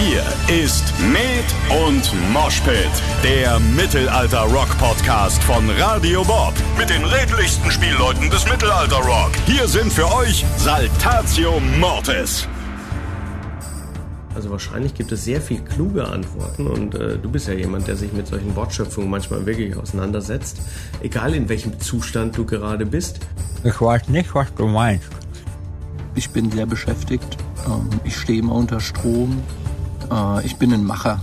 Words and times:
Hier 0.00 0.22
ist 0.46 0.94
Med 1.12 1.44
und 1.88 2.12
Moshpit, 2.32 2.88
der 3.24 3.58
Mittelalter-Rock-Podcast 3.58 5.42
von 5.42 5.68
Radio 5.70 6.22
Bob. 6.22 6.54
Mit 6.78 6.88
den 6.88 7.02
redlichsten 7.02 7.68
Spielleuten 7.68 8.30
des 8.30 8.48
Mittelalter-Rock. 8.48 9.32
Hier 9.46 9.66
sind 9.66 9.92
für 9.92 10.06
euch 10.14 10.44
Saltatio 10.56 11.58
Mortis. 11.80 12.46
Also 14.36 14.50
wahrscheinlich 14.50 14.94
gibt 14.94 15.10
es 15.10 15.24
sehr 15.24 15.40
viel 15.40 15.62
kluge 15.62 16.06
Antworten 16.06 16.68
und 16.68 16.94
äh, 16.94 17.18
du 17.18 17.28
bist 17.28 17.48
ja 17.48 17.54
jemand, 17.54 17.88
der 17.88 17.96
sich 17.96 18.12
mit 18.12 18.28
solchen 18.28 18.54
Wortschöpfungen 18.54 19.10
manchmal 19.10 19.46
wirklich 19.46 19.76
auseinandersetzt. 19.76 20.58
Egal 21.02 21.34
in 21.34 21.48
welchem 21.48 21.80
Zustand 21.80 22.38
du 22.38 22.46
gerade 22.46 22.86
bist. 22.86 23.18
Ich 23.64 23.80
weiß 23.80 24.10
nicht, 24.10 24.32
was 24.32 24.54
du 24.54 24.68
meinst. 24.68 25.08
Ich 26.14 26.30
bin 26.30 26.52
sehr 26.52 26.66
beschäftigt. 26.66 27.36
Ähm, 27.66 27.88
ich 28.04 28.16
stehe 28.16 28.38
immer 28.38 28.54
unter 28.54 28.78
Strom. 28.78 29.42
Äh, 30.10 30.46
ich 30.46 30.56
bin 30.56 30.72
ein 30.72 30.84
Macher. 30.84 31.20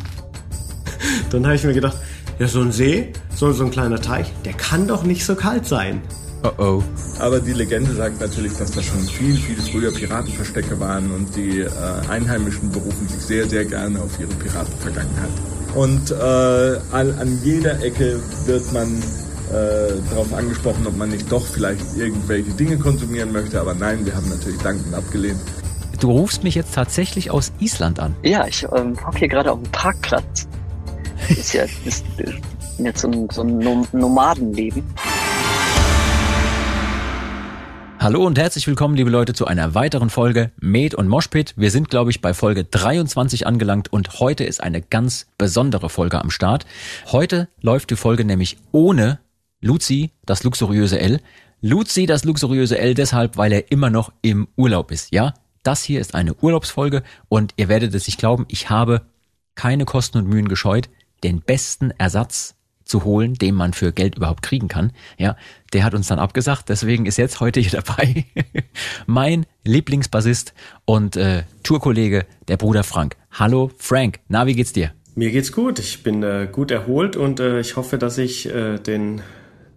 Dann 1.31 1.45
habe 1.45 1.55
ich 1.55 1.63
mir 1.63 1.73
gedacht, 1.73 1.97
ja, 2.39 2.47
so 2.47 2.61
ein 2.61 2.71
See, 2.71 3.13
so, 3.35 3.51
so 3.53 3.65
ein 3.65 3.71
kleiner 3.71 4.01
Teich, 4.01 4.31
der 4.43 4.53
kann 4.53 4.87
doch 4.87 5.03
nicht 5.03 5.25
so 5.25 5.35
kalt 5.35 5.65
sein. 5.65 6.01
Oh 6.43 6.51
oh. 6.57 6.83
Aber 7.19 7.39
die 7.39 7.53
Legende 7.53 7.93
sagt 7.93 8.19
natürlich, 8.21 8.53
dass 8.57 8.71
das 8.71 8.85
schon 8.85 8.99
viel, 8.99 9.35
viel 9.35 9.55
früher 9.55 9.91
Piratenverstecke 9.91 10.79
waren 10.79 11.11
und 11.11 11.35
die 11.35 11.61
äh, 11.61 11.69
Einheimischen 12.09 12.71
berufen 12.71 13.07
sich 13.07 13.21
sehr, 13.21 13.49
sehr 13.49 13.65
gerne 13.65 13.99
auf 14.01 14.19
ihre 14.19 14.33
Piratenvergangenheit. 14.35 15.29
Und 15.73 16.11
äh, 16.11 16.15
an, 16.91 17.13
an 17.19 17.39
jeder 17.43 17.81
Ecke 17.81 18.19
wird 18.45 18.71
man 18.73 19.01
äh, 19.51 19.93
darauf 20.09 20.33
angesprochen, 20.33 20.85
ob 20.87 20.97
man 20.97 21.09
nicht 21.09 21.31
doch 21.31 21.45
vielleicht 21.45 21.97
irgendwelche 21.97 22.51
Dinge 22.51 22.77
konsumieren 22.77 23.31
möchte. 23.31 23.59
Aber 23.59 23.73
nein, 23.73 24.05
wir 24.05 24.15
haben 24.15 24.29
natürlich 24.29 24.59
dankend 24.61 24.93
abgelehnt. 24.93 25.39
Du 26.05 26.11
rufst 26.11 26.43
mich 26.43 26.53
jetzt 26.53 26.75
tatsächlich 26.75 27.31
aus 27.31 27.51
Island 27.59 27.99
an. 27.99 28.15
Ja, 28.21 28.45
ich 28.45 28.61
ähm, 28.75 28.95
hocke 29.07 29.17
hier 29.17 29.27
gerade 29.27 29.51
auf 29.51 29.59
dem 29.59 29.71
Parkplatz. 29.71 30.47
Das 31.27 31.31
ist 31.35 31.53
ja 31.53 31.63
ist 31.85 32.05
jetzt 32.77 33.01
so 33.01 33.07
ein, 33.07 33.27
so 33.31 33.41
ein 33.41 33.57
Nom- 33.57 33.87
Nomadenleben. 33.91 34.83
Hallo 37.97 38.23
und 38.23 38.37
herzlich 38.37 38.67
willkommen, 38.67 38.95
liebe 38.95 39.09
Leute, 39.09 39.33
zu 39.33 39.47
einer 39.47 39.73
weiteren 39.73 40.11
Folge 40.11 40.51
Med 40.61 40.93
und 40.93 41.07
Moshpit. 41.07 41.55
Wir 41.57 41.71
sind, 41.71 41.89
glaube 41.89 42.11
ich, 42.11 42.21
bei 42.21 42.35
Folge 42.35 42.65
23 42.65 43.47
angelangt 43.47 43.91
und 43.91 44.19
heute 44.19 44.43
ist 44.43 44.61
eine 44.61 44.83
ganz 44.83 45.25
besondere 45.39 45.89
Folge 45.89 46.21
am 46.21 46.29
Start. 46.29 46.67
Heute 47.11 47.47
läuft 47.61 47.89
die 47.89 47.95
Folge 47.95 48.25
nämlich 48.25 48.57
ohne 48.71 49.17
Luzi, 49.59 50.11
das 50.23 50.43
luxuriöse 50.43 50.99
L. 50.99 51.19
Luzi, 51.61 52.05
das 52.05 52.25
luxuriöse 52.25 52.77
L, 52.77 52.93
deshalb, 52.93 53.37
weil 53.37 53.51
er 53.51 53.71
immer 53.71 53.89
noch 53.89 54.11
im 54.21 54.47
Urlaub 54.55 54.91
ist. 54.91 55.11
Ja, 55.11 55.33
das 55.65 55.83
hier 55.83 55.99
ist 55.99 56.15
eine 56.15 56.35
Urlaubsfolge 56.35 57.03
und 57.27 57.53
ihr 57.57 57.67
werdet 57.67 57.93
es 57.93 58.07
nicht 58.07 58.19
glauben, 58.19 58.45
ich 58.47 58.69
habe 58.69 59.01
keine 59.55 59.85
Kosten 59.85 60.17
und 60.17 60.27
Mühen 60.27 60.47
gescheut, 60.47 60.89
den 61.23 61.41
besten 61.41 61.91
Ersatz 61.91 62.55
zu 62.83 63.03
holen, 63.03 63.33
den 63.33 63.55
man 63.55 63.73
für 63.73 63.91
Geld 63.91 64.15
überhaupt 64.15 64.43
kriegen 64.43 64.67
kann. 64.67 64.91
Ja, 65.17 65.35
der 65.73 65.83
hat 65.83 65.95
uns 65.95 66.07
dann 66.07 66.19
abgesagt. 66.19 66.69
Deswegen 66.69 67.07
ist 67.07 67.17
jetzt 67.17 67.39
heute 67.39 67.59
hier 67.59 67.71
dabei 67.83 68.25
mein 69.07 69.45
Lieblingsbassist 69.63 70.53
und 70.85 71.15
äh, 71.15 71.43
Tourkollege, 71.63 72.25
der 72.47 72.57
Bruder 72.57 72.83
Frank. 72.83 73.15
Hallo 73.31 73.71
Frank, 73.77 74.19
na 74.27 74.45
wie 74.45 74.53
geht's 74.53 74.73
dir? 74.73 74.91
Mir 75.15 75.31
geht's 75.31 75.51
gut, 75.51 75.79
ich 75.79 76.03
bin 76.03 76.21
äh, 76.23 76.47
gut 76.51 76.71
erholt 76.71 77.15
und 77.15 77.39
äh, 77.39 77.59
ich 77.59 77.75
hoffe, 77.75 77.97
dass 77.97 78.17
ich 78.17 78.47
äh, 78.53 78.77
den, 78.77 79.21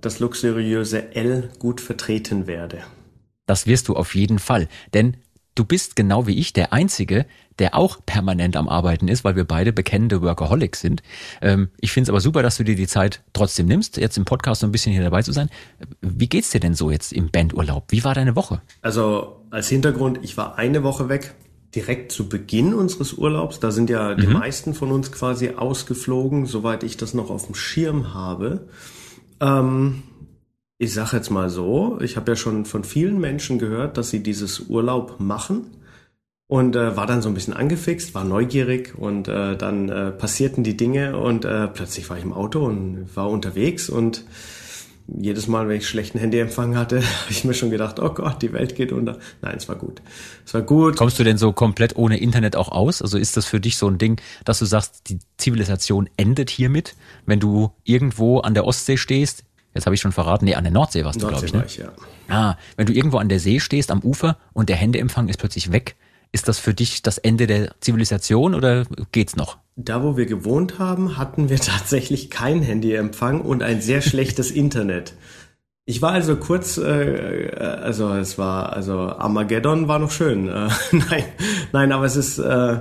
das 0.00 0.19
luxuriöse 0.19 1.14
L 1.14 1.50
gut 1.59 1.81
vertreten 1.81 2.47
werde. 2.47 2.83
Das 3.47 3.66
wirst 3.66 3.89
du 3.89 3.94
auf 3.94 4.14
jeden 4.14 4.41
Fall, 4.41 4.69
denn 4.92 5.16
du 5.58 5.64
bist 5.64 5.96
genau 5.96 6.26
wie 6.26 6.38
ich 6.38 6.52
der 6.52 6.72
Einzige, 6.72 7.26
der 7.58 7.74
auch 7.74 7.98
permanent 8.06 8.56
am 8.56 8.68
Arbeiten 8.68 9.08
ist, 9.08 9.24
weil 9.24 9.34
wir 9.34 9.44
beide 9.44 9.72
bekennende 9.72 10.22
Workaholics 10.22 10.80
sind. 10.80 11.02
Ähm, 11.42 11.70
ich 11.80 11.90
finde 11.90 12.04
es 12.04 12.10
aber 12.10 12.20
super, 12.20 12.42
dass 12.42 12.56
du 12.56 12.64
dir 12.64 12.76
die 12.76 12.86
Zeit 12.86 13.22
trotzdem 13.32 13.66
nimmst, 13.66 13.96
jetzt 13.96 14.16
im 14.16 14.24
Podcast 14.24 14.60
so 14.60 14.66
ein 14.66 14.72
bisschen 14.72 14.92
hier 14.92 15.02
dabei 15.02 15.22
zu 15.22 15.32
sein. 15.32 15.50
Wie 16.00 16.28
geht's 16.28 16.50
dir 16.50 16.60
denn 16.60 16.74
so 16.74 16.91
jetzt 16.91 17.12
im 17.12 17.30
Bandurlaub? 17.30 17.86
Wie 17.88 18.04
war 18.04 18.14
deine 18.14 18.36
Woche? 18.36 18.62
Also 18.82 19.42
als 19.50 19.68
Hintergrund, 19.68 20.20
ich 20.22 20.36
war 20.36 20.56
eine 20.56 20.84
Woche 20.84 21.08
weg, 21.08 21.34
direkt 21.74 22.12
zu 22.12 22.28
Beginn 22.28 22.72
unseres 22.72 23.14
Urlaubs. 23.14 23.60
Da 23.60 23.70
sind 23.70 23.91
ja 23.91 24.14
die 24.14 24.26
meisten 24.26 24.72
von 24.72 24.91
uns 24.91 25.12
quasi 25.12 25.50
ausgeflogen, 25.50 26.47
soweit 26.47 26.82
ich 26.82 26.97
das 26.97 27.12
noch 27.12 27.30
auf 27.30 27.47
dem 27.47 27.54
Schirm 27.54 28.14
habe. 28.14 28.68
Ähm, 29.41 30.02
ich 30.78 30.94
sage 30.94 31.16
jetzt 31.16 31.31
mal 31.31 31.50
so, 31.50 31.99
ich 32.00 32.16
habe 32.16 32.31
ja 32.33 32.37
schon 32.37 32.65
von 32.65 32.84
vielen 32.84 33.21
Menschen 33.21 33.59
gehört, 33.59 33.97
dass 33.97 34.11
sie 34.11 34.22
dieses 34.22 34.61
Urlaub 34.61 35.16
machen 35.19 35.66
und 36.47 36.77
äh, 36.77 36.97
war 36.97 37.06
dann 37.06 37.21
so 37.21 37.28
ein 37.28 37.34
bisschen 37.34 37.55
angefixt, 37.55 38.15
war 38.15 38.25
neugierig 38.25 38.94
und 38.97 39.27
äh, 39.28 39.56
dann 39.56 39.89
äh, 39.89 40.12
passierten 40.12 40.62
die 40.62 40.77
Dinge 40.77 41.19
und 41.19 41.44
äh, 41.44 41.66
plötzlich 41.66 42.09
war 42.09 42.16
ich 42.16 42.25
im 42.25 42.33
Auto 42.33 42.65
und 42.65 43.09
war 43.15 43.28
unterwegs 43.28 43.91
und 43.91 44.25
jedes 45.16 45.49
Mal, 45.49 45.69
wenn 45.69 45.78
ich 45.78 45.89
schlechten 45.89 46.19
Handyempfang 46.19 46.77
hatte, 46.77 46.97
habe 47.22 47.31
ich 47.31 47.43
mir 47.45 47.55
schon 47.55 47.71
gedacht, 47.71 47.99
oh 47.99 48.10
Gott, 48.10 48.43
die 48.43 48.53
Welt 48.53 48.77
geht 48.77 48.93
unter. 48.93 49.19
Nein, 49.41 49.55
es 49.56 49.69
war 49.69 49.77
gut. 49.77 50.03
Es 50.45 50.53
war 50.53 50.62
gut. 50.62 50.97
Kommst 50.97 51.19
du 51.19 51.25
denn 51.25 51.39
so 51.39 51.53
komplett 51.53 51.97
ohne 51.97 52.19
Internet 52.19 52.56
auch 52.56 52.69
aus? 52.69 53.00
Also 53.00 53.16
ist 53.16 53.37
das 53.37 53.47
für 53.47 53.59
dich 53.59 53.78
so 53.78 53.89
ein 53.89 53.99
Ding, 53.99 54.21
dass 54.45 54.59
du 54.59 54.66
sagst, 54.66 55.09
die 55.09 55.19
Zivilisation 55.39 56.10
endet 56.19 56.50
hiermit, 56.50 56.95
wenn 57.25 57.41
du 57.41 57.72
irgendwo 57.84 58.41
an 58.41 58.53
der 58.53 58.66
Ostsee 58.66 58.99
stehst? 58.99 59.45
Jetzt 59.78 59.87
habe 59.87 59.94
ich 59.94 60.00
schon 60.00 60.11
verraten, 60.11 60.44
nee, 60.44 60.56
an 60.56 60.65
der 60.65 60.72
Nordsee 60.72 61.05
warst 61.05 61.22
du, 61.22 61.28
glaube 61.28 61.47
ich, 61.47 61.53
ne? 61.53 61.61
war 61.61 61.66
ich, 61.66 61.77
ja. 61.77 61.93
Ah, 62.27 62.56
wenn 62.77 62.87
du 62.87 62.93
irgendwo 62.93 63.19
an 63.19 63.28
der 63.28 63.39
See 63.39 63.61
stehst, 63.61 63.93
am 63.93 64.00
Ufer 64.00 64.37
und 64.53 64.69
der 64.69 64.75
Handyempfang 64.75 65.28
ist 65.28 65.39
plötzlich 65.39 65.71
weg, 65.71 65.94
ist 66.33 66.49
das 66.49 66.59
für 66.59 66.75
dich 66.75 67.03
das 67.03 67.19
Ende 67.19 67.47
der 67.47 67.77
Zivilisation 67.78 68.56
oder 68.56 68.87
geht's 69.12 69.37
noch? 69.37 69.59
Da, 69.77 70.03
wo 70.03 70.16
wir 70.16 70.27
gewohnt 70.27 70.81
haben, 70.81 71.16
hatten 71.16 71.49
wir 71.49 71.59
tatsächlich 71.61 72.28
kein 72.28 72.61
Handyempfang 72.61 73.41
und 73.41 73.62
ein 73.62 73.81
sehr 73.81 74.00
schlechtes 74.00 74.50
Internet. 74.50 75.15
Ich 75.84 76.03
war 76.03 76.10
also 76.10 76.34
kurz, 76.34 76.77
äh, 76.77 77.53
also 77.56 78.12
es 78.15 78.37
war, 78.37 78.72
also 78.72 78.99
Armageddon 78.99 79.87
war 79.87 80.00
noch 80.00 80.10
schön. 80.10 80.49
Äh, 80.49 80.71
nein, 80.91 81.25
nein, 81.71 81.93
aber 81.93 82.05
es 82.05 82.16
ist, 82.16 82.41
äh, 82.41 82.81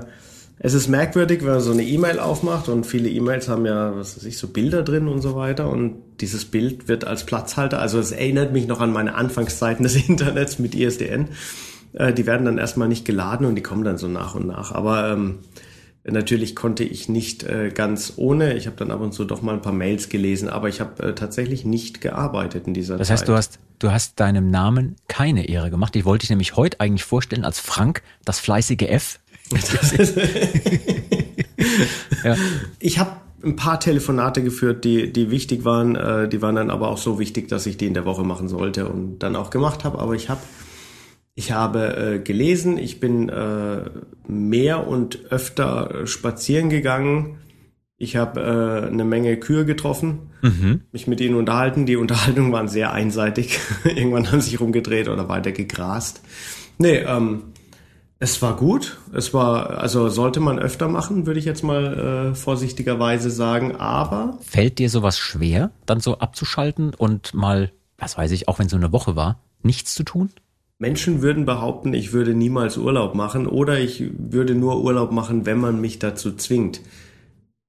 es 0.59 0.73
ist 0.73 0.87
merkwürdig, 0.87 1.41
wenn 1.41 1.51
man 1.51 1.61
so 1.61 1.71
eine 1.71 1.83
E-Mail 1.83 2.19
aufmacht 2.19 2.67
und 2.67 2.85
viele 2.85 3.09
E-Mails 3.09 3.47
haben 3.47 3.65
ja, 3.65 3.95
was 3.95 4.17
weiß 4.17 4.23
ich, 4.25 4.37
so 4.37 4.47
Bilder 4.47 4.81
drin 4.81 5.07
und 5.07 5.21
so 5.21 5.35
weiter 5.35 5.69
und 5.69 5.95
dieses 6.19 6.45
Bild 6.45 6.87
wird 6.87 7.05
als 7.05 7.25
Platzhalter, 7.25 7.79
also 7.79 7.99
es 7.99 8.11
erinnert 8.11 8.53
mich 8.53 8.67
noch 8.67 8.81
an 8.81 8.91
meine 8.91 9.15
Anfangszeiten 9.15 9.83
des 9.83 9.95
Internets 10.09 10.57
mit 10.57 10.73
ISDN. 10.73 11.29
Äh, 11.93 12.13
die 12.13 12.25
werden 12.25 12.45
dann 12.45 12.57
erstmal 12.57 12.87
nicht 12.87 13.05
geladen 13.05 13.45
und 13.45 13.55
die 13.55 13.61
kommen 13.61 13.83
dann 13.83 13.97
so 13.97 14.07
nach 14.07 14.33
und 14.35 14.47
nach. 14.47 14.71
Aber 14.71 15.11
ähm, 15.11 15.39
natürlich 16.05 16.55
konnte 16.55 16.83
ich 16.83 17.09
nicht 17.09 17.43
äh, 17.43 17.69
ganz 17.69 18.13
ohne. 18.15 18.55
Ich 18.55 18.65
habe 18.65 18.77
dann 18.77 18.91
ab 18.91 19.01
und 19.01 19.13
zu 19.13 19.25
doch 19.25 19.41
mal 19.41 19.53
ein 19.53 19.61
paar 19.61 19.73
Mails 19.73 20.09
gelesen, 20.09 20.49
aber 20.49 20.69
ich 20.69 20.79
habe 20.79 21.03
äh, 21.03 21.13
tatsächlich 21.15 21.65
nicht 21.65 22.01
gearbeitet 22.01 22.67
in 22.67 22.73
dieser 22.73 22.97
Das 22.97 23.07
Zeit. 23.07 23.19
heißt, 23.19 23.27
du 23.27 23.33
hast, 23.33 23.59
du 23.79 23.91
hast 23.91 24.19
deinem 24.19 24.49
Namen 24.49 24.95
keine 25.07 25.47
Ehre 25.47 25.69
gemacht. 25.69 25.95
Ich 25.95 26.05
wollte 26.05 26.21
dich 26.21 26.29
nämlich 26.29 26.55
heute 26.55 26.79
eigentlich 26.79 27.03
vorstellen 27.03 27.45
als 27.45 27.59
Frank, 27.59 28.01
das 28.25 28.39
fleißige 28.39 28.83
F. 28.83 29.19
ja. 32.23 32.35
Ich 32.79 32.99
habe 32.99 33.11
ein 33.43 33.55
paar 33.55 33.79
Telefonate 33.79 34.43
geführt, 34.43 34.83
die, 34.83 35.13
die 35.13 35.31
wichtig 35.31 35.63
waren. 35.63 35.95
Äh, 35.95 36.27
die 36.27 36.41
waren 36.41 36.55
dann 36.55 36.69
aber 36.69 36.89
auch 36.89 36.97
so 36.97 37.19
wichtig, 37.19 37.47
dass 37.47 37.65
ich 37.65 37.77
die 37.77 37.87
in 37.87 37.93
der 37.93 38.05
Woche 38.05 38.23
machen 38.23 38.47
sollte 38.47 38.87
und 38.87 39.19
dann 39.19 39.35
auch 39.35 39.49
gemacht 39.49 39.83
habe. 39.83 39.99
Aber 39.99 40.15
ich 40.15 40.29
habe 40.29 40.41
ich 41.35 41.51
habe 41.51 42.15
äh, 42.15 42.19
gelesen, 42.19 42.79
ich 42.79 42.99
bin 42.99 43.29
äh, 43.29 43.91
mehr 44.27 44.87
und 44.87 45.31
öfter 45.31 46.07
spazieren 46.07 46.69
gegangen. 46.69 47.37
Ich 47.99 48.15
habe 48.15 48.41
äh, 48.41 48.87
eine 48.87 49.05
Menge 49.05 49.37
Kühe 49.37 49.63
getroffen, 49.63 50.31
mich 50.91 51.05
mit 51.05 51.21
ihnen 51.21 51.35
unterhalten. 51.35 51.85
Die 51.85 51.95
Unterhaltungen 51.95 52.51
waren 52.51 52.67
sehr 52.67 52.91
einseitig. 52.91 53.59
Irgendwann 53.83 54.31
haben 54.31 54.41
sie 54.41 54.49
sich 54.49 54.59
rumgedreht 54.59 55.09
oder 55.09 55.29
weiter 55.29 55.51
gegrast. 55.51 56.21
Nee, 56.79 56.97
ähm, 56.97 57.43
es 58.19 58.41
war 58.41 58.55
gut. 58.55 58.97
Es 59.13 59.33
war, 59.33 59.77
also 59.77 60.09
sollte 60.09 60.39
man 60.39 60.59
öfter 60.59 60.87
machen, 60.87 61.25
würde 61.25 61.39
ich 61.39 61.45
jetzt 61.45 61.63
mal 61.63 62.31
äh, 62.31 62.35
vorsichtigerweise 62.35 63.29
sagen. 63.29 63.75
Aber 63.75 64.37
Fällt 64.41 64.79
dir 64.79 64.89
sowas 64.89 65.19
schwer, 65.19 65.71
dann 65.85 65.99
so 65.99 66.17
abzuschalten 66.17 66.93
und 66.95 67.33
mal, 67.33 67.71
was 67.97 68.17
weiß 68.17 68.31
ich, 68.31 68.47
auch 68.47 68.59
wenn 68.59 68.69
so 68.69 68.77
eine 68.77 68.91
Woche 68.91 69.15
war, 69.15 69.39
nichts 69.61 69.93
zu 69.93 70.03
tun? 70.03 70.31
Menschen 70.79 71.21
würden 71.21 71.45
behaupten, 71.45 71.93
ich 71.93 72.13
würde 72.13 72.35
niemals 72.35 72.77
Urlaub 72.77 73.15
machen 73.15 73.47
oder 73.47 73.79
ich 73.79 74.03
würde 74.17 74.53
nur 74.53 74.81
Urlaub 74.83 75.11
machen, 75.11 75.45
wenn 75.47 75.59
man 75.59 75.81
mich 75.81 75.97
dazu 75.97 76.35
zwingt. 76.35 76.81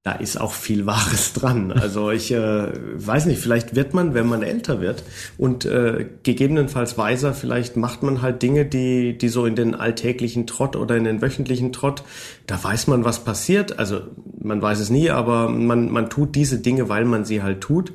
Da 0.09 0.15
ist 0.15 0.41
auch 0.41 0.53
viel 0.53 0.87
Wahres 0.87 1.33
dran. 1.35 1.71
Also 1.71 2.11
ich 2.11 2.33
äh, 2.33 2.69
weiß 2.95 3.27
nicht, 3.27 3.43
vielleicht 3.43 3.77
wird 3.77 3.93
man, 3.93 4.15
wenn 4.15 4.27
man 4.27 4.43
älter 4.43 4.81
wird 4.81 5.03
und 5.37 5.67
äh, 5.67 6.07
gegebenenfalls 6.23 6.97
weiser, 6.97 7.35
vielleicht 7.35 7.77
macht 7.77 8.03
man 8.03 8.23
halt 8.23 8.41
Dinge, 8.41 8.65
die, 8.65 9.19
die 9.19 9.29
so 9.29 9.45
in 9.45 9.55
den 9.55 9.75
alltäglichen 9.75 10.47
Trott 10.47 10.77
oder 10.77 10.97
in 10.97 11.05
den 11.05 11.21
wöchentlichen 11.21 11.75
Trott, 11.75 12.05
da 12.47 12.63
weiß 12.63 12.87
man, 12.87 13.05
was 13.05 13.23
passiert. 13.23 13.79
Also 13.79 14.01
man 14.41 14.63
weiß 14.63 14.81
es 14.81 14.89
nie, 14.89 15.11
aber 15.11 15.51
man, 15.51 15.91
man 15.91 16.09
tut 16.09 16.35
diese 16.35 16.59
Dinge, 16.59 16.89
weil 16.89 17.05
man 17.05 17.27
sie 17.27 17.43
halt 17.43 17.61
tut. 17.61 17.93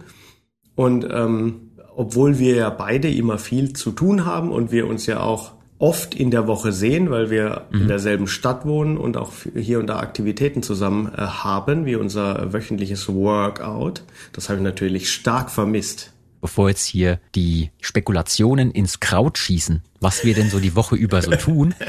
Und 0.75 1.07
ähm, 1.10 1.71
obwohl 1.95 2.38
wir 2.38 2.56
ja 2.56 2.69
beide 2.69 3.10
immer 3.10 3.39
viel 3.39 3.74
zu 3.74 3.92
tun 3.92 4.24
haben 4.24 4.51
und 4.51 4.71
wir 4.71 4.86
uns 4.86 5.07
ja 5.07 5.21
auch 5.21 5.54
oft 5.83 6.15
in 6.15 6.31
der 6.31 6.47
Woche 6.47 6.71
sehen, 6.71 7.12
weil 7.12 7.30
wir 7.30 7.65
mhm. 7.69 7.81
in 7.81 7.88
derselben 7.89 8.27
Stadt 8.27 8.65
wohnen 8.65 8.97
und 8.97 9.18
auch 9.18 9.33
hier 9.53 9.80
und 9.80 9.88
da 9.88 10.00
Aktivitäten 10.00 10.63
zusammen 10.63 11.12
äh, 11.13 11.18
haben, 11.18 11.85
wie 11.85 11.97
unser 11.97 12.53
wöchentliches 12.53 13.09
Workout. 13.09 14.01
Das 14.31 14.47
habe 14.47 14.59
ich 14.59 14.63
natürlich 14.63 15.12
stark 15.12 15.51
vermisst. 15.51 16.13
Bevor 16.39 16.69
jetzt 16.69 16.85
hier 16.85 17.19
die 17.35 17.71
Spekulationen 17.81 18.71
ins 18.71 19.01
Kraut 19.01 19.38
schießen, 19.38 19.83
was 20.00 20.24
wir 20.24 20.33
denn 20.33 20.50
so 20.50 20.59
die 20.62 20.74
Woche 20.74 20.95
über 20.95 21.21
so 21.21 21.31
tun. 21.31 21.75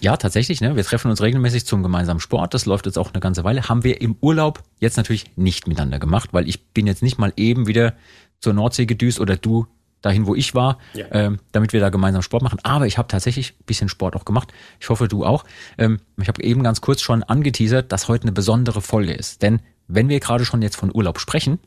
Ja, 0.00 0.16
tatsächlich, 0.16 0.60
ne? 0.60 0.76
Wir 0.76 0.84
treffen 0.84 1.10
uns 1.10 1.20
regelmäßig 1.20 1.66
zum 1.66 1.82
gemeinsamen 1.82 2.20
Sport. 2.20 2.54
Das 2.54 2.64
läuft 2.64 2.86
jetzt 2.86 2.96
auch 2.96 3.12
eine 3.12 3.18
ganze 3.18 3.42
Weile. 3.42 3.68
Haben 3.68 3.82
wir 3.82 4.00
im 4.00 4.14
Urlaub 4.20 4.62
jetzt 4.78 4.96
natürlich 4.96 5.32
nicht 5.34 5.66
miteinander 5.66 5.98
gemacht, 5.98 6.28
weil 6.30 6.48
ich 6.48 6.68
bin 6.68 6.86
jetzt 6.86 7.02
nicht 7.02 7.18
mal 7.18 7.32
eben 7.36 7.66
wieder 7.66 7.94
zur 8.38 8.52
Nordsee 8.52 8.86
gedüst 8.86 9.18
oder 9.18 9.36
du 9.36 9.66
dahin, 10.04 10.26
wo 10.26 10.34
ich 10.34 10.54
war, 10.54 10.78
ja. 10.92 11.06
ähm, 11.10 11.38
damit 11.52 11.72
wir 11.72 11.80
da 11.80 11.88
gemeinsam 11.88 12.22
Sport 12.22 12.42
machen. 12.42 12.58
Aber 12.62 12.86
ich 12.86 12.98
habe 12.98 13.08
tatsächlich 13.08 13.52
ein 13.52 13.64
bisschen 13.64 13.88
Sport 13.88 14.16
auch 14.16 14.24
gemacht. 14.24 14.52
Ich 14.80 14.88
hoffe, 14.90 15.08
du 15.08 15.24
auch. 15.24 15.44
Ähm, 15.78 16.00
ich 16.20 16.28
habe 16.28 16.42
eben 16.42 16.62
ganz 16.62 16.80
kurz 16.80 17.00
schon 17.00 17.22
angeteasert, 17.22 17.90
dass 17.90 18.08
heute 18.08 18.24
eine 18.24 18.32
besondere 18.32 18.82
Folge 18.82 19.12
ist. 19.12 19.42
Denn 19.42 19.60
wenn 19.88 20.08
wir 20.08 20.20
gerade 20.20 20.44
schon 20.44 20.62
jetzt 20.62 20.76
von 20.76 20.94
Urlaub 20.94 21.18
sprechen, 21.18 21.58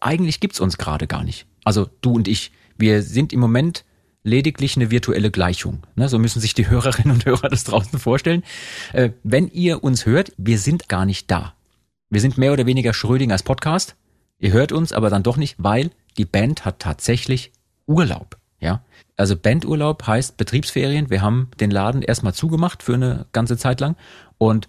eigentlich 0.00 0.40
gibt's 0.40 0.60
uns 0.60 0.78
gerade 0.78 1.06
gar 1.06 1.24
nicht. 1.24 1.46
Also 1.64 1.88
du 2.00 2.12
und 2.12 2.28
ich. 2.28 2.52
Wir 2.76 3.02
sind 3.02 3.32
im 3.32 3.40
Moment 3.40 3.84
lediglich 4.22 4.76
eine 4.76 4.90
virtuelle 4.90 5.30
Gleichung. 5.30 5.82
Ne, 5.94 6.08
so 6.08 6.18
müssen 6.18 6.40
sich 6.40 6.54
die 6.54 6.68
Hörerinnen 6.70 7.12
und 7.12 7.26
Hörer 7.26 7.48
das 7.48 7.64
draußen 7.64 7.98
vorstellen. 7.98 8.42
Äh, 8.92 9.10
wenn 9.22 9.48
ihr 9.48 9.84
uns 9.84 10.06
hört, 10.06 10.32
wir 10.36 10.58
sind 10.58 10.88
gar 10.88 11.04
nicht 11.04 11.30
da. 11.30 11.54
Wir 12.10 12.20
sind 12.20 12.38
mehr 12.38 12.52
oder 12.52 12.66
weniger 12.66 12.94
Schrödingers 12.94 13.42
Podcast. 13.42 13.96
Ihr 14.38 14.52
hört 14.52 14.72
uns 14.72 14.92
aber 14.92 15.10
dann 15.10 15.22
doch 15.22 15.36
nicht, 15.36 15.56
weil 15.58 15.90
die 16.16 16.24
Band 16.24 16.64
hat 16.64 16.78
tatsächlich 16.78 17.52
Urlaub. 17.86 18.36
Ja, 18.60 18.82
also 19.16 19.36
Bandurlaub 19.36 20.06
heißt 20.06 20.36
Betriebsferien. 20.36 21.10
Wir 21.10 21.20
haben 21.20 21.50
den 21.60 21.70
Laden 21.70 22.02
erstmal 22.02 22.32
zugemacht 22.32 22.82
für 22.82 22.94
eine 22.94 23.26
ganze 23.32 23.58
Zeit 23.58 23.80
lang 23.80 23.96
und 24.38 24.68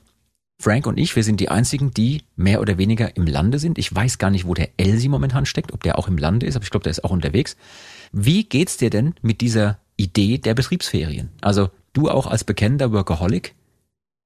Frank 0.57 0.87
und 0.87 0.97
ich, 0.97 1.15
wir 1.15 1.23
sind 1.23 1.39
die 1.39 1.49
einzigen, 1.49 1.91
die 1.91 2.23
mehr 2.35 2.61
oder 2.61 2.77
weniger 2.77 3.15
im 3.17 3.25
Lande 3.25 3.59
sind. 3.59 3.77
Ich 3.77 3.93
weiß 3.93 4.17
gar 4.17 4.29
nicht, 4.29 4.47
wo 4.47 4.53
der 4.53 4.69
Elsie 4.77 5.09
momentan 5.09 5.45
steckt, 5.45 5.73
ob 5.73 5.83
der 5.83 5.99
auch 5.99 6.07
im 6.07 6.17
Lande 6.17 6.45
ist, 6.45 6.55
aber 6.55 6.63
ich 6.63 6.71
glaube, 6.71 6.83
der 6.83 6.91
ist 6.91 7.03
auch 7.03 7.11
unterwegs. 7.11 7.57
Wie 8.11 8.45
geht's 8.45 8.77
dir 8.77 8.89
denn 8.89 9.15
mit 9.21 9.41
dieser 9.41 9.79
Idee 9.97 10.37
der 10.37 10.53
Betriebsferien? 10.53 11.29
Also 11.41 11.69
du 11.93 12.09
auch 12.09 12.27
als 12.27 12.43
bekennender 12.43 12.91
Workaholic, 12.91 13.53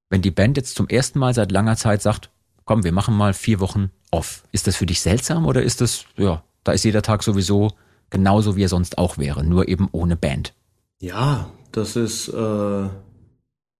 wenn 0.09 0.21
die 0.21 0.31
Band 0.31 0.57
jetzt 0.57 0.75
zum 0.75 0.87
ersten 0.87 1.19
Mal 1.19 1.33
seit 1.33 1.51
langer 1.51 1.77
Zeit 1.77 2.01
sagt, 2.01 2.29
komm, 2.65 2.83
wir 2.83 2.91
machen 2.91 3.15
mal 3.15 3.33
vier 3.33 3.59
Wochen 3.59 3.89
off. 4.11 4.43
Ist 4.51 4.67
das 4.67 4.75
für 4.75 4.85
dich 4.85 5.01
seltsam 5.01 5.45
oder 5.45 5.63
ist 5.63 5.81
das, 5.81 6.05
ja, 6.17 6.43
da 6.63 6.71
ist 6.71 6.83
jeder 6.83 7.01
Tag 7.01 7.23
sowieso 7.23 7.71
genauso 8.09 8.55
wie 8.55 8.63
er 8.63 8.69
sonst 8.69 8.97
auch 8.97 9.17
wäre, 9.17 9.43
nur 9.43 9.67
eben 9.67 9.87
ohne 9.91 10.15
Band. 10.15 10.53
Ja, 10.99 11.49
das 11.71 11.95
ist 11.95 12.27
äh, 12.29 12.87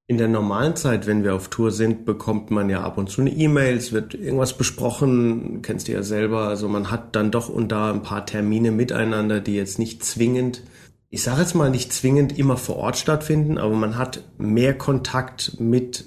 in 0.09 0.17
der 0.17 0.27
normalen 0.27 0.75
Zeit, 0.75 1.05
wenn 1.05 1.23
wir 1.23 1.35
auf 1.35 1.49
Tour 1.49 1.71
sind, 1.71 2.03
bekommt 2.03 2.49
man 2.49 2.69
ja 2.69 2.81
ab 2.81 2.97
und 2.97 3.09
zu 3.09 3.21
eine 3.21 3.29
E-Mail, 3.29 3.77
es 3.77 3.91
wird 3.91 4.15
irgendwas 4.15 4.57
besprochen, 4.57 5.61
kennst 5.61 5.87
du 5.87 5.91
ja 5.91 6.01
selber, 6.01 6.47
also 6.47 6.67
man 6.67 6.89
hat 6.89 7.15
dann 7.15 7.29
doch 7.29 7.47
und 7.47 7.71
da 7.71 7.91
ein 7.91 8.01
paar 8.01 8.25
Termine 8.25 8.71
miteinander, 8.71 9.39
die 9.39 9.55
jetzt 9.55 9.77
nicht 9.77 10.03
zwingend, 10.03 10.63
ich 11.09 11.21
sage 11.21 11.41
jetzt 11.41 11.53
mal 11.53 11.69
nicht 11.69 11.93
zwingend 11.93 12.37
immer 12.37 12.57
vor 12.57 12.77
Ort 12.77 12.97
stattfinden, 12.97 13.57
aber 13.57 13.75
man 13.75 13.97
hat 13.97 14.23
mehr 14.39 14.75
Kontakt 14.75 15.59
mit 15.59 16.05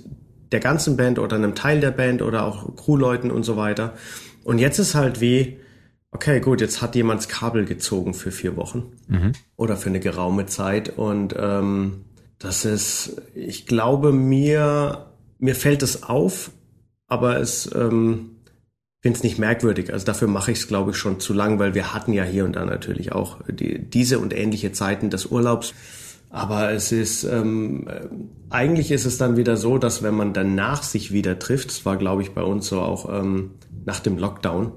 der 0.51 0.61
ganzen 0.61 0.97
Band 0.97 1.19
oder 1.19 1.37
einem 1.37 1.55
Teil 1.55 1.81
der 1.81 1.91
Band 1.91 2.23
oder 2.23 2.45
auch 2.45 2.75
Crewleuten 2.77 3.31
und 3.31 3.45
so 3.45 3.57
weiter. 3.57 3.95
Und 4.45 4.59
jetzt 4.59 4.79
ist 4.79 4.95
halt 4.95 5.21
wie, 5.21 5.59
okay, 6.13 6.41
gut, 6.41 6.61
jetzt 6.61 6.81
hat 6.81 6.95
jemand 6.95 7.21
das 7.21 7.29
Kabel 7.29 7.65
gezogen 7.65 8.15
für 8.15 8.31
vier 8.31 8.57
Wochen 8.57 8.93
mhm. 9.09 9.33
oder 9.57 9.77
für 9.77 9.89
eine 9.89 10.01
geraume 10.01 10.47
Zeit 10.47 10.97
und 10.97 11.35
ähm, 11.37 12.05
das 12.39 12.65
ist, 12.65 13.23
ich 13.35 13.67
glaube 13.67 14.13
mir, 14.13 15.07
mir 15.39 15.55
fällt 15.55 15.83
es 15.83 16.03
auf, 16.03 16.51
aber 17.07 17.39
es 17.39 17.71
ähm, 17.75 18.37
finde 19.01 19.17
es 19.17 19.23
nicht 19.23 19.39
merkwürdig. 19.39 19.93
Also 19.93 20.07
dafür 20.07 20.29
mache 20.29 20.53
ich 20.53 20.59
es, 20.59 20.69
glaube 20.69 20.93
ich, 20.93 20.97
schon 20.97 21.21
zu 21.21 21.35
lang, 21.35 21.59
weil 21.59 21.75
wir 21.75 21.93
hatten 21.93 22.13
ja 22.13 22.25
hier 22.25 22.45
und 22.45 22.57
da 22.57 22.65
natürlich 22.65 23.13
auch 23.13 23.41
die, 23.49 23.79
diese 23.79 24.19
und 24.19 24.33
ähnliche 24.33 24.73
Zeiten 24.73 25.11
des 25.11 25.27
Urlaubs. 25.27 25.75
Aber 26.31 26.73
es 26.73 26.93
ist 26.93 27.25
ähm, 27.25 27.87
eigentlich 28.49 28.91
ist 28.91 29.05
es 29.05 29.19
dann 29.19 29.37
wieder 29.37 29.57
so, 29.57 29.77
dass 29.77 30.03
wenn 30.03 30.15
man 30.15 30.33
danach 30.33 30.83
sich 30.83 31.13
wieder 31.13 31.39
trifft, 31.39 31.69
das 31.69 31.85
war 31.85 31.97
glaube 31.97 32.23
ich 32.23 32.33
bei 32.33 32.43
uns 32.43 32.69
so 32.69 32.81
auch 32.81 33.13
ähm, 33.13 33.51
nach 33.85 34.01
dem 34.01 34.17
Lockdown, 34.17 34.73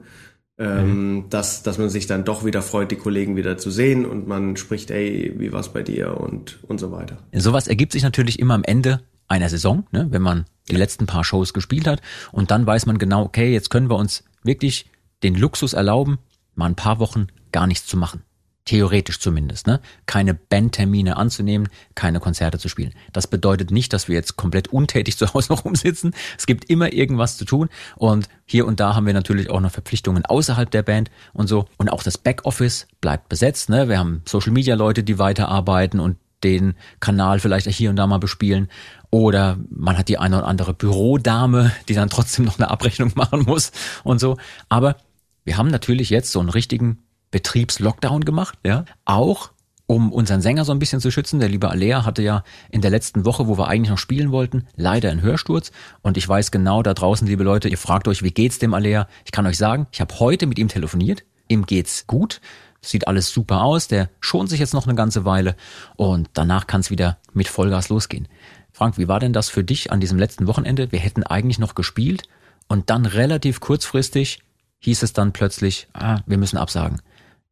ähm, 0.57 1.15
mhm. 1.15 1.29
dass, 1.29 1.63
dass 1.63 1.77
man 1.77 1.89
sich 1.89 2.07
dann 2.07 2.23
doch 2.23 2.45
wieder 2.45 2.61
freut, 2.61 2.91
die 2.91 2.95
Kollegen 2.95 3.35
wieder 3.35 3.57
zu 3.57 3.71
sehen 3.71 4.05
und 4.05 4.27
man 4.27 4.55
spricht, 4.55 4.91
ey, 4.91 5.33
wie 5.37 5.51
war's 5.51 5.73
bei 5.73 5.83
dir 5.83 6.19
und, 6.19 6.59
und 6.63 6.79
so 6.79 6.91
weiter. 6.91 7.17
Sowas 7.33 7.67
ergibt 7.67 7.91
sich 7.91 8.03
natürlich 8.03 8.39
immer 8.39 8.53
am 8.53 8.63
Ende 8.63 9.01
einer 9.27 9.49
Saison, 9.49 9.85
ne, 9.91 10.07
wenn 10.11 10.21
man 10.21 10.45
die 10.69 10.75
letzten 10.75 11.05
paar 11.07 11.23
Shows 11.23 11.53
gespielt 11.53 11.87
hat 11.87 12.01
und 12.31 12.51
dann 12.51 12.65
weiß 12.65 12.85
man 12.85 12.97
genau, 12.97 13.23
okay, 13.23 13.51
jetzt 13.51 13.69
können 13.69 13.89
wir 13.89 13.97
uns 13.97 14.23
wirklich 14.43 14.85
den 15.23 15.35
Luxus 15.35 15.73
erlauben, 15.73 16.19
mal 16.53 16.67
ein 16.67 16.75
paar 16.75 16.99
Wochen 16.99 17.27
gar 17.51 17.67
nichts 17.67 17.87
zu 17.87 17.97
machen. 17.97 18.23
Theoretisch 18.65 19.19
zumindest, 19.19 19.67
ne? 19.67 19.79
Keine 20.07 20.33
Bandtermine 20.33 21.17
anzunehmen, 21.17 21.69
keine 21.93 22.19
Konzerte 22.19 22.57
zu 22.57 22.67
spielen. 22.67 22.93
Das 23.13 23.27
bedeutet 23.27 23.69
nicht, 23.69 23.93
dass 23.93 24.07
wir 24.07 24.15
jetzt 24.15 24.37
komplett 24.37 24.69
untätig 24.69 25.17
zu 25.19 25.31
Hause 25.33 25.53
noch 25.53 25.65
rumsitzen. 25.65 26.15
Es 26.35 26.47
gibt 26.47 26.67
immer 26.69 26.91
irgendwas 26.91 27.37
zu 27.37 27.45
tun 27.45 27.69
und 27.95 28.27
hier 28.43 28.65
und 28.65 28.79
da 28.79 28.95
haben 28.95 29.05
wir 29.05 29.13
natürlich 29.13 29.51
auch 29.51 29.59
noch 29.59 29.71
Verpflichtungen 29.71 30.25
außerhalb 30.25 30.71
der 30.71 30.81
Band 30.81 31.11
und 31.33 31.47
so. 31.47 31.65
Und 31.77 31.89
auch 31.89 32.01
das 32.01 32.17
Backoffice 32.17 32.87
bleibt 33.01 33.29
besetzt, 33.29 33.69
ne? 33.69 33.87
Wir 33.87 33.99
haben 33.99 34.23
Social 34.27 34.51
Media 34.51 34.73
Leute, 34.73 35.03
die 35.03 35.19
weiterarbeiten 35.19 35.99
und 35.99 36.17
den 36.43 36.73
Kanal 36.99 37.39
vielleicht 37.39 37.67
hier 37.67 37.89
und 37.89 37.95
da 37.97 38.07
mal 38.07 38.17
bespielen. 38.17 38.69
Oder 39.11 39.57
man 39.69 39.97
hat 39.97 40.09
die 40.09 40.17
eine 40.17 40.39
oder 40.39 40.47
andere 40.47 40.73
Bürodame, 40.73 41.71
die 41.87 41.93
dann 41.93 42.09
trotzdem 42.09 42.45
noch 42.45 42.57
eine 42.57 42.71
Abrechnung 42.71 43.11
machen 43.15 43.43
muss 43.43 43.71
und 44.03 44.19
so. 44.19 44.37
Aber 44.69 44.97
wir 45.43 45.57
haben 45.57 45.69
natürlich 45.69 46.09
jetzt 46.09 46.31
so 46.31 46.39
einen 46.39 46.49
richtigen 46.49 47.04
Betriebslockdown 47.35 48.23
gemacht, 48.23 48.57
ja. 48.63 48.85
Auch 49.03 49.51
um 49.87 50.13
unseren 50.13 50.39
Sänger 50.39 50.63
so 50.63 50.71
ein 50.71 50.79
bisschen 50.79 51.01
zu 51.01 51.11
schützen. 51.11 51.41
Der 51.41 51.49
liebe 51.49 51.69
Alea 51.69 52.05
hatte 52.05 52.21
ja 52.21 52.45
in 52.71 52.79
der 52.79 52.91
letzten 52.91 53.25
Woche, 53.25 53.45
wo 53.45 53.57
wir 53.57 53.67
eigentlich 53.67 53.89
noch 53.89 53.97
spielen 53.97 54.31
wollten, 54.31 54.67
leider 54.77 55.11
einen 55.11 55.21
Hörsturz. 55.21 55.73
Und 56.01 56.15
ich 56.15 56.25
weiß 56.29 56.51
genau, 56.51 56.81
da 56.81 56.93
draußen, 56.93 57.27
liebe 57.27 57.43
Leute, 57.43 57.67
ihr 57.67 57.77
fragt 57.77 58.07
euch, 58.07 58.23
wie 58.23 58.31
geht's 58.31 58.57
dem 58.57 58.73
Alea? 58.73 59.09
Ich 59.25 59.33
kann 59.33 59.45
euch 59.45 59.57
sagen, 59.57 59.87
ich 59.91 59.99
habe 59.99 60.17
heute 60.17 60.47
mit 60.47 60.57
ihm 60.57 60.69
telefoniert. 60.69 61.25
Ihm 61.49 61.65
geht's 61.65 62.07
gut. 62.07 62.39
Sieht 62.81 63.05
alles 63.05 63.31
super 63.31 63.63
aus. 63.63 63.89
Der 63.89 64.09
schont 64.21 64.49
sich 64.49 64.61
jetzt 64.61 64.73
noch 64.73 64.87
eine 64.87 64.95
ganze 64.95 65.25
Weile. 65.25 65.57
Und 65.97 66.29
danach 66.35 66.67
kann 66.67 66.79
es 66.79 66.89
wieder 66.89 67.17
mit 67.33 67.49
Vollgas 67.49 67.89
losgehen. 67.89 68.29
Frank, 68.71 68.97
wie 68.97 69.09
war 69.09 69.19
denn 69.19 69.33
das 69.33 69.49
für 69.49 69.65
dich 69.65 69.91
an 69.91 69.99
diesem 69.99 70.17
letzten 70.17 70.47
Wochenende? 70.47 70.93
Wir 70.93 70.99
hätten 70.99 71.23
eigentlich 71.23 71.59
noch 71.59 71.75
gespielt. 71.75 72.29
Und 72.69 72.89
dann 72.89 73.05
relativ 73.05 73.59
kurzfristig 73.59 74.39
hieß 74.79 75.03
es 75.03 75.11
dann 75.11 75.33
plötzlich, 75.33 75.89
ah, 75.91 76.19
wir 76.25 76.37
müssen 76.37 76.57
absagen. 76.57 77.01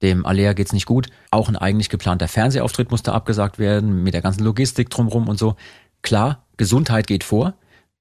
Dem 0.04 0.26
Alea 0.26 0.54
geht's 0.54 0.74
nicht 0.74 0.86
gut. 0.86 1.08
Auch 1.32 1.48
ein 1.48 1.56
eigentlich 1.56 1.90
geplanter 1.90 2.28
Fernsehauftritt 2.28 2.92
musste 2.92 3.14
abgesagt 3.14 3.58
werden, 3.58 4.04
mit 4.04 4.14
der 4.14 4.22
ganzen 4.22 4.44
Logistik 4.44 4.90
drumrum 4.90 5.30
und 5.30 5.40
so. 5.40 5.56
Klar, 6.02 6.46
Gesundheit 6.58 7.08
geht 7.08 7.24
vor. 7.24 7.56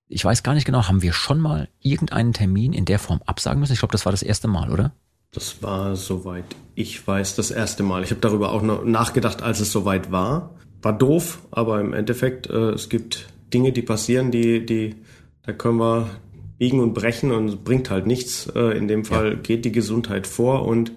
Ich 0.08 0.24
weiß 0.24 0.42
gar 0.42 0.52
nicht 0.52 0.66
genau, 0.66 0.88
haben 0.88 1.00
wir 1.00 1.12
schon 1.12 1.40
mal 1.40 1.68
irgendeinen 1.80 2.32
Termin 2.32 2.72
in 2.72 2.84
der 2.84 2.98
Form 2.98 3.22
absagen 3.24 3.60
müssen? 3.60 3.72
Ich 3.72 3.78
glaube, 3.78 3.92
das 3.92 4.04
war 4.04 4.12
das 4.12 4.22
erste 4.22 4.48
Mal, 4.48 4.70
oder? 4.70 4.92
Das 5.30 5.62
war, 5.62 5.96
soweit 5.96 6.44
ich 6.74 7.06
weiß, 7.06 7.36
das 7.36 7.50
erste 7.50 7.82
Mal. 7.82 8.02
Ich 8.02 8.10
habe 8.10 8.20
darüber 8.20 8.52
auch 8.52 8.62
noch 8.62 8.84
nachgedacht, 8.84 9.40
als 9.40 9.60
es 9.60 9.72
soweit 9.72 10.10
war. 10.10 10.50
War 10.82 10.92
doof, 10.92 11.38
aber 11.52 11.80
im 11.80 11.94
Endeffekt, 11.94 12.50
äh, 12.50 12.70
es 12.70 12.88
gibt 12.88 13.28
Dinge, 13.54 13.72
die 13.72 13.82
passieren, 13.82 14.30
die, 14.30 14.66
die, 14.66 14.96
da 15.44 15.52
können 15.52 15.78
wir 15.78 16.10
biegen 16.58 16.80
und 16.80 16.94
brechen 16.94 17.30
und 17.30 17.48
es 17.48 17.56
bringt 17.56 17.90
halt 17.90 18.06
nichts. 18.06 18.46
Äh, 18.54 18.76
in 18.76 18.88
dem 18.88 19.04
Fall 19.04 19.30
ja. 19.30 19.34
geht 19.34 19.64
die 19.64 19.72
Gesundheit 19.72 20.26
vor 20.26 20.66
und 20.66 20.92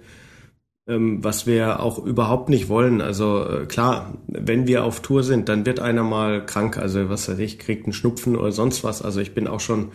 was 0.87 1.47
wir 1.47 1.79
auch 1.79 1.97
überhaupt 1.97 2.49
nicht 2.49 2.69
wollen. 2.69 3.01
Also 3.01 3.43
äh, 3.43 3.65
klar, 3.65 4.13
wenn 4.27 4.67
wir 4.67 4.83
auf 4.83 4.99
Tour 4.99 5.23
sind, 5.23 5.49
dann 5.49 5.65
wird 5.65 5.79
einer 5.79 6.03
mal 6.03 6.45
krank. 6.45 6.77
Also 6.77 7.09
was 7.09 7.27
weiß 7.27 7.39
ich, 7.39 7.57
kriegt 7.57 7.85
einen 7.85 7.93
Schnupfen 7.93 8.35
oder 8.35 8.51
sonst 8.51 8.83
was. 8.83 9.01
Also 9.01 9.19
ich 9.19 9.33
bin 9.33 9.47
auch 9.47 9.59
schon 9.59 9.89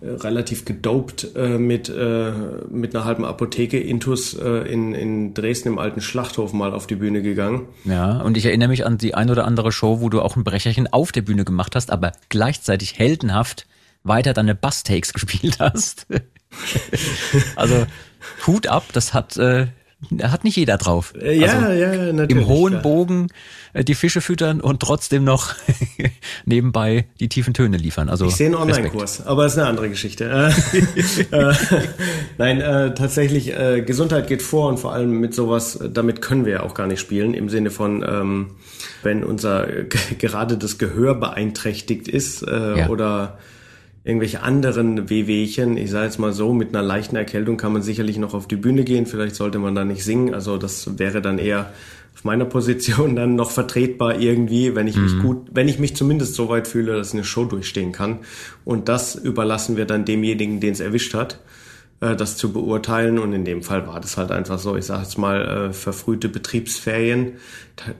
äh, 0.00 0.10
relativ 0.10 0.64
gedopt 0.64 1.34
äh, 1.34 1.58
mit, 1.58 1.88
äh, 1.88 2.32
mit 2.70 2.94
einer 2.94 3.04
halben 3.04 3.24
Apotheke 3.24 3.80
Intus 3.80 4.34
äh, 4.34 4.48
in, 4.72 4.94
in 4.94 5.34
Dresden 5.34 5.68
im 5.68 5.78
alten 5.80 6.00
Schlachthof 6.00 6.52
mal 6.52 6.72
auf 6.72 6.86
die 6.86 6.96
Bühne 6.96 7.20
gegangen. 7.22 7.66
Ja, 7.84 8.20
und 8.20 8.36
ich 8.36 8.46
erinnere 8.46 8.68
mich 8.68 8.86
an 8.86 8.98
die 8.98 9.14
ein 9.16 9.28
oder 9.28 9.44
andere 9.44 9.72
Show, 9.72 10.00
wo 10.00 10.08
du 10.08 10.20
auch 10.20 10.36
ein 10.36 10.44
Brecherchen 10.44 10.92
auf 10.92 11.10
der 11.10 11.22
Bühne 11.22 11.44
gemacht 11.44 11.74
hast, 11.74 11.90
aber 11.90 12.12
gleichzeitig 12.28 12.96
heldenhaft 12.96 13.66
weiter 14.04 14.34
deine 14.34 14.54
Bass-Takes 14.54 15.12
gespielt 15.14 15.58
hast. 15.58 16.06
also 17.56 17.86
Hut 18.46 18.68
ab, 18.68 18.84
das 18.92 19.14
hat 19.14 19.36
äh, 19.36 19.66
hat 20.22 20.44
nicht 20.44 20.56
jeder 20.56 20.78
drauf. 20.78 21.14
Äh, 21.20 21.38
ja, 21.38 21.52
also 21.58 21.72
ja, 21.72 22.12
natürlich. 22.12 22.42
Im 22.42 22.48
hohen 22.48 22.72
klar. 22.72 22.82
Bogen 22.82 23.28
äh, 23.72 23.84
die 23.84 23.94
Fische 23.94 24.20
füttern 24.20 24.60
und 24.60 24.80
trotzdem 24.80 25.24
noch 25.24 25.54
nebenbei 26.44 27.06
die 27.20 27.28
tiefen 27.28 27.54
Töne 27.54 27.76
liefern. 27.76 28.08
Also 28.08 28.26
Ich 28.26 28.36
sehe 28.36 28.46
einen. 28.46 28.56
Online-Kurs, 28.56 29.26
aber 29.26 29.46
ist 29.46 29.58
eine 29.58 29.68
andere 29.68 29.88
Geschichte. 29.88 30.52
Äh, 31.30 31.54
Nein, 32.38 32.60
äh, 32.60 32.94
tatsächlich, 32.94 33.52
äh, 33.56 33.82
Gesundheit 33.82 34.26
geht 34.26 34.42
vor 34.42 34.68
und 34.68 34.78
vor 34.78 34.92
allem 34.92 35.20
mit 35.20 35.34
sowas, 35.34 35.78
damit 35.92 36.20
können 36.20 36.44
wir 36.44 36.52
ja 36.52 36.62
auch 36.62 36.74
gar 36.74 36.86
nicht 36.86 37.00
spielen, 37.00 37.34
im 37.34 37.48
Sinne 37.48 37.70
von, 37.70 38.04
ähm, 38.06 38.50
wenn 39.02 39.24
unser 39.24 39.66
gerade 40.18 40.58
das 40.58 40.78
Gehör 40.78 41.14
beeinträchtigt 41.14 42.08
ist 42.08 42.42
äh, 42.42 42.78
Ja. 42.80 42.88
oder 42.88 43.38
irgendwelche 44.04 44.42
anderen 44.42 45.08
Wehwehchen, 45.08 45.76
ich 45.76 45.90
sage 45.90 46.06
jetzt 46.06 46.18
mal 46.18 46.32
so, 46.32 46.52
mit 46.52 46.70
einer 46.70 46.82
leichten 46.82 47.16
Erkältung 47.16 47.56
kann 47.56 47.72
man 47.72 47.82
sicherlich 47.82 48.18
noch 48.18 48.34
auf 48.34 48.48
die 48.48 48.56
Bühne 48.56 48.84
gehen, 48.84 49.06
vielleicht 49.06 49.36
sollte 49.36 49.58
man 49.58 49.74
da 49.74 49.84
nicht 49.84 50.04
singen, 50.04 50.34
also 50.34 50.58
das 50.58 50.98
wäre 50.98 51.22
dann 51.22 51.38
eher 51.38 51.72
auf 52.14 52.24
meiner 52.24 52.44
Position 52.44 53.16
dann 53.16 53.36
noch 53.36 53.50
vertretbar 53.50 54.18
irgendwie, 54.18 54.74
wenn 54.74 54.86
ich 54.86 54.96
mich 54.96 55.18
gut, 55.20 55.48
wenn 55.52 55.68
ich 55.68 55.78
mich 55.78 55.96
zumindest 55.96 56.34
so 56.34 56.48
weit 56.48 56.68
fühle, 56.68 56.96
dass 56.96 57.08
ich 57.08 57.14
eine 57.14 57.24
Show 57.24 57.44
durchstehen 57.44 57.92
kann. 57.92 58.18
Und 58.64 58.88
das 58.88 59.14
überlassen 59.14 59.76
wir 59.76 59.86
dann 59.86 60.04
demjenigen, 60.04 60.60
den 60.60 60.72
es 60.72 60.80
erwischt 60.80 61.14
hat, 61.14 61.40
äh, 62.00 62.14
das 62.14 62.36
zu 62.36 62.52
beurteilen. 62.52 63.18
Und 63.18 63.32
in 63.32 63.44
dem 63.44 63.62
Fall 63.62 63.86
war 63.86 64.00
das 64.00 64.16
halt 64.16 64.30
einfach 64.30 64.58
so, 64.58 64.76
ich 64.76 64.84
sage 64.84 65.02
jetzt 65.02 65.18
mal, 65.18 65.68
äh, 65.70 65.72
verfrühte 65.72 66.28
Betriebsferien. 66.28 67.32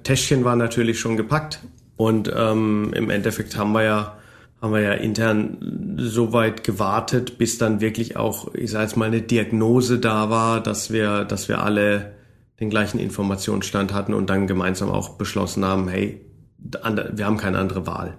Täschchen 0.05 0.45
war 0.45 0.57
natürlich 0.57 1.01
schon 1.01 1.17
gepackt. 1.17 1.61
Und 1.97 2.33
ähm, 2.35 2.93
im 2.95 3.11
Endeffekt 3.11 3.57
haben 3.57 3.73
wir 3.73 3.85
ja 3.85 4.19
haben 4.62 4.73
wir 4.73 4.81
ja 4.81 4.92
intern 4.92 5.97
so 5.99 6.33
weit 6.33 6.62
gewartet, 6.62 7.37
bis 7.37 7.59
dann 7.59 7.81
wirklich 7.81 8.16
auch, 8.16 8.54
ich 8.54 8.71
sage 8.71 8.85
jetzt 8.85 8.97
mal, 8.97 9.07
eine 9.07 9.21
Diagnose 9.21 9.99
da 9.99 10.31
war, 10.31 10.62
dass 10.62 10.92
wir, 10.92 11.25
dass 11.25 11.49
wir 11.49 11.62
alle 11.62 12.12
den 12.61 12.71
gleichen 12.71 13.00
Informationsstand 13.00 13.92
hatten 13.92 14.14
und 14.14 14.31
dann 14.31 14.47
gemeinsam 14.47 14.88
auch 14.88 15.19
beschlossen 15.19 15.64
haben, 15.64 15.88
hey, 15.88 16.25
wir 16.59 17.26
haben 17.26 17.38
keine 17.38 17.59
andere 17.59 17.88
Wahl. 17.88 18.16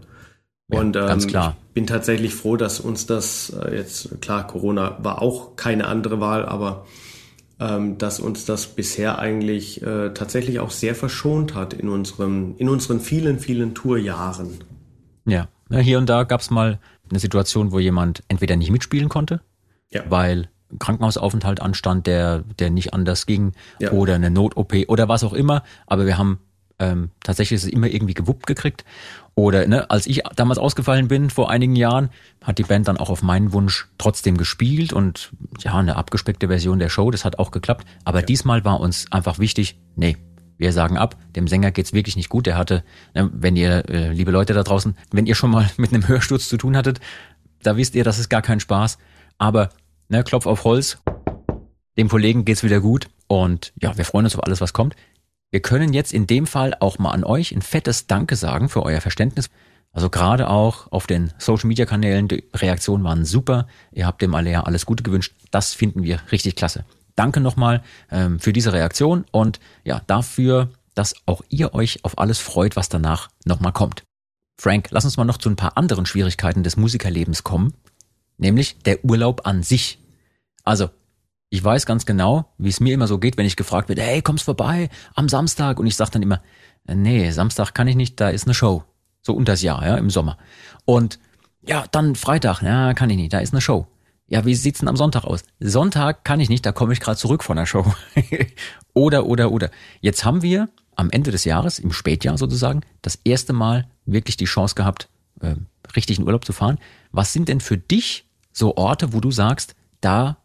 Ja, 0.67 0.81
und 0.81 0.97
ähm, 0.97 1.07
ganz 1.07 1.27
klar. 1.27 1.55
ich 1.69 1.73
bin 1.75 1.88
tatsächlich 1.88 2.35
froh, 2.35 2.57
dass 2.57 2.81
uns 2.81 3.05
das 3.05 3.50
äh, 3.51 3.77
jetzt, 3.77 4.19
klar, 4.19 4.45
Corona 4.45 4.97
war 5.01 5.21
auch 5.21 5.55
keine 5.55 5.88
andere 5.88 6.19
Wahl, 6.19 6.45
aber 6.45 6.85
ähm, 7.62 7.97
dass 7.97 8.19
uns 8.19 8.43
das 8.43 8.67
bisher 8.67 9.17
eigentlich 9.17 9.81
äh, 9.81 10.09
tatsächlich 10.13 10.59
auch 10.59 10.71
sehr 10.71 10.93
verschont 10.95 11.55
hat 11.55 11.73
in 11.73 11.88
unserem, 11.88 12.55
in 12.57 12.67
unseren 12.67 13.00
vielen, 13.00 13.39
vielen 13.39 13.75
Tourjahren. 13.75 14.59
Ja, 15.25 15.47
Ja, 15.74 15.80
hier 15.80 15.98
und 15.98 16.08
da 16.10 16.24
gab's 16.24 16.50
mal 16.50 16.80
eine 17.10 17.20
Situation, 17.20 17.72
wo 17.72 17.80
jemand 17.80 18.24
entweder 18.27 18.56
nicht 18.56 18.72
mitspielen 18.72 19.10
konnte, 19.10 19.42
Ja. 19.89 20.03
weil 20.10 20.50
Krankenhausaufenthalt 20.80 21.62
anstand, 21.62 22.08
der, 22.08 22.44
der 22.60 22.70
nicht 22.70 22.94
anders 22.94 23.25
ging, 23.25 23.51
Ja. 23.80 23.92
oder 23.92 24.15
eine 24.15 24.30
Not-OP 24.32 24.74
oder 24.88 25.08
was 25.10 25.24
auch 25.24 25.34
immer. 25.34 25.63
Aber 25.88 26.06
wir 26.06 26.18
haben 26.18 26.39
ähm, 26.80 27.12
tatsächlich 27.24 27.62
es 27.62 27.70
immer 27.70 27.88
irgendwie 27.88 28.15
gewuppt 28.15 28.48
gekriegt. 28.48 28.84
Oder 29.36 29.68
ne, 29.68 29.89
als 29.92 30.08
ich 30.08 30.24
damals 30.36 30.58
ausgefallen 30.58 31.08
bin 31.08 31.30
vor 31.30 31.50
einigen 31.51 31.75
Jahren, 31.75 32.10
hat 32.44 32.58
die 32.58 32.63
Band 32.63 32.88
dann 32.88 32.98
auch 32.98 33.10
auf 33.10 33.22
meinen 33.24 33.53
Wunsch 33.53 33.88
trotzdem 34.00 34.38
gespielt 34.38 34.92
und 34.92 35.32
ja, 35.60 35.75
eine 35.75 35.96
abgespeckte 35.96 36.48
Version 36.48 36.80
der 36.80 36.89
Show, 36.89 37.12
das 37.12 37.25
hat 37.25 37.38
auch 37.39 37.51
geklappt. 37.51 37.86
Aber 38.06 38.22
diesmal 38.24 38.65
war 38.65 38.80
uns 38.80 39.06
einfach 39.12 39.38
wichtig, 39.39 39.80
nee, 39.96 40.18
wir 40.63 40.72
sagen 40.72 40.98
ab, 40.98 41.17
dem 41.36 41.50
Sänger 41.50 41.72
geht's 41.72 41.91
wirklich 41.91 42.15
nicht 42.15 42.29
gut. 42.29 42.46
Der 42.46 42.58
hatte, 42.58 42.84
ne, 43.13 43.29
wenn 43.34 43.58
ihr, 43.58 43.84
äh, 43.89 44.13
liebe 44.13 44.32
Leute 44.32 44.53
da 44.53 44.63
draußen, 44.63 44.96
wenn 45.12 45.25
ihr 45.25 45.36
schon 45.36 45.51
mal 45.51 45.70
mit 45.77 45.93
einem 45.93 46.08
Hörsturz 46.08 46.48
zu 46.48 46.58
tun 46.58 46.77
hattet, 46.77 47.01
da 47.62 47.75
wisst 47.75 47.96
ihr, 47.96 48.05
das 48.05 48.17
ist 48.17 48.29
gar 48.29 48.41
kein 48.41 48.62
Spaß. 48.62 48.98
Aber 49.38 49.70
ne, 50.08 50.24
Klopf 50.24 50.46
auf 50.46 50.63
Holz, 50.63 51.00
dem 51.98 52.08
Kollegen 52.08 52.46
geht's 52.46 52.63
wieder 52.63 52.79
gut 52.79 53.10
und 53.27 53.74
ja, 53.82 53.98
wir 53.98 54.05
freuen 54.05 54.25
uns 54.25 54.36
auf 54.36 54.43
alles, 54.43 54.62
was 54.62 54.72
kommt. 54.74 54.96
Wir 55.51 55.62
können 55.62 55.91
jetzt 55.91 56.13
in 56.13 56.27
dem 56.27 56.48
Fall 56.48 56.75
auch 56.79 56.98
mal 56.98 57.12
an 57.12 57.25
euch 57.25 57.51
ein 57.51 57.62
fettes 57.62 58.08
Danke 58.08 58.38
sagen 58.38 58.70
für 58.70 58.84
euer 58.84 59.01
Verständnis. 59.01 59.50
Also 59.91 60.10
gerade 60.10 60.50
auch 60.50 60.91
auf 60.91 61.08
den 61.08 61.34
Social 61.38 61.67
Media 61.67 61.86
Kanälen, 61.86 62.29
die 62.29 62.46
Reaktionen 62.55 63.03
waren 63.03 63.25
super. 63.25 63.67
Ihr 63.91 64.08
habt 64.08 64.22
dem 64.22 64.34
alle 64.34 64.50
ja 64.50 64.63
alles 64.63 64.86
Gute 64.86 65.03
gewünscht. 65.03 65.36
Das 65.51 65.74
finden 65.74 66.03
wir 66.03 66.20
richtig 66.32 66.55
klasse. 66.55 66.86
Danke 67.15 67.39
nochmal 67.39 67.84
ähm, 68.12 68.39
für 68.39 68.53
diese 68.53 68.74
Reaktion 68.74 69.25
und 69.32 69.60
ja, 69.84 70.01
dafür, 70.08 70.70
dass 70.96 71.15
auch 71.25 71.41
ihr 71.50 71.74
euch 71.74 72.03
auf 72.03 72.17
alles 72.17 72.39
freut, 72.39 72.75
was 72.75 72.89
danach 72.89 73.29
nochmal 73.46 73.74
kommt. 73.74 74.03
Frank, 74.60 74.89
lass 74.91 75.05
uns 75.05 75.17
mal 75.17 75.25
noch 75.25 75.38
zu 75.38 75.50
ein 75.50 75.55
paar 75.55 75.77
anderen 75.77 76.05
Schwierigkeiten 76.05 76.63
des 76.63 76.77
Musikerlebens 76.77 77.43
kommen, 77.43 77.74
nämlich 78.38 78.79
der 78.79 79.03
Urlaub 79.03 79.46
an 79.46 79.63
sich. 79.63 80.00
Also, 80.63 80.89
ich 81.50 81.63
weiß 81.63 81.86
ganz 81.86 82.05
genau, 82.05 82.51
wie 82.58 82.70
es 82.70 82.79
mir 82.79 82.93
immer 82.93 83.08
so 83.08 83.20
geht, 83.20 83.38
wenn 83.38 83.46
ich 83.46 83.55
gefragt 83.55 83.89
werde, 83.89 84.01
hey, 84.01 84.22
kommst 84.22 84.46
vorbei 84.46 84.89
am 85.13 85.29
Samstag? 85.29 85.79
Und 85.79 85.86
ich 85.86 85.96
sage 85.96 86.12
dann 86.12 86.24
immer, 86.24 86.41
äh, 86.88 86.96
nee, 86.96 87.29
Samstag 87.32 87.74
kann 87.74 87.88
ich 87.88 87.96
nicht, 87.96 88.20
da 88.20 88.29
ist 88.29 88.46
eine 88.46 88.53
Show. 88.53 88.84
So 89.22 89.34
unters 89.34 89.62
Jahr, 89.62 89.86
ja, 89.86 89.96
im 89.98 90.10
Sommer. 90.10 90.38
Und 90.86 91.20
ja, 91.62 91.86
dann 91.91 92.15
Freitag, 92.15 92.62
ja, 92.62 92.93
kann 92.93 93.10
ich 93.10 93.17
nicht, 93.17 93.34
da 93.34 93.39
ist 93.39 93.53
eine 93.53 93.62
Show. 93.62 93.88
Ja, 94.34 94.46
wie 94.46 94.56
sieht's 94.56 94.80
denn 94.80 94.90
am 94.90 94.98
Sonntag 94.98 95.25
aus? 95.25 95.44
Sonntag 95.60 96.25
kann 96.25 96.40
ich 96.40 96.50
nicht, 96.50 96.66
da 96.66 96.72
komme 96.72 96.92
ich 96.92 97.00
gerade 97.00 97.20
zurück 97.20 97.44
von 97.44 97.56
der 97.56 97.68
Show. 97.68 97.86
oder, 98.96 99.28
oder, 99.28 99.52
oder. 99.52 99.70
Jetzt 100.02 100.25
haben 100.25 100.42
wir 100.42 100.70
am 100.96 101.12
Ende 101.12 101.30
des 101.30 101.46
Jahres, 101.46 101.78
im 101.78 101.94
Spätjahr 101.94 102.40
sozusagen, 102.40 102.82
das 103.04 103.20
erste 103.24 103.54
Mal 103.54 103.88
wirklich 104.08 104.36
die 104.36 104.46
Chance 104.46 104.74
gehabt, 104.74 105.08
äh, 105.42 105.54
richtig 105.96 106.18
in 106.18 106.25
Urlaub 106.25 106.46
zu 106.46 106.52
fahren. 106.52 106.80
Was 107.12 107.32
sind 107.32 107.48
denn 107.48 107.60
für 107.60 107.78
dich 107.78 108.25
so 108.52 108.75
Orte, 108.75 109.13
wo 109.13 109.20
du 109.20 109.30
sagst, 109.30 109.75
da 110.02 110.38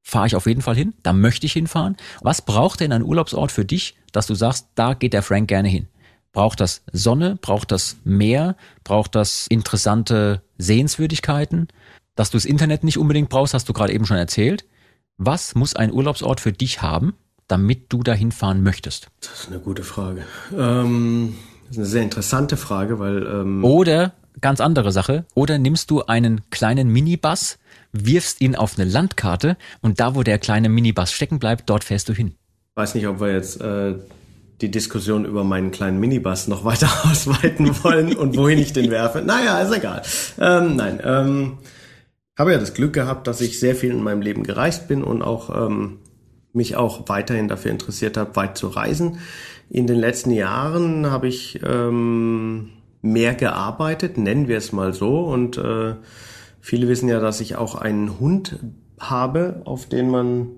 fahre 0.00 0.26
ich 0.26 0.36
auf 0.36 0.46
jeden 0.46 0.62
Fall 0.62 0.76
hin, 0.76 0.94
da 1.02 1.12
möchte 1.12 1.44
ich 1.44 1.52
hinfahren? 1.52 1.98
Was 2.22 2.40
braucht 2.40 2.80
denn 2.80 2.92
ein 2.92 3.02
Urlaubsort 3.02 3.52
für 3.52 3.66
dich, 3.66 3.94
dass 4.12 4.26
du 4.26 4.34
sagst, 4.34 4.68
da 4.74 4.94
geht 4.94 5.12
der 5.12 5.22
Frank 5.22 5.48
gerne 5.48 5.68
hin? 5.68 5.88
Braucht 6.32 6.60
das 6.60 6.82
Sonne? 6.92 7.36
Braucht 7.40 7.72
das 7.72 7.98
Meer? 8.04 8.56
Braucht 8.84 9.14
das 9.14 9.46
interessante 9.48 10.40
Sehenswürdigkeiten? 10.56 11.68
Dass 12.14 12.30
du 12.30 12.36
das 12.36 12.44
Internet 12.44 12.84
nicht 12.84 12.98
unbedingt 12.98 13.28
brauchst, 13.28 13.54
hast 13.54 13.68
du 13.68 13.72
gerade 13.72 13.92
eben 13.92 14.06
schon 14.06 14.16
erzählt. 14.16 14.64
Was 15.16 15.54
muss 15.54 15.74
ein 15.74 15.92
Urlaubsort 15.92 16.40
für 16.40 16.52
dich 16.52 16.82
haben, 16.82 17.14
damit 17.48 17.92
du 17.92 18.02
dahin 18.02 18.32
fahren 18.32 18.62
möchtest? 18.62 19.08
Das 19.20 19.40
ist 19.40 19.48
eine 19.48 19.60
gute 19.60 19.82
Frage. 19.82 20.24
Ähm, 20.56 21.34
das 21.62 21.72
ist 21.72 21.78
eine 21.78 21.86
sehr 21.86 22.02
interessante 22.02 22.56
Frage, 22.56 22.98
weil 22.98 23.26
ähm, 23.26 23.64
Oder 23.64 24.12
ganz 24.40 24.60
andere 24.60 24.92
Sache. 24.92 25.24
Oder 25.34 25.58
nimmst 25.58 25.90
du 25.90 26.04
einen 26.04 26.42
kleinen 26.50 26.88
Minibus, 26.88 27.58
wirfst 27.92 28.40
ihn 28.40 28.56
auf 28.56 28.78
eine 28.78 28.88
Landkarte 28.88 29.56
und 29.80 30.00
da, 30.00 30.14
wo 30.14 30.22
der 30.22 30.38
kleine 30.38 30.68
Minibus 30.68 31.12
stecken 31.12 31.38
bleibt, 31.38 31.68
dort 31.70 31.84
fährst 31.84 32.08
du 32.08 32.12
hin. 32.12 32.34
weiß 32.74 32.94
nicht, 32.94 33.06
ob 33.06 33.20
wir 33.20 33.32
jetzt 33.32 33.60
äh, 33.60 33.94
die 34.60 34.70
Diskussion 34.70 35.24
über 35.24 35.44
meinen 35.44 35.70
kleinen 35.70 35.98
Minibus 35.98 36.48
noch 36.48 36.64
weiter 36.64 36.88
ausweiten 37.04 37.82
wollen 37.82 38.16
und 38.16 38.36
wohin 38.36 38.58
ich 38.58 38.72
den 38.72 38.90
werfe. 38.90 39.22
Naja, 39.22 39.60
ist 39.60 39.76
egal. 39.76 40.02
Ähm, 40.38 40.76
nein, 40.76 41.00
ähm, 41.04 41.58
habe 42.36 42.52
ja 42.52 42.58
das 42.58 42.74
Glück 42.74 42.92
gehabt, 42.92 43.26
dass 43.26 43.40
ich 43.40 43.60
sehr 43.60 43.76
viel 43.76 43.90
in 43.90 44.02
meinem 44.02 44.22
Leben 44.22 44.42
gereist 44.42 44.88
bin 44.88 45.04
und 45.04 45.22
auch 45.22 45.68
ähm, 45.68 45.98
mich 46.52 46.76
auch 46.76 47.08
weiterhin 47.08 47.48
dafür 47.48 47.70
interessiert 47.70 48.16
habe, 48.16 48.34
weit 48.36 48.56
zu 48.56 48.68
reisen. 48.68 49.18
In 49.68 49.86
den 49.86 49.98
letzten 49.98 50.30
Jahren 50.30 51.10
habe 51.10 51.28
ich 51.28 51.60
ähm, 51.64 52.70
mehr 53.02 53.34
gearbeitet, 53.34 54.18
nennen 54.18 54.48
wir 54.48 54.56
es 54.56 54.72
mal 54.72 54.92
so. 54.92 55.20
Und 55.20 55.58
äh, 55.58 55.94
viele 56.60 56.88
wissen 56.88 57.08
ja, 57.08 57.20
dass 57.20 57.40
ich 57.40 57.56
auch 57.56 57.74
einen 57.74 58.18
Hund 58.18 58.58
habe, 58.98 59.62
auf 59.64 59.88
den 59.88 60.10
man 60.10 60.48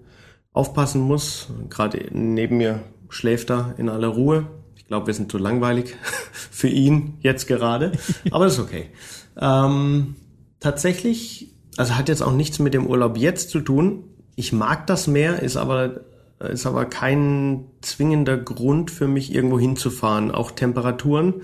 aufpassen 0.53 1.01
muss. 1.01 1.49
Gerade 1.69 2.07
neben 2.13 2.59
mir 2.59 2.81
schläft 3.09 3.51
er 3.51 3.75
in 3.79 3.89
aller 3.89 4.09
Ruhe. 4.09 4.47
Ich 4.77 4.87
glaube, 4.87 5.09
wir 5.09 5.15
sind 5.15 5.31
zu 5.31 5.39
langweilig 5.39 5.95
für 6.33 6.69
ihn 6.69 7.15
jetzt 7.21 7.47
gerade, 7.47 7.93
aber 8.31 8.45
das 8.45 8.55
ist 8.55 8.61
okay. 8.61 8.91
Ähm, 9.39 10.15
tatsächlich, 10.61 11.56
also 11.77 11.95
hat 11.97 12.09
jetzt 12.09 12.23
auch 12.23 12.33
nichts 12.33 12.59
mit 12.59 12.75
dem 12.75 12.87
Urlaub 12.87 13.17
jetzt 13.17 13.51
zu 13.51 13.61
tun. 13.61 14.05
Ich 14.35 14.53
mag 14.53 14.87
das 14.87 15.07
Meer, 15.07 15.43
ist 15.43 15.57
aber 15.57 16.01
ist 16.39 16.67
aber 16.67 16.85
kein 16.85 17.65
zwingender 17.81 18.37
Grund 18.37 18.91
für 18.91 19.09
mich 19.09 19.35
irgendwo 19.35 19.59
hinzufahren. 19.59 20.31
Auch 20.31 20.51
Temperaturen 20.51 21.35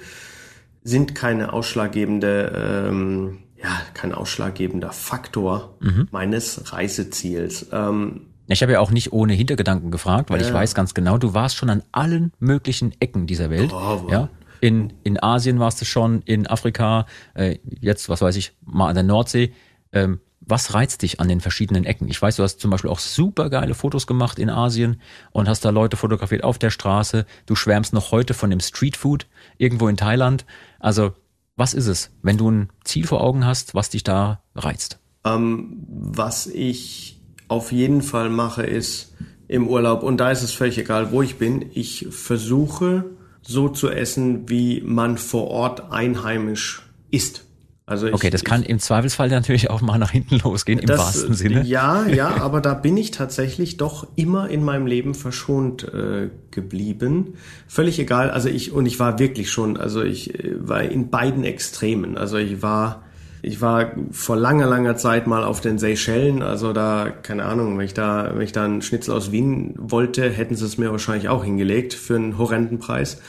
sind 0.85 1.15
keine 1.15 1.53
ausschlaggebende, 1.55 2.89
ähm, 2.91 3.39
ja, 3.62 3.71
kein 3.95 4.12
ausschlaggebender 4.12 4.91
Faktor 4.93 5.77
meines 6.11 6.73
Reiseziels. 6.73 7.69
Ähm, 7.73 8.23
Ich 8.49 8.61
habe 8.62 8.73
ja 8.73 8.81
auch 8.81 8.91
nicht 8.91 9.12
ohne 9.15 9.33
Hintergedanken 9.33 9.91
gefragt, 9.91 10.29
weil 10.31 10.43
ich 10.43 10.49
Ja. 10.49 10.55
weiß 10.55 10.75
ganz 10.75 10.93
genau, 10.93 11.17
du 11.17 11.33
warst 11.33 11.57
schon 11.57 11.71
an 11.71 11.83
allen 11.93 12.33
möglichen 12.39 12.93
Ecken 13.01 13.27
dieser 13.27 13.49
Welt. 13.49 13.71
Bravo. 13.71 14.11
Ja. 14.11 14.29
In, 14.61 14.93
in 15.05 15.23
Asien 15.23 15.59
warst 15.59 15.81
du 15.81 15.85
schon, 15.87 16.21
in 16.27 16.47
Afrika, 16.47 17.07
äh, 17.35 17.57
jetzt, 17.81 18.09
was 18.11 18.21
weiß 18.21 18.37
ich, 18.37 18.53
mal 18.65 18.89
an 18.89 18.95
der 18.95 19.05
Nordsee. 19.05 19.53
Ähm, 19.93 20.21
was 20.45 20.75
reizt 20.75 21.03
dich 21.03 21.21
an 21.21 21.29
den 21.29 21.41
verschiedenen 21.41 21.85
Ecken? 21.85 22.09
Ich 22.09 22.21
weiß, 22.21 22.37
du 22.37 22.43
hast 22.43 22.61
zum 22.61 22.71
Beispiel 22.71 22.91
auch 22.91 22.99
super 22.99 23.49
geile 23.49 23.75
Fotos 23.75 24.07
gemacht 24.07 24.39
in 24.39 24.51
Asien 24.51 25.01
und 25.31 25.49
hast 25.49 25.65
da 25.65 25.71
Leute 25.71 25.97
fotografiert 25.97 26.43
auf 26.43 26.59
der 26.59 26.71
Straße. 26.71 27.27
Du 27.47 27.55
schwärmst 27.55 27.93
noch 27.93 28.11
heute 28.11 28.35
von 28.35 28.51
dem 28.51 28.61
Streetfood 28.61 29.27
irgendwo 29.57 29.89
in 29.89 29.97
Thailand. 29.97 30.45
Also, 30.81 31.13
was 31.57 31.75
ist 31.75 31.87
es, 31.87 32.11
wenn 32.23 32.39
du 32.39 32.51
ein 32.51 32.71
Ziel 32.85 33.07
vor 33.07 33.21
Augen 33.21 33.47
hast, 33.47 33.75
was 33.75 33.91
dich 33.91 34.03
da 34.03 34.43
reizt? 34.55 34.99
Ähm, 35.25 35.85
was 35.87 36.49
ich 36.49 37.21
auf 37.49 37.71
jeden 37.71 38.03
Fall 38.03 38.29
mache, 38.29 38.65
ist 38.65 39.15
im 39.47 39.69
Urlaub 39.69 40.03
und 40.03 40.17
da 40.17 40.31
ist 40.31 40.43
es 40.43 40.53
völlig 40.53 40.79
egal, 40.79 41.13
wo 41.13 41.23
ich 41.23 41.37
bin. 41.37 41.67
Ich 41.75 42.09
versuche 42.11 43.05
so 43.43 43.69
zu 43.69 43.91
essen, 43.91 44.49
wie 44.49 44.81
man 44.81 45.19
vor 45.19 45.49
Ort 45.49 45.93
einheimisch 45.93 46.83
isst. 47.11 47.45
Also 47.85 48.07
ich, 48.07 48.15
okay, 48.15 48.31
das 48.31 48.45
kann 48.45 48.62
im 48.62 48.79
Zweifelsfall 48.79 49.29
natürlich 49.29 49.69
auch 49.69 49.81
mal 49.81 49.99
nach 49.99 50.12
hinten 50.12 50.39
losgehen, 50.39 50.79
im 50.79 50.87
das, 50.87 50.99
wahrsten 51.01 51.35
Sinne. 51.35 51.65
Ja, 51.65 52.07
ja, 52.07 52.41
aber 52.41 52.61
da 52.61 52.75
bin 52.75 52.97
ich 52.97 53.11
tatsächlich 53.11 53.77
doch 53.77 54.07
immer 54.15 54.49
in 54.49 54.65
meinem 54.65 54.87
Leben 54.87 55.15
verschont 55.15 55.93
äh, 55.93 56.31
geblieben. 56.53 57.35
Völlig 57.67 57.99
egal. 57.99 58.31
Also 58.31 58.49
ich, 58.49 58.73
und 58.73 58.87
ich 58.87 59.01
war 59.01 59.19
wirklich 59.19 59.51
schon, 59.51 59.77
also 59.77 60.03
ich 60.03 60.39
äh, 60.39 60.55
war 60.59 60.83
in 60.83 61.11
beiden 61.11 61.43
Extremen. 61.43 62.17
Also 62.17 62.37
ich 62.37 62.62
war, 62.62 63.03
ich 63.43 63.61
war 63.61 63.91
vor 64.12 64.37
langer, 64.37 64.67
langer 64.67 64.97
Zeit 64.97 65.27
mal 65.27 65.43
auf 65.43 65.61
den 65.61 65.79
Seychellen. 65.79 66.41
Also 66.41 66.73
da, 66.73 67.11
keine 67.11 67.47
Ahnung, 67.47 67.77
wenn 67.77 67.85
ich 67.85 67.95
da, 67.95 68.31
wenn 68.33 68.43
ich 68.43 68.53
da 68.53 68.65
einen 68.65 68.83
Schnitzel 68.83 69.12
aus 69.12 69.33
Wien 69.33 69.75
wollte, 69.77 70.31
hätten 70.31 70.55
sie 70.55 70.67
es 70.67 70.79
mir 70.79 70.93
wahrscheinlich 70.93 71.29
auch 71.29 71.43
hingelegt 71.43 71.95
für 71.95 72.15
einen 72.15 72.39
horrenden 72.39 72.79
Preis. 72.79 73.21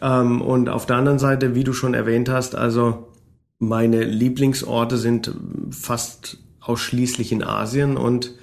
Ähm, 0.00 0.40
und 0.40 0.70
auf 0.70 0.86
der 0.86 0.96
anderen 0.96 1.18
Seite, 1.18 1.54
wie 1.54 1.64
du 1.64 1.74
schon 1.74 1.92
erwähnt 1.92 2.30
hast, 2.30 2.54
also 2.54 3.08
meine 3.58 4.04
Lieblingsorte 4.04 4.96
sind 4.96 5.34
fast 5.70 6.38
ausschließlich 6.60 7.32
in 7.32 7.42
Asien 7.42 7.96
und 7.96 8.34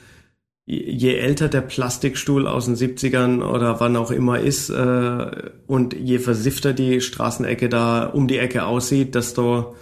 je 0.65 1.15
älter 1.15 1.49
der 1.49 1.61
Plastikstuhl 1.61 2.47
aus 2.47 2.65
den 2.65 2.75
70ern 2.75 3.43
oder 3.43 3.79
wann 3.79 3.95
auch 3.95 4.11
immer 4.11 4.39
ist 4.39 4.69
äh, 4.69 5.49
und 5.67 5.93
je 5.93 6.19
versiffter 6.19 6.73
die 6.73 7.01
Straßenecke 7.01 7.67
da 7.67 8.05
um 8.05 8.27
die 8.27 8.37
Ecke 8.37 8.65
aussieht, 8.65 9.15
desto 9.15 9.75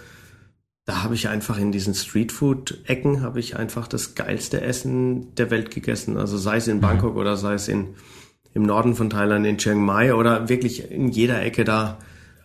da 0.86 1.04
habe 1.04 1.14
ich 1.14 1.28
einfach 1.28 1.58
in 1.58 1.70
diesen 1.70 1.94
Streetfood-Ecken 1.94 3.22
habe 3.22 3.38
ich 3.38 3.54
einfach 3.54 3.86
das 3.86 4.16
geilste 4.16 4.60
Essen 4.60 5.34
der 5.36 5.50
Welt 5.52 5.70
gegessen. 5.70 6.16
Also 6.16 6.36
sei 6.36 6.56
es 6.56 6.66
in 6.66 6.78
mhm. 6.78 6.80
Bangkok 6.80 7.16
oder 7.16 7.36
sei 7.36 7.54
es 7.54 7.68
in, 7.68 7.94
im 8.54 8.62
Norden 8.62 8.96
von 8.96 9.10
Thailand, 9.10 9.46
in 9.46 9.58
Chiang 9.58 9.84
Mai 9.84 10.14
oder 10.14 10.48
wirklich 10.48 10.90
in 10.90 11.08
jeder 11.08 11.40
Ecke 11.42 11.62
da 11.62 11.98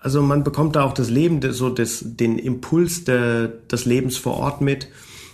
also 0.05 0.21
man 0.21 0.43
bekommt 0.43 0.75
da 0.75 0.83
auch 0.83 0.93
das 0.93 1.09
Leben, 1.09 1.41
so 1.51 1.69
das, 1.69 2.03
den 2.05 2.37
Impuls 2.37 3.05
de, 3.05 3.49
des 3.71 3.85
Lebens 3.85 4.17
vor 4.17 4.37
Ort 4.37 4.61
mit. 4.61 4.87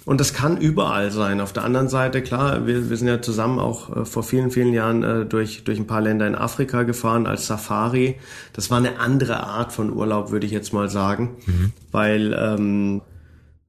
Und 0.06 0.22
das 0.22 0.34
kann 0.34 0.56
überall 0.56 1.12
sein. 1.12 1.42
Auf 1.42 1.52
der 1.52 1.66
anderen 1.66 1.90
Seite, 1.90 2.22
klar, 2.22 2.66
wir, 2.66 2.90
wir 2.90 2.96
sind 2.96 3.10
ja 3.10 3.22
zusammen 3.22 3.60
auch 3.60 3.94
äh, 3.94 4.06
vor 4.06 4.24
vielen, 4.24 4.50
vielen 4.50 4.72
Jahren 4.72 5.04
äh, 5.04 5.26
durch, 5.26 5.66
durch 5.66 5.78
ein 5.78 5.88
paar 5.88 6.00
Länder 6.00 6.26
in 6.26 6.36
Afrika 6.36 6.84
gefahren 6.84 7.28
als 7.28 7.48
Safari. 7.48 8.16
Das 8.54 8.72
war 8.72 8.78
eine 8.78 8.98
andere 8.98 9.44
Art 9.44 9.74
von 9.74 9.92
Urlaub, 9.92 10.32
würde 10.32 10.46
ich 10.46 10.54
jetzt 10.54 10.72
mal 10.72 10.88
sagen. 10.90 11.32
Mhm. 11.46 11.74
Weil 11.92 12.34
ähm, 12.40 13.02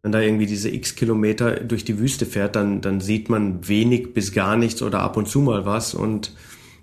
wenn 0.02 0.12
da 0.12 0.20
irgendwie 0.20 0.46
diese 0.46 0.68
x 0.68 0.94
Kilometer 0.94 1.56
durch 1.56 1.84
die 1.84 1.98
Wüste 1.98 2.26
fährt, 2.26 2.54
dann, 2.54 2.80
dann 2.80 3.00
sieht 3.00 3.28
man 3.28 3.66
wenig 3.66 4.14
bis 4.14 4.32
gar 4.32 4.56
nichts 4.56 4.82
oder 4.82 5.00
ab 5.00 5.16
und 5.16 5.26
zu 5.26 5.40
mal 5.40 5.66
was. 5.66 5.94
Und 5.94 6.32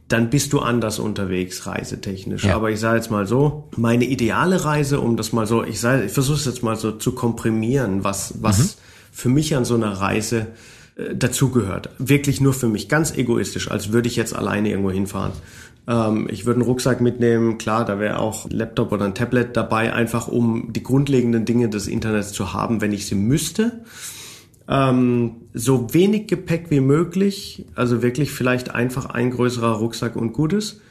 dann 0.10 0.30
bist 0.30 0.54
du 0.54 0.60
anders 0.60 1.00
unterwegs, 1.00 1.66
reisetechnisch. 1.68 2.44
Ja. 2.44 2.56
Aber 2.56 2.72
ich 2.72 2.80
sage 2.80 2.98
jetzt 2.98 3.12
mal 3.12 3.28
so, 3.28 3.70
meine 3.78 4.06
ideale 4.06 4.66
Reise, 4.66 5.00
um 5.00 5.16
das 5.16 5.32
mal 5.34 5.46
so, 5.46 5.64
ich 5.64 5.80
sage, 5.80 6.06
ich 6.06 6.12
versuche 6.12 6.38
es 6.38 6.46
jetzt 6.46 6.64
mal 6.64 6.76
so 6.76 6.92
zu 6.92 7.14
komprimieren, 7.14 8.04
was, 8.04 8.34
was 8.42 8.58
mhm. 8.58 8.70
für 9.12 9.30
mich 9.30 9.56
an 9.56 9.66
so 9.66 9.76
einer 9.76 9.94
Reise 9.94 10.48
äh, 10.96 11.16
dazugehört. 11.16 11.92
Wirklich 12.00 12.42
nur 12.42 12.54
für 12.54 12.68
mich, 12.68 12.90
ganz 12.90 13.16
egoistisch, 13.16 13.70
als 13.70 13.92
würde 13.92 14.08
ich 14.08 14.16
jetzt 14.16 14.36
alleine 14.36 14.70
irgendwo 14.70 14.92
hinfahren. 14.92 15.34
Ähm, 15.88 16.28
ich 16.32 16.46
würde 16.48 16.62
einen 16.62 16.68
Rucksack 16.68 17.02
mitnehmen, 17.02 17.60
klar, 17.60 17.86
da 17.86 18.00
wäre 18.00 18.18
auch 18.18 18.50
Laptop 18.50 18.92
oder 18.92 19.06
ein 19.06 19.14
Tablet 19.16 19.56
dabei, 19.56 19.94
einfach 19.94 20.28
um 20.28 20.74
die 20.74 20.84
grundlegenden 20.84 21.46
Dinge 21.46 21.70
des 21.70 21.88
Internets 21.88 22.32
zu 22.32 22.52
haben, 22.52 22.82
wenn 22.82 22.94
ich 22.94 23.06
sie 23.06 23.16
müsste 23.16 23.84
ähm, 24.70 25.48
so 25.54 25.94
wenig 25.94 26.28
Gepäck 26.28 26.70
wie 26.70 26.80
möglich, 26.80 27.66
also 27.74 28.04
wirklich 28.04 28.32
vielleicht 28.32 28.70
einfach 28.70 29.08
ein 29.08 29.32
größerer 29.32 29.74
Rucksack 29.74 30.16
und 30.16 30.32
Gutes. 30.32 30.82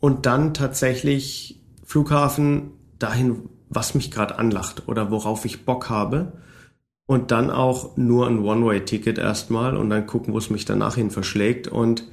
Und 0.00 0.26
dann 0.26 0.52
tatsächlich 0.52 1.60
Flughafen 1.84 2.72
dahin, 2.98 3.48
was 3.68 3.94
mich 3.94 4.10
gerade 4.10 4.38
anlacht 4.38 4.88
oder 4.88 5.12
worauf 5.12 5.44
ich 5.44 5.64
Bock 5.64 5.88
habe. 5.88 6.32
Und 7.06 7.30
dann 7.30 7.50
auch 7.50 7.96
nur 7.96 8.26
ein 8.26 8.40
One-Way-Ticket 8.40 9.18
erstmal 9.18 9.76
und 9.76 9.90
dann 9.90 10.06
gucken, 10.06 10.34
wo 10.34 10.38
es 10.38 10.50
mich 10.50 10.64
danach 10.64 10.96
hin 10.96 11.10
verschlägt. 11.10 11.68
Und 11.68 12.04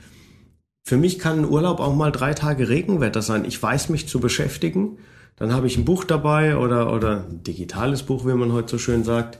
für 0.83 0.97
mich 0.97 1.17
kann 1.17 1.39
ein 1.39 1.49
Urlaub 1.49 1.79
auch 1.79 1.95
mal 1.95 2.11
drei 2.11 2.33
Tage 2.33 2.69
Regenwetter 2.69 3.21
sein. 3.21 3.45
Ich 3.45 3.61
weiß 3.61 3.89
mich 3.89 4.07
zu 4.07 4.19
beschäftigen. 4.19 4.97
Dann 5.37 5.53
habe 5.53 5.67
ich 5.67 5.77
ein 5.77 5.85
Buch 5.85 6.03
dabei 6.03 6.57
oder, 6.57 6.93
oder 6.93 7.25
ein 7.29 7.43
digitales 7.43 8.03
Buch, 8.03 8.25
wie 8.25 8.33
man 8.33 8.51
heute 8.51 8.71
so 8.71 8.77
schön 8.77 9.03
sagt 9.03 9.39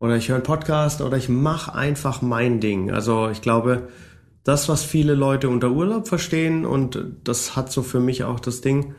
oder 0.00 0.16
ich 0.16 0.28
höre 0.28 0.36
einen 0.36 0.44
Podcast 0.44 1.02
oder 1.02 1.16
ich 1.16 1.28
mache 1.28 1.74
einfach 1.74 2.22
mein 2.22 2.58
Ding. 2.58 2.90
Also 2.90 3.28
ich 3.28 3.42
glaube, 3.42 3.88
das, 4.42 4.68
was 4.68 4.82
viele 4.82 5.14
Leute 5.14 5.48
unter 5.48 5.70
Urlaub 5.70 6.08
verstehen 6.08 6.64
und 6.64 6.98
das 7.22 7.54
hat 7.54 7.70
so 7.70 7.82
für 7.82 8.00
mich 8.00 8.24
auch 8.24 8.40
das 8.40 8.62
Ding, 8.62 8.94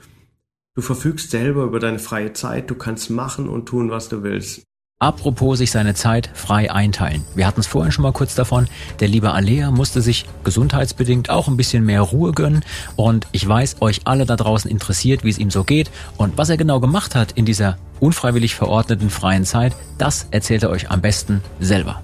du 0.76 0.82
verfügst 0.82 1.32
selber 1.32 1.64
über 1.64 1.80
deine 1.80 2.00
freie 2.00 2.34
Zeit, 2.34 2.70
du 2.70 2.76
kannst 2.76 3.10
machen 3.10 3.50
und 3.50 3.66
tun, 3.66 3.90
was 3.90 4.08
du 4.08 4.24
willst. 4.24 4.64
Apropos 5.02 5.58
sich 5.58 5.72
seine 5.72 5.96
Zeit 5.96 6.30
frei 6.36 6.72
einteilen. 6.72 7.26
Wir 7.34 7.48
hatten 7.48 7.60
es 7.60 7.66
vorhin 7.66 7.92
schon 7.92 8.04
mal 8.04 8.14
kurz 8.14 8.36
davon. 8.36 8.68
Der 9.00 9.08
liebe 9.08 9.32
Alea 9.32 9.72
musste 9.72 10.00
sich 10.00 10.28
gesundheitsbedingt 10.44 11.32
auch 11.32 11.48
ein 11.48 11.58
bisschen 11.58 11.84
mehr 11.84 12.02
Ruhe 12.02 12.34
gönnen. 12.34 12.64
Und 12.98 13.26
ich 13.32 13.48
weiß, 13.48 13.78
euch 13.82 14.02
alle 14.06 14.28
da 14.28 14.36
draußen 14.36 14.70
interessiert, 14.70 15.24
wie 15.24 15.32
es 15.32 15.40
ihm 15.40 15.50
so 15.50 15.64
geht. 15.64 15.90
Und 16.18 16.38
was 16.38 16.50
er 16.50 16.58
genau 16.58 16.80
gemacht 16.80 17.16
hat 17.16 17.32
in 17.32 17.46
dieser 17.46 17.80
unfreiwillig 18.00 18.54
verordneten 18.54 19.10
freien 19.10 19.44
Zeit, 19.44 19.76
das 19.98 20.28
erzählt 20.30 20.62
er 20.62 20.70
euch 20.70 20.92
am 20.92 21.02
besten 21.02 21.42
selber. 21.60 22.04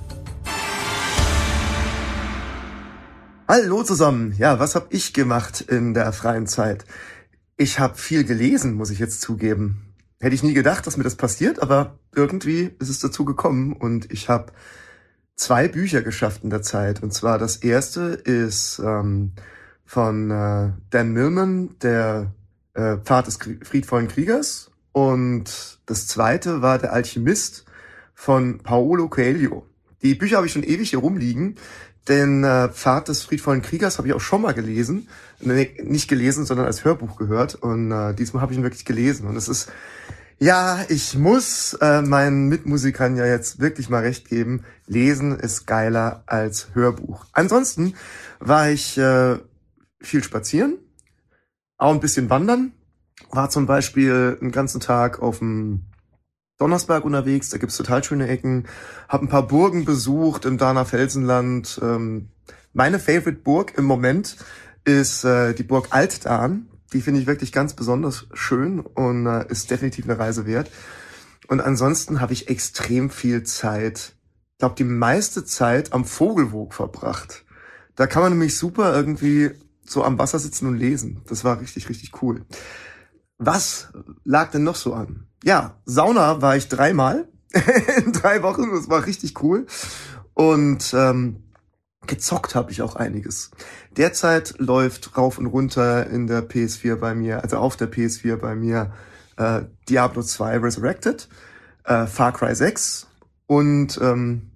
Hallo 3.48 3.84
zusammen. 3.84 4.34
Ja, 4.40 4.58
was 4.58 4.74
habe 4.74 4.88
ich 4.90 5.14
gemacht 5.14 5.62
in 5.62 5.94
der 5.94 6.12
freien 6.14 6.48
Zeit? 6.48 6.84
Ich 7.58 7.78
habe 7.78 7.96
viel 7.96 8.24
gelesen, 8.24 8.74
muss 8.74 8.90
ich 8.90 8.98
jetzt 8.98 9.22
zugeben. 9.22 9.87
Hätte 10.20 10.34
ich 10.34 10.44
nie 10.44 10.54
gedacht, 10.54 10.88
dass 10.88 10.98
mir 10.98 11.04
das 11.04 11.16
passiert, 11.16 11.62
aber 11.62 12.00
irgendwie 12.16 12.72
ist 12.80 12.90
es 12.90 13.00
dazu 13.00 13.24
gekommen 13.24 13.74
und 13.74 14.12
ich 14.12 14.30
habe 14.30 14.52
zwei 15.36 15.68
Bücher 15.68 16.02
geschafft 16.02 16.44
in 16.44 16.50
der 16.50 16.64
Zeit. 16.64 17.04
Und 17.04 17.14
zwar 17.14 17.38
das 17.38 17.58
erste 17.58 18.02
ist 18.02 18.80
ähm, 18.80 19.34
von 19.86 20.32
äh, 20.32 20.72
Dan 20.90 21.12
Millman, 21.12 21.76
der 21.82 22.34
äh, 22.74 22.98
Pfad 22.98 23.28
des 23.28 23.38
friedvollen 23.64 24.08
Kriegers. 24.08 24.72
Und 24.92 25.80
das 25.86 26.08
zweite 26.08 26.64
war 26.64 26.80
Der 26.80 26.94
Alchemist 26.94 27.66
von 28.16 28.58
Paolo 28.60 29.10
Coelho. 29.10 29.68
Die 30.02 30.16
Bücher 30.16 30.38
habe 30.38 30.48
ich 30.48 30.54
schon 30.54 30.64
ewig 30.64 30.90
hier 30.90 31.00
rumliegen. 31.00 31.56
Den 32.08 32.44
äh, 32.44 32.70
Pfad 32.70 33.10
des 33.10 33.24
friedvollen 33.24 33.62
Kriegers 33.62 33.98
habe 33.98 34.08
ich 34.08 34.14
auch 34.14 34.22
schon 34.22 34.42
mal 34.42 34.54
gelesen. 34.54 35.10
Nee, 35.40 35.78
nicht 35.84 36.08
gelesen, 36.08 36.46
sondern 36.46 36.66
als 36.66 36.86
Hörbuch 36.86 37.18
gehört. 37.18 37.56
Und 37.56 37.92
äh, 37.92 38.14
diesmal 38.14 38.42
habe 38.42 38.54
ich 38.54 38.58
ihn 38.58 38.64
wirklich 38.64 38.86
gelesen. 38.86 39.28
Und 39.28 39.36
es 39.36 39.50
ist, 39.50 39.70
ja, 40.40 40.80
ich 40.88 41.18
muss 41.18 41.74
äh, 41.82 42.02
meinen 42.02 42.48
Mitmusikern 42.48 43.18
ja 43.18 43.26
jetzt 43.26 43.60
wirklich 43.60 43.90
mal 43.90 44.04
recht 44.04 44.30
geben. 44.30 44.64
Lesen 44.86 45.38
ist 45.38 45.66
geiler 45.66 46.24
als 46.28 46.70
Hörbuch. 46.74 47.26
Ansonsten 47.34 47.96
war 48.40 48.70
ich 48.70 48.98
äh, 48.98 49.38
viel 50.00 50.24
spazieren, 50.24 50.78
auch 51.78 51.92
ein 51.92 52.00
bisschen 52.00 52.30
wandern. 52.30 52.72
War 53.32 53.50
zum 53.50 53.66
Beispiel 53.66 54.38
einen 54.40 54.52
ganzen 54.52 54.80
Tag 54.80 55.22
auf 55.22 55.40
dem 55.40 55.87
Donnersberg 56.58 57.06
unterwegs, 57.06 57.50
da 57.50 57.58
gibt's 57.58 57.78
total 57.78 58.04
schöne 58.04 58.28
Ecken. 58.28 58.68
Hab 59.08 59.22
ein 59.22 59.30
paar 59.30 59.48
Burgen 59.48 59.86
besucht 59.86 60.46
im 60.46 60.58
Dana 60.58 60.86
Felsenland. 60.86 61.80
Ähm, 61.82 62.30
meine 62.74 63.00
Favorite 63.00 63.40
Burg 63.44 63.78
im 63.78 63.86
Moment 63.86 64.38
ist 64.84 65.24
äh, 65.24 65.54
die 65.54 65.64
Burg 65.64 65.88
Altdarn. 65.92 66.68
Die 66.94 67.02
finde 67.02 67.20
ich 67.20 67.28
wirklich 67.28 67.52
ganz 67.52 67.74
besonders 67.74 68.28
schön 68.34 68.80
und 68.80 69.28
äh, 69.28 69.46
ist 69.50 69.70
definitiv 69.70 70.06
eine 70.06 70.18
Reise 70.18 70.46
wert. 70.46 70.72
Und 71.48 71.62
ansonsten 71.62 72.22
habe 72.22 72.34
ich 72.34 72.50
extrem 72.50 73.10
viel 73.10 73.44
Zeit, 73.44 74.14
glaube 74.58 74.76
die 74.78 74.84
meiste 74.84 75.46
Zeit 75.46 75.94
am 75.94 76.06
Vogelwog 76.06 76.74
verbracht. 76.74 77.46
Da 77.96 78.08
kann 78.08 78.22
man 78.22 78.32
nämlich 78.32 78.58
super 78.58 78.96
irgendwie 78.96 79.52
so 79.86 80.04
am 80.04 80.20
Wasser 80.20 80.40
sitzen 80.40 80.68
und 80.68 80.78
lesen. 80.78 81.22
Das 81.28 81.44
war 81.44 81.60
richtig, 81.60 81.90
richtig 81.90 82.22
cool. 82.22 82.46
Was 83.38 83.90
lag 84.24 84.52
denn 84.52 84.64
noch 84.64 84.76
so 84.76 84.94
an? 84.94 85.28
ja, 85.44 85.78
Sauna 85.86 86.42
war 86.42 86.58
ich 86.58 86.68
dreimal 86.68 87.28
in 88.06 88.14
drei 88.14 88.44
Wochen. 88.44 88.72
Das 88.72 88.90
war 88.90 89.06
richtig 89.06 89.42
cool. 89.42 89.66
Und 90.34 90.94
ähm, 90.94 91.44
gezockt 92.06 92.56
habe 92.56 92.72
ich 92.72 92.82
auch 92.82 92.96
einiges. 92.96 93.52
Derzeit 93.96 94.56
läuft 94.60 95.18
rauf 95.18 95.38
und 95.38 95.48
runter 95.48 96.08
in 96.08 96.28
der 96.28 96.48
PS4 96.48 96.96
bei 96.96 97.16
mir, 97.16 97.44
also 97.44 97.58
auf 97.58 97.76
der 97.76 97.92
PS4 97.92 98.38
bei 98.38 98.56
mir, 98.56 98.94
äh, 99.38 99.62
Diablo 99.90 100.22
2 100.22 100.58
Resurrected, 100.60 101.28
äh, 101.86 102.06
Far 102.06 102.34
Cry 102.34 102.54
6 102.54 103.08
und 103.48 104.00
ähm, 104.02 104.52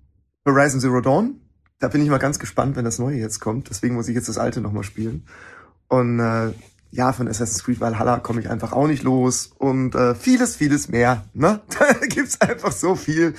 Horizon 0.46 0.80
Zero 0.80 1.02
Dawn. 1.02 1.41
Da 1.80 1.88
bin 1.88 2.04
ich 2.04 2.10
mal 2.10 2.20
ganz 2.20 2.38
gespannt, 2.38 2.76
wenn 2.76 2.86
das 2.86 3.00
Neue 3.00 3.17
jetzt 3.17 3.39
kommt. 3.39 3.70
Deswegen 3.70 3.96
muss 3.96 4.08
ich 4.08 4.15
jetzt 4.15 4.30
das 4.30 4.38
Alte 4.38 4.62
nochmal 4.62 4.84
spielen. 4.84 5.26
Und 5.88 6.20
äh, 6.20 6.54
ja, 6.92 7.14
von 7.14 7.28
Assassin's 7.28 7.64
Creed 7.64 7.80
Valhalla 7.80 8.20
komme 8.20 8.42
ich 8.42 8.50
einfach 8.50 8.74
auch 8.74 8.88
nicht 8.88 9.04
los 9.04 9.52
und 9.58 9.96
äh, 9.96 10.14
vieles, 10.14 10.58
vieles 10.58 10.90
mehr. 10.90 11.26
Ne? 11.34 11.62
Da 11.80 11.94
gibt's 12.06 12.40
einfach 12.42 12.72
so 12.72 12.96
viel. 12.96 13.34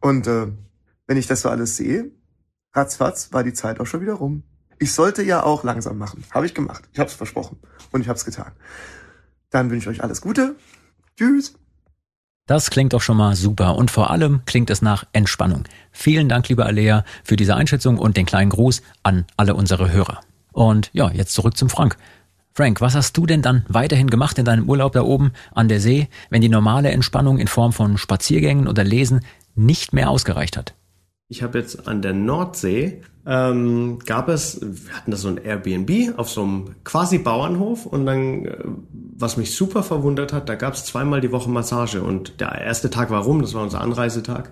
Und 0.00 0.26
äh, 0.26 0.48
wenn 1.06 1.16
ich 1.16 1.26
das 1.26 1.40
so 1.40 1.48
alles 1.48 1.76
sehe, 1.76 2.10
ratzfatz 2.74 3.32
war 3.32 3.42
die 3.42 3.54
Zeit 3.54 3.80
auch 3.80 3.86
schon 3.86 4.02
wieder 4.02 4.14
rum. 4.14 4.42
Ich 4.78 4.92
sollte 4.92 5.22
ja 5.22 5.42
auch 5.42 5.64
langsam 5.64 5.98
machen. 5.98 6.24
Habe 6.30 6.46
ich 6.46 6.54
gemacht. 6.54 6.84
Ich 6.92 6.98
habe 6.98 7.08
es 7.08 7.14
versprochen. 7.14 7.58
Und 7.90 8.02
ich 8.02 8.08
habe 8.08 8.16
es 8.16 8.24
getan. 8.24 8.52
Dann 9.50 9.70
wünsche 9.70 9.90
ich 9.90 9.98
euch 9.98 10.04
alles 10.04 10.20
Gute. 10.20 10.56
Tschüss. 11.16 11.54
Das 12.46 12.70
klingt 12.70 12.92
doch 12.92 13.02
schon 13.02 13.16
mal 13.16 13.36
super 13.36 13.76
und 13.76 13.90
vor 13.90 14.10
allem 14.10 14.42
klingt 14.44 14.70
es 14.70 14.82
nach 14.82 15.04
Entspannung. 15.12 15.64
Vielen 15.92 16.28
Dank, 16.28 16.48
liebe 16.48 16.64
Alea, 16.64 17.04
für 17.22 17.36
diese 17.36 17.54
Einschätzung 17.54 17.96
und 17.98 18.16
den 18.16 18.26
kleinen 18.26 18.50
Gruß 18.50 18.82
an 19.02 19.24
alle 19.36 19.54
unsere 19.54 19.92
Hörer. 19.92 20.20
Und 20.52 20.90
ja, 20.92 21.10
jetzt 21.10 21.32
zurück 21.32 21.56
zum 21.56 21.70
Frank. 21.70 21.96
Frank, 22.52 22.80
was 22.80 22.94
hast 22.94 23.16
du 23.16 23.26
denn 23.26 23.42
dann 23.42 23.64
weiterhin 23.68 24.10
gemacht 24.10 24.38
in 24.38 24.44
deinem 24.44 24.68
Urlaub 24.68 24.92
da 24.92 25.02
oben 25.02 25.32
an 25.52 25.68
der 25.68 25.80
See, 25.80 26.08
wenn 26.30 26.40
die 26.40 26.48
normale 26.48 26.90
Entspannung 26.90 27.38
in 27.38 27.46
Form 27.46 27.72
von 27.72 27.96
Spaziergängen 27.96 28.66
oder 28.66 28.84
Lesen 28.84 29.20
nicht 29.54 29.92
mehr 29.92 30.10
ausgereicht 30.10 30.56
hat? 30.56 30.74
Ich 31.28 31.42
habe 31.42 31.58
jetzt 31.58 31.86
an 31.86 32.02
der 32.02 32.12
Nordsee 32.12 33.02
ähm, 33.24 33.98
gab 34.04 34.28
es, 34.28 34.60
wir 34.60 34.92
hatten 34.92 35.10
da 35.10 35.16
so 35.16 35.28
ein 35.28 35.36
Airbnb 35.36 36.18
auf 36.18 36.28
so 36.28 36.42
einem 36.42 36.74
quasi 36.82 37.18
Bauernhof 37.18 37.86
und 37.86 38.06
dann, 38.06 38.46
äh, 38.46 38.56
was 38.90 39.36
mich 39.36 39.54
super 39.54 39.82
verwundert 39.82 40.32
hat, 40.32 40.48
da 40.48 40.54
gab 40.54 40.74
es 40.74 40.86
zweimal 40.86 41.20
die 41.20 41.30
Woche 41.30 41.50
Massage 41.50 42.02
und 42.02 42.40
der 42.40 42.52
erste 42.52 42.90
Tag 42.90 43.10
war 43.10 43.22
rum, 43.22 43.42
das 43.42 43.54
war 43.54 43.62
unser 43.62 43.80
Anreisetag 43.80 44.50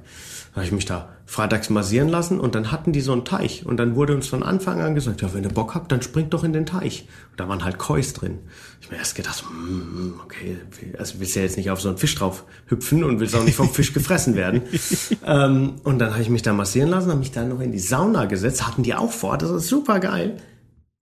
habe 0.55 0.67
ich 0.67 0.73
mich 0.73 0.85
da 0.85 1.09
freitags 1.29 1.69
massieren 1.69 2.09
lassen 2.09 2.41
und 2.41 2.55
dann 2.55 2.73
hatten 2.73 2.91
die 2.91 3.03
so 3.03 3.13
einen 3.13 3.27
Teich 3.27 3.67
und 3.67 3.77
dann 3.77 3.95
wurde 3.97 4.15
uns 4.15 4.29
von 4.29 4.43
Anfang 4.43 4.81
an 4.81 4.95
gesagt, 4.95 5.21
ja, 5.21 5.35
wenn 5.35 5.45
ihr 5.45 5.51
Bock 5.51 5.75
habt, 5.75 5.93
dann 5.93 6.01
springt 6.01 6.33
doch 6.33 6.43
in 6.43 6.55
den 6.55 6.65
Teich. 6.65 7.07
Und 7.31 7.39
da 7.39 7.47
waren 7.47 7.65
halt 7.65 7.77
Kois 7.77 8.15
drin. 8.15 8.39
Ich 8.81 8.91
mir 8.91 8.97
erst 8.97 9.15
gedacht, 9.15 9.45
mm, 9.45 10.21
okay, 10.25 10.57
also 10.97 11.21
willst 11.21 11.37
ja 11.37 11.43
jetzt 11.43 11.59
nicht 11.59 11.71
auf 11.71 11.83
so 11.83 11.91
einen 11.91 11.99
Fisch 11.99 12.15
drauf 12.15 12.45
hüpfen 12.65 13.05
und 13.05 13.21
willst 13.21 13.37
auch 13.37 13.45
nicht 13.45 13.57
vom 13.57 13.69
Fisch 13.69 13.93
gefressen 13.93 14.37
werden. 14.37 14.63
ähm, 15.27 15.75
und 15.85 15.99
dann 15.99 16.13
habe 16.13 16.23
ich 16.23 16.31
mich 16.31 16.41
da 16.41 16.55
massieren 16.55 16.89
lassen, 16.89 17.11
habe 17.11 17.19
mich 17.19 17.31
dann 17.31 17.51
noch 17.51 17.61
in 17.61 17.73
die 17.73 17.79
Sauna 17.79 18.25
gesetzt, 18.25 18.67
hatten 18.67 18.83
die 18.83 18.95
auch 18.95 19.13
vor, 19.13 19.37
das 19.37 19.51
ist 19.51 19.69
super 19.69 20.01
geil. 20.01 20.39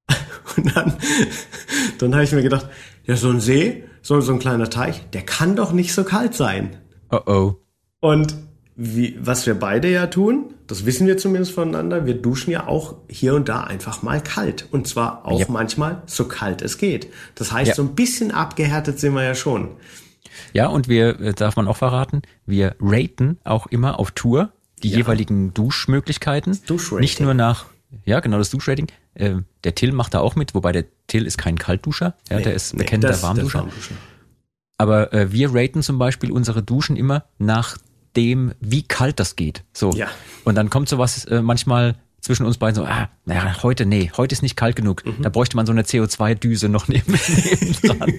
und 0.57 0.75
dann, 0.75 0.95
dann 1.99 2.15
habe 2.15 2.25
ich 2.25 2.33
mir 2.33 2.43
gedacht, 2.43 2.69
ja, 3.05 3.15
so 3.15 3.31
ein 3.31 3.39
See, 3.39 3.85
so, 4.03 4.21
so 4.21 4.33
ein 4.33 4.41
kleiner 4.41 4.71
Teich, 4.71 5.09
der 5.13 5.23
kann 5.23 5.55
doch 5.55 5.71
nicht 5.71 5.95
so 5.95 6.03
kalt 6.03 6.35
sein. 6.35 6.79
Oh 7.13 7.21
oh. 7.27 7.55
Und 8.01 8.35
wie, 8.77 9.17
was 9.19 9.47
wir 9.47 9.55
beide 9.55 9.91
ja 9.91 10.07
tun, 10.07 10.55
das 10.67 10.85
wissen 10.85 11.07
wir 11.07 11.17
zumindest 11.17 11.53
voneinander, 11.53 12.05
wir 12.05 12.15
duschen 12.15 12.51
ja 12.51 12.67
auch 12.67 12.97
hier 13.09 13.35
und 13.35 13.49
da 13.49 13.63
einfach 13.63 14.03
mal 14.03 14.21
kalt. 14.23 14.69
Und 14.71 14.87
zwar 14.87 15.25
auch 15.25 15.41
ja. 15.41 15.47
manchmal 15.49 16.03
so 16.07 16.29
kalt 16.29 16.61
es 16.61 16.77
geht. 16.77 17.09
Das 17.35 17.53
heißt, 17.53 17.69
ja. 17.71 17.75
so 17.75 17.83
ein 17.83 17.95
bisschen 17.95 18.33
abgehärtet 18.33 19.01
sind 19.01 19.15
wir 19.15 19.25
ja 19.25 19.35
schon. 19.35 19.71
Ja, 20.53 20.67
und 20.67 20.89
wir, 20.89 21.19
äh, 21.21 21.33
darf 21.33 21.57
man 21.57 21.67
auch 21.69 21.79
verraten, 21.79 22.21
wir 22.45 22.77
raten 22.79 23.39
auch 23.45 23.67
immer 23.67 23.99
auf 23.99 24.11
Tour 24.11 24.53
die 24.83 24.91
ja. 24.91 24.99
jeweiligen 24.99 25.55
Duschmöglichkeiten. 25.55 26.59
Duschrating. 26.67 27.01
Nicht 27.01 27.21
nur 27.21 27.33
nach, 27.33 27.65
ja, 28.05 28.21
genau, 28.21 28.37
das 28.37 28.51
Duschrating. 28.51 28.89
Äh, 29.15 29.37
der 29.65 29.75
Till 29.75 29.93
macht 29.93 30.13
da 30.13 30.21
auch 30.21 30.37
mit, 30.37 30.55
wobei 30.55 30.73
der 30.73 30.85
Till 31.07 31.25
ist 31.25 31.39
kein 31.39 31.57
Kaltduscher, 31.57 32.15
ja, 32.29 32.37
nee, 32.37 32.43
der 32.43 32.53
ist 32.53 32.77
bekennender 32.77 33.17
nee, 33.17 33.23
Warmduscher. 33.23 33.61
Warmduscher. 33.61 33.95
Aber 34.79 35.15
äh, 35.15 35.33
wir 35.33 35.55
raten 35.55 35.83
zum 35.83 35.99
Beispiel 35.99 36.31
unsere 36.31 36.63
Duschen 36.63 36.97
immer 36.97 37.25
nach 37.39 37.79
dem, 38.17 38.53
wie 38.61 38.83
kalt 38.83 39.21
das 39.21 39.37
geht. 39.37 39.63
So. 39.73 39.91
Ja. 39.93 40.09
Und 40.45 40.55
dann 40.55 40.71
kommt 40.71 40.89
sowas 40.89 41.25
äh, 41.27 41.43
manchmal 41.43 41.97
zwischen 42.21 42.45
uns 42.45 42.59
beiden 42.59 42.75
so, 42.75 42.85
ah, 42.85 43.09
naja, 43.25 43.63
heute, 43.63 43.87
nee, 43.87 44.11
heute 44.17 44.33
ist 44.33 44.43
nicht 44.43 44.57
kalt 44.57 44.75
genug. 44.75 45.05
Mhm. 45.07 45.23
Da 45.23 45.29
bräuchte 45.29 45.57
man 45.57 45.65
so 45.65 45.73
eine 45.73 45.83
CO2-Düse 45.83 46.69
noch 46.69 46.89
neben, 46.89 47.13
dran. 47.83 48.13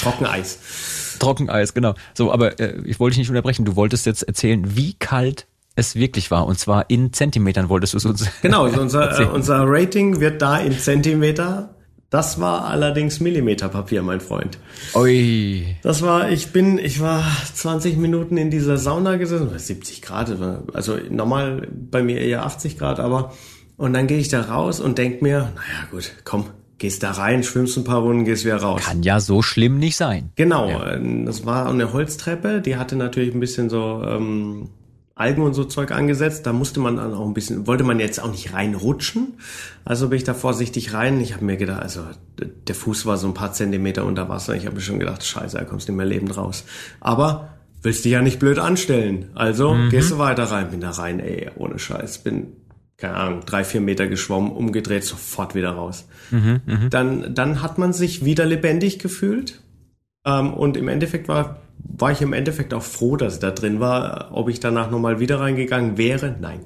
Trockeneis. 0.00 1.16
Trockeneis, 1.18 1.74
genau. 1.74 1.94
So, 2.14 2.32
aber 2.32 2.60
äh, 2.60 2.80
ich 2.84 3.00
wollte 3.00 3.14
dich 3.14 3.18
nicht 3.18 3.30
unterbrechen. 3.30 3.64
Du 3.64 3.74
wolltest 3.74 4.06
jetzt 4.06 4.22
erzählen, 4.22 4.76
wie 4.76 4.94
kalt 4.94 5.46
es 5.74 5.96
wirklich 5.96 6.30
war. 6.30 6.46
Und 6.46 6.58
zwar 6.58 6.88
in 6.88 7.12
Zentimetern 7.12 7.68
wolltest 7.68 7.94
du 7.94 7.96
es 7.98 8.04
uns. 8.04 8.28
Genau, 8.42 8.66
unser, 8.80 9.18
äh, 9.20 9.24
unser 9.24 9.64
Rating 9.66 10.20
wird 10.20 10.40
da 10.40 10.58
in 10.58 10.78
Zentimeter 10.78 11.73
das 12.14 12.38
war 12.38 12.66
allerdings 12.66 13.18
Millimeterpapier, 13.18 14.00
mein 14.04 14.20
Freund. 14.20 14.60
Ui. 14.94 15.66
Das 15.82 16.00
war, 16.00 16.30
ich 16.30 16.52
bin, 16.52 16.78
ich 16.78 17.00
war 17.00 17.24
20 17.54 17.96
Minuten 17.96 18.36
in 18.36 18.52
dieser 18.52 18.78
Sauna 18.78 19.16
gesessen, 19.16 19.50
70 19.52 20.00
Grad, 20.00 20.30
also 20.72 20.96
normal 21.10 21.66
bei 21.72 22.04
mir 22.04 22.20
eher 22.20 22.46
80 22.46 22.78
Grad, 22.78 23.00
aber 23.00 23.32
und 23.76 23.94
dann 23.94 24.06
gehe 24.06 24.18
ich 24.18 24.28
da 24.28 24.42
raus 24.42 24.78
und 24.78 24.96
denk 24.96 25.22
mir, 25.22 25.50
naja 25.56 25.88
gut, 25.90 26.12
komm, 26.22 26.44
gehst 26.78 27.02
da 27.02 27.10
rein, 27.10 27.42
schwimmst 27.42 27.76
ein 27.78 27.82
paar 27.82 28.02
Runden, 28.02 28.24
gehst 28.24 28.44
wieder 28.44 28.58
raus. 28.58 28.82
Kann 28.84 29.02
ja 29.02 29.18
so 29.18 29.42
schlimm 29.42 29.80
nicht 29.80 29.96
sein. 29.96 30.30
Genau, 30.36 30.68
ja. 30.68 30.96
das 30.96 31.44
war 31.44 31.68
eine 31.68 31.92
Holztreppe, 31.92 32.60
die 32.60 32.76
hatte 32.76 32.94
natürlich 32.94 33.34
ein 33.34 33.40
bisschen 33.40 33.68
so 33.68 34.04
ähm, 34.06 34.68
Algen 35.16 35.42
und 35.42 35.54
so 35.54 35.64
Zeug 35.64 35.92
angesetzt. 35.92 36.44
Da 36.46 36.52
musste 36.52 36.80
man 36.80 36.96
dann 36.96 37.14
auch 37.14 37.26
ein 37.26 37.34
bisschen, 37.34 37.66
wollte 37.66 37.84
man 37.84 38.00
jetzt 38.00 38.20
auch 38.20 38.30
nicht 38.30 38.52
reinrutschen. 38.52 39.34
Also 39.84 40.08
bin 40.08 40.16
ich 40.16 40.24
da 40.24 40.34
vorsichtig 40.34 40.92
rein. 40.92 41.20
Ich 41.20 41.34
habe 41.34 41.44
mir 41.44 41.56
gedacht, 41.56 41.82
also 41.82 42.02
der 42.38 42.74
Fuß 42.74 43.06
war 43.06 43.16
so 43.16 43.28
ein 43.28 43.34
paar 43.34 43.52
Zentimeter 43.52 44.04
unter 44.04 44.28
Wasser. 44.28 44.56
Ich 44.56 44.66
habe 44.66 44.76
mir 44.76 44.82
schon 44.82 44.98
gedacht, 44.98 45.24
scheiße, 45.24 45.56
da 45.56 45.64
kommst 45.64 45.88
du 45.88 45.92
nicht 45.92 45.98
mehr 45.98 46.06
lebend 46.06 46.36
raus. 46.36 46.64
Aber 47.00 47.54
willst 47.82 48.04
dich 48.04 48.12
ja 48.12 48.22
nicht 48.22 48.40
blöd 48.40 48.58
anstellen. 48.58 49.30
Also 49.34 49.74
mhm. 49.74 49.90
gehst 49.90 50.10
du 50.10 50.18
weiter 50.18 50.44
rein. 50.44 50.70
Bin 50.70 50.80
da 50.80 50.90
rein, 50.90 51.20
ey, 51.20 51.48
ohne 51.54 51.78
Scheiß. 51.78 52.18
Bin, 52.18 52.48
keine 52.96 53.14
Ahnung, 53.14 53.40
drei, 53.46 53.62
vier 53.62 53.80
Meter 53.80 54.08
geschwommen, 54.08 54.50
umgedreht, 54.50 55.04
sofort 55.04 55.54
wieder 55.54 55.70
raus. 55.70 56.08
Mhm, 56.32 56.60
mh. 56.66 56.88
Dann, 56.90 57.34
dann 57.36 57.62
hat 57.62 57.78
man 57.78 57.92
sich 57.92 58.24
wieder 58.24 58.46
lebendig 58.46 58.98
gefühlt. 58.98 59.60
Ähm, 60.26 60.52
und 60.52 60.76
im 60.76 60.88
Endeffekt 60.88 61.28
war 61.28 61.60
war 61.84 62.12
ich 62.12 62.22
im 62.22 62.32
Endeffekt 62.32 62.74
auch 62.74 62.82
froh, 62.82 63.16
dass 63.16 63.34
ich 63.34 63.40
da 63.40 63.50
drin 63.50 63.80
war. 63.80 64.30
Ob 64.32 64.48
ich 64.48 64.60
danach 64.60 64.90
nochmal 64.90 65.20
wieder 65.20 65.40
reingegangen 65.40 65.96
wäre? 65.96 66.34
Nein. 66.40 66.60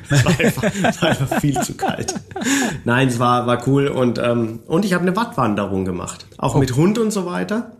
es, 0.10 0.24
war 0.24 0.40
einfach, 0.40 0.62
es 0.62 1.02
war 1.02 1.08
einfach 1.08 1.40
viel 1.40 1.60
zu 1.60 1.74
kalt. 1.74 2.14
Nein, 2.84 3.08
es 3.08 3.18
war, 3.18 3.46
war 3.46 3.66
cool 3.66 3.88
und, 3.88 4.18
ähm, 4.18 4.60
und 4.66 4.84
ich 4.84 4.92
habe 4.92 5.02
eine 5.02 5.16
Wattwanderung 5.16 5.84
gemacht. 5.84 6.26
Auch 6.38 6.54
oh. 6.54 6.58
mit 6.58 6.76
Hund 6.76 6.98
und 6.98 7.12
so 7.12 7.26
weiter. 7.26 7.72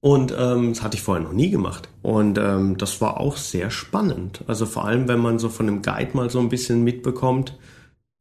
Und 0.00 0.32
ähm, 0.38 0.74
das 0.74 0.82
hatte 0.82 0.96
ich 0.96 1.02
vorher 1.02 1.24
noch 1.24 1.32
nie 1.32 1.50
gemacht. 1.50 1.88
Und 2.02 2.38
ähm, 2.38 2.76
das 2.76 3.00
war 3.00 3.18
auch 3.18 3.36
sehr 3.36 3.70
spannend. 3.70 4.44
Also 4.46 4.66
vor 4.66 4.84
allem, 4.84 5.08
wenn 5.08 5.18
man 5.18 5.38
so 5.38 5.48
von 5.48 5.66
einem 5.66 5.82
Guide 5.82 6.10
mal 6.12 6.30
so 6.30 6.38
ein 6.38 6.48
bisschen 6.48 6.84
mitbekommt, 6.84 7.58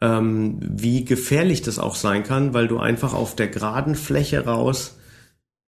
ähm, 0.01 0.57
wie 0.59 1.05
gefährlich 1.05 1.61
das 1.61 1.79
auch 1.79 1.95
sein 1.95 2.23
kann, 2.23 2.53
weil 2.53 2.67
du 2.67 2.79
einfach 2.79 3.13
auf 3.13 3.35
der 3.35 3.49
geraden 3.49 3.95
Fläche 3.95 4.45
raus 4.45 4.97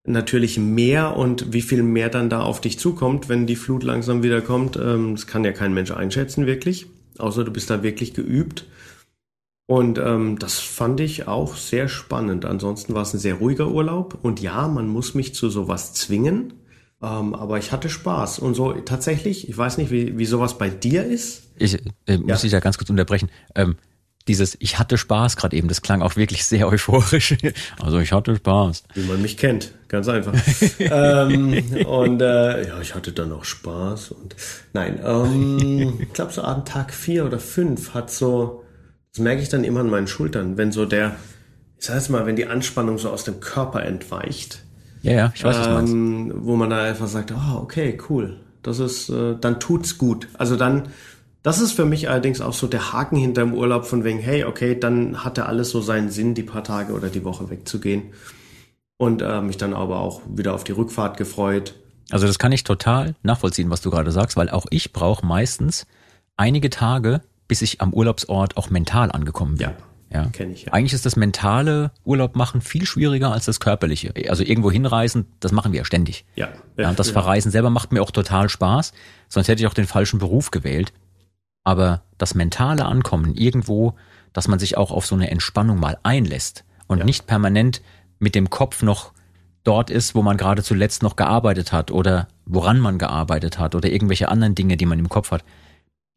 natürlich 0.08 0.58
mehr 0.58 1.16
und 1.18 1.54
wie 1.54 1.62
viel 1.62 1.84
mehr 1.84 2.10
dann 2.10 2.30
da 2.30 2.42
auf 2.42 2.62
dich 2.62 2.80
zukommt, 2.80 3.30
wenn 3.30 3.46
die 3.46 3.56
Flut 3.56 3.84
langsam 3.84 4.24
wieder 4.24 4.42
kommt, 4.42 4.78
ähm, 4.78 5.16
das 5.16 5.28
kann 5.28 5.44
ja 5.44 5.52
kein 5.52 5.74
Mensch 5.74 5.92
einschätzen 5.92 6.46
wirklich, 6.46 6.88
außer 7.18 7.44
du 7.44 7.52
bist 7.52 7.70
da 7.70 7.84
wirklich 7.84 8.14
geübt. 8.14 8.66
Und 9.70 9.98
ähm, 10.00 10.40
das 10.40 10.60
fand 10.60 11.02
ich 11.02 11.28
auch 11.28 11.58
sehr 11.58 11.90
spannend. 11.90 12.46
Ansonsten 12.46 12.94
war 12.94 13.02
es 13.02 13.14
ein 13.14 13.20
sehr 13.20 13.36
ruhiger 13.36 13.68
Urlaub. 13.68 14.18
Und 14.22 14.40
ja, 14.40 14.66
man 14.70 14.88
muss 14.88 15.14
mich 15.14 15.36
zu 15.36 15.50
sowas 15.50 15.94
zwingen. 15.94 16.54
Ähm, 17.02 17.36
aber 17.36 17.58
ich 17.58 17.74
hatte 17.74 17.90
Spaß. 17.90 18.40
Und 18.40 18.54
so 18.54 18.72
tatsächlich, 18.72 19.50
ich 19.50 19.58
weiß 19.58 19.78
nicht, 19.78 19.92
wie, 19.92 20.18
wie 20.18 20.26
sowas 20.26 20.58
bei 20.58 20.70
dir 20.70 21.04
ist. 21.04 21.52
Ich 21.58 21.78
äh, 22.06 22.18
muss 22.18 22.28
ja. 22.30 22.36
dich 22.38 22.52
da 22.52 22.62
ganz 22.62 22.78
kurz 22.78 22.90
unterbrechen. 22.90 23.30
Ähm, 23.56 23.76
dieses 24.28 24.58
Ich 24.60 24.80
hatte 24.80 24.98
Spaß 24.98 25.38
gerade 25.38 25.56
eben, 25.56 25.68
das 25.68 25.82
klang 25.82 26.02
auch 26.02 26.16
wirklich 26.16 26.46
sehr 26.46 26.68
euphorisch. 26.68 27.36
Also 27.80 28.00
ich 28.00 28.12
hatte 28.12 28.36
Spaß. 28.36 28.84
Wie 28.94 29.04
man 29.04 29.22
mich 29.22 29.38
kennt, 29.38 29.72
ganz 29.88 30.08
einfach. 30.08 30.34
ähm, 30.80 31.64
und 31.86 32.22
äh, 32.22 32.68
ja, 32.68 32.82
ich 32.82 32.96
hatte 32.96 33.12
dann 33.12 33.32
auch 33.32 33.44
Spaß. 33.44 34.12
Und 34.12 34.36
nein, 34.74 35.00
ähm, 35.04 36.00
ich 36.00 36.14
glaube 36.14 36.34
so 36.34 36.42
an 36.42 36.66
Tag 36.66 36.94
vier 36.94 37.26
oder 37.26 37.40
fünf 37.40 37.94
hat 37.94 38.12
so, 38.12 38.64
das 39.12 39.20
merke 39.20 39.42
ich 39.42 39.50
dann 39.50 39.64
immer 39.64 39.82
an 39.82 39.90
meinen 39.90 40.08
Schultern, 40.08 40.58
wenn 40.58 40.72
so 40.72 40.86
der, 40.86 41.16
ich 41.80 41.86
sag 41.86 41.96
jetzt 41.96 42.10
mal, 42.10 42.26
wenn 42.26 42.36
die 42.36 42.48
Anspannung 42.48 42.98
so 42.98 43.10
aus 43.10 43.24
dem 43.24 43.40
Körper 43.40 43.84
entweicht. 43.84 44.64
Ja, 45.02 45.14
ja, 45.14 45.32
ich 45.34 45.44
weiß, 45.44 45.58
was. 45.58 45.90
Ähm, 45.90 46.34
wo 46.36 46.56
man 46.56 46.70
da 46.70 46.84
einfach 46.84 47.08
sagt, 47.08 47.32
oh, 47.32 47.58
okay, 47.62 47.98
cool. 48.10 48.38
Das 48.64 48.80
ist, 48.80 49.10
äh, 49.10 49.36
dann 49.40 49.60
tut's 49.60 49.98
gut. 49.98 50.28
Also 50.34 50.58
dann 50.58 50.90
das 51.48 51.62
ist 51.62 51.72
für 51.72 51.86
mich 51.86 52.10
allerdings 52.10 52.42
auch 52.42 52.52
so 52.52 52.68
der 52.68 52.92
Haken 52.92 53.16
hinterm 53.16 53.54
Urlaub 53.54 53.86
von 53.86 54.04
wegen, 54.04 54.20
hey, 54.20 54.44
okay, 54.44 54.78
dann 54.78 55.24
hatte 55.24 55.46
alles 55.46 55.70
so 55.70 55.80
seinen 55.80 56.10
Sinn, 56.10 56.36
die 56.36 56.44
paar 56.44 56.62
Tage 56.62 56.92
oder 56.92 57.08
die 57.08 57.24
Woche 57.24 57.50
wegzugehen. 57.50 58.12
Und 58.98 59.22
äh, 59.22 59.40
mich 59.40 59.56
dann 59.56 59.74
aber 59.74 60.02
auch 60.02 60.20
wieder 60.28 60.54
auf 60.54 60.66
die 60.66 60.74
Rückfahrt 60.74 61.16
gefreut. 61.16 61.76
Also 62.12 62.28
das 62.28 62.38
kann 62.38 62.52
ich 62.52 62.66
total 62.66 63.16
nachvollziehen, 63.24 63.70
was 63.70 63.80
du 63.80 63.90
gerade 63.90 64.12
sagst, 64.12 64.36
weil 64.36 64.50
auch 64.50 64.66
ich 64.72 64.92
brauche 64.92 65.26
meistens 65.26 65.88
einige 66.36 66.70
Tage, 66.70 67.22
bis 67.48 67.62
ich 67.62 67.80
am 67.80 67.94
Urlaubsort 67.94 68.58
auch 68.58 68.70
mental 68.70 69.10
angekommen 69.14 69.56
bin. 69.56 69.70
Ja. 69.70 69.78
Ja. 70.12 70.26
Kenne 70.26 70.52
ich, 70.52 70.66
ja. 70.66 70.74
Eigentlich 70.74 70.94
ist 70.94 71.06
das 71.06 71.16
mentale 71.16 71.92
Urlaub 72.04 72.36
machen 72.36 72.60
viel 72.60 72.86
schwieriger 72.86 73.32
als 73.32 73.46
das 73.46 73.62
körperliche. 73.62 74.14
Also 74.28 74.44
irgendwo 74.44 74.70
hinreisen, 74.70 75.28
das 75.40 75.54
machen 75.54 75.72
wir 75.72 75.80
ja 75.80 75.86
ständig. 75.86 76.26
Ja. 76.36 76.50
ja 76.78 76.92
das. 76.92 77.10
Verreisen 77.10 77.52
selber 77.52 77.70
macht 77.70 77.94
mir 77.94 78.02
auch 78.02 78.12
total 78.12 78.50
Spaß. 78.50 78.92
Sonst 79.30 79.48
hätte 79.48 79.62
ich 79.62 79.68
auch 79.68 79.74
den 79.74 79.88
falschen 79.88 80.20
Beruf 80.20 80.52
gewählt. 80.52 80.92
Aber 81.68 82.02
das 82.18 82.34
mentale 82.34 82.86
Ankommen 82.86 83.36
irgendwo, 83.36 83.94
dass 84.32 84.48
man 84.48 84.58
sich 84.58 84.78
auch 84.78 84.90
auf 84.90 85.06
so 85.06 85.16
eine 85.16 85.30
Entspannung 85.30 85.82
mal 85.82 85.98
einlässt 86.02 86.64
und 86.88 87.00
ja. 87.00 87.04
nicht 87.04 87.28
permanent 87.28 87.82
mit 88.20 88.36
dem 88.36 88.50
Kopf 88.50 88.84
noch 88.84 89.12
dort 89.66 89.90
ist, 89.90 90.16
wo 90.16 90.22
man 90.22 90.38
gerade 90.38 90.64
zuletzt 90.64 91.04
noch 91.04 91.18
gearbeitet 91.18 91.74
hat 91.74 91.92
oder 91.92 92.30
woran 92.46 92.80
man 92.80 92.98
gearbeitet 92.98 93.60
hat 93.60 93.76
oder 93.76 93.90
irgendwelche 93.90 94.30
anderen 94.30 94.56
Dinge, 94.56 94.78
die 94.78 94.86
man 94.86 94.98
im 94.98 95.10
Kopf 95.10 95.32
hat. 95.32 95.44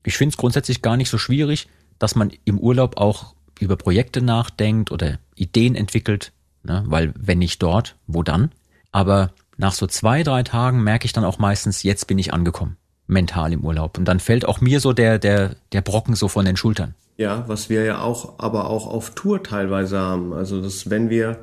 Ich 0.04 0.16
finde 0.16 0.34
es 0.34 0.36
grundsätzlich 0.36 0.82
gar 0.82 0.96
nicht 0.96 1.10
so 1.10 1.18
schwierig, 1.18 1.66
dass 1.98 2.14
man 2.14 2.30
im 2.44 2.60
Urlaub 2.60 2.96
auch 2.96 3.34
über 3.58 3.74
Projekte 3.74 4.22
nachdenkt 4.22 4.92
oder 4.92 5.18
Ideen 5.34 5.74
entwickelt, 5.74 6.30
ne? 6.62 6.84
weil 6.86 7.12
wenn 7.18 7.40
nicht 7.40 7.60
dort, 7.60 7.96
wo 8.06 8.22
dann? 8.22 8.52
Aber 8.92 9.32
nach 9.56 9.72
so 9.72 9.88
zwei, 9.88 10.22
drei 10.22 10.44
Tagen 10.44 10.84
merke 10.84 11.06
ich 11.06 11.12
dann 11.12 11.24
auch 11.24 11.40
meistens, 11.40 11.82
jetzt 11.82 12.06
bin 12.06 12.20
ich 12.20 12.32
angekommen, 12.32 12.76
mental 13.10 13.52
im 13.52 13.64
Urlaub. 13.64 13.98
Und 13.98 14.06
dann 14.06 14.20
fällt 14.20 14.46
auch 14.46 14.60
mir 14.60 14.80
so 14.80 14.92
der, 14.92 15.18
der, 15.18 15.56
der 15.72 15.80
Brocken 15.82 16.14
so 16.14 16.28
von 16.28 16.44
den 16.44 16.56
Schultern. 16.56 16.94
Ja, 17.16 17.44
was 17.48 17.68
wir 17.68 17.84
ja 17.84 18.00
auch, 18.00 18.38
aber 18.38 18.70
auch 18.70 18.86
auf 18.86 19.10
Tour 19.10 19.42
teilweise 19.42 19.98
haben. 19.98 20.32
Also, 20.32 20.62
dass 20.62 20.88
wenn 20.88 21.10
wir, 21.10 21.40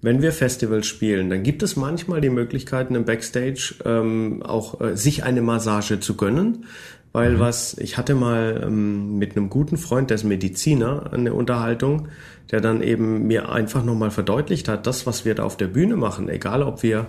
wenn 0.00 0.22
wir 0.22 0.32
Festivals 0.32 0.86
spielen, 0.86 1.28
dann 1.28 1.42
gibt 1.42 1.62
es 1.62 1.76
manchmal 1.76 2.22
die 2.22 2.30
Möglichkeiten 2.30 2.94
im 2.94 3.04
Backstage 3.04 3.74
ähm, 3.84 4.42
auch 4.42 4.80
äh, 4.80 4.96
sich 4.96 5.22
eine 5.24 5.42
Massage 5.42 6.00
zu 6.00 6.16
gönnen. 6.16 6.64
Weil 7.12 7.38
was, 7.38 7.76
ich 7.76 7.98
hatte 7.98 8.14
mal 8.14 8.62
ähm, 8.64 9.18
mit 9.18 9.36
einem 9.36 9.50
guten 9.50 9.76
Freund, 9.76 10.08
der 10.08 10.14
ist 10.14 10.24
Mediziner, 10.24 11.12
eine 11.12 11.34
Unterhaltung, 11.34 12.08
der 12.50 12.62
dann 12.62 12.82
eben 12.82 13.26
mir 13.26 13.50
einfach 13.50 13.84
nochmal 13.84 14.10
verdeutlicht 14.10 14.66
hat, 14.66 14.86
das, 14.86 15.06
was 15.06 15.26
wir 15.26 15.34
da 15.34 15.42
auf 15.42 15.58
der 15.58 15.68
Bühne 15.68 15.96
machen, 15.96 16.30
egal 16.30 16.62
ob 16.62 16.82
wir 16.82 17.08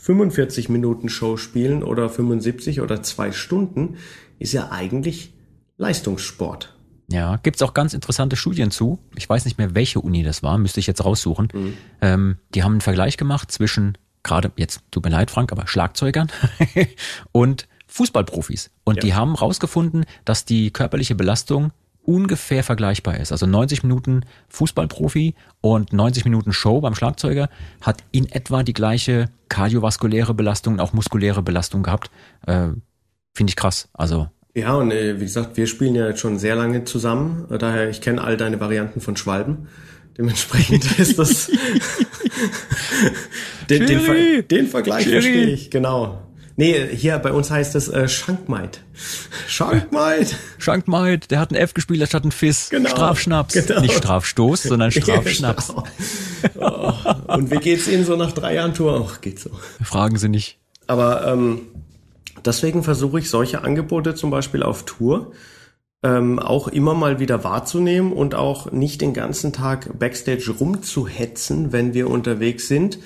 45 0.00 0.68
Minuten 0.70 1.08
Show 1.08 1.36
spielen 1.36 1.82
oder 1.82 2.08
75 2.08 2.80
oder 2.80 3.02
zwei 3.02 3.32
Stunden, 3.32 3.96
ist 4.38 4.52
ja 4.52 4.70
eigentlich 4.70 5.34
Leistungssport. 5.76 6.74
Ja, 7.12 7.36
gibt's 7.42 7.60
auch 7.62 7.74
ganz 7.74 7.92
interessante 7.92 8.36
Studien 8.36 8.70
zu. 8.70 8.98
Ich 9.16 9.28
weiß 9.28 9.44
nicht 9.44 9.58
mehr, 9.58 9.74
welche 9.74 10.00
Uni 10.00 10.22
das 10.22 10.42
war, 10.42 10.58
müsste 10.58 10.80
ich 10.80 10.86
jetzt 10.86 11.04
raussuchen. 11.04 11.48
Ähm, 12.00 12.36
die 12.54 12.62
haben 12.62 12.72
einen 12.72 12.80
Vergleich 12.80 13.16
gemacht 13.16 13.50
zwischen, 13.50 13.98
gerade 14.22 14.52
jetzt, 14.56 14.80
tut 14.90 15.04
mir 15.04 15.10
leid, 15.10 15.30
Frank, 15.30 15.52
aber 15.52 15.66
Schlagzeugern 15.66 16.30
und 17.32 17.66
Fußballprofis. 17.88 18.70
Und 18.84 18.96
Ja. 18.96 19.00
die 19.02 19.14
haben 19.14 19.34
rausgefunden, 19.34 20.04
dass 20.24 20.44
die 20.44 20.70
körperliche 20.70 21.16
Belastung 21.16 21.72
ungefähr 22.10 22.64
vergleichbar 22.64 23.20
ist. 23.20 23.30
Also 23.30 23.46
90 23.46 23.84
Minuten 23.84 24.24
Fußballprofi 24.48 25.36
und 25.60 25.92
90 25.92 26.24
Minuten 26.24 26.52
Show 26.52 26.80
beim 26.80 26.96
Schlagzeuger 26.96 27.48
hat 27.80 28.02
in 28.10 28.26
etwa 28.26 28.64
die 28.64 28.72
gleiche 28.72 29.26
kardiovaskuläre 29.48 30.34
Belastung 30.34 30.74
und 30.74 30.80
auch 30.80 30.92
muskuläre 30.92 31.42
Belastung 31.42 31.84
gehabt. 31.84 32.10
Äh, 32.46 32.68
Finde 33.32 33.50
ich 33.50 33.56
krass. 33.56 33.88
Also 33.92 34.28
Ja, 34.54 34.74
und 34.74 34.90
äh, 34.90 35.20
wie 35.20 35.24
gesagt, 35.24 35.56
wir 35.56 35.68
spielen 35.68 35.94
ja 35.94 36.08
jetzt 36.08 36.18
schon 36.18 36.40
sehr 36.40 36.56
lange 36.56 36.84
zusammen. 36.84 37.46
Daher, 37.60 37.88
ich 37.88 38.00
kenne 38.00 38.22
all 38.22 38.36
deine 38.36 38.58
Varianten 38.58 39.00
von 39.00 39.16
Schwalben. 39.16 39.68
Dementsprechend 40.18 40.84
ist 40.98 41.16
das. 41.16 41.46
den, 43.70 43.86
den, 43.86 44.00
Ver 44.00 44.42
den 44.42 44.66
Vergleich 44.66 45.04
Schiri! 45.04 45.22
verstehe 45.22 45.46
ich, 45.46 45.70
genau. 45.70 46.26
Nee, 46.60 46.94
hier 46.94 47.18
bei 47.20 47.32
uns 47.32 47.50
heißt 47.50 47.74
es 47.74 47.88
äh, 47.88 48.06
Schankmaid. 48.06 48.82
Schankmaid! 49.48 50.36
Schankmaid, 50.58 51.30
der 51.30 51.40
hat 51.40 51.52
ein 51.52 51.54
F 51.54 51.72
gespielt 51.72 52.06
statt 52.06 52.22
ein 52.22 52.32
Fiss. 52.32 52.68
Genau, 52.68 52.90
Strafschnaps. 52.90 53.54
genau. 53.54 53.80
Nicht 53.80 53.94
Strafstoß, 53.94 54.64
sondern 54.64 54.90
Strafschnaps. 54.92 55.72
Genau. 56.52 56.94
Oh, 57.28 57.32
und 57.32 57.50
wie 57.50 57.56
geht's 57.56 57.88
Ihnen 57.88 58.04
so 58.04 58.14
nach 58.14 58.32
drei 58.32 58.56
Jahren 58.56 58.74
Tour? 58.74 59.08
Ach, 59.10 59.22
geht 59.22 59.40
so. 59.40 59.48
Fragen 59.82 60.18
Sie 60.18 60.28
nicht. 60.28 60.58
Aber 60.86 61.26
ähm, 61.26 61.62
deswegen 62.44 62.82
versuche 62.82 63.20
ich 63.20 63.30
solche 63.30 63.62
Angebote 63.62 64.14
zum 64.14 64.30
Beispiel 64.30 64.62
auf 64.62 64.84
Tour 64.84 65.32
ähm, 66.02 66.38
auch 66.38 66.68
immer 66.68 66.94
mal 66.94 67.20
wieder 67.20 67.44
wahrzunehmen 67.44 68.12
und 68.12 68.34
auch 68.34 68.72
nicht 68.72 69.02
den 69.02 69.12
ganzen 69.12 69.52
Tag 69.52 69.98
backstage 69.98 70.50
rumzuhetzen, 70.58 71.72
wenn 71.72 71.92
wir 71.92 72.08
unterwegs 72.08 72.68
sind. 72.68 72.98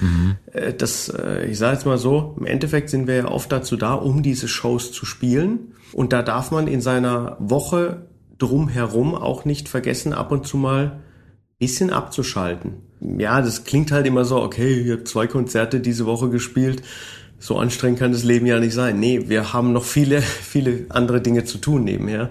Äh, 0.52 0.74
das, 0.74 1.09
äh, 1.09 1.46
ich 1.46 1.59
sage 1.59 1.74
jetzt 1.74 1.87
mal 1.87 1.98
so, 1.98 2.37
im 2.38 2.46
Endeffekt 2.46 2.90
sind 2.90 3.07
wir 3.07 3.16
ja 3.16 3.28
oft 3.28 3.50
dazu 3.50 3.76
da, 3.76 3.94
um 3.94 4.22
diese 4.22 4.46
Shows 4.46 4.92
zu 4.92 5.07
spielen. 5.07 5.74
Und 5.92 6.12
da 6.12 6.22
darf 6.22 6.50
man 6.50 6.68
in 6.68 6.80
seiner 6.80 7.37
Woche 7.40 8.07
drumherum 8.38 9.14
auch 9.14 9.44
nicht 9.44 9.68
vergessen, 9.68 10.12
ab 10.12 10.30
und 10.30 10.46
zu 10.46 10.57
mal 10.57 11.00
bisschen 11.59 11.90
abzuschalten. 11.90 12.74
Ja, 13.18 13.40
das 13.40 13.64
klingt 13.64 13.92
halt 13.92 14.07
immer 14.07 14.24
so, 14.24 14.42
okay, 14.42 14.80
ich 14.80 14.90
habe 14.90 15.04
zwei 15.04 15.26
Konzerte 15.26 15.80
diese 15.80 16.07
Woche 16.07 16.28
gespielt. 16.28 16.83
So 17.38 17.59
anstrengend 17.59 17.98
kann 17.98 18.12
das 18.12 18.24
Leben 18.24 18.46
ja 18.46 18.59
nicht 18.61 18.74
sein. 18.74 18.98
Nee, 18.98 19.28
wir 19.28 19.52
haben 19.52 19.72
noch 19.72 19.85
viele, 19.85 20.22
viele 20.22 20.87
andere 20.90 21.20
Dinge 21.20 21.44
zu 21.44 21.59
tun 21.59 21.85
nebenher. 21.85 22.30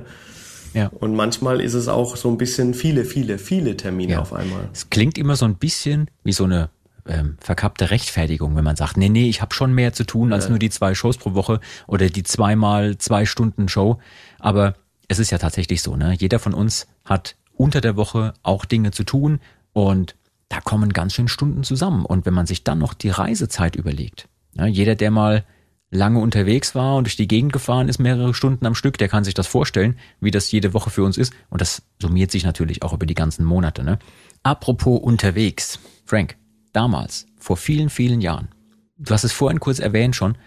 Ja. 0.73 0.87
Und 0.87 1.15
manchmal 1.15 1.61
ist 1.61 1.73
es 1.73 1.87
auch 1.87 2.15
so 2.15 2.29
ein 2.29 2.37
bisschen 2.37 2.73
viele, 2.73 3.05
viele, 3.05 3.37
viele 3.37 3.77
Termine 3.77 4.13
Ja. 4.13 4.19
auf 4.19 4.33
einmal. 4.33 4.69
Es 4.73 4.89
klingt 4.89 5.17
immer 5.17 5.35
so 5.35 5.45
ein 5.45 5.55
bisschen 5.55 6.09
wie 6.23 6.33
so 6.33 6.43
eine 6.45 6.69
ähm, 7.07 7.37
verkappte 7.39 7.91
Rechtfertigung, 7.91 8.55
wenn 8.55 8.63
man 8.63 8.75
sagt, 8.75 8.97
nee, 8.97 9.09
nee, 9.09 9.27
ich 9.29 9.41
habe 9.41 9.53
schon 9.53 9.73
mehr 9.73 9.93
zu 9.93 10.05
tun 10.05 10.31
als 10.31 10.49
nur 10.49 10.57
die 10.59 10.69
zwei 10.69 10.95
Shows 10.95 11.17
pro 11.17 11.33
Woche 11.33 11.59
oder 11.87 12.09
die 12.09 12.23
zweimal 12.23 12.97
zwei 12.97 13.25
Stunden 13.25 13.67
Show. 13.67 13.99
Aber 14.39 14.75
es 15.09 15.19
ist 15.19 15.31
ja 15.31 15.37
tatsächlich 15.37 15.81
so, 15.81 15.95
ne? 15.95 16.15
Jeder 16.17 16.39
von 16.39 16.53
uns 16.53 16.87
hat 17.03 17.35
unter 17.55 17.81
der 17.81 17.97
Woche 17.97 18.33
auch 18.41 18.65
Dinge 18.65 18.91
zu 18.91 19.03
tun 19.03 19.39
und 19.73 20.15
da 20.49 20.61
kommen 20.61 20.93
ganz 20.93 21.13
schön 21.13 21.27
Stunden 21.27 21.63
zusammen. 21.63 22.05
Und 22.05 22.25
wenn 22.25 22.33
man 22.33 22.45
sich 22.45 22.63
dann 22.63 22.79
noch 22.79 22.93
die 22.93 23.09
Reisezeit 23.09 23.75
überlegt, 23.75 24.27
ja, 24.55 24.65
jeder, 24.65 24.95
der 24.95 25.11
mal 25.11 25.43
lange 25.93 26.19
unterwegs 26.19 26.75
war 26.75 26.97
und 26.97 27.05
durch 27.05 27.15
die 27.15 27.27
Gegend 27.27 27.53
gefahren 27.53 27.87
ist, 27.87 27.99
mehrere 27.99 28.33
Stunden 28.33 28.65
am 28.65 28.75
Stück, 28.75 28.97
der 28.97 29.07
kann 29.07 29.23
sich 29.23 29.33
das 29.33 29.47
vorstellen, 29.47 29.97
wie 30.19 30.31
das 30.31 30.51
jede 30.51 30.73
Woche 30.73 30.89
für 30.89 31.03
uns 31.03 31.17
ist. 31.17 31.33
Und 31.49 31.61
das 31.61 31.83
summiert 32.01 32.31
sich 32.31 32.43
natürlich 32.43 32.81
auch 32.83 32.93
über 32.93 33.05
die 33.05 33.13
ganzen 33.13 33.45
Monate. 33.45 33.83
Ne? 33.83 33.99
Apropos 34.41 35.01
unterwegs. 35.01 35.79
Frank, 36.05 36.35
damals, 36.73 37.27
vor 37.37 37.57
vielen, 37.57 37.89
vielen 37.89 38.21
Jahren, 38.21 38.49
du 38.97 39.13
hast 39.13 39.23
es 39.23 39.31
vorhin 39.31 39.59
kurz 39.59 39.79
erwähnt 39.79 40.15
schon, 40.15 40.37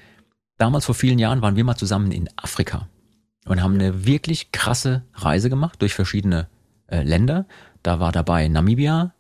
damals 0.59 0.85
vor 0.85 0.95
vielen 0.95 1.19
Jahren 1.19 1.43
waren 1.43 1.57
wir 1.57 1.65
mal 1.65 1.77
zusammen 1.77 2.13
in 2.13 2.29
Afrika 2.37 2.89
und 3.47 3.63
haben 3.63 3.75
eine 3.75 4.05
wirklich 4.05 4.53
krasse 4.53 5.05
Reise 5.15 5.49
gemacht 5.49 5.81
durch 5.81 5.95
verschiedene 5.95 6.49
äh, 6.89 7.03
Länder. 7.03 7.47
Da 7.83 8.01
war 8.01 8.13
dabei 8.13 8.49
Namibia, 8.49 9.15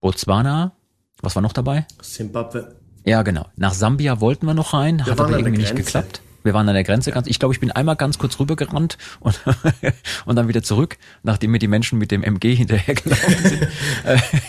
Botswana, 0.00 0.72
was 1.20 1.36
war 1.36 1.42
noch 1.42 1.52
dabei? 1.52 1.86
Zimbabwe. 2.02 2.81
Ja, 3.04 3.22
genau. 3.22 3.46
Nach 3.56 3.74
Sambia 3.74 4.20
wollten 4.20 4.46
wir 4.46 4.54
noch 4.54 4.74
rein, 4.74 5.04
hat 5.04 5.18
waren 5.18 5.34
aber 5.34 5.38
irgendwie 5.38 5.62
nicht 5.62 5.76
geklappt. 5.76 6.22
Wir 6.44 6.54
waren 6.54 6.68
an 6.68 6.74
der 6.74 6.82
Grenze 6.82 7.12
ganz, 7.12 7.28
ich 7.28 7.38
glaube, 7.38 7.54
ich 7.54 7.60
bin 7.60 7.70
einmal 7.70 7.94
ganz 7.94 8.18
kurz 8.18 8.38
rübergerannt 8.40 8.98
und, 9.20 9.40
und 10.24 10.36
dann 10.36 10.48
wieder 10.48 10.62
zurück, 10.62 10.98
nachdem 11.22 11.52
mir 11.52 11.60
die 11.60 11.68
Menschen 11.68 11.98
mit 11.98 12.10
dem 12.10 12.24
MG 12.24 12.54
hinterhergelaufen 12.54 13.36
sind. 13.48 13.68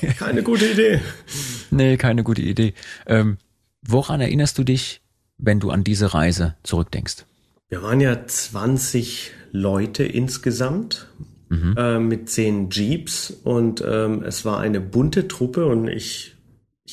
Keine 0.18 0.42
gute 0.42 0.66
Idee. 0.66 1.02
nee, 1.70 1.98
keine 1.98 2.24
gute 2.24 2.42
Idee. 2.42 2.74
Ähm, 3.06 3.38
woran 3.84 4.22
erinnerst 4.22 4.58
du 4.58 4.64
dich, 4.64 5.02
wenn 5.38 5.60
du 5.60 5.70
an 5.70 5.84
diese 5.84 6.14
Reise 6.14 6.56
zurückdenkst? 6.64 7.26
Wir 7.70 7.84
waren 7.84 8.02
ja 8.02 8.26
20 8.26 9.32
Leute 9.52 10.04
insgesamt 10.04 11.08
äh, 11.78 12.00
mit 12.00 12.30
zehn 12.30 12.70
Jeeps 12.72 13.30
und 13.30 13.84
ähm, 13.88 14.24
es 14.24 14.44
war 14.46 14.60
eine 14.60 14.82
bunte 14.82 15.28
Truppe 15.28 15.68
und 15.68 15.88
ich, 15.88 16.36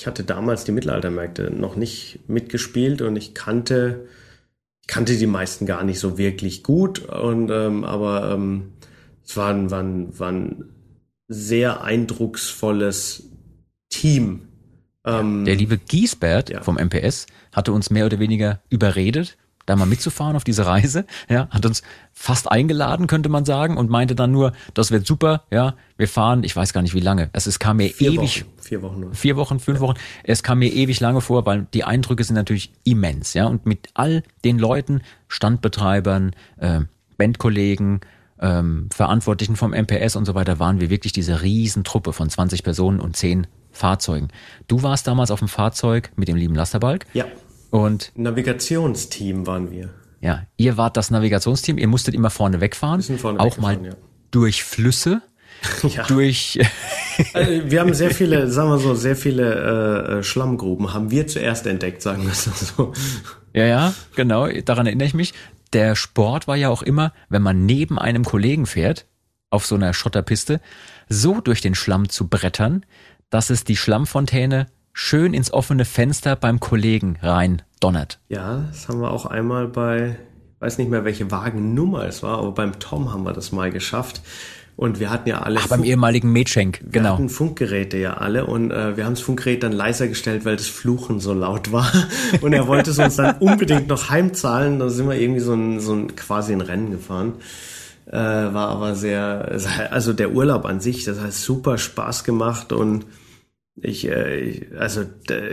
ich 0.00 0.06
hatte 0.06 0.24
damals 0.24 0.64
die 0.64 0.72
Mittelaltermärkte 0.72 1.50
noch 1.50 1.76
nicht 1.76 2.20
mitgespielt 2.26 3.02
und 3.02 3.16
ich 3.16 3.34
kannte, 3.34 4.08
kannte 4.86 5.14
die 5.18 5.26
meisten 5.26 5.66
gar 5.66 5.84
nicht 5.84 6.00
so 6.00 6.16
wirklich 6.16 6.62
gut 6.62 7.00
und 7.00 7.50
ähm, 7.50 7.84
aber 7.84 8.32
ähm, 8.32 8.72
es 9.22 9.36
war 9.36 9.52
ein, 9.52 9.70
war, 9.70 9.82
ein, 9.82 10.18
war 10.18 10.32
ein 10.32 10.64
sehr 11.28 11.82
eindrucksvolles 11.82 13.24
Team. 13.90 14.48
Ähm, 15.04 15.44
Der 15.44 15.56
liebe 15.56 15.76
Giesbert 15.76 16.48
Ja. 16.48 16.62
vom 16.62 16.78
MPS 16.78 17.26
hatte 17.52 17.72
uns 17.72 17.90
mehr 17.90 18.06
oder 18.06 18.18
weniger 18.18 18.62
überredet, 18.70 19.36
da 19.66 19.76
mal 19.76 19.86
mitzufahren 19.86 20.36
auf 20.36 20.44
diese 20.44 20.66
Reise. 20.66 21.04
Ja, 21.28 21.48
hat 21.50 21.64
uns 21.66 21.82
fast 22.12 22.50
eingeladen, 22.50 23.06
könnte 23.06 23.28
man 23.28 23.44
sagen, 23.44 23.76
und 23.76 23.90
meinte 23.90 24.14
dann 24.14 24.32
nur, 24.32 24.52
das 24.74 24.90
wird 24.90 25.06
super. 25.06 25.44
Ja, 25.50 25.74
wir 25.96 26.08
fahren, 26.08 26.42
ich 26.44 26.54
weiß 26.56 26.72
gar 26.72 26.82
nicht 26.82 26.94
wie 26.94 27.00
lange. 27.00 27.30
Es, 27.32 27.46
es 27.46 27.58
kam 27.58 27.78
mir 27.78 27.90
vier 27.90 28.12
ewig, 28.12 28.44
Wochen, 28.44 28.62
vier 28.62 28.82
Wochen 28.82 29.00
nur. 29.00 29.14
vier 29.14 29.36
Wochen, 29.36 29.60
fünf 29.60 29.80
Wochen. 29.80 29.96
Es 30.24 30.42
kam 30.42 30.58
mir 30.58 30.72
ewig 30.72 31.00
lange 31.00 31.20
vor, 31.20 31.46
weil 31.46 31.66
die 31.72 31.84
Eindrücke 31.84 32.24
sind 32.24 32.34
natürlich 32.34 32.72
immens. 32.84 33.34
Ja, 33.34 33.46
und 33.46 33.66
mit 33.66 33.88
all 33.94 34.22
den 34.44 34.58
Leuten, 34.58 35.02
Standbetreibern, 35.28 36.32
äh, 36.58 36.80
Bandkollegen, 37.18 38.00
ähm, 38.40 38.88
Verantwortlichen 38.92 39.56
vom 39.56 39.72
MPS 39.72 40.16
und 40.16 40.24
so 40.24 40.34
weiter, 40.34 40.58
waren 40.58 40.80
wir 40.80 40.90
wirklich 40.90 41.12
diese 41.12 41.42
Riesentruppe 41.42 42.12
von 42.12 42.30
20 42.30 42.62
Personen 42.62 43.00
und 43.00 43.16
10 43.16 43.46
Fahrzeugen. 43.72 44.28
Du 44.68 44.82
warst 44.82 45.06
damals 45.06 45.30
auf 45.30 45.38
dem 45.38 45.48
Fahrzeug 45.48 46.10
mit 46.16 46.28
dem 46.28 46.36
lieben 46.36 46.54
Lasterbalk 46.54 47.06
Ja, 47.12 47.26
und 47.70 48.12
Navigationsteam 48.16 49.46
waren 49.46 49.70
wir. 49.70 49.90
ja, 50.20 50.42
ihr 50.56 50.76
wart 50.76 50.96
das 50.96 51.10
Navigationsteam, 51.10 51.78
ihr 51.78 51.88
musstet 51.88 52.14
immer 52.14 52.30
vorne 52.30 52.60
wegfahren, 52.60 53.02
vorne 53.02 53.40
auch 53.40 53.58
mal 53.58 53.84
ja. 53.84 53.92
durch 54.30 54.64
Flüsse, 54.64 55.22
Ja. 55.82 56.04
durch 56.04 56.58
Also, 57.34 57.70
wir 57.70 57.80
haben 57.80 57.92
sehr 57.92 58.10
viele, 58.12 58.48
sagen 58.50 58.70
wir 58.70 58.78
so, 58.78 58.94
sehr 58.94 59.16
viele 59.16 59.54
äh, 59.54 60.18
äh, 60.18 60.22
Schlammgruben 60.22 60.94
haben 60.94 61.10
wir 61.10 61.26
zuerst 61.26 61.66
entdeckt, 61.66 62.00
sagen 62.00 62.22
wir 62.22 62.30
es 62.32 62.44
so. 62.44 62.92
Ja, 63.52 63.64
ja, 63.64 63.94
genau, 64.16 64.48
daran 64.64 64.86
erinnere 64.86 65.06
ich 65.06 65.14
mich. 65.14 65.34
Der 65.72 65.96
Sport 65.96 66.48
war 66.48 66.56
ja 66.56 66.68
auch 66.70 66.82
immer, 66.82 67.12
wenn 67.28 67.42
man 67.42 67.66
neben 67.66 67.98
einem 67.98 68.24
Kollegen 68.24 68.64
fährt, 68.66 69.06
auf 69.50 69.66
so 69.66 69.74
einer 69.74 69.92
Schotterpiste, 69.92 70.60
so 71.08 71.40
durch 71.40 71.60
den 71.60 71.74
Schlamm 71.74 72.08
zu 72.08 72.28
brettern, 72.28 72.86
dass 73.28 73.50
es 73.50 73.64
die 73.64 73.76
Schlammfontäne 73.76 74.66
schön 74.92 75.34
ins 75.34 75.52
offene 75.52 75.84
Fenster 75.84 76.36
beim 76.36 76.60
Kollegen 76.60 77.18
rein 77.22 77.62
donnert. 77.80 78.18
Ja, 78.28 78.64
das 78.70 78.88
haben 78.88 79.00
wir 79.00 79.10
auch 79.10 79.26
einmal 79.26 79.68
bei, 79.68 80.16
ich 80.56 80.60
weiß 80.60 80.78
nicht 80.78 80.90
mehr 80.90 81.04
welche 81.04 81.30
Wagennummer 81.30 82.04
es 82.04 82.22
war, 82.22 82.38
aber 82.38 82.52
beim 82.52 82.78
Tom 82.78 83.12
haben 83.12 83.24
wir 83.24 83.32
das 83.32 83.52
mal 83.52 83.70
geschafft. 83.70 84.22
Und 84.76 84.98
wir 84.98 85.10
hatten 85.10 85.28
ja 85.28 85.42
alle 85.42 85.60
Ach, 85.60 85.68
beim 85.68 85.84
ehemaligen 85.84 86.32
Metschenk, 86.32 86.80
wir 86.82 87.02
genau. 87.02 87.12
hatten 87.12 87.28
Funkgeräte 87.28 87.98
ja 87.98 88.14
alle 88.14 88.46
und 88.46 88.70
äh, 88.70 88.96
wir 88.96 89.04
haben 89.04 89.12
das 89.12 89.20
Funkgerät 89.20 89.62
dann 89.62 89.72
leiser 89.72 90.08
gestellt, 90.08 90.46
weil 90.46 90.56
das 90.56 90.68
Fluchen 90.68 91.20
so 91.20 91.34
laut 91.34 91.70
war. 91.70 91.92
Und 92.40 92.54
er 92.54 92.66
wollte 92.66 92.92
es 92.92 92.98
uns 92.98 93.16
dann 93.16 93.36
unbedingt 93.40 93.88
noch 93.88 94.08
heimzahlen. 94.08 94.78
Da 94.78 94.88
sind 94.88 95.06
wir 95.06 95.16
irgendwie 95.16 95.40
so 95.40 95.52
ein, 95.52 95.80
so 95.80 95.92
ein 95.92 96.16
quasi 96.16 96.54
ein 96.54 96.62
Rennen 96.62 96.92
gefahren. 96.92 97.34
Äh, 98.06 98.14
war 98.16 98.70
aber 98.70 98.94
sehr, 98.94 99.60
also 99.90 100.14
der 100.14 100.32
Urlaub 100.32 100.64
an 100.64 100.80
sich, 100.80 101.04
das 101.04 101.20
hat 101.20 101.34
super 101.34 101.76
Spaß 101.76 102.24
gemacht 102.24 102.72
und 102.72 103.04
ich, 103.76 104.08
äh, 104.08 104.66
also 104.78 105.02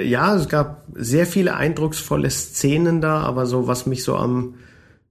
ja, 0.03 0.35
es 0.35 0.49
gab 0.49 0.85
sehr 0.93 1.25
viele 1.25 1.55
eindrucksvolle 1.55 2.29
Szenen 2.29 3.01
da, 3.01 3.21
aber 3.21 3.45
so 3.45 3.67
was 3.67 3.85
mich 3.85 4.03
so 4.03 4.15
am 4.15 4.55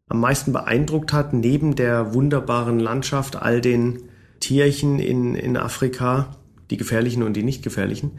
am 0.09 0.21
meisten 0.21 0.53
beeindruckt 0.53 1.13
hat, 1.13 1.33
neben 1.33 1.75
der 1.75 2.15
wunderbaren 2.15 2.79
Landschaft, 2.79 3.37
all 3.37 3.61
den 3.61 4.05
Tierchen 4.41 4.99
in, 4.99 5.35
in 5.35 5.57
Afrika, 5.57 6.37
die 6.71 6.77
gefährlichen 6.77 7.23
und 7.23 7.35
die 7.35 7.43
nicht 7.43 7.63
gefährlichen, 7.63 8.13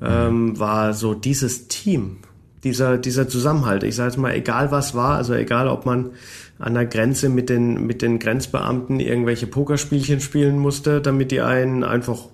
ähm, 0.00 0.58
war 0.58 0.94
so 0.94 1.14
dieses 1.14 1.68
Team, 1.68 2.18
dieser, 2.64 2.96
dieser 2.96 3.28
Zusammenhalt. 3.28 3.82
Ich 3.82 3.96
sage 3.96 4.10
jetzt 4.10 4.18
mal, 4.18 4.34
egal 4.34 4.70
was 4.70 4.94
war, 4.94 5.16
also 5.16 5.34
egal 5.34 5.68
ob 5.68 5.84
man 5.84 6.12
an 6.58 6.74
der 6.74 6.86
Grenze 6.86 7.28
mit 7.28 7.50
den, 7.50 7.86
mit 7.86 8.02
den 8.02 8.18
Grenzbeamten 8.18 8.98
irgendwelche 8.98 9.46
Pokerspielchen 9.46 10.20
spielen 10.20 10.58
musste, 10.58 11.00
damit 11.00 11.30
die 11.30 11.40
einen 11.40 11.84
einfach 11.84 12.28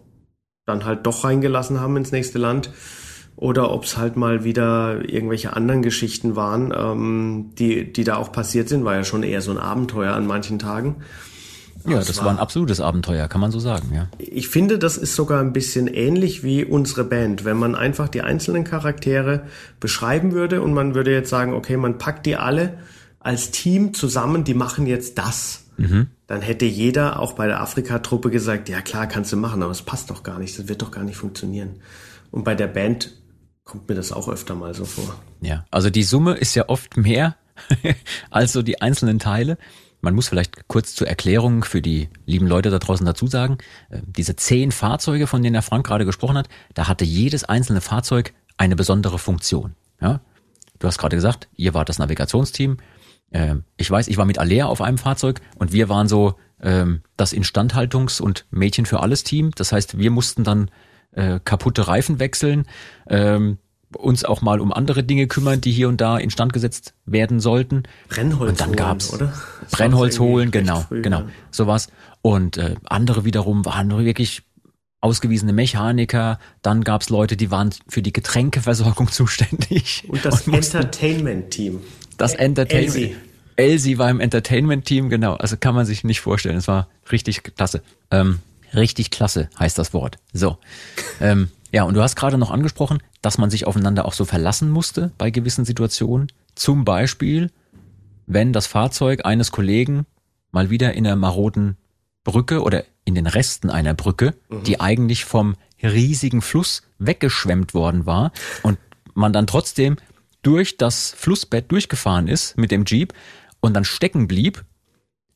dann 0.66 0.85
halt 0.85 1.07
doch 1.07 1.24
reingelassen 1.24 1.81
haben 1.81 1.96
ins 1.96 2.12
nächste 2.12 2.38
Land 2.38 2.70
oder 3.37 3.70
ob 3.72 3.85
es 3.85 3.96
halt 3.96 4.16
mal 4.16 4.44
wieder 4.44 5.09
irgendwelche 5.09 5.55
anderen 5.55 5.83
Geschichten 5.83 6.37
waren, 6.37 6.72
ähm, 6.77 7.50
die, 7.59 7.92
die 7.92 8.05
da 8.05 8.16
auch 8.16 8.33
passiert 8.33 8.68
sind, 8.68 8.85
war 8.85 8.94
ja 8.94 9.05
schon 9.05 9.22
eher 9.22 9.40
so 9.42 9.50
ein 9.50 9.59
Abenteuer 9.59 10.12
an 10.14 10.27
manchen 10.27 10.59
Tagen. 10.59 10.96
Ja, 11.87 11.96
Das 11.98 12.07
das 12.07 12.18
war- 12.18 12.27
war 12.27 12.33
ein 12.33 12.38
absolutes 12.38 12.81
Abenteuer, 12.81 13.29
kann 13.29 13.42
man 13.42 13.50
so 13.50 13.59
sagen, 13.59 13.90
ja. 13.94 14.09
Ich 14.18 14.48
finde, 14.48 14.79
das 14.79 14.96
ist 14.96 15.14
sogar 15.14 15.40
ein 15.42 15.53
bisschen 15.53 15.87
ähnlich 15.87 16.42
wie 16.42 16.64
unsere 16.64 17.05
Band. 17.05 17.44
Wenn 17.44 17.59
man 17.59 17.74
einfach 17.74 18.09
die 18.09 18.22
einzelnen 18.22 18.64
Charaktere 18.64 19.42
beschreiben 19.81 20.33
würde 20.33 20.62
und 20.62 20.72
man 20.72 20.94
würde 20.94 21.12
jetzt 21.12 21.29
sagen, 21.29 21.53
okay, 21.53 21.77
man 21.77 21.98
packt 21.98 22.24
die 22.24 22.37
alle 22.37 22.79
als 23.20 23.50
Team 23.50 23.92
zusammen, 23.92 24.44
die 24.44 24.55
machen 24.55 24.87
jetzt 24.87 25.18
das. 25.18 25.64
Dann 26.35 26.42
hätte 26.42 26.64
jeder 26.64 27.20
auch 27.20 27.35
bei 27.35 27.47
der 27.47 27.61
Afrika-Truppe 27.61 28.29
gesagt, 28.29 28.68
ja 28.68 28.81
klar, 28.81 29.07
kannst 29.07 29.33
du 29.33 29.37
machen, 29.37 29.62
aber 29.62 29.70
es 29.70 29.83
passt 29.83 30.11
doch 30.11 30.25
gar 30.25 30.40
nicht, 30.40 30.59
das 30.59 30.66
wird 30.66 30.83
doch 30.83 30.90
gar 30.90 31.05
nicht 31.05 31.14
funktionieren. 31.14 31.77
Und 32.33 32.42
bei 32.42 32.57
der 32.57 32.66
Band 32.66 33.12
kommt 33.62 33.88
mir 33.88 33.94
das 33.94 34.11
auch 34.11 34.29
öfter 34.29 34.57
mal 34.57 34.75
so 34.75 34.85
vor. 34.85 35.14
Ja, 35.42 35.64
also 35.70 35.90
die 35.90 36.03
Summe 36.03 36.35
ist 36.35 36.57
ja 36.57 36.68
oft 36.68 36.97
mehr 36.97 37.37
als 38.31 38.53
so 38.53 38.62
die 38.62 38.83
einzelnen 38.83 39.20
Teile. 39.20 39.59
Man 40.01 40.16
muss 40.16 40.27
vielleicht 40.27 40.66
kurz 40.66 40.97
zur 40.97 41.07
Erklärung 41.07 41.62
für 41.62 41.81
die 41.81 42.09
lieben 42.27 42.49
Leute 42.49 42.70
da 42.70 42.81
draußen 42.81 43.07
dazu 43.07 43.29
sagen, 43.29 43.59
äh, 43.90 44.01
diese 44.05 44.35
zehn 44.35 44.73
Fahrzeuge, 44.73 45.29
von 45.29 45.40
denen 45.40 45.53
der 45.53 45.62
Frank 45.62 45.87
gerade 45.87 46.05
gesprochen 46.05 46.37
hat, 46.37 46.49
da 46.75 46.88
hatte 46.88 47.05
jedes 47.05 47.44
einzelne 47.44 47.81
Fahrzeug 47.81 48.35
eine 48.57 48.75
besondere 48.75 49.20
Funktion. 49.20 49.77
Ja? 50.01 50.20
Du 50.81 50.88
hast 50.88 50.99
gerade 50.99 51.14
gesagt, 51.14 51.47
ihr 51.55 51.75
wart 51.75 51.88
das 51.88 52.01
Navigationsteam. 52.01 52.79
Ähm, 53.35 53.64
Ich 53.77 53.90
weiß, 53.90 54.09
ich 54.09 54.16
war 54.16 54.25
mit 54.25 54.38
Alea 54.38 54.66
auf 54.66 54.81
einem 54.81 54.97
Fahrzeug 54.97 55.42
und 55.57 55.73
wir 55.73 55.90
waren 55.90 56.09
so 56.09 56.35
ähm, 56.62 57.03
das 57.16 57.35
Instandhaltungs- 57.35 58.23
und 58.23 58.47
Mädchen 58.51 58.87
für 58.87 59.01
alles 59.01 59.25
Team. 59.25 59.51
Das 59.57 59.73
heißt, 59.73 59.99
wir 59.99 60.11
mussten 60.11 60.44
dann 60.44 60.70
äh, 61.12 61.40
kaputte 61.44 61.87
Reifen 61.88 62.20
wechseln, 62.20 62.66
ähm, 63.09 63.59
uns 63.97 64.25
auch 64.25 64.40
mal 64.40 64.61
um 64.61 64.73
andere 64.73 65.05
Dinge 65.05 65.27
kümmern, 65.27 65.61
die 65.61 65.73
hier 65.73 65.88
und 65.88 66.01
da 66.01 66.16
instand 66.16 66.53
gesetzt 66.53 66.94
werden 67.07 67.40
sollten. 67.40 67.85
Brennholz 68.09 68.51
Und 68.53 68.61
dann 68.61 68.68
holen, 68.68 68.77
gab's 68.77 69.12
oder? 69.12 69.33
Das 69.61 69.73
Brennholz 69.73 70.18
holen, 70.18 70.51
genau, 70.51 70.81
früh, 70.81 71.03
genau, 71.03 71.20
ja. 71.20 71.29
sowas. 71.51 71.88
Und 72.23 72.57
äh, 72.57 72.77
andere 72.85 73.25
wiederum 73.25 73.64
waren 73.64 73.90
wirklich 74.05 74.42
ausgewiesene 75.01 75.53
Mechaniker. 75.53 76.38
Dann 76.62 76.83
gab's 76.83 77.11
Leute, 77.11 77.37
die 77.37 77.51
waren 77.51 77.70
für 77.88 78.01
die 78.01 78.12
Getränkeversorgung 78.12 79.09
zuständig. 79.12 80.05
Und 80.09 80.25
das 80.25 80.49
Entertainment-Team. 80.49 81.81
Das 82.16 82.35
Entertainment. 82.35 82.96
Elsie. 82.96 83.16
Elsie 83.57 83.98
war 83.98 84.11
im 84.11 84.20
Entertainment-Team, 84.20 85.11
genau. 85.11 85.35
Also 85.35 85.57
kann 85.57 85.74
man 85.74 85.87
sich 85.87 86.05
nicht 86.05 86.20
vorstellen. 86.20 86.57
Es 86.57 86.68
war 86.68 86.88
richtig 87.12 87.42
klasse. 87.42 87.83
Ähm, 88.11 88.40
richtig 88.74 89.11
klasse 89.11 89.48
heißt 89.59 89.79
das 89.79 89.92
Wort. 89.92 90.18
So. 90.33 90.59
ähm, 91.20 91.48
ja, 91.72 91.85
und 91.85 91.94
du 91.94 92.03
hast 92.03 92.16
gerade 92.16 92.38
noch 92.38 92.50
angesprochen, 92.50 93.03
dass 93.22 93.38
man 93.38 93.50
sich 93.50 93.66
aufeinander 93.66 94.05
auch 94.05 94.12
so 94.12 94.24
verlassen 94.24 94.70
musste 94.70 95.12
bei 95.18 95.31
gewissen 95.31 95.64
Situationen. 95.64 96.29
Zum 96.55 96.85
Beispiel, 96.85 97.50
wenn 98.27 98.53
das 98.53 98.66
Fahrzeug 98.66 99.24
eines 99.24 99.50
Kollegen 99.50 100.07
mal 100.53 100.70
wieder 100.70 100.94
in 100.94 101.07
einer 101.07 101.16
maroden 101.16 101.77
Brücke 102.22 102.62
oder 102.62 102.85
in 103.05 103.14
den 103.14 103.27
Resten 103.27 103.70
einer 103.70 103.92
Brücke, 103.92 104.35
die 104.64 104.81
eigentlich 104.81 105.24
vom 105.24 105.57
riesigen 105.83 106.42
Fluss 106.42 106.83
weggeschwemmt 106.98 107.74
worden 107.74 108.07
war 108.07 108.33
und 108.62 108.79
man 109.14 109.33
dann 109.33 109.46
trotzdem 109.46 109.96
durch 110.44 110.76
das 110.76 111.11
Flussbett 111.16 111.70
durchgefahren 111.72 112.28
ist 112.28 112.57
mit 112.57 112.70
dem 112.70 112.85
Jeep 112.85 113.12
und 113.61 113.74
dann 113.74 113.85
stecken 113.85 114.28
blieb, 114.28 114.64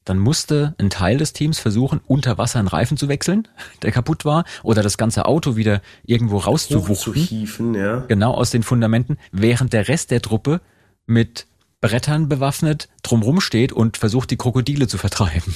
dann 0.05 0.19
musste 0.19 0.75
ein 0.79 0.89
Teil 0.91 1.19
des 1.19 1.33
Teams 1.33 1.59
versuchen, 1.59 2.01
unter 2.07 2.39
Wasser 2.39 2.59
einen 2.59 2.69
Reifen 2.69 2.97
zu 2.97 3.09
wechseln, 3.09 3.49
der 3.83 3.93
kaputt 3.93 4.25
war, 4.25 4.45
oder 4.63 4.83
das 4.83 4.97
ganze 4.97 5.27
Auto 5.27 5.57
wieder 5.57 5.83
irgendwo 6.05 6.39
rauszuwuchten 6.39 7.75
ja. 7.75 8.01
genau 8.09 8.33
aus 8.33 8.51
den 8.51 8.63
Fundamenten, 8.63 9.19
während 9.33 9.73
der 9.73 9.89
Rest 9.89 10.11
der 10.11 10.23
Truppe 10.23 10.61
mit 11.07 11.47
Brettern 11.81 12.29
bewaffnet 12.29 12.89
drumrum 13.03 13.41
steht 13.41 13.73
und 13.73 13.97
versucht, 13.97 14.31
die 14.31 14.37
Krokodile 14.37 14.89
zu 14.89 14.99
vertreiben. 14.99 15.55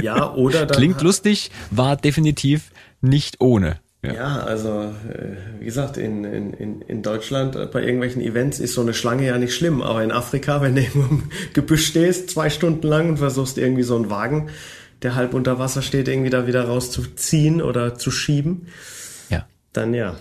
Ja, 0.00 0.32
oder 0.32 0.66
dann 0.66 0.76
Klingt 0.76 1.02
lustig, 1.02 1.50
war 1.70 1.96
definitiv 1.96 2.70
nicht 3.00 3.40
ohne. 3.40 3.78
Ja. 4.04 4.14
Ja, 4.14 4.36
also 4.40 4.92
äh, 5.08 5.36
wie 5.60 5.64
gesagt, 5.64 5.96
in, 5.96 6.24
in, 6.24 6.82
in, 6.82 7.02
Deutschland 7.02 7.54
äh, 7.54 7.66
bei 7.66 7.82
irgendwelchen 7.82 8.20
Events 8.20 8.58
ist 8.58 8.74
so 8.74 8.80
eine 8.80 8.94
Schlange 8.94 9.26
ja 9.26 9.38
nicht 9.38 9.54
schlimm, 9.54 9.80
aber 9.80 10.02
in 10.02 10.10
Afrika, 10.10 10.60
wenn 10.62 10.74
du 10.74 10.82
irgendwo 10.82 11.08
im 11.08 11.30
Gebüsch 11.52 11.86
stehst, 11.86 12.30
zwei 12.30 12.50
Stunden 12.50 12.86
lang 12.86 13.10
und 13.10 13.18
versuchst 13.18 13.58
irgendwie 13.58 13.84
so 13.84 13.94
einen 13.94 14.10
Wagen, 14.10 14.50
der 15.02 15.14
halb 15.14 15.34
unter 15.34 15.60
Wasser 15.60 15.82
steht, 15.82 16.08
irgendwie 16.08 16.30
da 16.30 16.48
wieder 16.48 16.64
rauszuziehen 16.64 17.62
oder 17.62 17.94
zu 17.94 18.10
schieben, 18.10 18.66
ja. 19.30 19.46
dann 19.72 19.94
ja. 19.94 20.16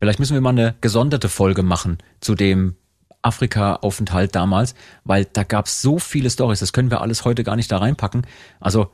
Vielleicht 0.00 0.20
müssen 0.20 0.34
wir 0.34 0.40
mal 0.40 0.50
eine 0.50 0.74
gesonderte 0.80 1.28
Folge 1.28 1.62
machen 1.62 1.98
zu 2.20 2.34
dem 2.34 2.76
Afrika-Aufenthalt 3.20 4.34
damals, 4.34 4.74
weil 5.04 5.26
da 5.26 5.42
gab's 5.42 5.82
so 5.82 5.98
viele 5.98 6.30
Stories, 6.30 6.60
das 6.60 6.72
können 6.72 6.90
wir 6.90 7.02
alles 7.02 7.24
heute 7.24 7.44
gar 7.44 7.56
nicht 7.56 7.70
da 7.70 7.78
reinpacken. 7.78 8.26
Also 8.60 8.90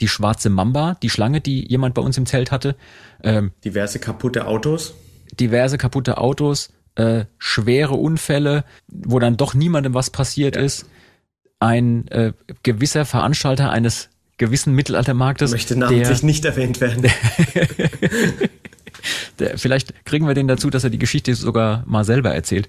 die 0.00 0.08
schwarze 0.08 0.50
Mamba, 0.50 0.96
die 1.02 1.10
Schlange, 1.10 1.40
die 1.40 1.66
jemand 1.68 1.94
bei 1.94 2.02
uns 2.02 2.16
im 2.18 2.26
Zelt 2.26 2.50
hatte, 2.50 2.76
ähm, 3.22 3.52
Diverse 3.64 3.98
kaputte 3.98 4.46
Autos. 4.46 4.94
diverse 5.38 5.78
kaputte 5.78 6.18
Autos, 6.18 6.70
äh, 6.94 7.24
schwere 7.38 7.94
Unfälle, 7.94 8.64
wo 8.88 9.18
dann 9.18 9.36
doch 9.36 9.54
niemandem 9.54 9.94
was 9.94 10.10
passiert 10.10 10.56
ist. 10.56 10.86
Ein 11.58 12.08
äh, 12.08 12.32
gewisser 12.62 13.04
Veranstalter 13.04 13.70
eines 13.70 14.08
gewissen 14.38 14.74
Mittelaltermarktes, 14.74 15.50
Möchte 15.50 15.74
der, 15.74 15.90
namentlich 15.90 16.22
nicht 16.22 16.44
erwähnt 16.46 16.80
werden. 16.80 17.02
der, 19.38 19.58
vielleicht 19.58 20.06
kriegen 20.06 20.26
wir 20.26 20.34
den 20.34 20.48
dazu, 20.48 20.70
dass 20.70 20.82
er 20.82 20.90
die 20.90 20.98
Geschichte 20.98 21.34
sogar 21.34 21.84
mal 21.86 22.04
selber 22.04 22.34
erzählt. 22.34 22.68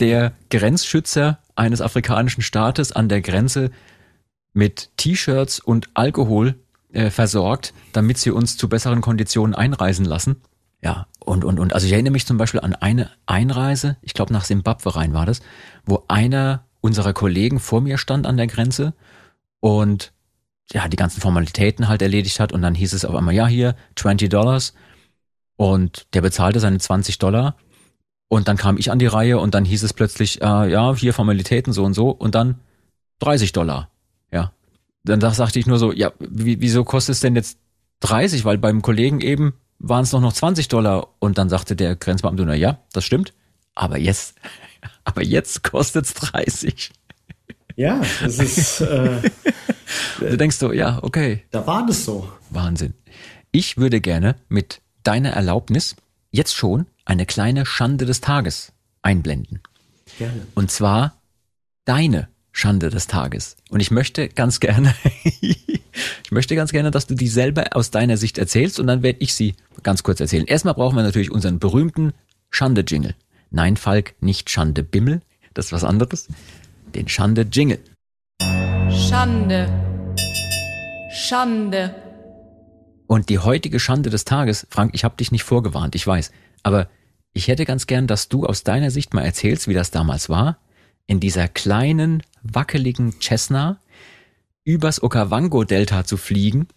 Der 0.00 0.32
Grenzschützer 0.50 1.38
eines 1.54 1.82
afrikanischen 1.82 2.42
Staates 2.42 2.92
an 2.92 3.10
der 3.10 3.20
Grenze 3.20 3.70
mit 4.52 4.90
T-Shirts 4.96 5.60
und 5.60 5.88
Alkohol 5.94 6.56
äh, 6.92 7.10
versorgt, 7.10 7.72
damit 7.92 8.18
sie 8.18 8.30
uns 8.30 8.56
zu 8.56 8.68
besseren 8.68 9.00
Konditionen 9.00 9.54
einreisen 9.54 10.04
lassen. 10.04 10.36
Ja, 10.82 11.06
und, 11.20 11.44
und, 11.44 11.60
und. 11.60 11.72
Also 11.72 11.86
ich 11.86 11.92
erinnere 11.92 12.12
mich 12.12 12.26
zum 12.26 12.38
Beispiel 12.38 12.60
an 12.60 12.74
eine 12.74 13.10
Einreise, 13.26 13.96
ich 14.02 14.14
glaube 14.14 14.32
nach 14.32 14.44
Simbabwe 14.44 14.96
rein 14.96 15.14
war 15.14 15.26
das, 15.26 15.40
wo 15.84 16.04
einer 16.08 16.64
unserer 16.80 17.12
Kollegen 17.12 17.60
vor 17.60 17.80
mir 17.80 17.98
stand 17.98 18.26
an 18.26 18.36
der 18.36 18.48
Grenze 18.48 18.92
und 19.60 20.12
ja, 20.72 20.88
die 20.88 20.96
ganzen 20.96 21.20
Formalitäten 21.20 21.88
halt 21.88 22.02
erledigt 22.02 22.40
hat 22.40 22.52
und 22.52 22.62
dann 22.62 22.74
hieß 22.74 22.92
es 22.94 23.04
auf 23.04 23.14
einmal, 23.14 23.34
ja, 23.34 23.46
hier, 23.46 23.76
20 23.94 24.28
Dollars 24.28 24.74
und 25.56 26.06
der 26.14 26.22
bezahlte 26.22 26.58
seine 26.58 26.78
20 26.78 27.18
Dollar 27.18 27.56
und 28.28 28.48
dann 28.48 28.56
kam 28.56 28.76
ich 28.76 28.90
an 28.90 28.98
die 28.98 29.06
Reihe 29.06 29.38
und 29.38 29.54
dann 29.54 29.64
hieß 29.64 29.84
es 29.84 29.92
plötzlich, 29.92 30.42
äh, 30.42 30.70
ja, 30.70 30.94
hier 30.96 31.14
Formalitäten 31.14 31.72
so 31.72 31.84
und 31.84 31.94
so 31.94 32.10
und 32.10 32.34
dann 32.34 32.58
30 33.20 33.52
Dollar. 33.52 33.91
Ja. 34.32 34.52
Dann 35.04 35.20
da 35.20 35.32
sagte 35.32 35.58
ich 35.58 35.66
nur 35.66 35.78
so, 35.78 35.92
ja, 35.92 36.12
wie, 36.18 36.60
wieso 36.60 36.84
kostet 36.84 37.14
es 37.14 37.20
denn 37.20 37.36
jetzt 37.36 37.58
30? 38.00 38.44
Weil 38.44 38.58
beim 38.58 38.82
Kollegen 38.82 39.20
eben 39.20 39.54
waren 39.78 40.04
es 40.04 40.12
noch 40.12 40.20
noch 40.20 40.32
20 40.32 40.68
Dollar 40.68 41.08
und 41.18 41.38
dann 41.38 41.48
sagte 41.48 41.76
der 41.76 41.96
Grenzbeamte, 41.96 42.44
na 42.44 42.54
ja, 42.54 42.78
das 42.92 43.04
stimmt, 43.04 43.34
aber 43.74 43.98
jetzt, 43.98 44.36
aber 45.04 45.22
jetzt 45.22 45.62
kostet's 45.62 46.14
30. 46.14 46.92
Ja, 47.74 48.00
das 48.22 48.38
ist, 48.38 48.80
äh, 48.82 49.20
Du 50.18 50.36
denkst 50.36 50.56
so, 50.56 50.72
ja, 50.72 50.98
okay, 51.02 51.42
da 51.50 51.66
war 51.66 51.86
das 51.86 52.04
so. 52.04 52.30
Wahnsinn. 52.50 52.94
Ich 53.50 53.76
würde 53.76 54.00
gerne 54.00 54.36
mit 54.48 54.80
deiner 55.02 55.30
Erlaubnis 55.30 55.96
jetzt 56.30 56.54
schon 56.54 56.86
eine 57.04 57.26
kleine 57.26 57.66
Schande 57.66 58.06
des 58.06 58.20
Tages 58.20 58.72
einblenden. 59.02 59.60
Gerne. 60.18 60.46
Und 60.54 60.70
zwar 60.70 61.16
deine 61.84 62.28
Schande 62.52 62.90
des 62.90 63.06
Tages. 63.06 63.56
Und 63.70 63.80
ich 63.80 63.90
möchte 63.90 64.28
ganz 64.28 64.60
gerne, 64.60 64.94
ich 65.40 66.30
möchte 66.30 66.54
ganz 66.54 66.70
gerne, 66.70 66.90
dass 66.90 67.06
du 67.06 67.14
die 67.14 67.28
selber 67.28 67.74
aus 67.74 67.90
deiner 67.90 68.16
Sicht 68.16 68.38
erzählst 68.38 68.78
und 68.78 68.86
dann 68.86 69.02
werde 69.02 69.20
ich 69.20 69.34
sie 69.34 69.54
ganz 69.82 70.02
kurz 70.02 70.20
erzählen. 70.20 70.46
Erstmal 70.46 70.74
brauchen 70.74 70.96
wir 70.96 71.02
natürlich 71.02 71.30
unseren 71.30 71.58
berühmten 71.58 72.12
Schande-Jingle. 72.50 73.14
Nein, 73.50 73.76
Falk, 73.76 74.14
nicht 74.20 74.50
Schande-Bimmel, 74.50 75.22
das 75.54 75.66
ist 75.66 75.72
was 75.72 75.84
anderes. 75.84 76.28
Den 76.94 77.08
Schande-Jingle. 77.08 77.80
Schande. 78.90 79.68
Schande. 81.10 81.94
Und 83.06 83.28
die 83.28 83.38
heutige 83.38 83.80
Schande 83.80 84.10
des 84.10 84.24
Tages, 84.24 84.66
Frank, 84.70 84.92
ich 84.94 85.04
habe 85.04 85.16
dich 85.16 85.32
nicht 85.32 85.42
vorgewarnt, 85.42 85.94
ich 85.94 86.06
weiß, 86.06 86.30
aber 86.62 86.88
ich 87.34 87.48
hätte 87.48 87.64
ganz 87.64 87.86
gern, 87.86 88.06
dass 88.06 88.28
du 88.28 88.46
aus 88.46 88.62
deiner 88.62 88.90
Sicht 88.90 89.14
mal 89.14 89.22
erzählst, 89.22 89.68
wie 89.68 89.74
das 89.74 89.90
damals 89.90 90.28
war, 90.28 90.58
in 91.06 91.20
dieser 91.20 91.48
kleinen, 91.48 92.22
wackeligen 92.42 93.14
Cessna 93.20 93.78
übers 94.64 95.02
Okavango-Delta 95.02 96.04
zu 96.04 96.16
fliegen 96.16 96.68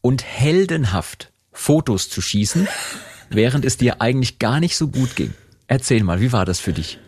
und 0.00 0.24
heldenhaft 0.24 1.32
Fotos 1.52 2.08
zu 2.08 2.20
schießen, 2.20 2.68
während 3.30 3.64
es 3.64 3.76
dir 3.76 4.00
eigentlich 4.00 4.38
gar 4.38 4.60
nicht 4.60 4.76
so 4.76 4.88
gut 4.88 5.16
ging. 5.16 5.32
Erzähl 5.66 6.02
mal, 6.02 6.20
wie 6.20 6.32
war 6.32 6.44
das 6.44 6.60
für 6.60 6.72
dich? 6.72 6.98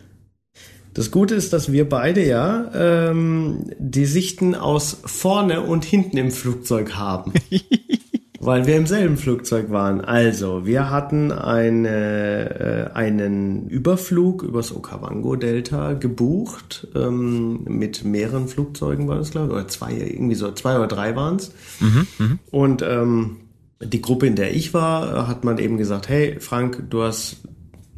Das 0.93 1.11
Gute 1.11 1.35
ist, 1.35 1.51
dass 1.51 1.73
wir 1.73 1.89
beide 1.89 2.25
ja 2.25 2.71
ähm, 2.73 3.69
die 3.77 4.05
Sichten 4.05 4.55
aus 4.55 4.97
vorne 5.03 5.61
und 5.61 5.83
hinten 5.83 6.17
im 6.17 6.31
Flugzeug 6.31 6.95
haben. 6.95 7.33
weil 8.45 8.67
wir 8.67 8.75
im 8.75 8.87
selben 8.87 9.17
Flugzeug 9.17 9.69
waren. 9.71 10.01
Also, 10.01 10.65
wir 10.65 10.89
hatten 10.89 11.31
eine, 11.31 12.89
äh, 12.91 12.93
einen 12.93 13.67
Überflug 13.67 14.43
übers 14.43 14.75
Okavango-Delta 14.75 15.93
gebucht, 15.93 16.87
ähm, 16.95 17.63
mit 17.65 18.03
mehreren 18.03 18.47
Flugzeugen 18.47 19.07
war 19.07 19.17
das, 19.17 19.31
glaube 19.31 19.47
ich, 19.47 19.53
oder 19.53 19.67
zwei, 19.67 19.93
irgendwie 19.93 20.35
so, 20.35 20.51
zwei 20.51 20.77
oder 20.77 20.87
drei 20.87 21.15
waren 21.15 21.37
es. 21.37 21.51
Mhm, 21.79 22.07
mh. 22.17 22.37
Und 22.51 22.81
ähm, 22.81 23.37
die 23.83 24.01
Gruppe, 24.01 24.27
in 24.27 24.35
der 24.35 24.55
ich 24.55 24.73
war, 24.73 25.27
hat 25.27 25.43
man 25.43 25.57
eben 25.57 25.77
gesagt, 25.77 26.09
hey 26.09 26.39
Frank, 26.39 26.83
du 26.89 27.03
hast, 27.03 27.37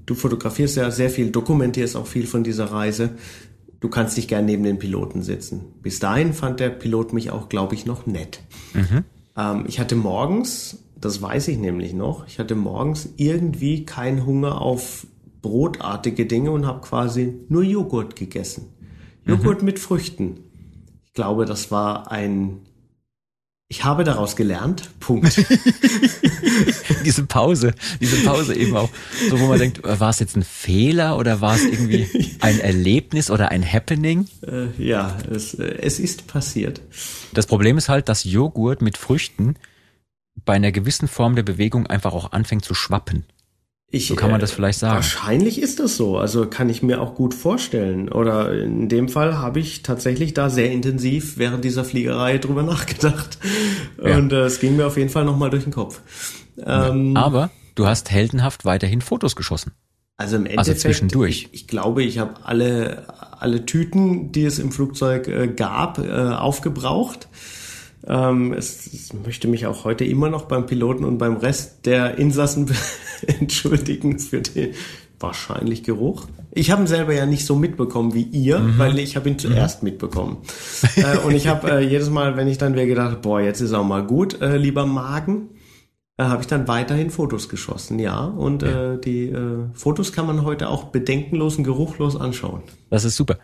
du 0.06 0.16
fotografierst 0.16 0.78
ja 0.78 0.92
sehr 0.92 1.10
viel, 1.10 1.32
dokumentierst 1.32 1.96
auch 1.96 2.08
viel 2.08 2.26
von 2.26 2.44
dieser 2.44 2.66
Reise. 2.66 3.12
Du 3.80 3.90
kannst 3.90 4.18
dich 4.18 4.28
gern 4.28 4.46
neben 4.46 4.64
den 4.64 4.80
Piloten 4.80 5.22
sitzen. 5.22 5.62
Bis 5.84 6.00
dahin 6.00 6.34
fand 6.34 6.60
der 6.60 6.70
Pilot 6.70 7.14
mich 7.14 7.30
auch, 7.30 7.48
glaube 7.48 7.76
ich, 7.76 7.86
noch 7.86 8.08
nett. 8.08 8.40
Mhm. 8.74 9.04
Ähm, 9.38 9.66
ich 9.68 9.80
hatte 9.80 9.96
morgens, 9.96 10.84
das 11.00 11.22
weiß 11.22 11.48
ich 11.50 11.58
nämlich 11.58 11.94
noch, 11.94 12.28
ich 12.28 12.40
hatte 12.40 12.56
morgens 12.56 13.10
irgendwie 13.18 13.86
keinen 13.86 14.26
Hunger 14.26 14.62
auf 14.62 15.08
brotartige 15.42 16.26
Dinge 16.26 16.52
und 16.52 16.66
habe 16.66 16.82
quasi 16.82 17.40
nur 17.48 17.64
Joghurt 17.64 18.16
gegessen. 18.16 18.74
Joghurt 19.26 19.60
mhm. 19.60 19.66
mit 19.66 19.80
Früchten. 19.80 20.40
Ich 21.06 21.14
glaube, 21.14 21.46
das 21.46 21.72
war 21.72 22.12
ein 22.12 22.67
ich 23.70 23.84
habe 23.84 24.04
daraus 24.04 24.36
gelernt. 24.36 24.90
Punkt. 25.00 25.36
diese 27.06 27.26
Pause, 27.26 27.74
diese 28.00 28.24
Pause 28.24 28.56
eben 28.56 28.76
auch, 28.78 28.90
so 29.30 29.40
wo 29.40 29.48
man 29.48 29.60
denkt, 29.60 29.82
war 29.84 30.10
es 30.10 30.20
jetzt 30.20 30.38
ein 30.38 30.44
Fehler 30.44 31.18
oder 31.18 31.42
war 31.42 31.56
es 31.56 31.64
irgendwie 31.64 32.08
ein 32.40 32.60
Erlebnis 32.60 33.30
oder 33.30 33.50
ein 33.50 33.70
Happening? 33.70 34.28
Äh, 34.42 34.68
ja, 34.82 35.18
es, 35.30 35.54
äh, 35.54 35.80
es 35.82 36.00
ist 36.00 36.28
passiert. 36.28 36.82
Das 37.34 37.46
Problem 37.46 37.78
ist 37.78 37.90
halt, 37.90 38.08
dass 38.08 38.24
Joghurt 38.24 38.82
mit 38.82 38.98
Früchten 38.98 39.56
bei 40.46 40.54
einer 40.54 40.72
gewissen 40.72 41.10
Form 41.10 41.36
der 41.36 41.44
Bewegung 41.44 41.88
einfach 41.88 42.14
auch 42.14 42.32
anfängt 42.32 42.64
zu 42.64 42.74
schwappen. 42.74 43.26
Ich, 43.90 44.08
so 44.08 44.16
kann 44.16 44.32
man 44.32 44.42
das 44.42 44.52
vielleicht 44.52 44.80
sagen. 44.80 44.96
Wahrscheinlich 44.96 45.62
ist 45.62 45.80
das 45.80 45.96
so. 45.96 46.18
Also 46.18 46.46
kann 46.48 46.70
ich 46.70 46.84
mir 46.84 47.02
auch 47.02 47.16
gut 47.16 47.34
vorstellen. 47.34 48.10
Oder 48.10 48.52
in 48.62 48.90
dem 48.90 49.08
Fall 49.08 49.38
habe 49.38 49.60
ich 49.60 49.82
tatsächlich 49.82 50.34
da 50.34 50.50
sehr 50.50 50.72
intensiv 50.72 51.38
während 51.38 51.64
dieser 51.64 51.86
Fliegerei 51.86 52.38
drüber 52.38 52.64
nachgedacht. 52.64 53.38
Ja. 54.04 54.18
Und 54.18 54.34
äh, 54.34 54.42
es 54.42 54.60
ging 54.60 54.76
mir 54.76 54.88
auf 54.88 54.98
jeden 54.98 55.10
Fall 55.10 55.24
nochmal 55.24 55.50
durch 55.50 55.64
den 55.64 55.74
Kopf. 55.74 56.02
Ähm, 56.66 57.16
Aber 57.16 57.50
du 57.76 57.88
hast 57.88 58.12
heldenhaft 58.12 58.66
weiterhin 58.66 59.00
Fotos 59.00 59.38
geschossen. 59.38 59.72
Also 60.18 60.36
im 60.36 60.42
also 60.42 60.52
Endeffekt, 60.52 60.70
also 60.70 60.82
zwischendurch. 60.82 61.50
Ich, 61.52 61.62
ich 61.62 61.68
glaube, 61.68 62.04
ich 62.04 62.18
habe 62.18 62.34
alle, 62.44 63.06
alle 63.40 63.66
Tüten, 63.66 64.34
die 64.34 64.44
es 64.44 64.60
im 64.60 64.74
Flugzeug 64.74 65.30
äh, 65.30 65.48
gab, 65.48 66.00
äh, 66.00 66.12
aufgebraucht. 66.12 67.30
Ähm, 68.06 68.54
es, 68.54 68.88
es 68.94 69.14
möchte 69.14 69.48
mich 69.48 69.66
auch 69.66 69.84
heute 69.84 70.06
immer 70.06 70.30
noch 70.30 70.46
beim 70.46 70.66
Piloten 70.66 71.04
und 71.04 71.18
beim 71.18 71.38
Rest 71.38 71.86
der 71.86 72.18
Insassen 72.18 72.72
entschuldigen 73.28 74.20
für 74.20 74.42
den 74.42 74.74
wahrscheinlich 75.20 75.84
Geruch. 75.84 76.28
Ich 76.52 76.72
habe 76.72 76.84
ihn 76.84 76.88
selber 76.88 77.14
ja 77.14 77.26
nicht 77.26 77.46
so 77.46 77.56
mitbekommen 77.56 78.14
wie 78.14 78.24
ihr, 78.24 78.60
mhm. 78.60 78.78
weil 78.78 79.00
ich 79.00 79.16
habe 79.16 79.30
ihn 79.30 79.40
zuerst 79.40 79.84
mhm. 79.84 79.90
mitbekommen. 79.90 80.38
äh, 80.96 81.18
und 81.26 81.34
ich 81.34 81.48
habe 81.48 81.72
äh, 81.72 81.80
jedes 81.80 82.10
Mal, 82.10 82.38
wenn 82.38 82.48
ich 82.48 82.58
dann 82.58 82.76
wäre 82.76 82.88
gedacht, 82.88 83.22
boah, 83.22 83.42
jetzt 83.42 83.62
ist 83.62 83.74
auch 83.74 83.86
mal 83.86 84.06
gut, 84.06 84.42
äh, 84.42 84.58
lieber 84.58 84.86
Magen, 84.86 85.50
äh, 86.18 86.24
habe 86.24 86.42
ich 86.42 86.48
dann 86.48 86.68
weiterhin 86.68 87.10
Fotos 87.10 87.50
geschossen, 87.50 88.00
ja. 88.00 88.26
Und 88.26 88.64
ja. 88.64 88.94
Äh, 88.94 89.02
die 89.02 89.30
äh, 89.30 89.66
Fotos 89.74 90.14
kann 90.14 90.26
man 90.26 90.44
heute 90.44 90.70
auch 90.70 90.86
bedenkenlos 90.86 91.58
und 91.58 91.64
geruchlos 91.64 92.16
anschauen. 92.16 92.64
Das 92.90 93.04
ist 93.04 93.16
super. 93.16 93.38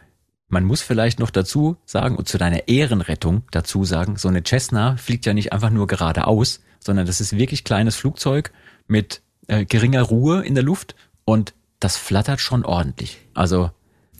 Man 0.53 0.65
muss 0.65 0.83
vielleicht 0.83 1.19
noch 1.19 1.31
dazu 1.31 1.77
sagen 1.83 2.15
und 2.15 2.27
zu 2.27 2.37
deiner 2.37 2.67
Ehrenrettung 2.67 3.41
dazu 3.49 3.85
sagen, 3.85 4.17
so 4.17 4.27
eine 4.27 4.43
Cessna 4.43 4.97
fliegt 4.97 5.25
ja 5.25 5.33
nicht 5.33 5.51
einfach 5.51 5.71
nur 5.71 5.87
geradeaus, 5.87 6.61
sondern 6.79 7.07
das 7.07 7.19
ist 7.19 7.35
wirklich 7.35 7.63
kleines 7.63 7.95
Flugzeug 7.95 8.51
mit 8.87 9.23
äh, 9.47 9.65
geringer 9.65 10.03
Ruhe 10.03 10.45
in 10.45 10.53
der 10.53 10.63
Luft 10.63 10.93
und 11.25 11.55
das 11.79 11.97
flattert 11.97 12.39
schon 12.39 12.65
ordentlich. 12.65 13.19
Also 13.33 13.71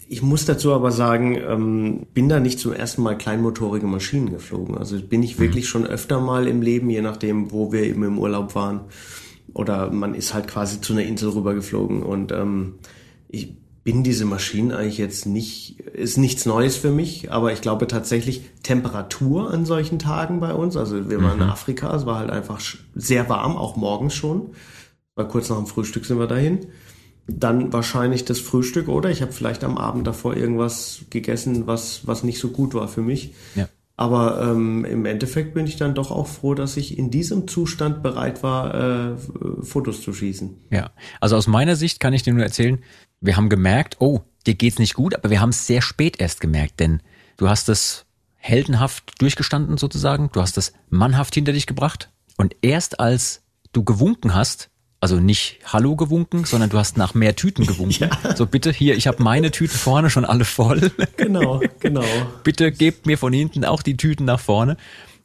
ich 0.09 0.23
muss 0.23 0.45
dazu 0.45 0.73
aber 0.73 0.91
sagen, 0.91 1.35
ähm, 1.35 2.07
bin 2.15 2.29
da 2.29 2.39
nicht 2.39 2.57
zum 2.57 2.73
ersten 2.73 3.03
Mal 3.03 3.15
kleinmotorige 3.15 3.85
Maschinen 3.85 4.31
geflogen. 4.31 4.75
Also 4.75 4.99
bin 4.99 5.21
ich 5.21 5.37
wirklich 5.37 5.67
schon 5.69 5.85
öfter 5.85 6.19
mal 6.19 6.47
im 6.47 6.63
Leben, 6.63 6.89
je 6.89 7.01
nachdem, 7.03 7.51
wo 7.51 7.71
wir 7.71 7.83
eben 7.83 8.03
im 8.03 8.17
Urlaub 8.17 8.55
waren. 8.55 8.81
Oder 9.53 9.91
man 9.91 10.15
ist 10.15 10.33
halt 10.33 10.47
quasi 10.47 10.81
zu 10.81 10.93
einer 10.93 11.03
Insel 11.03 11.29
rübergeflogen. 11.29 12.01
Und 12.01 12.31
ähm, 12.31 12.79
ich 13.29 13.53
bin 13.83 14.03
diese 14.03 14.25
Maschinen 14.25 14.71
eigentlich 14.71 14.97
jetzt 14.97 15.25
nicht, 15.25 15.79
ist 15.79 16.17
nichts 16.17 16.45
Neues 16.45 16.77
für 16.77 16.91
mich, 16.91 17.31
aber 17.31 17.51
ich 17.51 17.61
glaube 17.61 17.87
tatsächlich 17.87 18.41
Temperatur 18.63 19.51
an 19.51 19.65
solchen 19.65 19.99
Tagen 19.99 20.39
bei 20.39 20.53
uns, 20.53 20.77
also 20.77 21.09
wir 21.09 21.21
waren 21.21 21.37
mhm. 21.37 21.43
in 21.43 21.49
Afrika, 21.49 21.93
es 21.95 22.05
war 22.05 22.19
halt 22.19 22.29
einfach 22.29 22.61
sehr 22.95 23.27
warm, 23.27 23.57
auch 23.57 23.75
morgens 23.75 24.13
schon, 24.13 24.51
war 25.15 25.27
kurz 25.27 25.49
nach 25.49 25.57
dem 25.57 25.67
Frühstück 25.67 26.05
sind 26.05 26.19
wir 26.19 26.27
dahin. 26.27 26.67
Dann 27.25 27.71
wahrscheinlich 27.71 28.25
das 28.25 28.41
Frühstück, 28.41 28.89
oder? 28.89 29.09
Ich 29.09 29.21
habe 29.21 29.31
vielleicht 29.31 29.63
am 29.63 29.77
Abend 29.77 30.05
davor 30.05 30.35
irgendwas 30.35 31.05
gegessen, 31.09 31.67
was, 31.67 32.05
was 32.05 32.23
nicht 32.23 32.37
so 32.37 32.49
gut 32.49 32.73
war 32.73 32.89
für 32.89 33.01
mich. 33.01 33.33
Ja. 33.55 33.69
Aber 33.95 34.41
ähm, 34.41 34.85
im 34.85 35.05
Endeffekt 35.05 35.53
bin 35.53 35.67
ich 35.67 35.77
dann 35.77 35.93
doch 35.93 36.09
auch 36.09 36.27
froh, 36.27 36.55
dass 36.55 36.77
ich 36.77 36.97
in 36.97 37.11
diesem 37.11 37.47
Zustand 37.47 38.01
bereit 38.01 38.41
war, 38.41 38.73
äh, 38.73 39.17
Fotos 39.61 40.01
zu 40.01 40.13
schießen. 40.13 40.57
Ja, 40.71 40.91
also 41.21 41.37
aus 41.37 41.47
meiner 41.47 41.75
Sicht 41.75 41.99
kann 41.99 42.11
ich 42.11 42.23
dir 42.23 42.33
nur 42.33 42.43
erzählen, 42.43 42.79
wir 43.23 43.37
haben 43.37 43.49
gemerkt, 43.49 43.97
oh, 43.99 44.21
dir 44.45 44.53
geht's 44.53 44.79
nicht 44.79 44.93
gut, 44.93 45.15
aber 45.15 45.29
wir 45.29 45.41
haben 45.41 45.49
es 45.49 45.65
sehr 45.65 45.81
spät 45.81 46.19
erst 46.19 46.41
gemerkt, 46.41 46.79
denn 46.79 47.01
du 47.37 47.49
hast 47.49 47.69
es 47.69 48.05
heldenhaft 48.35 49.13
durchgestanden 49.19 49.77
sozusagen, 49.77 50.29
du 50.33 50.41
hast 50.41 50.57
es 50.57 50.73
mannhaft 50.89 51.33
hinter 51.33 51.53
dich 51.53 51.65
gebracht 51.65 52.09
und 52.37 52.55
erst 52.61 52.99
als 52.99 53.41
du 53.71 53.83
gewunken 53.83 54.35
hast, 54.35 54.69
also 54.99 55.19
nicht 55.19 55.59
Hallo 55.65 55.95
gewunken, 55.95 56.45
sondern 56.45 56.69
du 56.69 56.77
hast 56.77 56.97
nach 56.97 57.13
mehr 57.13 57.35
Tüten 57.35 57.65
gewunken. 57.65 58.09
Ja. 58.23 58.35
So 58.35 58.45
bitte 58.45 58.71
hier, 58.71 58.95
ich 58.95 59.07
habe 59.07 59.21
meine 59.21 59.51
Tüten 59.51 59.77
vorne 59.77 60.09
schon 60.09 60.25
alle 60.25 60.45
voll. 60.45 60.91
Genau, 61.17 61.61
genau. 61.79 62.03
bitte 62.43 62.71
gebt 62.71 63.05
mir 63.05 63.17
von 63.17 63.33
hinten 63.33 63.65
auch 63.65 63.81
die 63.81 63.97
Tüten 63.97 64.25
nach 64.25 64.39
vorne. 64.39 64.77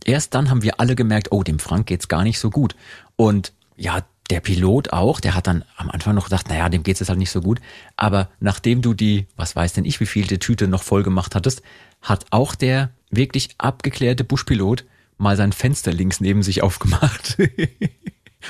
Erst 0.05 0.35
dann 0.35 0.51
haben 0.51 0.63
wir 0.63 0.81
alle 0.81 0.95
gemerkt, 0.95 1.29
oh, 1.33 1.43
dem 1.43 1.59
Frank 1.59 1.87
geht's 1.87 2.09
gar 2.09 2.23
nicht 2.23 2.39
so 2.39 2.51
gut. 2.51 2.75
Und 3.17 3.53
ja, 3.77 4.03
der 4.31 4.41
Pilot 4.41 4.93
auch, 4.93 5.21
der 5.21 5.35
hat 5.35 5.47
dann 5.47 5.65
am 5.77 5.91
Anfang 5.91 6.15
noch 6.15 6.25
gedacht, 6.25 6.49
naja, 6.49 6.69
dem 6.69 6.83
geht's 6.83 7.01
jetzt 7.01 7.09
halt 7.09 7.19
nicht 7.19 7.31
so 7.31 7.41
gut. 7.41 7.61
Aber 7.97 8.29
nachdem 8.41 8.83
du 8.83 8.95
die, 8.95 9.27
was 9.37 9.57
weiß 9.57 9.73
denn 9.73 9.85
ich, 9.85 10.01
wie 10.01 10.07
viel 10.07 10.27
die 10.27 10.39
Tüte 10.39 10.69
noch 10.69 10.83
voll 10.83 11.03
gemacht 11.03 11.35
hattest, 11.35 11.63
hat 12.03 12.27
auch 12.31 12.55
der 12.55 12.91
wirklich 13.11 13.51
abgeklärte 13.59 14.25
Buschpilot 14.25 14.85
mal 15.17 15.37
sein 15.37 15.53
Fenster 15.53 15.93
links 15.93 16.21
neben 16.21 16.43
sich 16.43 16.63
aufgemacht 16.63 17.39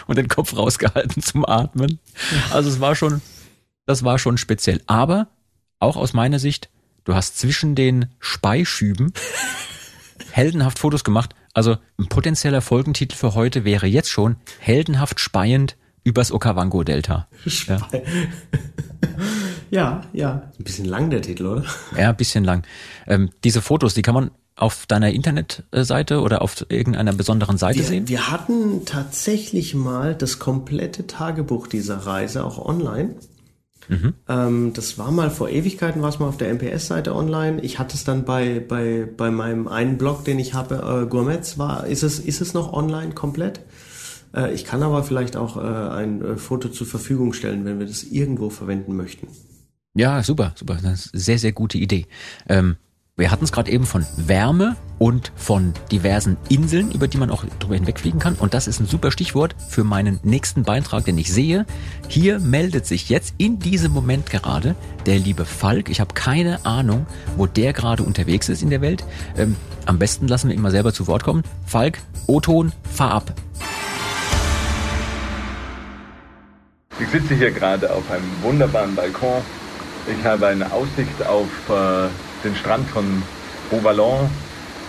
und 0.06 0.18
den 0.18 0.28
Kopf 0.28 0.56
rausgehalten 0.56 1.22
zum 1.22 1.44
Atmen. 1.46 1.98
Also 2.50 2.68
es 2.70 2.80
war 2.80 2.94
schon, 2.94 3.22
das 3.86 4.04
war 4.04 4.18
schon 4.18 4.36
speziell. 4.36 4.82
Aber 4.86 5.28
auch 5.78 5.96
aus 5.96 6.12
meiner 6.12 6.38
Sicht, 6.38 6.70
du 7.04 7.14
hast 7.14 7.38
zwischen 7.38 7.74
den 7.74 8.06
Speischüben 8.18 9.12
heldenhaft 10.32 10.78
Fotos 10.78 11.04
gemacht. 11.04 11.34
Also 11.58 11.76
ein 11.98 12.06
potenzieller 12.06 12.60
Folgentitel 12.60 13.16
für 13.16 13.34
heute 13.34 13.64
wäre 13.64 13.88
jetzt 13.88 14.10
schon 14.10 14.36
heldenhaft 14.60 15.18
speiend 15.18 15.76
übers 16.04 16.30
Okavango-Delta. 16.30 17.26
Ja. 17.66 17.88
ja, 19.72 20.00
ja. 20.12 20.52
Ein 20.56 20.62
bisschen 20.62 20.84
lang 20.84 21.10
der 21.10 21.20
Titel, 21.20 21.46
oder? 21.46 21.64
Ja, 21.96 22.10
ein 22.10 22.16
bisschen 22.16 22.44
lang. 22.44 22.62
Ähm, 23.08 23.30
diese 23.42 23.60
Fotos, 23.60 23.94
die 23.94 24.02
kann 24.02 24.14
man 24.14 24.30
auf 24.54 24.86
deiner 24.86 25.10
Internetseite 25.10 26.20
oder 26.20 26.42
auf 26.42 26.64
irgendeiner 26.68 27.12
besonderen 27.12 27.58
Seite 27.58 27.80
wir, 27.80 27.86
sehen? 27.86 28.06
Wir 28.06 28.30
hatten 28.30 28.84
tatsächlich 28.84 29.74
mal 29.74 30.14
das 30.14 30.38
komplette 30.38 31.08
Tagebuch 31.08 31.66
dieser 31.66 31.96
Reise 31.96 32.44
auch 32.44 32.64
online. 32.64 33.16
Mhm. 33.88 34.14
Ähm, 34.28 34.72
das 34.74 34.98
war 34.98 35.10
mal 35.10 35.30
vor 35.30 35.48
Ewigkeiten, 35.48 36.02
war 36.02 36.10
es 36.10 36.18
mal 36.18 36.28
auf 36.28 36.36
der 36.36 36.52
MPS-Seite 36.52 37.14
online. 37.14 37.60
Ich 37.62 37.78
hatte 37.78 37.94
es 37.94 38.04
dann 38.04 38.24
bei, 38.24 38.60
bei, 38.60 39.08
bei 39.16 39.30
meinem 39.30 39.68
einen 39.68 39.98
Blog, 39.98 40.24
den 40.24 40.38
ich 40.38 40.54
habe, 40.54 41.04
äh, 41.04 41.08
Gourmets, 41.08 41.58
war, 41.58 41.86
ist 41.86 42.02
es, 42.02 42.18
ist 42.18 42.40
es 42.40 42.54
noch 42.54 42.72
online 42.72 43.12
komplett? 43.12 43.60
Äh, 44.34 44.52
ich 44.54 44.64
kann 44.64 44.82
aber 44.82 45.02
vielleicht 45.02 45.36
auch 45.36 45.56
äh, 45.56 45.60
ein 45.60 46.22
äh, 46.22 46.36
Foto 46.36 46.68
zur 46.68 46.86
Verfügung 46.86 47.32
stellen, 47.32 47.64
wenn 47.64 47.78
wir 47.78 47.86
das 47.86 48.04
irgendwo 48.04 48.50
verwenden 48.50 48.96
möchten. 48.96 49.28
Ja, 49.94 50.22
super, 50.22 50.54
super. 50.56 50.78
Das 50.82 51.06
ist 51.06 51.14
eine 51.14 51.20
sehr, 51.20 51.38
sehr 51.38 51.52
gute 51.52 51.78
Idee. 51.78 52.06
Ähm, 52.48 52.76
wir 53.18 53.32
hatten 53.32 53.44
es 53.44 53.52
gerade 53.52 53.70
eben 53.70 53.84
von 53.84 54.06
Wärme 54.16 54.76
und 54.98 55.32
von 55.34 55.74
diversen 55.90 56.36
Inseln, 56.48 56.92
über 56.92 57.08
die 57.08 57.18
man 57.18 57.30
auch 57.30 57.44
drüber 57.58 57.74
hinwegfliegen 57.74 58.20
kann. 58.20 58.34
Und 58.34 58.54
das 58.54 58.68
ist 58.68 58.80
ein 58.80 58.86
super 58.86 59.10
Stichwort 59.10 59.56
für 59.68 59.82
meinen 59.82 60.20
nächsten 60.22 60.62
Beitrag, 60.62 61.04
den 61.04 61.18
ich 61.18 61.32
sehe. 61.32 61.66
Hier 62.08 62.38
meldet 62.38 62.86
sich 62.86 63.08
jetzt 63.08 63.34
in 63.36 63.58
diesem 63.58 63.92
Moment 63.92 64.30
gerade 64.30 64.76
der 65.06 65.18
liebe 65.18 65.44
Falk. 65.44 65.88
Ich 65.88 66.00
habe 66.00 66.14
keine 66.14 66.64
Ahnung, 66.64 67.06
wo 67.36 67.46
der 67.46 67.72
gerade 67.72 68.04
unterwegs 68.04 68.48
ist 68.48 68.62
in 68.62 68.70
der 68.70 68.80
Welt. 68.80 69.04
Ähm, 69.36 69.56
am 69.84 69.98
besten 69.98 70.28
lassen 70.28 70.48
wir 70.48 70.54
ihn 70.54 70.62
mal 70.62 70.70
selber 70.70 70.92
zu 70.92 71.08
Wort 71.08 71.24
kommen. 71.24 71.42
Falk, 71.66 71.98
O-Ton, 72.26 72.72
fahr 72.92 73.12
ab. 73.12 73.32
Ich 77.00 77.08
sitze 77.08 77.34
hier 77.34 77.50
gerade 77.50 77.92
auf 77.92 78.08
einem 78.10 78.30
wunderbaren 78.42 78.94
Balkon. 78.94 79.42
Ich 80.06 80.24
habe 80.24 80.46
eine 80.46 80.72
Aussicht 80.72 81.26
auf 81.26 81.48
äh, 81.68 82.08
den 82.44 82.54
Strand 82.56 82.88
von 82.90 83.22
Beauvallon. 83.70 84.30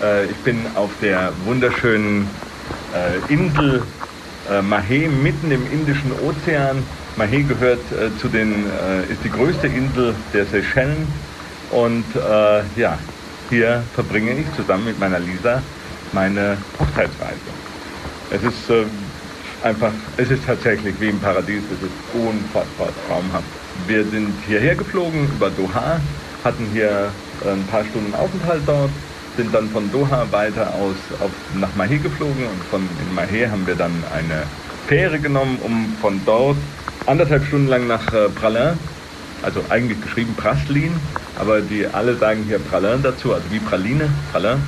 Äh, 0.02 0.26
ich 0.26 0.38
bin 0.38 0.58
auf 0.76 0.90
der 1.02 1.32
wunderschönen 1.46 2.28
äh, 2.94 3.34
Insel 3.34 3.84
äh, 4.50 4.62
Mahé 4.62 5.10
mitten 5.10 5.52
im 5.52 5.66
Indischen 5.72 6.12
Ozean. 6.24 6.84
Mahé 7.18 7.44
gehört 7.48 7.80
äh, 7.92 8.18
zu 8.20 8.28
den, 8.28 8.52
äh, 8.52 9.12
ist 9.12 9.24
die 9.24 9.30
größte 9.30 9.68
Insel 9.68 10.16
der 10.34 10.46
Seychellen. 10.46 11.08
Und 11.72 12.06
äh, 12.16 12.62
ja, 12.80 12.98
hier 13.50 13.84
verbringe 13.94 14.32
ich 14.32 14.46
zusammen 14.56 14.86
mit 14.86 15.00
meiner 15.00 15.20
Lisa 15.20 15.62
meine 16.12 16.58
Hochzeitsreise. 16.80 17.38
Es 18.32 18.44
ist 18.44 18.88
einfach, 19.64 19.92
es 20.18 20.32
ist 20.32 20.46
tatsächlich 20.46 20.96
wie 21.00 21.10
im 21.10 21.20
Paradies, 21.20 21.64
es 21.72 21.84
ist 21.84 21.94
unfassbar 22.14 22.90
traumhaft. 23.08 23.46
Wir 23.88 24.04
sind 24.06 24.34
hierher 24.48 24.76
geflogen 24.76 25.26
über 25.36 25.50
Doha, 25.50 26.00
hatten 26.44 26.68
hier 26.74 27.12
ein 27.46 27.66
paar 27.68 27.86
Stunden 27.86 28.14
Aufenthalt 28.16 28.62
dort, 28.66 28.92
sind 29.38 29.54
dann 29.54 29.70
von 29.70 29.92
Doha 29.92 30.28
weiter 30.32 30.74
aus 30.76 30.96
auf, 31.22 31.32
nach 31.56 31.70
Mahé 31.78 31.98
geflogen 31.98 32.44
und 32.44 32.64
von 32.70 32.82
in 32.82 33.16
Mahé 33.16 33.50
haben 33.50 33.66
wir 33.66 33.76
dann 33.76 34.04
eine 34.14 34.44
Fähre 34.88 35.20
genommen, 35.20 35.58
um 35.62 35.96
von 36.02 36.20
dort 36.26 36.58
anderthalb 37.06 37.46
Stunden 37.46 37.68
lang 37.68 37.88
nach 37.88 38.12
äh, 38.14 38.30
Pralin, 38.30 38.78
also 39.42 39.62
eigentlich 39.70 40.02
geschrieben 40.02 40.36
Praslin, 40.36 40.92
aber 41.38 41.62
die 41.62 41.88
alle 41.88 42.16
sagen 42.18 42.44
hier 42.48 42.60
Pralin 42.60 43.02
dazu, 43.02 43.34
also 43.34 43.46
wie 43.50 43.60
Praline, 43.60 44.10
Pralin, 44.32 44.62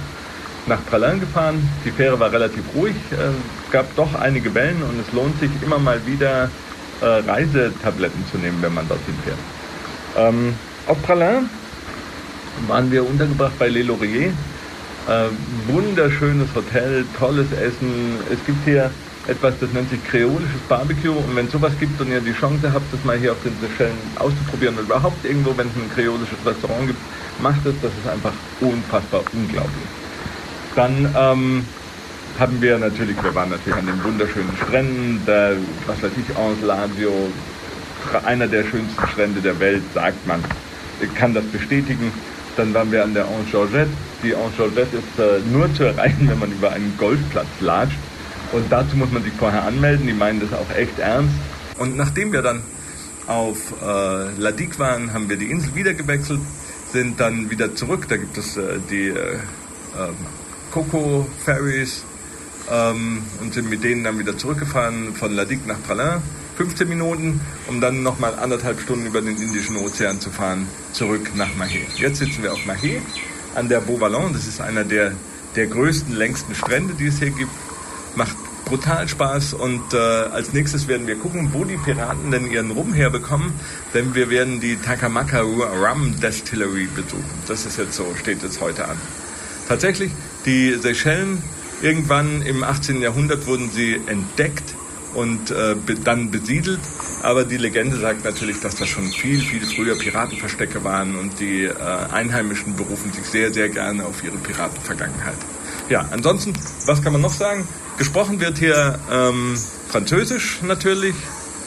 nach 0.68 0.80
Pralin 0.86 1.20
gefahren. 1.20 1.68
Die 1.84 1.92
Fähre 1.92 2.20
war 2.20 2.32
relativ 2.32 2.64
ruhig, 2.76 2.96
äh, 3.12 3.72
gab 3.72 3.94
doch 3.96 4.16
einige 4.16 4.54
Wellen 4.54 4.82
und 4.84 5.00
es 5.00 5.12
lohnt 5.14 5.40
sich 5.40 5.50
immer 5.62 5.80
mal 5.80 6.00
wieder 6.06 6.50
äh, 7.02 7.06
Reisetabletten 7.06 8.24
zu 8.32 8.38
nehmen, 8.38 8.60
wenn 8.62 8.74
man 8.74 8.88
dorthin 8.88 9.16
fährt. 9.26 9.38
Ähm, 10.18 10.56
auf 10.88 11.02
Pralin 11.02 11.50
waren 12.68 12.92
wir 12.92 13.08
untergebracht 13.08 13.58
bei 13.60 13.70
Le 13.70 13.84
Laurier. 13.84 14.34
Äh, 15.08 15.28
wunderschönes 15.68 16.50
Hotel, 16.54 17.06
tolles 17.18 17.52
Essen. 17.52 18.16
Es 18.32 18.44
gibt 18.46 18.64
hier 18.66 18.92
etwas, 19.28 19.54
das 19.60 19.72
nennt 19.74 19.90
sich 19.90 20.04
kreolisches 20.06 20.62
Barbecue. 20.68 21.12
Und 21.12 21.36
wenn 21.36 21.46
es 21.48 21.52
sowas 21.52 21.74
gibt 21.80 22.00
und 22.02 22.12
ihr 22.12 22.22
die 22.22 22.34
Chance 22.34 22.72
habt, 22.74 22.94
das 22.94 23.04
mal 23.04 23.18
hier 23.18 23.32
auf 23.32 23.42
den 23.44 23.54
Seychellen 23.60 23.98
auszuprobieren 24.18 24.76
oder 24.76 24.84
überhaupt 24.84 25.26
irgendwo, 25.26 25.56
wenn 25.58 25.68
es 25.68 25.76
ein 25.76 25.90
kreolisches 25.94 26.38
Restaurant 26.46 26.88
gibt, 26.88 27.00
macht 27.42 27.66
es. 27.66 27.74
Das 27.82 27.92
ist 27.92 28.10
einfach 28.12 28.34
unfassbar 28.60 29.22
unglaublich. 29.34 29.90
Dann 30.76 31.14
ähm, 31.18 31.66
haben 32.40 32.62
wir 32.62 32.78
natürlich, 32.78 33.22
wir 33.22 33.36
waren 33.36 33.50
natürlich 33.50 33.78
an 33.78 33.86
den 33.86 34.04
wunderschönen 34.04 34.56
Stränden, 34.58 35.22
der, 35.26 35.58
was 35.88 36.02
weiß 36.02 36.12
ich, 36.18 36.38
Anse 36.38 36.66
Lavio, 36.66 37.30
einer 38.26 38.48
der 38.48 38.64
schönsten 38.64 39.08
Strände 39.08 39.42
der 39.42 39.60
Welt, 39.60 39.84
sagt 39.94 40.26
man. 40.26 40.44
Ich 41.02 41.14
kann 41.16 41.34
das 41.34 41.44
bestätigen. 41.46 42.12
Dann 42.56 42.74
waren 42.74 42.92
wir 42.92 43.04
an 43.04 43.14
der 43.14 43.26
Anse 43.26 43.52
Georgette. 43.52 43.90
Die 44.24 44.36
Anse 44.36 44.56
Georgette 44.58 44.98
ist 44.98 45.20
äh, 45.20 45.40
nur 45.52 45.74
zu 45.74 45.84
erreichen, 45.84 46.30
wenn 46.30 46.40
man 46.40 46.52
über 46.52 46.72
einen 46.72 46.96
Golfplatz 46.98 47.48
latscht. 47.60 47.98
Und 48.52 48.72
dazu 48.72 48.98
muss 48.98 49.12
man 49.12 49.24
sich 49.24 49.34
vorher 49.34 49.64
anmelden. 49.64 50.08
Die 50.08 50.14
meinen 50.14 50.40
das 50.40 50.54
auch 50.54 50.76
echt 50.76 51.00
ernst. 51.00 51.34
Und 51.78 51.98
nachdem 51.98 52.34
wir 52.34 52.42
dann 52.42 52.62
auf 53.28 53.74
äh, 53.82 54.40
Ladik 54.40 54.78
waren, 54.80 55.14
haben 55.14 55.30
wir 55.30 55.38
die 55.38 55.50
Insel 55.50 55.76
wieder 55.76 55.94
gewechselt, 55.94 56.42
sind 56.92 57.20
dann 57.20 57.50
wieder 57.50 57.76
zurück. 57.76 58.08
Da 58.10 58.18
gibt 58.18 58.38
es 58.38 58.58
äh, 58.58 58.80
die 58.90 59.08
äh, 59.08 59.36
ähm, 59.98 60.16
Coco 60.72 61.28
Ferries 61.44 62.04
ähm, 62.70 63.22
und 63.40 63.54
sind 63.54 63.70
mit 63.70 63.84
denen 63.84 64.04
dann 64.04 64.20
wieder 64.20 64.38
zurückgefahren 64.38 65.14
von 65.16 65.34
Ladik 65.34 65.66
nach 65.66 65.82
Pralin 65.84 66.22
15 66.62 66.88
Minuten, 66.88 67.42
um 67.66 67.82
dann 67.82 68.04
nochmal 68.04 68.36
anderthalb 68.38 68.80
Stunden 68.80 69.08
über 69.08 69.20
den 69.20 69.36
Indischen 69.36 69.78
Ozean 69.78 70.20
zu 70.20 70.30
fahren, 70.30 70.68
zurück 70.94 71.32
nach 71.34 71.50
Mahé. 71.56 71.80
Jetzt 71.96 72.20
sitzen 72.20 72.44
wir 72.44 72.54
auf 72.54 72.60
Mahé 72.68 73.02
an 73.56 73.68
der 73.68 73.82
Beauvallon. 73.82 74.32
Das 74.34 74.46
ist 74.46 74.62
einer 74.62 74.84
der, 74.84 75.14
der 75.56 75.66
größten, 75.66 76.16
längsten 76.16 76.54
Strände, 76.54 76.94
die 76.94 77.08
es 77.08 77.18
hier 77.18 77.32
gibt. 77.32 77.50
Macht 78.14 78.36
brutal 78.66 79.08
Spaß 79.08 79.56
und 79.56 79.96
äh, 79.96 79.98
als 79.98 80.54
nächstes 80.54 80.88
werden 80.88 81.08
wir 81.08 81.16
gucken, 81.16 81.50
wo 81.52 81.64
die 81.64 81.78
Piraten 81.78 82.30
denn 82.30 82.52
ihren 82.52 82.70
Rum 82.70 82.94
herbekommen, 82.94 83.54
denn 83.96 84.14
wir 84.14 84.30
werden 84.30 84.60
die 84.60 84.76
Takamaka 84.76 85.42
Rum 85.42 86.20
Distillery 86.22 86.88
besuchen. 86.94 87.26
Das 87.48 87.66
ist 87.66 87.80
jetzt 87.80 87.96
so, 87.96 88.06
steht 88.20 88.44
jetzt 88.44 88.62
heute 88.62 88.88
an. 88.88 88.98
Tatsächlich, 89.68 90.12
die 90.46 90.76
Seychellen, 90.76 91.42
irgendwann 91.82 92.44
im 92.44 92.64
18. 92.64 93.02
Jahrhundert 93.02 93.48
wurden 93.48 93.72
sie 93.72 94.00
entdeckt 94.06 94.76
und 95.14 95.52
äh, 95.52 95.76
dann 96.04 96.32
besiedelt. 96.32 96.80
Aber 97.22 97.44
die 97.44 97.58
Legende 97.58 97.98
sagt 97.98 98.24
natürlich, 98.24 98.60
dass 98.62 98.76
das 98.76 98.88
schon 98.88 99.06
viel, 99.06 99.40
viel 99.40 99.66
früher 99.66 99.98
Piratenverstecke 99.98 100.84
waren 100.84 101.16
und 101.18 101.40
die 101.40 101.66
äh, 101.66 101.74
Einheimischen 102.12 102.76
berufen 102.76 103.12
sich 103.12 103.26
sehr, 103.26 103.54
sehr 103.54 103.70
gerne 103.70 104.06
auf 104.06 104.24
ihre 104.24 104.38
Piratenvergangenheit. 104.38 105.36
Ja, 105.90 106.08
ansonsten, 106.12 106.54
was 106.86 107.04
kann 107.04 107.14
man 107.14 107.22
noch 107.22 107.34
sagen? 107.34 107.68
Gesprochen 107.98 108.40
wird 108.40 108.58
hier 108.58 108.98
ähm, 109.12 109.58
Französisch 109.90 110.60
natürlich, 110.64 111.16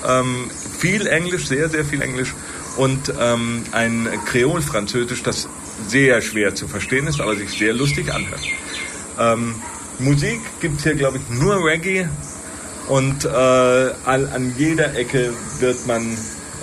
ähm, 0.07 0.51
viel 0.79 1.07
Englisch, 1.07 1.47
sehr, 1.47 1.69
sehr 1.69 1.85
viel 1.85 2.03
Englisch 2.03 2.35
und 2.77 3.13
ähm, 3.21 3.63
ein 3.73 4.09
Kreol-Französisch, 4.27 5.23
das 5.23 5.49
sehr 5.87 6.23
schwer 6.23 6.55
zu 6.55 6.67
verstehen 6.69 7.07
ist, 7.07 7.21
aber 7.21 7.37
sich 7.37 7.51
sehr 7.51 7.73
lustig 7.73 8.13
anhört. 8.13 8.41
Ähm, 9.19 9.55
Musik 9.99 10.41
gibt 10.61 10.79
es 10.79 10.85
hier, 10.85 10.95
glaube 10.95 11.19
ich, 11.19 11.39
nur 11.39 11.65
Reggae 11.65 12.09
und 12.89 13.25
äh, 13.25 13.29
an, 13.29 14.55
jeder 14.59 14.95
Ecke 14.95 15.33
wird 15.61 15.87
man 15.87 16.03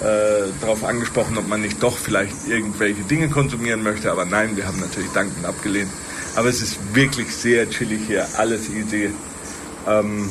äh, 0.01 0.49
darauf 0.59 0.84
angesprochen, 0.84 1.38
ob 1.38 1.47
man 1.47 1.61
nicht 1.61 1.82
doch 1.82 1.97
vielleicht 1.97 2.47
irgendwelche 2.47 3.01
Dinge 3.03 3.30
konsumieren 3.30 3.84
möchte. 3.84 4.11
Aber 4.11 4.26
nein, 4.26 4.55
wir 4.55 4.67
haben 4.67 4.80
natürlich 4.80 5.11
dankend 5.11 5.45
abgelehnt. 5.45 5.91
Aber 6.36 6.47
es 6.47 6.61
ist 6.61 6.78
wirklich 6.93 7.36
sehr 7.36 7.69
chillig 7.69 8.01
hier, 8.07 8.28
alles 8.38 8.69
easy. 8.69 9.09
Ähm, 9.88 10.30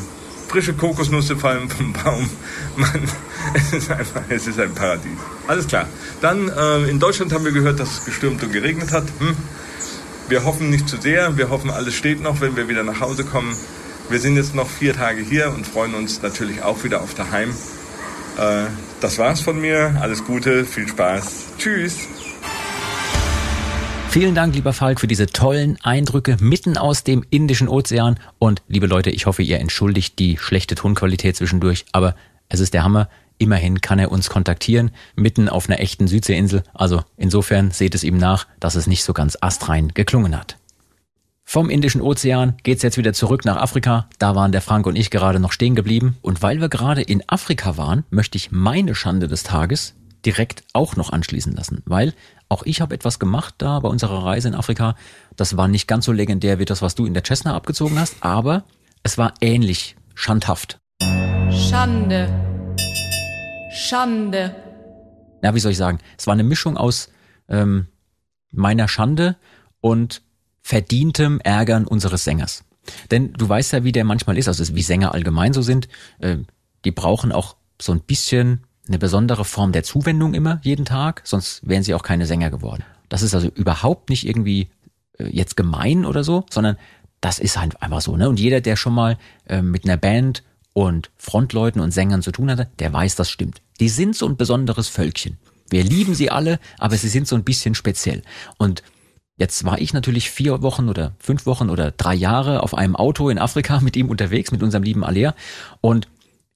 frische 0.49 0.74
Kokosnüsse 0.74 1.36
fallen 1.36 1.68
vom 1.68 1.93
Baum. 2.05 2.30
Man, 2.76 3.09
es 3.55 3.72
ist 3.72 3.91
einfach, 3.91 4.22
es 4.28 4.47
ist 4.47 4.59
ein 4.59 4.74
Paradies. 4.74 5.18
Alles 5.47 5.66
klar. 5.66 5.86
Dann 6.20 6.49
äh, 6.49 6.88
in 6.88 6.99
Deutschland 6.99 7.32
haben 7.32 7.45
wir 7.45 7.53
gehört, 7.53 7.80
dass 7.80 7.99
es 7.99 8.05
gestürmt 8.05 8.43
und 8.43 8.53
geregnet 8.53 8.93
hat. 8.93 9.05
Hm. 9.18 9.36
Wir 10.28 10.45
hoffen 10.45 10.70
nicht 10.70 10.88
zu 10.88 10.97
sehr. 10.97 11.36
Wir 11.36 11.51
hoffen, 11.51 11.70
alles 11.70 11.95
steht 11.95 12.22
noch, 12.22 12.41
wenn 12.41 12.57
wir 12.57 12.68
wieder 12.68 12.84
nach 12.84 13.01
Hause 13.01 13.24
kommen. 13.24 13.57
Wir 14.11 14.19
sind 14.19 14.35
jetzt 14.35 14.57
noch 14.57 14.69
vier 14.69 14.93
Tage 14.93 15.23
hier 15.23 15.55
und 15.55 15.65
freuen 15.65 15.95
uns 15.95 16.21
natürlich 16.21 16.63
auch 16.63 16.83
wieder 16.83 17.01
auf 17.01 17.15
daheim. 17.15 17.51
Äh, 18.37 18.65
das 19.01 19.19
war's 19.19 19.41
von 19.41 19.61
mir. 19.61 19.97
Alles 20.01 20.25
Gute, 20.25 20.65
viel 20.65 20.89
Spaß. 20.89 21.45
Tschüss. 21.59 22.09
Vielen 24.09 24.35
Dank, 24.35 24.57
lieber 24.57 24.73
Falk, 24.73 24.99
für 24.99 25.07
diese 25.07 25.27
tollen 25.27 25.79
Eindrücke 25.85 26.37
mitten 26.41 26.77
aus 26.77 27.05
dem 27.05 27.25
Indischen 27.31 27.69
Ozean. 27.69 28.19
Und 28.41 28.63
liebe 28.67 28.89
Leute, 28.89 29.11
ich 29.11 29.27
hoffe, 29.27 29.45
ihr 29.45 29.61
entschuldigt 29.61 30.19
die 30.19 30.37
schlechte 30.39 30.75
Tonqualität 30.75 31.37
zwischendurch, 31.37 31.85
aber 31.93 32.17
es 32.49 32.59
ist 32.59 32.75
der 32.75 32.83
Hammer. 32.83 33.09
Immerhin 33.39 33.81
kann 33.81 34.01
er 34.01 34.11
uns 34.11 34.29
kontaktieren, 34.29 34.91
mitten 35.15 35.49
auf 35.49 35.69
einer 35.69 35.79
echten 35.79 36.09
Südseeinsel. 36.09 36.65
Also 36.75 37.05
insofern 37.17 37.71
seht 37.71 37.95
es 37.95 38.03
ihm 38.03 38.19
nach, 38.19 38.49
dass 38.59 38.75
es 38.75 38.89
nicht 38.89 39.05
so 39.05 39.13
ganz 39.13 39.39
astrein 39.41 39.95
geklungen 39.95 40.37
hat. 40.37 40.60
Vom 41.53 41.69
Indischen 41.69 42.01
Ozean 42.01 42.55
geht's 42.63 42.85
jetzt 42.85 42.97
wieder 42.97 43.13
zurück 43.13 43.45
nach 43.45 43.57
Afrika. 43.57 44.09
Da 44.21 44.37
waren 44.37 44.53
der 44.53 44.61
Frank 44.61 44.87
und 44.87 44.95
ich 44.95 45.11
gerade 45.11 45.41
noch 45.41 45.51
stehen 45.51 45.75
geblieben. 45.75 46.17
Und 46.23 46.43
weil 46.43 46.61
wir 46.61 46.69
gerade 46.69 47.03
in 47.03 47.29
Afrika 47.29 47.77
waren, 47.77 48.05
möchte 48.09 48.39
ich 48.39 48.53
meine 48.53 48.95
Schande 48.95 49.27
des 49.27 49.43
Tages 49.43 49.97
direkt 50.25 50.63
auch 50.75 50.95
noch 50.95 51.11
anschließen 51.11 51.53
lassen. 51.53 51.83
Weil 51.87 52.15
auch 52.49 52.63
ich 52.63 52.81
habe 52.81 52.95
etwas 52.95 53.19
gemacht 53.19 53.57
da 53.59 53.81
bei 53.81 53.89
unserer 53.89 54.25
Reise 54.25 54.47
in 54.47 54.55
Afrika. 54.55 54.95
Das 55.35 55.57
war 55.57 55.67
nicht 55.67 55.89
ganz 55.89 56.05
so 56.05 56.13
legendär 56.13 56.61
wie 56.61 56.67
das, 56.67 56.83
was 56.83 56.95
du 56.95 57.05
in 57.05 57.15
der 57.15 57.25
Cessna 57.25 57.57
abgezogen 57.57 57.99
hast, 57.99 58.19
aber 58.21 58.63
es 59.03 59.19
war 59.19 59.35
ähnlich 59.41 59.97
schandhaft. 60.15 60.79
Schande. 61.51 62.29
Schande. 63.73 64.55
na, 65.43 65.53
wie 65.53 65.59
soll 65.59 65.73
ich 65.73 65.79
sagen, 65.79 65.99
es 66.17 66.29
war 66.29 66.35
eine 66.35 66.45
Mischung 66.45 66.77
aus 66.77 67.09
ähm, 67.49 67.89
meiner 68.53 68.87
Schande 68.87 69.35
und 69.81 70.23
verdientem 70.71 71.41
Ärgern 71.43 71.85
unseres 71.85 72.23
Sängers. 72.23 72.62
Denn 73.11 73.33
du 73.33 73.49
weißt 73.49 73.73
ja, 73.73 73.83
wie 73.83 73.91
der 73.91 74.05
manchmal 74.05 74.39
ist, 74.39 74.47
also 74.47 74.73
wie 74.77 74.83
Sänger 74.83 75.12
allgemein 75.12 75.53
so 75.53 75.62
sind, 75.62 75.89
äh, 76.21 76.37
die 76.85 76.93
brauchen 76.93 77.33
auch 77.33 77.57
so 77.83 77.91
ein 77.91 77.99
bisschen 77.99 78.61
eine 78.87 79.01
besondere 79.01 79.45
Form 79.45 79.73
der 79.73 79.83
Zuwendung 79.83 80.33
immer 80.33 80.61
jeden 80.62 80.85
Tag, 80.85 81.23
sonst 81.25 81.68
wären 81.68 81.83
sie 81.83 81.93
auch 81.93 82.05
keine 82.05 82.25
Sänger 82.25 82.51
geworden. 82.51 82.85
Das 83.09 83.23
ist 83.23 83.35
also 83.35 83.49
überhaupt 83.49 84.11
nicht 84.11 84.25
irgendwie 84.25 84.71
äh, 85.18 85.25
jetzt 85.25 85.57
gemein 85.57 86.07
oder 86.07 86.23
so, 86.23 86.47
sondern 86.51 86.77
das 87.21 87.41
ist 87.41 87.59
halt 87.59 87.83
einfach 87.83 88.01
so. 88.01 88.16
Ne? 88.16 88.29
Und 88.29 88.39
jeder, 88.39 88.61
der 88.61 88.77
schon 88.77 88.95
mal 88.95 89.18
äh, 89.49 89.62
mit 89.62 89.85
einer 89.85 89.97
Band 89.97 90.45
und 90.73 91.11
Frontleuten 91.16 91.81
und 91.81 91.91
Sängern 91.91 92.23
zu 92.23 92.31
tun 92.31 92.49
hatte, 92.49 92.68
der 92.79 92.93
weiß, 92.93 93.16
das 93.16 93.29
stimmt. 93.29 93.61
Die 93.81 93.89
sind 93.89 94.14
so 94.14 94.29
ein 94.29 94.37
besonderes 94.37 94.87
Völkchen. 94.87 95.37
Wir 95.68 95.83
lieben 95.83 96.14
sie 96.14 96.31
alle, 96.31 96.61
aber 96.79 96.97
sie 96.97 97.09
sind 97.09 97.27
so 97.27 97.35
ein 97.35 97.43
bisschen 97.43 97.75
speziell. 97.75 98.23
Und 98.57 98.85
Jetzt 99.41 99.64
war 99.64 99.80
ich 99.80 99.95
natürlich 99.95 100.30
vier 100.30 100.61
Wochen 100.61 100.91
oder 100.91 101.14
fünf 101.18 101.47
Wochen 101.47 101.70
oder 101.70 101.93
drei 101.93 102.14
Jahre 102.14 102.62
auf 102.62 102.74
einem 102.74 102.95
Auto 102.95 103.30
in 103.30 103.38
Afrika 103.38 103.80
mit 103.80 103.97
ihm 103.97 104.11
unterwegs, 104.11 104.53
mit 104.53 104.62
unserem 104.62 104.82
lieben 104.82 105.03
Alea. 105.03 105.34
Und 105.80 106.09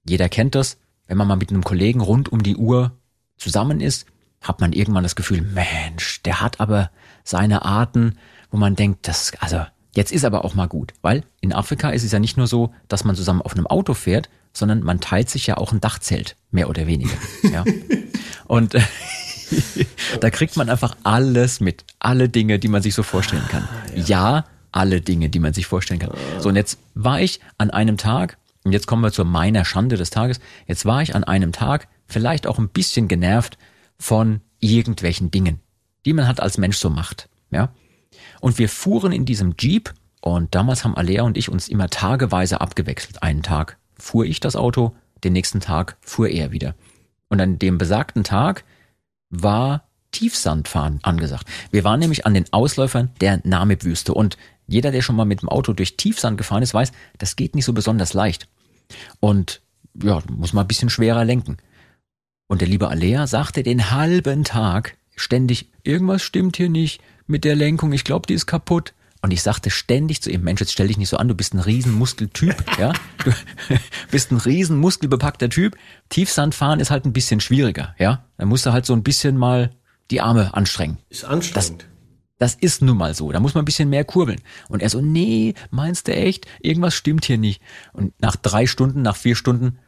jeder 0.07 0.29
kennt 0.29 0.55
das, 0.55 0.77
wenn 1.07 1.17
man 1.17 1.27
mal 1.27 1.37
mit 1.37 1.49
einem 1.49 1.65
Kollegen 1.65 2.03
rund 2.03 2.31
um 2.31 2.43
die 2.43 2.57
Uhr 2.57 2.93
zusammen 3.39 3.81
ist, 3.81 4.05
hat 4.43 4.61
man 4.61 4.75
irgendwann 4.75 5.03
das 5.03 5.17
Gefühl, 5.17 5.41
Mensch, 5.41 6.21
der 6.25 6.43
hat 6.43 6.61
aber 6.61 6.91
seine 7.25 7.65
Arten, 7.65 8.19
wo 8.51 8.59
man 8.59 8.77
denkt, 8.77 9.09
das, 9.09 9.33
also, 9.41 9.65
jetzt 9.95 10.13
ist 10.13 10.27
aber 10.27 10.45
auch 10.45 10.55
mal 10.55 10.69
gut. 10.69 10.93
Weil 11.01 11.25
in 11.41 11.55
Afrika 11.55 11.89
ist 11.89 12.05
es 12.05 12.13
ja 12.13 12.19
nicht 12.19 12.37
nur 12.37 12.47
so, 12.47 12.75
dass 12.89 13.03
man 13.05 13.17
zusammen 13.17 13.41
auf 13.41 13.55
einem 13.55 13.67
Auto 13.67 13.95
fährt, 13.95 14.29
sondern 14.53 14.83
man 14.83 15.01
teilt 15.01 15.31
sich 15.31 15.47
ja 15.47 15.57
auch 15.57 15.73
ein 15.73 15.81
Dachzelt, 15.81 16.37
mehr 16.51 16.69
oder 16.69 16.87
weniger. 16.87 17.17
Ja. 17.51 17.65
Und 18.47 18.77
da 20.21 20.31
kriegt 20.31 20.57
man 20.57 20.69
einfach 20.71 20.97
alles 21.03 21.61
mit. 21.61 21.85
Alle 21.99 22.29
Dinge, 22.29 22.59
die 22.59 22.69
man 22.69 22.83
sich 22.83 22.95
so 22.95 23.03
vorstellen 23.03 23.47
kann. 23.49 23.65
Ah, 23.65 23.95
ja. 23.95 24.05
ja, 24.05 24.45
alle 24.73 25.01
Dinge, 25.01 25.29
die 25.29 25.39
man 25.39 25.55
sich 25.55 25.67
vorstellen 25.67 26.01
kann. 26.01 26.11
So, 26.39 26.49
und 26.49 26.57
jetzt 26.57 26.79
war 26.95 27.21
ich 27.21 27.41
an 27.59 27.71
einem 27.71 27.97
Tag, 27.97 28.39
und 28.65 28.73
jetzt 28.73 28.87
kommen 28.87 29.03
wir 29.03 29.13
zu 29.13 29.25
meiner 29.25 29.65
Schande 29.65 29.97
des 29.97 30.11
Tages, 30.11 30.41
jetzt 30.67 30.85
war 30.85 31.03
ich 31.03 31.15
an 31.15 31.25
einem 31.25 31.53
Tag 31.53 31.89
vielleicht 32.07 32.47
auch 32.47 32.59
ein 32.59 32.69
bisschen 32.69 33.09
genervt 33.09 33.57
von 33.99 34.41
irgendwelchen 34.61 35.31
Dingen, 35.31 35.61
die 36.05 36.13
man 36.13 36.27
halt 36.27 36.41
als 36.41 36.59
Mensch 36.59 36.77
so 36.77 36.91
macht. 36.91 37.29
Ja? 37.51 37.73
Und 38.41 38.59
wir 38.59 38.69
fuhren 38.69 39.13
in 39.13 39.25
diesem 39.25 39.55
Jeep 39.59 39.93
und 40.21 40.55
damals 40.55 40.85
haben 40.85 40.97
Alea 40.97 41.23
und 41.23 41.37
ich 41.37 41.49
uns 41.49 41.69
immer 41.69 41.89
tageweise 41.89 42.61
abgewechselt. 42.61 43.23
Einen 43.23 43.43
Tag 43.43 43.79
fuhr 43.99 44.25
ich 44.25 44.41
das 44.41 44.57
Auto, 44.57 44.97
den 45.23 45.33
nächsten 45.33 45.61
Tag 45.61 45.97
fuhr 46.01 46.29
er 46.29 46.51
wieder. 46.51 46.75
Und 47.29 47.41
an 47.41 47.59
dem 47.59 47.79
besagten 47.79 48.25
Tag 48.25 48.65
war 49.43 49.85
Tiefsandfahren 50.13 51.01
angesagt. 51.03 51.49
Wir 51.71 51.85
waren 51.85 52.01
nämlich 52.01 52.25
an 52.25 52.35
den 52.35 52.53
Ausläufern 52.53 53.11
der 53.21 53.41
Namib-Wüste 53.45 54.15
und 54.15 54.37
jeder, 54.67 54.91
der 54.93 55.03
schon 55.03 55.17
mal 55.17 55.25
mit 55.25 55.43
dem 55.43 55.49
Auto 55.49 55.73
durch 55.73 55.97
Tiefsand 55.97 56.39
gefahren 56.39 56.63
ist, 56.63 56.73
weiß, 56.73 56.93
das 57.19 57.37
geht 57.37 57.55
nicht 57.55 57.65
so 57.65 57.73
besonders 57.73 58.15
leicht. 58.15 58.49
Und 59.21 59.61
ja, 60.03 60.23
muss 60.31 60.53
mal 60.53 60.63
ein 60.63 60.69
bisschen 60.69 60.91
schwerer 60.91 61.25
lenken. 61.25 61.59
Und 62.47 62.61
der 62.61 62.69
liebe 62.69 62.89
Alea 62.89 63.27
sagte 63.27 63.63
den 63.63 63.91
halben 63.91 64.45
Tag 64.45 64.97
ständig, 65.17 65.71
irgendwas 65.83 66.23
stimmt 66.23 66.57
hier 66.57 66.69
nicht 66.69 67.01
mit 67.27 67.45
der 67.45 67.57
Lenkung, 67.57 67.93
ich 67.93 68.05
glaube, 68.05 68.27
die 68.27 68.35
ist 68.35 68.47
kaputt. 68.47 68.95
Und 69.25 69.31
ich 69.31 69.41
sagte 69.41 69.71
ständig 69.71 70.21
zu 70.21 70.31
ihm, 70.31 70.43
Mensch, 70.43 70.61
jetzt 70.61 70.75
stell 70.75 70.89
dich 70.89 70.99
nicht 70.99 71.09
so 71.09 71.17
an, 71.17 71.29
du 71.29 71.35
bist 71.35 71.55
ein 71.55 71.59
Riesenmuskeltyp, 71.59 72.63
ja. 72.79 72.93
Du 73.25 73.33
bist 74.11 74.31
ein 74.31 74.37
Riesenmuskelbepackter 74.37 75.49
Typ. 75.49 75.79
Tiefsandfahren 76.11 76.79
ist 76.79 76.91
halt 76.91 77.07
ein 77.07 77.15
bisschen 77.15 77.41
schwieriger, 77.41 77.95
ja. 77.99 78.27
Da 78.37 78.45
musst 78.45 78.67
du 78.67 78.73
halt 78.75 78.85
so 78.85 78.93
ein 78.93 79.03
bisschen 79.03 79.39
mal 79.39 79.71
die 80.11 80.21
Arme 80.21 80.53
anstrengen. 80.53 80.99
Ist 81.09 81.25
anstrengend. 81.25 81.87
Das, 82.37 82.53
das 82.53 82.55
ist 82.61 82.83
nun 82.83 82.99
mal 82.99 83.15
so. 83.15 83.33
Da 83.33 83.41
muss 83.41 83.55
man 83.55 83.63
ein 83.63 83.65
bisschen 83.65 83.89
mehr 83.89 84.05
kurbeln. 84.05 84.43
Und 84.69 84.83
er 84.83 84.91
so, 84.91 85.01
nee, 85.01 85.55
meinst 85.71 86.07
du 86.07 86.15
echt? 86.15 86.47
Irgendwas 86.61 86.93
stimmt 86.93 87.25
hier 87.25 87.39
nicht. 87.39 87.63
Und 87.95 88.13
nach 88.21 88.37
drei 88.37 88.67
Stunden, 88.67 89.01
nach 89.01 89.17
vier 89.17 89.37
Stunden 89.37 89.79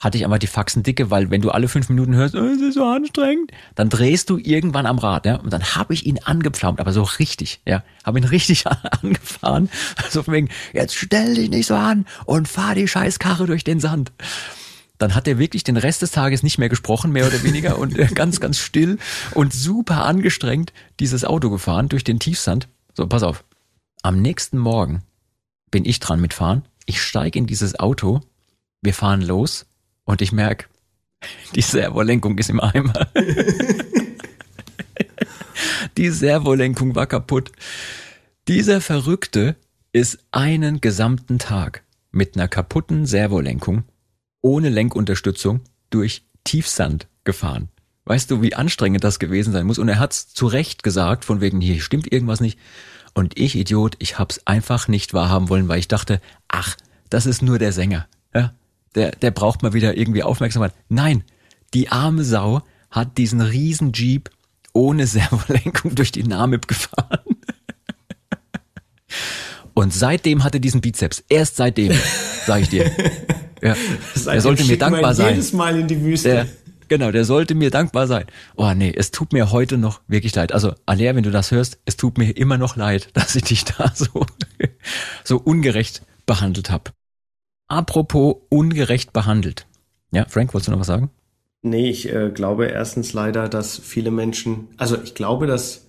hatte 0.00 0.16
ich 0.16 0.24
einfach 0.24 0.38
die 0.38 0.46
Faxen 0.46 0.82
dicke, 0.82 1.10
weil 1.10 1.30
wenn 1.30 1.40
du 1.40 1.50
alle 1.50 1.68
fünf 1.68 1.88
Minuten 1.88 2.14
hörst, 2.14 2.34
oh, 2.36 2.44
es 2.44 2.60
ist 2.60 2.74
so 2.74 2.84
anstrengend, 2.84 3.50
dann 3.74 3.88
drehst 3.88 4.30
du 4.30 4.38
irgendwann 4.38 4.86
am 4.86 4.98
Rad, 4.98 5.26
ja, 5.26 5.36
und 5.36 5.52
dann 5.52 5.74
habe 5.74 5.92
ich 5.92 6.06
ihn 6.06 6.20
angepflaumt, 6.22 6.80
aber 6.80 6.92
so 6.92 7.02
richtig, 7.02 7.60
ja, 7.66 7.82
habe 8.04 8.18
ihn 8.18 8.24
richtig 8.24 8.66
angefahren, 9.02 9.68
so 10.08 10.22
von 10.22 10.34
wegen, 10.34 10.48
jetzt 10.72 10.94
stell 10.94 11.34
dich 11.34 11.50
nicht 11.50 11.66
so 11.66 11.74
an 11.74 12.06
und 12.26 12.46
fahr 12.46 12.74
die 12.74 12.86
Scheißkarre 12.86 13.46
durch 13.46 13.64
den 13.64 13.80
Sand. 13.80 14.12
Dann 14.98 15.14
hat 15.14 15.28
er 15.28 15.38
wirklich 15.38 15.62
den 15.62 15.76
Rest 15.76 16.02
des 16.02 16.10
Tages 16.10 16.42
nicht 16.42 16.58
mehr 16.58 16.68
gesprochen, 16.68 17.12
mehr 17.12 17.26
oder 17.26 17.42
weniger, 17.42 17.78
und 17.78 17.94
ganz, 18.14 18.40
ganz 18.40 18.58
still 18.58 18.98
und 19.34 19.52
super 19.52 20.04
angestrengt 20.04 20.72
dieses 21.00 21.24
Auto 21.24 21.50
gefahren 21.50 21.88
durch 21.88 22.04
den 22.04 22.18
Tiefsand. 22.18 22.68
So, 22.94 23.06
pass 23.06 23.22
auf. 23.22 23.44
Am 24.02 24.20
nächsten 24.20 24.58
Morgen 24.58 25.02
bin 25.70 25.84
ich 25.84 26.00
dran 26.00 26.20
mitfahren. 26.20 26.62
Ich 26.86 27.02
steige 27.02 27.38
in 27.38 27.46
dieses 27.46 27.78
Auto, 27.78 28.20
wir 28.80 28.94
fahren 28.94 29.22
los 29.22 29.66
und 30.08 30.22
ich 30.22 30.32
merke, 30.32 30.64
die 31.54 31.60
Servolenkung 31.60 32.38
ist 32.38 32.48
im 32.48 32.60
Eimer. 32.60 33.08
die 35.98 36.08
Servolenkung 36.08 36.94
war 36.94 37.06
kaputt. 37.06 37.52
Dieser 38.48 38.80
Verrückte 38.80 39.56
ist 39.92 40.18
einen 40.30 40.80
gesamten 40.80 41.38
Tag 41.38 41.84
mit 42.10 42.36
einer 42.36 42.48
kaputten 42.48 43.04
Servolenkung 43.04 43.84
ohne 44.40 44.70
Lenkunterstützung 44.70 45.60
durch 45.90 46.24
Tiefsand 46.42 47.06
gefahren. 47.24 47.68
Weißt 48.06 48.30
du, 48.30 48.40
wie 48.40 48.54
anstrengend 48.54 49.04
das 49.04 49.18
gewesen 49.18 49.52
sein 49.52 49.66
muss? 49.66 49.78
Und 49.78 49.90
er 49.90 49.98
hat's 49.98 50.32
zu 50.32 50.46
Recht 50.46 50.82
gesagt, 50.82 51.26
von 51.26 51.42
wegen, 51.42 51.60
hier 51.60 51.82
stimmt 51.82 52.10
irgendwas 52.10 52.40
nicht. 52.40 52.58
Und 53.12 53.38
ich, 53.38 53.56
Idiot, 53.56 53.96
ich 53.98 54.18
hab's 54.18 54.40
einfach 54.46 54.88
nicht 54.88 55.12
wahrhaben 55.12 55.50
wollen, 55.50 55.68
weil 55.68 55.80
ich 55.80 55.88
dachte, 55.88 56.22
ach, 56.48 56.78
das 57.10 57.26
ist 57.26 57.42
nur 57.42 57.58
der 57.58 57.72
Sänger. 57.72 58.08
Der, 58.94 59.10
der 59.10 59.30
braucht 59.30 59.62
mal 59.62 59.72
wieder 59.72 59.96
irgendwie 59.96 60.22
Aufmerksamkeit. 60.22 60.74
Nein, 60.88 61.24
die 61.74 61.88
arme 61.88 62.24
Sau 62.24 62.62
hat 62.90 63.18
diesen 63.18 63.40
riesen 63.40 63.92
Jeep 63.92 64.30
ohne 64.72 65.06
Servolenkung 65.08 65.94
durch 65.94 66.12
die 66.12 66.24
Namib 66.24 66.68
gefahren. 66.68 67.20
Und 69.74 69.94
seitdem 69.94 70.42
hat 70.42 70.54
er 70.54 70.60
diesen 70.60 70.80
Bizeps. 70.80 71.22
Erst 71.28 71.56
seitdem, 71.56 71.96
sage 72.46 72.62
ich 72.62 72.68
dir. 72.68 72.90
Ja, 73.62 73.76
er 74.26 74.40
sollte 74.40 74.64
mir 74.64 74.76
dankbar 74.76 75.14
sein. 75.14 75.34
Jedes 75.34 75.52
Mal 75.52 75.78
in 75.78 75.86
die 75.86 76.02
Wüste. 76.02 76.28
Der, 76.28 76.46
genau, 76.88 77.12
der 77.12 77.24
sollte 77.24 77.54
mir 77.54 77.70
dankbar 77.70 78.08
sein. 78.08 78.24
Oh 78.56 78.72
nee, 78.74 78.92
es 78.94 79.12
tut 79.12 79.32
mir 79.32 79.52
heute 79.52 79.78
noch 79.78 80.00
wirklich 80.08 80.34
leid. 80.34 80.52
Also 80.52 80.74
Alea, 80.86 81.14
wenn 81.14 81.22
du 81.22 81.30
das 81.30 81.52
hörst, 81.52 81.78
es 81.84 81.96
tut 81.96 82.18
mir 82.18 82.36
immer 82.36 82.58
noch 82.58 82.74
leid, 82.74 83.10
dass 83.14 83.36
ich 83.36 83.44
dich 83.44 83.64
da 83.64 83.92
so 83.94 84.26
so 85.22 85.36
ungerecht 85.36 86.02
behandelt 86.26 86.70
habe. 86.70 86.90
Apropos 87.68 88.36
ungerecht 88.48 89.12
behandelt. 89.12 89.66
Ja, 90.10 90.24
Frank, 90.28 90.54
wolltest 90.54 90.68
du 90.68 90.72
noch 90.72 90.80
was 90.80 90.86
sagen? 90.86 91.10
Nee, 91.62 91.90
ich 91.90 92.12
äh, 92.12 92.30
glaube 92.30 92.66
erstens 92.66 93.12
leider, 93.12 93.48
dass 93.48 93.78
viele 93.78 94.10
Menschen, 94.10 94.68
also 94.78 94.96
ich 95.02 95.14
glaube, 95.14 95.46
dass 95.46 95.86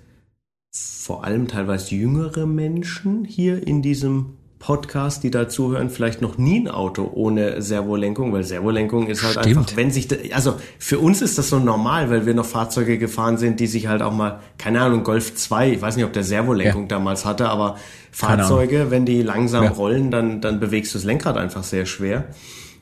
vor 0.72 1.24
allem 1.24 1.48
teilweise 1.48 1.96
jüngere 1.96 2.46
Menschen 2.46 3.24
hier 3.24 3.66
in 3.66 3.82
diesem 3.82 4.38
Podcast, 4.60 5.24
die 5.24 5.32
da 5.32 5.48
zuhören, 5.48 5.90
vielleicht 5.90 6.22
noch 6.22 6.38
nie 6.38 6.60
ein 6.60 6.68
Auto 6.68 7.10
ohne 7.14 7.62
Servolenkung, 7.62 8.34
weil 8.34 8.44
Servolenkung 8.44 9.08
ist 9.08 9.24
halt 9.24 9.40
Stimmt. 9.40 9.58
einfach, 9.58 9.78
wenn 9.78 9.90
sich, 9.90 10.10
da, 10.10 10.18
also 10.34 10.56
für 10.78 11.00
uns 11.00 11.22
ist 11.22 11.38
das 11.38 11.50
so 11.50 11.60
normal, 11.60 12.10
weil 12.10 12.26
wir 12.26 12.34
noch 12.34 12.46
Fahrzeuge 12.46 12.98
gefahren 12.98 13.38
sind, 13.38 13.62
die 13.62 13.68
sich 13.68 13.88
halt 13.88 14.02
auch 14.02 14.12
mal, 14.12 14.42
keine 14.58 14.82
Ahnung, 14.82 15.04
Golf 15.04 15.34
2, 15.34 15.72
ich 15.72 15.82
weiß 15.82 15.96
nicht, 15.96 16.06
ob 16.06 16.12
der 16.12 16.26
Servolenkung 16.26 16.84
ja. 16.84 16.88
damals 16.90 17.24
hatte, 17.24 17.48
aber 17.48 17.78
Fahrzeuge, 18.12 18.92
wenn 18.92 19.06
die 19.06 19.22
langsam 19.22 19.64
ja. 19.64 19.70
rollen, 19.72 20.12
dann, 20.12 20.42
dann 20.42 20.60
bewegst 20.60 20.94
du 20.94 20.98
das 20.98 21.06
Lenkrad 21.06 21.38
einfach 21.38 21.64
sehr 21.64 21.86
schwer. 21.86 22.26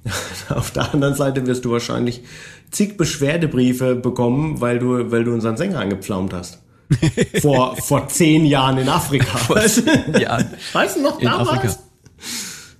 Auf 0.49 0.71
der 0.71 0.93
anderen 0.93 1.13
Seite 1.13 1.45
wirst 1.45 1.63
du 1.63 1.71
wahrscheinlich 1.71 2.23
zig 2.71 2.97
Beschwerdebriefe 2.97 3.95
bekommen, 3.95 4.61
weil 4.61 4.79
du, 4.79 5.11
weil 5.11 5.23
du 5.23 5.31
unseren 5.31 5.57
Sänger 5.57 5.79
angepflaumt 5.79 6.33
hast. 6.33 6.59
vor, 7.41 7.75
vor 7.77 8.07
zehn 8.07 8.45
Jahren 8.45 8.77
in 8.77 8.89
Afrika. 8.89 9.37
Vor 9.37 9.59
zehn 9.61 10.19
Jahren. 10.19 10.53
Weißt 10.73 10.97
du 10.97 11.01
noch 11.01 11.19
in 11.19 11.25
damals? 11.25 11.49
Afrika. 11.49 11.75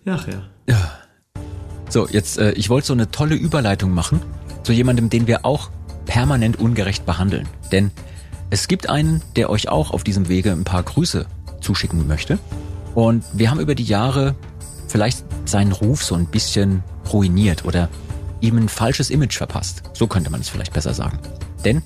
Ach 0.05 0.28
ja. 0.28 0.43
ja. 0.68 0.91
So, 1.89 2.08
jetzt, 2.08 2.38
äh, 2.38 2.51
ich 2.51 2.70
wollte 2.70 2.88
so 2.88 2.93
eine 2.93 3.12
tolle 3.12 3.36
Überleitung 3.36 3.91
machen 3.91 4.22
zu 4.64 4.72
jemandem, 4.72 5.10
den 5.10 5.28
wir 5.28 5.45
auch 5.45 5.70
permanent 6.05 6.60
ungerecht 6.60 7.05
behandeln. 7.05 7.47
Denn 7.72 7.91
es 8.49 8.68
gibt 8.68 8.89
einen, 8.89 9.22
der 9.36 9.49
euch 9.49 9.70
auch 9.70 9.91
auf 9.91 10.03
diesem 10.03 10.30
Wege 10.30 10.51
ein 10.51 10.64
paar 10.64 10.84
Grüße 10.84 11.26
zuschicken 11.60 12.08
möchte. 12.08 12.39
Und 12.95 13.26
wir 13.34 13.51
haben 13.51 13.60
über 13.60 13.76
die 13.76 13.84
Jahre 13.84 14.36
vielleicht 14.88 15.26
seinen 15.45 15.72
Ruf 15.72 16.03
so 16.03 16.16
ein 16.16 16.26
bisschen 16.26 16.84
ruiniert 17.12 17.66
oder 17.66 17.89
ihm 18.41 18.58
ein 18.58 18.70
falsches 18.70 19.10
Image 19.10 19.38
verpasst. 19.38 19.84
So 19.93 20.08
könnte 20.08 20.30
man 20.30 20.41
es 20.41 20.49
vielleicht 20.49 20.74
besser 20.74 20.93
sagen. 20.93 21.20
Denn 21.66 21.82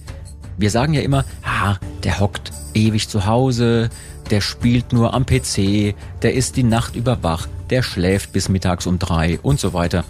wir 0.57 0.69
sagen 0.69 0.93
ja 0.93 1.01
immer, 1.01 1.25
ah, 1.43 1.75
der 2.03 2.19
hockt 2.19 2.51
ewig 2.73 3.09
zu 3.09 3.25
Hause, 3.25 3.89
der 4.29 4.41
spielt 4.41 4.93
nur 4.93 5.13
am 5.13 5.25
PC, 5.25 5.95
der 6.21 6.33
ist 6.33 6.55
die 6.55 6.63
Nacht 6.63 6.95
über 6.95 7.21
wach, 7.23 7.47
der 7.69 7.83
schläft 7.83 8.31
bis 8.31 8.49
mittags 8.49 8.87
um 8.87 8.99
drei 8.99 9.39
und 9.41 9.59
so 9.59 9.73
weiter. 9.73 10.05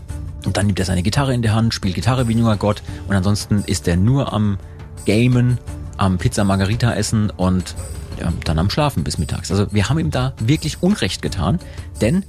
Und 0.46 0.58
dann 0.58 0.68
nimmt 0.68 0.80
er 0.80 0.86
seine 0.86 1.04
Gitarre 1.04 1.34
in 1.34 1.42
der 1.42 1.54
Hand, 1.54 1.74
spielt 1.74 1.96
Gitarre 1.96 2.28
wie 2.28 2.36
ein 2.36 2.40
junger 2.40 2.58
Gott 2.58 2.82
und 3.08 3.16
ansonsten 3.16 3.64
ist 3.66 3.88
er 3.88 3.98
nur 3.98 4.34
am 4.34 4.58
Gamen, 5.06 5.60
am 5.98 6.18
Pizza 6.18 6.44
Margarita 6.44 6.94
essen 6.94 7.30
und 7.30 7.76
ja, 8.20 8.32
dann 8.44 8.60
am 8.60 8.70
Schlafen 8.70 9.04
bis 9.04 9.18
mittags. 9.18 9.52
Also 9.52 9.72
wir 9.72 9.90
haben 9.90 10.00
ihm 10.00 10.12
da 10.12 10.34
wirklich 10.40 10.82
Unrecht 10.82 11.22
getan, 11.22 11.60
denn 12.00 12.24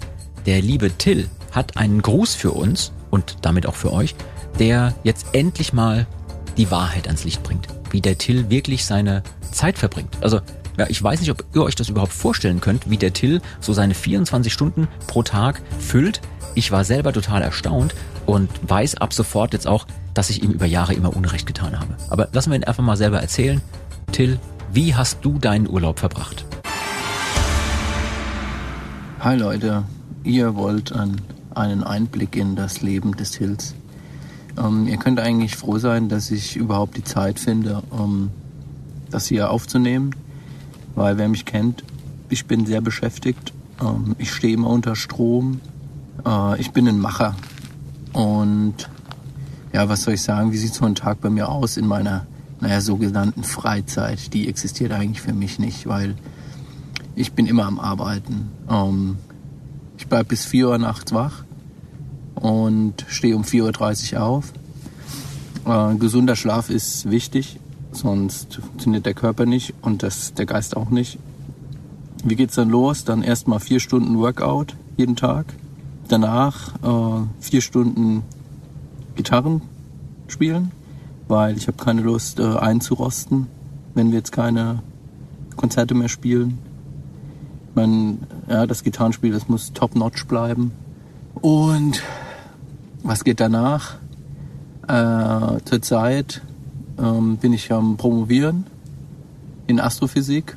der 0.46 0.60
liebe 0.60 0.96
Till 0.96 1.28
hat 1.52 1.76
einen 1.76 2.02
Gruß 2.02 2.34
für 2.34 2.52
uns 2.52 2.92
und 3.10 3.36
damit 3.42 3.66
auch 3.66 3.74
für 3.74 3.92
euch, 3.92 4.14
der 4.58 4.94
jetzt 5.04 5.26
endlich 5.32 5.72
mal 5.72 6.06
die 6.56 6.70
Wahrheit 6.70 7.06
ans 7.06 7.24
Licht 7.24 7.42
bringt, 7.42 7.68
wie 7.92 8.00
der 8.00 8.18
Till 8.18 8.50
wirklich 8.50 8.84
seine 8.84 9.22
Zeit 9.52 9.78
verbringt. 9.78 10.16
Also 10.20 10.40
ja, 10.78 10.86
ich 10.88 11.02
weiß 11.02 11.20
nicht, 11.20 11.30
ob 11.30 11.44
ihr 11.54 11.62
euch 11.62 11.74
das 11.74 11.90
überhaupt 11.90 12.12
vorstellen 12.12 12.60
könnt, 12.60 12.88
wie 12.88 12.96
der 12.96 13.12
Till 13.12 13.42
so 13.60 13.72
seine 13.72 13.94
24 13.94 14.52
Stunden 14.52 14.88
pro 15.06 15.22
Tag 15.22 15.60
füllt. 15.78 16.20
Ich 16.54 16.72
war 16.72 16.84
selber 16.84 17.12
total 17.12 17.42
erstaunt 17.42 17.94
und 18.26 18.48
weiß 18.68 18.96
ab 18.96 19.12
sofort 19.12 19.52
jetzt 19.52 19.66
auch, 19.66 19.86
dass 20.14 20.30
ich 20.30 20.42
ihm 20.42 20.50
über 20.50 20.66
Jahre 20.66 20.94
immer 20.94 21.14
Unrecht 21.14 21.46
getan 21.46 21.78
habe. 21.78 21.96
Aber 22.08 22.28
lassen 22.32 22.50
wir 22.50 22.56
ihn 22.56 22.64
einfach 22.64 22.82
mal 22.82 22.96
selber 22.96 23.20
erzählen. 23.20 23.60
Till, 24.12 24.38
wie 24.72 24.94
hast 24.94 25.18
du 25.22 25.38
deinen 25.38 25.68
Urlaub 25.68 25.98
verbracht? 25.98 26.44
Hi 29.20 29.36
Leute, 29.36 29.84
ihr 30.24 30.54
wollt 30.54 30.92
ein, 30.92 31.20
einen 31.54 31.84
Einblick 31.84 32.36
in 32.36 32.56
das 32.56 32.80
Leben 32.80 33.16
des 33.16 33.32
Tills. 33.32 33.74
Ähm, 34.58 34.86
ihr 34.86 34.96
könnt 34.96 35.20
eigentlich 35.20 35.56
froh 35.56 35.78
sein, 35.78 36.08
dass 36.08 36.30
ich 36.30 36.56
überhaupt 36.56 36.96
die 36.96 37.04
Zeit 37.04 37.38
finde, 37.38 37.82
um 37.90 38.30
das 39.10 39.26
hier 39.26 39.50
aufzunehmen, 39.50 40.14
weil 40.94 41.18
wer 41.18 41.28
mich 41.28 41.44
kennt, 41.44 41.84
ich 42.28 42.46
bin 42.46 42.66
sehr 42.66 42.80
beschäftigt. 42.80 43.52
Ähm, 43.80 44.14
ich 44.18 44.32
stehe 44.32 44.54
immer 44.54 44.70
unter 44.70 44.96
Strom. 44.96 45.60
Äh, 46.26 46.60
ich 46.60 46.72
bin 46.72 46.88
ein 46.88 46.98
Macher. 46.98 47.36
Und 48.12 48.88
ja, 49.72 49.88
was 49.88 50.02
soll 50.02 50.14
ich 50.14 50.22
sagen, 50.22 50.52
wie 50.52 50.58
sieht 50.58 50.74
so 50.74 50.84
ein 50.84 50.94
Tag 50.94 51.20
bei 51.20 51.30
mir 51.30 51.48
aus 51.48 51.76
in 51.76 51.86
meiner, 51.86 52.26
naja, 52.60 52.80
sogenannten 52.80 53.44
Freizeit? 53.44 54.32
Die 54.34 54.48
existiert 54.48 54.92
eigentlich 54.92 55.20
für 55.20 55.32
mich 55.32 55.58
nicht, 55.58 55.86
weil 55.86 56.16
ich 57.14 57.32
bin 57.32 57.46
immer 57.46 57.66
am 57.66 57.78
Arbeiten. 57.78 58.50
Ähm, 58.68 59.16
ich 59.96 60.06
bleibe 60.06 60.30
bis 60.30 60.44
4 60.44 60.68
Uhr 60.68 60.78
nachts 60.78 61.12
wach 61.12 61.44
und 62.34 63.04
stehe 63.08 63.36
um 63.36 63.42
4.30 63.42 64.14
Uhr 64.14 64.22
auf. 64.22 64.52
Äh, 65.66 65.96
gesunder 65.96 66.36
Schlaf 66.36 66.70
ist 66.70 67.10
wichtig, 67.10 67.60
sonst 67.92 68.56
funktioniert 68.56 69.06
der 69.06 69.14
Körper 69.14 69.46
nicht 69.46 69.74
und 69.82 70.02
das, 70.02 70.34
der 70.34 70.46
Geist 70.46 70.76
auch 70.76 70.90
nicht. 70.90 71.18
Wie 72.24 72.36
geht's 72.36 72.54
dann 72.54 72.70
los? 72.70 73.04
Dann 73.04 73.22
erstmal 73.22 73.60
vier 73.60 73.80
Stunden 73.80 74.18
Workout 74.18 74.76
jeden 74.96 75.16
Tag. 75.16 75.46
Danach 76.08 76.74
äh, 76.82 77.26
vier 77.40 77.60
Stunden 77.60 78.22
Gitarren 79.14 79.62
spielen, 80.28 80.70
weil 81.28 81.56
ich 81.56 81.68
habe 81.68 81.82
keine 81.82 82.02
Lust 82.02 82.38
äh, 82.40 82.56
einzurosten, 82.56 83.46
wenn 83.94 84.10
wir 84.10 84.18
jetzt 84.18 84.32
keine 84.32 84.82
Konzerte 85.56 85.94
mehr 85.94 86.08
spielen. 86.08 86.58
Man, 87.74 88.18
ja, 88.48 88.66
das 88.66 88.84
Gitarrenspiel, 88.84 89.32
das 89.32 89.48
muss 89.48 89.72
top-notch 89.72 90.26
bleiben. 90.26 90.72
Und 91.40 92.02
was 93.02 93.24
geht 93.24 93.40
danach? 93.40 93.96
Äh, 94.88 95.60
zurzeit 95.64 96.42
ähm, 96.98 97.36
bin 97.36 97.52
ich 97.52 97.72
am 97.72 97.96
Promovieren 97.96 98.66
in 99.66 99.80
Astrophysik, 99.80 100.56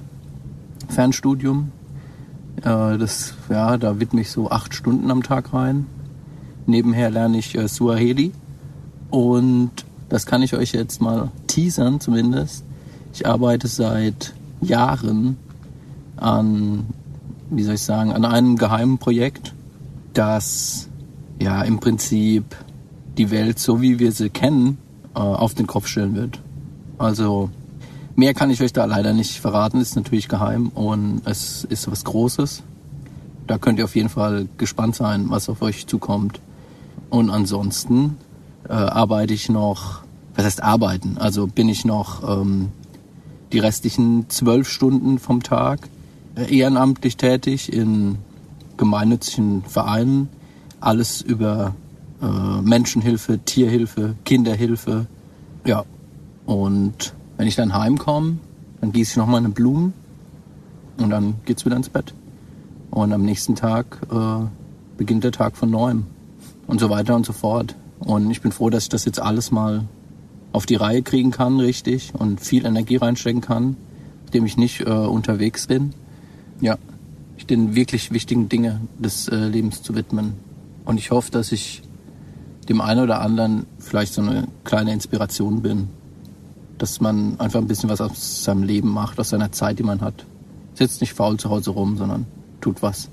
Fernstudium. 0.90 1.72
Äh, 2.58 2.98
das, 2.98 3.34
ja, 3.50 3.78
da 3.78 4.00
widme 4.00 4.22
ich 4.22 4.32
so 4.32 4.50
acht 4.50 4.74
Stunden 4.74 5.12
am 5.12 5.24
Tag 5.24 5.54
rein. 5.54 5.88
Nebenher 6.66 7.10
lerne 7.10 7.38
ich 7.38 7.56
äh, 7.56 7.68
Suaheli 7.68 8.32
und 9.10 9.72
das 10.10 10.26
kann 10.26 10.42
ich 10.42 10.56
euch 10.56 10.72
jetzt 10.72 11.02
mal 11.02 11.32
teasern 11.48 12.00
zumindest. 12.00 12.64
Ich 13.14 13.26
arbeite 13.26 13.68
seit 13.68 14.34
Jahren 14.62 15.38
an, 16.18 16.88
wie 17.50 17.64
soll 17.64 17.76
ich 17.76 17.82
sagen, 17.82 18.12
an 18.12 18.26
einem 18.26 18.58
geheimen 18.58 18.98
Projekt, 18.98 19.54
das 20.14 20.90
ja 21.40 21.62
im 21.64 21.80
Prinzip 21.80 22.56
die 23.18 23.32
Welt, 23.32 23.60
so 23.60 23.82
wie 23.82 24.00
wir 24.00 24.12
sie 24.12 24.30
kennen, 24.30 24.78
äh, 25.16 25.20
auf 25.20 25.54
den 25.54 25.68
Kopf 25.68 25.88
stellen 25.88 26.16
wird. 26.16 26.40
Also 26.98 27.50
mehr 28.16 28.34
kann 28.34 28.50
ich 28.50 28.62
euch 28.62 28.74
da 28.74 28.86
leider 28.86 29.14
nicht 29.14 29.40
verraten, 29.40 29.80
ist 29.80 29.96
natürlich 29.96 30.28
geheim 30.28 30.70
und 30.70 31.22
es 31.26 31.64
ist 31.66 31.90
was 31.90 32.04
Großes. 32.04 32.64
Da 33.48 33.58
könnt 33.58 33.80
ihr 33.80 33.86
auf 33.86 33.96
jeden 33.96 34.10
Fall 34.10 34.48
gespannt 34.58 34.96
sein, 34.96 35.30
was 35.30 35.50
auf 35.50 35.62
euch 35.62 35.88
zukommt. 35.88 36.40
Und 37.10 37.30
ansonsten 37.30 38.18
äh, 38.68 38.74
arbeite 38.74 39.34
ich 39.34 39.50
noch, 39.50 40.02
was 40.36 40.46
heißt 40.46 40.64
arbeiten? 40.64 41.18
Also 41.18 41.48
bin 41.48 41.70
ich 41.70 41.86
noch 41.86 42.42
ähm, 42.42 42.70
die 43.52 43.60
restlichen 43.60 44.30
zwölf 44.30 44.68
Stunden 44.68 45.20
vom 45.20 45.44
Tag 45.44 45.88
äh, 46.36 46.58
ehrenamtlich 46.58 47.18
tätig 47.18 47.72
in 47.72 48.18
gemeinnützigen 48.78 49.64
Vereinen, 49.64 50.30
alles 50.86 51.22
über 51.22 51.76
äh, 52.22 52.62
Menschenhilfe, 52.62 53.40
Tierhilfe, 53.40 54.16
Kinderhilfe. 54.24 55.08
Ja, 55.66 55.84
und 56.46 57.14
wenn 57.38 57.48
ich 57.48 57.56
dann 57.56 57.74
heimkomme, 57.74 58.38
dann 58.82 58.92
gieße 58.92 59.12
ich 59.12 59.18
nochmal 59.18 59.40
eine 59.40 59.50
Blumen 59.50 59.94
und 60.98 61.10
dann 61.10 61.36
geht's 61.46 61.66
wieder 61.66 61.76
ins 61.76 61.90
Bett. 61.90 62.14
Und 62.92 63.12
am 63.14 63.24
nächsten 63.24 63.56
Tag 63.56 64.00
äh, 64.12 64.46
beginnt 64.98 65.24
der 65.24 65.32
Tag 65.32 65.58
von 65.58 65.70
neuem 65.70 66.06
und 66.68 66.80
so 66.80 66.90
weiter 66.90 67.16
und 67.16 67.26
so 67.26 67.34
fort. 67.34 67.76
Und 68.00 68.30
ich 68.30 68.42
bin 68.42 68.52
froh, 68.52 68.70
dass 68.70 68.84
ich 68.84 68.90
das 68.90 69.06
jetzt 69.06 69.20
alles 69.20 69.52
mal 69.52 69.86
auf 70.52 70.66
die 70.66 70.76
Reihe 70.76 71.02
kriegen 71.02 71.32
kann, 71.32 71.60
richtig, 71.60 72.14
und 72.14 72.40
viel 72.40 72.66
Energie 72.66 72.96
reinstecken 72.98 73.42
kann, 73.42 73.76
indem 74.28 74.46
ich 74.46 74.56
nicht 74.56 74.82
äh, 74.82 74.92
unterwegs 74.92 75.68
bin. 75.68 75.94
Ja, 76.62 76.78
den 77.50 77.76
wirklich 77.76 78.12
wichtigen 78.12 78.50
Dinge 78.50 78.82
des 78.98 79.28
äh, 79.28 79.36
Lebens 79.36 79.84
zu 79.84 79.96
widmen. 79.96 80.34
Und 80.86 81.00
ich 81.00 81.12
hoffe, 81.12 81.32
dass 81.32 81.52
ich 81.52 81.82
dem 82.70 82.82
einen 82.82 83.02
oder 83.02 83.22
anderen 83.22 83.66
vielleicht 83.80 84.14
so 84.14 84.22
eine 84.22 84.48
kleine 84.64 84.94
Inspiration 84.94 85.62
bin. 85.62 85.90
Dass 86.78 87.02
man 87.02 87.40
einfach 87.40 87.60
ein 87.60 87.68
bisschen 87.68 87.90
was 87.90 88.02
aus 88.02 88.44
seinem 88.44 88.64
Leben 88.64 88.90
macht, 88.90 89.20
aus 89.20 89.30
seiner 89.30 89.52
Zeit, 89.52 89.80
die 89.80 89.84
man 89.84 90.02
hat. 90.02 90.26
Sitzt 90.74 91.02
nicht 91.02 91.14
faul 91.14 91.38
zu 91.38 91.50
Hause 91.50 91.72
rum, 91.72 91.98
sondern 91.98 92.26
tut 92.62 92.82
was. 92.82 93.10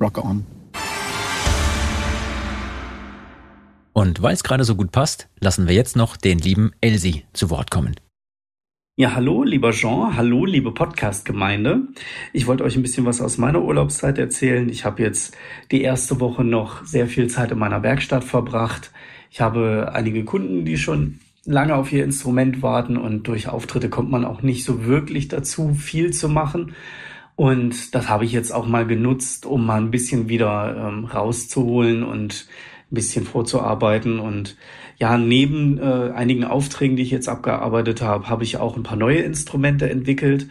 Rock 0.00 0.24
on. 0.24 0.46
Und 3.92 4.22
weil 4.22 4.34
es 4.34 4.42
gerade 4.42 4.64
so 4.64 4.76
gut 4.76 4.92
passt, 4.92 5.28
lassen 5.40 5.66
wir 5.66 5.74
jetzt 5.74 5.96
noch 5.96 6.16
den 6.16 6.38
lieben 6.38 6.72
Elsie 6.80 7.24
zu 7.32 7.50
Wort 7.50 7.70
kommen. 7.70 7.96
Ja, 8.96 9.14
hallo, 9.14 9.44
lieber 9.44 9.70
Jean, 9.70 10.16
hallo, 10.16 10.44
liebe 10.44 10.72
Podcast-Gemeinde. 10.72 11.88
Ich 12.34 12.46
wollte 12.46 12.64
euch 12.64 12.76
ein 12.76 12.82
bisschen 12.82 13.06
was 13.06 13.20
aus 13.20 13.38
meiner 13.38 13.62
Urlaubszeit 13.62 14.18
erzählen. 14.18 14.68
Ich 14.68 14.84
habe 14.84 15.02
jetzt 15.02 15.34
die 15.70 15.80
erste 15.80 16.20
Woche 16.20 16.44
noch 16.44 16.84
sehr 16.84 17.06
viel 17.06 17.28
Zeit 17.28 17.50
in 17.52 17.58
meiner 17.58 17.82
Werkstatt 17.82 18.24
verbracht. 18.24 18.90
Ich 19.30 19.40
habe 19.40 19.92
einige 19.94 20.24
Kunden, 20.24 20.64
die 20.66 20.76
schon 20.76 21.20
lange 21.46 21.76
auf 21.76 21.92
ihr 21.92 22.04
Instrument 22.04 22.62
warten 22.62 22.98
und 22.98 23.26
durch 23.26 23.48
Auftritte 23.48 23.88
kommt 23.88 24.10
man 24.10 24.24
auch 24.26 24.42
nicht 24.42 24.64
so 24.64 24.84
wirklich 24.84 25.28
dazu, 25.28 25.72
viel 25.72 26.12
zu 26.12 26.28
machen. 26.28 26.74
Und 27.36 27.94
das 27.94 28.10
habe 28.10 28.26
ich 28.26 28.32
jetzt 28.32 28.52
auch 28.52 28.66
mal 28.66 28.86
genutzt, 28.86 29.46
um 29.46 29.64
mal 29.64 29.80
ein 29.80 29.90
bisschen 29.90 30.28
wieder 30.28 30.76
ähm, 30.76 31.06
rauszuholen 31.06 32.02
und 32.02 32.48
ein 32.90 32.94
bisschen 32.94 33.24
vorzuarbeiten 33.24 34.18
und 34.18 34.56
ja, 35.00 35.16
neben 35.16 35.78
äh, 35.78 36.12
einigen 36.14 36.44
Aufträgen, 36.44 36.96
die 36.96 37.02
ich 37.02 37.10
jetzt 37.10 37.28
abgearbeitet 37.28 38.02
habe, 38.02 38.28
habe 38.28 38.44
ich 38.44 38.58
auch 38.58 38.76
ein 38.76 38.82
paar 38.82 38.98
neue 38.98 39.20
Instrumente 39.20 39.88
entwickelt. 39.88 40.48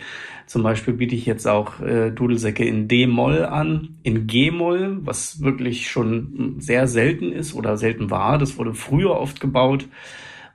Zum 0.48 0.64
Beispiel 0.64 0.96
biete 0.96 1.14
ich 1.14 1.28
jetzt 1.28 1.48
auch 1.48 1.80
äh, 1.80 2.10
Dudelsäcke 2.10 2.66
in 2.66 2.88
D-Moll 2.88 3.46
an, 3.46 4.00
in 4.02 4.26
G-Moll, 4.26 5.02
was 5.02 5.44
wirklich 5.44 5.92
schon 5.92 6.56
sehr 6.58 6.88
selten 6.88 7.32
ist 7.32 7.54
oder 7.54 7.78
selten 7.78 8.10
war. 8.10 8.40
Das 8.40 8.58
wurde 8.58 8.74
früher 8.74 9.12
oft 9.12 9.40
gebaut. 9.40 9.88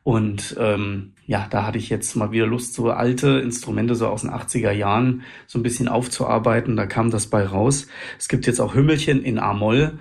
Und 0.03 0.57
ähm, 0.59 1.13
ja, 1.27 1.47
da 1.49 1.65
hatte 1.65 1.79
ich 1.79 1.89
jetzt 1.89 2.17
mal 2.17 2.33
wieder 2.33 2.47
Lust, 2.47 2.75
so 2.75 2.91
alte 2.91 3.39
Instrumente 3.39 3.95
so 3.95 4.09
aus 4.09 4.23
den 4.23 4.31
80er 4.31 4.73
Jahren 4.73 5.23
so 5.47 5.61
ein 5.61 5.63
bisschen 5.63 5.87
aufzuarbeiten. 5.87 6.75
Da 6.75 6.87
kam 6.87 7.11
das 7.11 7.29
bei 7.29 7.47
raus. 7.47 7.87
Es 8.19 8.29
gibt 8.29 8.47
jetzt 8.47 8.61
auch 8.61 8.75
Hümmelchen 8.75 9.23
in 9.23 9.39
A-Moll 9.39 9.99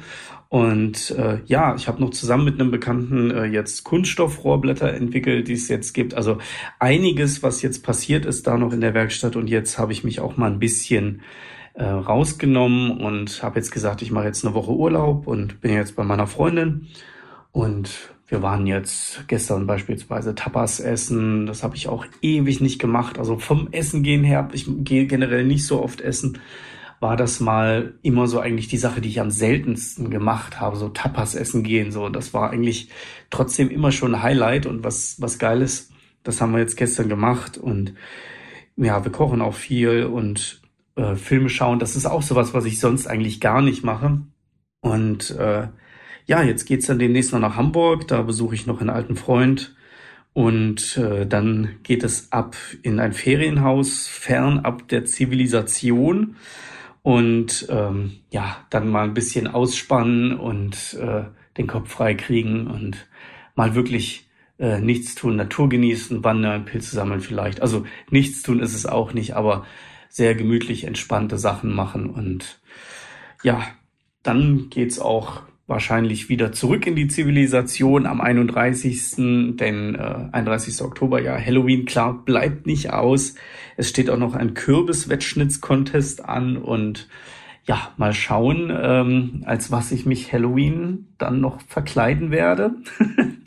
und 0.53 1.09
äh, 1.17 1.39
ja, 1.47 1.73
ich 1.73 1.87
habe 1.87 1.99
noch 1.99 2.11
zusammen 2.11 2.45
mit 2.45 2.61
einem 2.61 2.69
Bekannten 2.69 3.31
äh, 3.31 3.45
jetzt 3.45 3.83
Kunststoffrohrblätter 3.85 4.93
entwickelt, 4.93 5.47
die 5.47 5.53
es 5.53 5.67
jetzt 5.67 5.93
gibt. 5.93 6.13
Also 6.13 6.37
einiges, 6.77 7.41
was 7.41 7.63
jetzt 7.63 7.83
passiert 7.83 8.23
ist 8.27 8.45
da 8.45 8.55
noch 8.55 8.71
in 8.71 8.79
der 8.79 8.93
Werkstatt. 8.93 9.35
Und 9.35 9.49
jetzt 9.49 9.79
habe 9.79 9.93
ich 9.93 10.03
mich 10.03 10.19
auch 10.19 10.37
mal 10.37 10.51
ein 10.51 10.59
bisschen 10.59 11.23
äh, 11.73 11.85
rausgenommen 11.85 13.01
und 13.01 13.41
habe 13.41 13.57
jetzt 13.57 13.71
gesagt, 13.71 14.03
ich 14.03 14.11
mache 14.11 14.25
jetzt 14.25 14.45
eine 14.45 14.53
Woche 14.53 14.69
Urlaub 14.69 15.25
und 15.25 15.59
bin 15.59 15.73
jetzt 15.73 15.95
bei 15.95 16.03
meiner 16.03 16.27
Freundin. 16.27 16.87
Und 17.51 18.11
wir 18.27 18.43
waren 18.43 18.67
jetzt 18.67 19.27
gestern 19.27 19.65
beispielsweise 19.65 20.35
Tapas 20.35 20.79
essen. 20.79 21.47
Das 21.47 21.63
habe 21.63 21.75
ich 21.77 21.87
auch 21.87 22.05
ewig 22.21 22.61
nicht 22.61 22.77
gemacht. 22.77 23.17
Also 23.17 23.39
vom 23.39 23.69
Essen 23.71 24.03
gehen 24.03 24.23
her, 24.23 24.47
ich 24.53 24.67
gehe 24.67 25.07
generell 25.07 25.45
nicht 25.45 25.65
so 25.65 25.81
oft 25.81 25.99
essen 25.99 26.37
war 26.99 27.17
das 27.17 27.39
mal 27.39 27.95
immer 28.01 28.27
so 28.27 28.39
eigentlich 28.39 28.67
die 28.67 28.77
Sache, 28.77 29.01
die 29.01 29.09
ich 29.09 29.19
am 29.19 29.31
seltensten 29.31 30.09
gemacht 30.09 30.59
habe, 30.59 30.77
so 30.77 30.89
Tapas 30.89 31.35
essen 31.35 31.63
gehen, 31.63 31.91
so. 31.91 32.09
Das 32.09 32.33
war 32.33 32.51
eigentlich 32.51 32.89
trotzdem 33.29 33.69
immer 33.69 33.91
schon 33.91 34.15
ein 34.15 34.23
Highlight 34.23 34.65
und 34.65 34.83
was, 34.83 35.21
was 35.21 35.39
Geiles, 35.39 35.91
das 36.23 36.41
haben 36.41 36.53
wir 36.53 36.59
jetzt 36.59 36.77
gestern 36.77 37.09
gemacht 37.09 37.57
und 37.57 37.93
ja, 38.75 39.03
wir 39.03 39.11
kochen 39.11 39.41
auch 39.41 39.53
viel 39.53 40.05
und 40.05 40.61
äh, 40.95 41.15
Filme 41.15 41.49
schauen. 41.49 41.79
Das 41.79 41.95
ist 41.95 42.05
auch 42.05 42.21
sowas, 42.21 42.53
was 42.53 42.65
ich 42.65 42.79
sonst 42.79 43.07
eigentlich 43.07 43.39
gar 43.39 43.61
nicht 43.61 43.83
mache. 43.83 44.21
Und 44.81 45.31
äh, 45.31 45.67
ja, 46.25 46.43
jetzt 46.43 46.65
geht's 46.65 46.87
dann 46.87 46.99
demnächst 46.99 47.33
noch 47.33 47.39
nach 47.39 47.55
Hamburg. 47.55 48.07
Da 48.07 48.21
besuche 48.21 48.55
ich 48.55 48.65
noch 48.65 48.81
einen 48.81 48.89
alten 48.89 49.15
Freund. 49.15 49.75
Und 50.33 50.97
äh, 50.97 51.27
dann 51.27 51.75
geht 51.83 52.03
es 52.03 52.31
ab 52.31 52.55
in 52.81 52.99
ein 52.99 53.13
Ferienhaus, 53.13 54.07
fernab 54.07 54.87
der 54.87 55.05
Zivilisation. 55.05 56.35
Und 57.03 57.67
ähm, 57.69 58.13
ja, 58.31 58.65
dann 58.69 58.89
mal 58.89 59.03
ein 59.03 59.13
bisschen 59.13 59.47
ausspannen 59.47 60.39
und 60.39 60.95
äh, 60.95 61.25
den 61.57 61.67
Kopf 61.67 61.91
frei 61.91 62.15
kriegen 62.15 62.67
und 62.67 63.07
mal 63.55 63.75
wirklich 63.75 64.29
äh, 64.57 64.79
nichts 64.79 65.13
tun, 65.13 65.35
Natur 65.35 65.69
genießen, 65.69 66.23
wandern, 66.23 66.65
Pilze 66.65 66.95
sammeln 66.95 67.21
vielleicht. 67.21 67.61
Also 67.61 67.85
nichts 68.09 68.41
tun 68.41 68.59
ist 68.61 68.73
es 68.73 68.85
auch 68.85 69.13
nicht, 69.13 69.35
aber 69.35 69.65
sehr 70.09 70.33
gemütlich 70.35 70.85
entspannte 70.85 71.37
Sachen 71.37 71.73
machen 71.73 72.09
und 72.09 72.61
ja, 73.43 73.67
dann 74.21 74.69
geht's 74.69 74.99
auch 74.99 75.41
wahrscheinlich 75.73 76.29
wieder 76.29 76.53
zurück 76.53 76.87
in 76.87 76.95
die 76.95 77.07
Zivilisation 77.07 78.05
am 78.05 78.21
31. 78.21 79.15
Denn 79.57 79.95
äh, 79.95 80.29
31. 80.31 80.81
Oktober, 80.83 81.21
ja, 81.21 81.35
Halloween, 81.37 81.85
klar, 81.85 82.23
bleibt 82.23 82.65
nicht 82.67 82.93
aus. 82.93 83.35
Es 83.75 83.89
steht 83.89 84.09
auch 84.09 84.19
noch 84.19 84.35
ein 84.35 84.53
Kürbis-Wettschnitts-Contest 84.53 86.23
an 86.23 86.57
und 86.57 87.09
ja, 87.65 87.91
mal 87.97 88.13
schauen, 88.13 88.71
ähm, 88.75 89.41
als 89.45 89.71
was 89.71 89.91
ich 89.91 90.05
mich 90.05 90.31
Halloween 90.31 91.07
dann 91.17 91.41
noch 91.41 91.61
verkleiden 91.61 92.29
werde. 92.29 92.75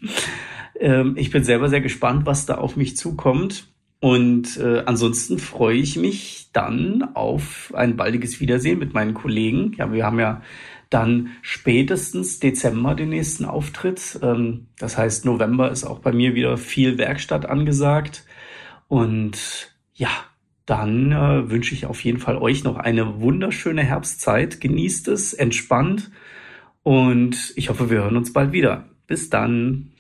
ähm, 0.81 1.15
ich 1.17 1.31
bin 1.31 1.45
selber 1.45 1.69
sehr 1.69 1.81
gespannt, 1.81 2.27
was 2.27 2.45
da 2.45 2.57
auf 2.57 2.77
mich 2.77 2.97
zukommt. 2.97 3.69
Und 4.01 4.59
äh, 4.59 4.83
ansonsten 4.85 5.39
freue 5.39 5.77
ich 5.77 5.97
mich 5.97 6.51
dann 6.53 7.03
auf 7.15 7.73
ein 7.75 7.97
baldiges 7.97 8.41
Wiedersehen 8.41 8.79
mit 8.79 8.95
meinen 8.95 9.15
Kollegen. 9.15 9.73
Ja, 9.77 9.93
wir 9.93 10.05
haben 10.05 10.19
ja 10.19 10.43
dann 10.91 11.31
spätestens 11.43 12.39
Dezember 12.39 12.95
den 12.95 13.11
nächsten 13.11 13.45
Auftritt. 13.45 14.19
Ähm, 14.23 14.69
das 14.79 14.97
heißt, 14.97 15.25
November 15.25 15.71
ist 15.71 15.85
auch 15.85 15.99
bei 15.99 16.13
mir 16.13 16.35
wieder 16.35 16.57
viel 16.57 16.99
Werkstatt 16.99 17.47
angesagt. 17.47 18.25
Und 18.89 19.75
ja, 19.95 20.11
dann 20.65 21.13
äh, 21.13 21.51
wünsche 21.51 21.75
ich 21.75 21.87
auf 21.87 22.05
jeden 22.05 22.19
Fall 22.19 22.37
euch 22.37 22.65
noch 22.65 22.77
eine 22.77 23.21
wunderschöne 23.21 23.83
Herbstzeit. 23.83 24.61
Genießt 24.61 25.09
es, 25.09 25.33
entspannt 25.33 26.11
und 26.83 27.53
ich 27.57 27.69
hoffe, 27.69 27.91
wir 27.91 28.03
hören 28.03 28.17
uns 28.17 28.33
bald 28.33 28.53
wieder. 28.53 28.89
Bis 29.07 29.31
dann. 29.31 29.93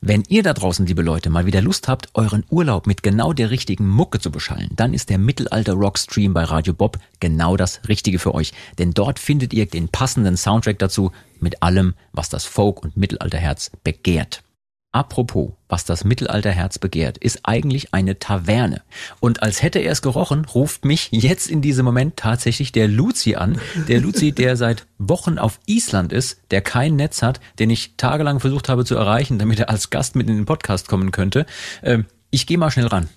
Wenn 0.00 0.22
ihr 0.28 0.42
da 0.42 0.54
draußen, 0.54 0.86
liebe 0.86 1.02
Leute, 1.02 1.28
mal 1.28 1.44
wieder 1.44 1.60
Lust 1.60 1.88
habt, 1.88 2.08
euren 2.14 2.44
Urlaub 2.50 2.86
mit 2.86 3.02
genau 3.02 3.32
der 3.32 3.50
richtigen 3.50 3.86
Mucke 3.86 4.20
zu 4.20 4.30
beschallen, 4.30 4.70
dann 4.76 4.94
ist 4.94 5.10
der 5.10 5.18
Mittelalter 5.18 5.74
Rock 5.74 5.98
Stream 5.98 6.32
bei 6.34 6.44
Radio 6.44 6.72
Bob 6.72 6.98
genau 7.20 7.56
das 7.56 7.80
Richtige 7.88 8.18
für 8.18 8.34
euch. 8.34 8.52
Denn 8.78 8.92
dort 8.92 9.18
findet 9.18 9.52
ihr 9.52 9.66
den 9.66 9.88
passenden 9.88 10.36
Soundtrack 10.36 10.78
dazu 10.78 11.10
mit 11.40 11.62
allem, 11.62 11.94
was 12.12 12.28
das 12.28 12.44
Folk- 12.44 12.82
und 12.82 12.96
Mittelalterherz 12.96 13.70
begehrt. 13.84 14.42
Apropos, 14.90 15.52
was 15.68 15.84
das 15.84 16.04
Mittelalterherz 16.04 16.78
begehrt, 16.78 17.18
ist 17.18 17.40
eigentlich 17.42 17.92
eine 17.92 18.18
Taverne. 18.18 18.82
Und 19.20 19.42
als 19.42 19.62
hätte 19.62 19.80
er 19.80 19.92
es 19.92 20.00
gerochen, 20.00 20.46
ruft 20.46 20.86
mich 20.86 21.10
jetzt 21.12 21.50
in 21.50 21.60
diesem 21.60 21.84
Moment 21.84 22.16
tatsächlich 22.16 22.72
der 22.72 22.88
Luzi 22.88 23.34
an. 23.34 23.60
Der 23.86 24.00
Luzi, 24.00 24.32
der 24.32 24.56
seit 24.56 24.86
Wochen 24.96 25.38
auf 25.38 25.60
Island 25.66 26.14
ist, 26.14 26.40
der 26.50 26.62
kein 26.62 26.96
Netz 26.96 27.20
hat, 27.20 27.38
den 27.58 27.68
ich 27.68 27.96
tagelang 27.98 28.40
versucht 28.40 28.70
habe 28.70 28.86
zu 28.86 28.96
erreichen, 28.96 29.38
damit 29.38 29.58
er 29.58 29.68
als 29.68 29.90
Gast 29.90 30.16
mit 30.16 30.26
in 30.26 30.36
den 30.36 30.46
Podcast 30.46 30.88
kommen 30.88 31.12
könnte. 31.12 31.44
Ähm, 31.82 32.06
ich 32.30 32.46
gehe 32.46 32.56
mal 32.56 32.70
schnell 32.70 32.86
ran. 32.86 33.10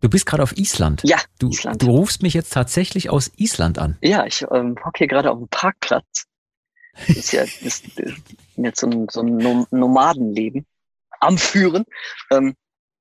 Du 0.00 0.08
bist 0.08 0.24
gerade 0.24 0.42
auf 0.42 0.56
Island. 0.56 1.02
Ja, 1.04 1.18
du, 1.38 1.50
Island. 1.50 1.82
Du 1.82 1.90
rufst 1.90 2.22
mich 2.22 2.32
jetzt 2.32 2.52
tatsächlich 2.52 3.10
aus 3.10 3.30
Island 3.36 3.78
an. 3.78 3.98
Ja, 4.00 4.24
ich 4.24 4.42
ähm, 4.50 4.76
hocke 4.82 4.98
hier 4.98 5.06
gerade 5.06 5.30
auf 5.30 5.38
dem 5.38 5.48
Parkplatz. 5.48 6.24
Das 7.08 7.16
ist 7.16 7.32
ja 7.32 7.42
das 7.44 7.62
ist 7.62 7.84
jetzt 8.56 8.80
so 8.80 8.86
ein, 8.88 9.08
so 9.10 9.20
ein 9.20 9.36
Nom- 9.36 9.66
Nomadenleben 9.70 10.66
am 11.20 11.38
Führen. 11.38 11.84
Ähm, 12.30 12.54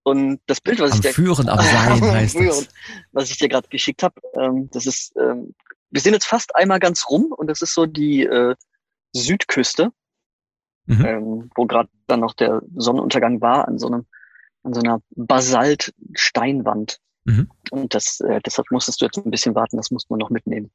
und 0.03 0.39
das 0.45 0.61
Bild, 0.61 0.79
was 0.79 0.91
Am 0.91 0.97
ich 0.97 1.01
dir 1.01 1.13
Führen, 1.13 1.49
am 1.49 1.57
Sein 1.65 1.91
Am 1.93 2.01
heißt 2.11 2.37
Führen, 2.37 2.65
das. 2.65 2.67
was 3.11 3.29
ich 3.31 3.37
dir 3.37 3.49
gerade 3.49 3.67
geschickt 3.69 4.03
habe, 4.03 4.19
ähm, 4.39 4.69
das 4.71 4.85
ist, 4.85 5.13
ähm, 5.17 5.53
wir 5.89 6.01
sind 6.01 6.13
jetzt 6.13 6.25
fast 6.27 6.55
einmal 6.55 6.79
ganz 6.79 7.09
rum 7.09 7.25
und 7.35 7.47
das 7.47 7.61
ist 7.61 7.73
so 7.73 7.85
die 7.85 8.23
äh, 8.23 8.55
Südküste, 9.13 9.91
Mhm. 10.87 11.05
ähm, 11.05 11.49
wo 11.55 11.65
gerade 11.65 11.89
dann 12.05 12.19
noch 12.19 12.35
der 12.35 12.61
Sonnenuntergang 12.75 13.41
war 13.41 13.67
an 13.67 13.79
so 13.79 13.87
einem 13.87 14.05
an 14.61 14.73
so 14.75 14.81
einer 14.81 14.99
Basalt-Steinwand. 15.15 16.99
Mhm. 17.25 17.49
Und 17.71 17.93
das, 17.95 18.19
äh, 18.19 18.39
deshalb 18.45 18.69
musstest 18.71 19.01
du 19.01 19.05
jetzt 19.05 19.17
ein 19.17 19.31
bisschen 19.31 19.55
warten, 19.55 19.77
das 19.77 19.89
musste 19.91 20.11
man 20.13 20.19
noch 20.19 20.29
mitnehmen. 20.29 20.71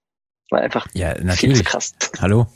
War 0.51 0.61
einfach 0.61 0.89
Ja, 0.95 1.11
viel 1.15 1.21
zu 1.21 1.27
natürlich. 1.27 1.65
krass. 1.65 1.93
Hallo? 2.21 2.47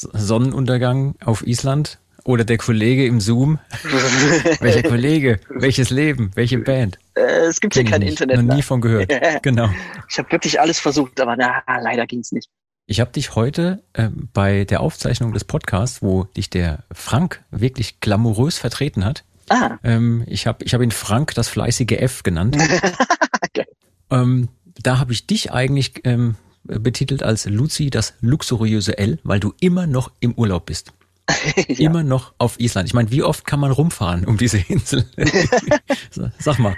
Sonnenuntergang 0.00 1.14
auf 1.24 1.46
Island? 1.46 1.98
Oder 2.24 2.44
der 2.44 2.58
Kollege 2.58 3.06
im 3.06 3.20
Zoom? 3.20 3.58
Welcher 4.60 4.82
Kollege? 4.82 5.40
Welches 5.48 5.90
Leben? 5.90 6.30
Welche 6.34 6.58
Band? 6.58 6.98
Äh, 7.14 7.20
es 7.46 7.60
gibt 7.60 7.74
hier 7.74 7.84
Kenn 7.84 7.86
ich 7.86 7.92
kein 7.92 8.00
nicht. 8.00 8.20
Internet. 8.20 8.46
Noch 8.46 8.54
nie 8.56 8.62
von 8.62 8.80
gehört. 8.80 9.10
Genau. 9.42 9.70
Ich 10.10 10.18
habe 10.18 10.30
wirklich 10.32 10.60
alles 10.60 10.78
versucht, 10.78 11.20
aber 11.20 11.36
na, 11.36 11.62
leider 11.80 12.06
ging's 12.06 12.32
nicht. 12.32 12.50
Ich 12.86 13.00
habe 13.00 13.10
dich 13.12 13.34
heute 13.34 13.82
ähm, 13.94 14.28
bei 14.32 14.64
der 14.64 14.80
Aufzeichnung 14.80 15.32
des 15.32 15.44
Podcasts, 15.44 16.02
wo 16.02 16.24
dich 16.24 16.50
der 16.50 16.84
Frank 16.92 17.42
wirklich 17.50 18.00
glamourös 18.00 18.58
vertreten 18.58 19.04
hat, 19.04 19.24
Ah, 19.50 19.78
ähm, 19.82 20.24
ich 20.26 20.46
habe 20.46 20.62
ich 20.64 20.74
hab 20.74 20.82
ihn 20.82 20.90
Frank 20.90 21.34
das 21.34 21.48
fleißige 21.48 21.92
F 21.92 22.22
genannt. 22.22 22.56
Geil. 23.54 23.66
ähm, 24.10 24.48
da 24.82 24.98
habe 24.98 25.12
ich 25.12 25.26
dich 25.26 25.52
eigentlich 25.52 26.02
ähm, 26.04 26.34
betitelt 26.64 27.22
als 27.22 27.46
Luzi 27.46 27.90
das 27.90 28.14
luxuriöse 28.20 28.98
L, 28.98 29.18
weil 29.24 29.40
du 29.40 29.54
immer 29.60 29.86
noch 29.86 30.12
im 30.20 30.34
Urlaub 30.34 30.66
bist. 30.66 30.92
ja. 31.68 31.90
Immer 31.90 32.02
noch 32.02 32.34
auf 32.38 32.58
Island. 32.58 32.88
Ich 32.88 32.94
meine, 32.94 33.10
wie 33.10 33.22
oft 33.22 33.44
kann 33.46 33.60
man 33.60 33.70
rumfahren 33.70 34.24
um 34.24 34.36
diese 34.38 34.58
Insel? 34.68 35.04
Sag 36.38 36.58
mal. 36.58 36.76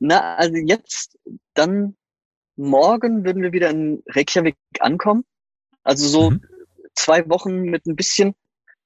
Na, 0.00 0.34
also 0.36 0.56
jetzt, 0.56 1.16
dann 1.54 1.94
morgen 2.56 3.24
würden 3.24 3.42
wir 3.42 3.52
wieder 3.52 3.70
in 3.70 4.02
Reykjavik 4.08 4.56
ankommen. 4.80 5.24
Also 5.84 6.08
so 6.08 6.30
Mhm. 6.30 6.42
zwei 6.94 7.28
Wochen 7.28 7.62
mit 7.62 7.86
ein 7.86 7.96
bisschen 7.96 8.34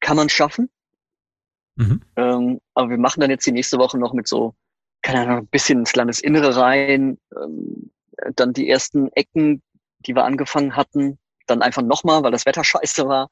kann 0.01 0.17
man 0.17 0.29
schaffen. 0.29 0.69
Mhm. 1.77 2.03
Ähm, 2.17 2.61
aber 2.75 2.91
wir 2.91 2.99
machen 2.99 3.21
dann 3.21 3.31
jetzt 3.31 3.47
die 3.47 3.53
nächste 3.53 3.79
Woche 3.79 3.99
noch 3.99 4.13
mit 4.13 4.29
so, 4.29 4.55
keine 5.03 5.21
Ahnung, 5.23 5.39
ein 5.39 5.47
bisschen 5.47 5.81
ins 5.81 5.95
Landesinnere 5.97 6.57
rein, 6.57 7.19
ähm, 7.35 7.91
dann 8.35 8.53
die 8.53 8.69
ersten 8.69 9.09
Ecken, 9.13 9.63
die 10.01 10.15
wir 10.15 10.25
angefangen 10.25 10.77
hatten, 10.77 11.19
dann 11.47 11.63
einfach 11.63 11.83
nochmal, 11.83 12.23
weil 12.23 12.33
das 12.33 12.47
Wetter 12.47 12.65
scheiße 12.65 13.07
war. 13.09 13.29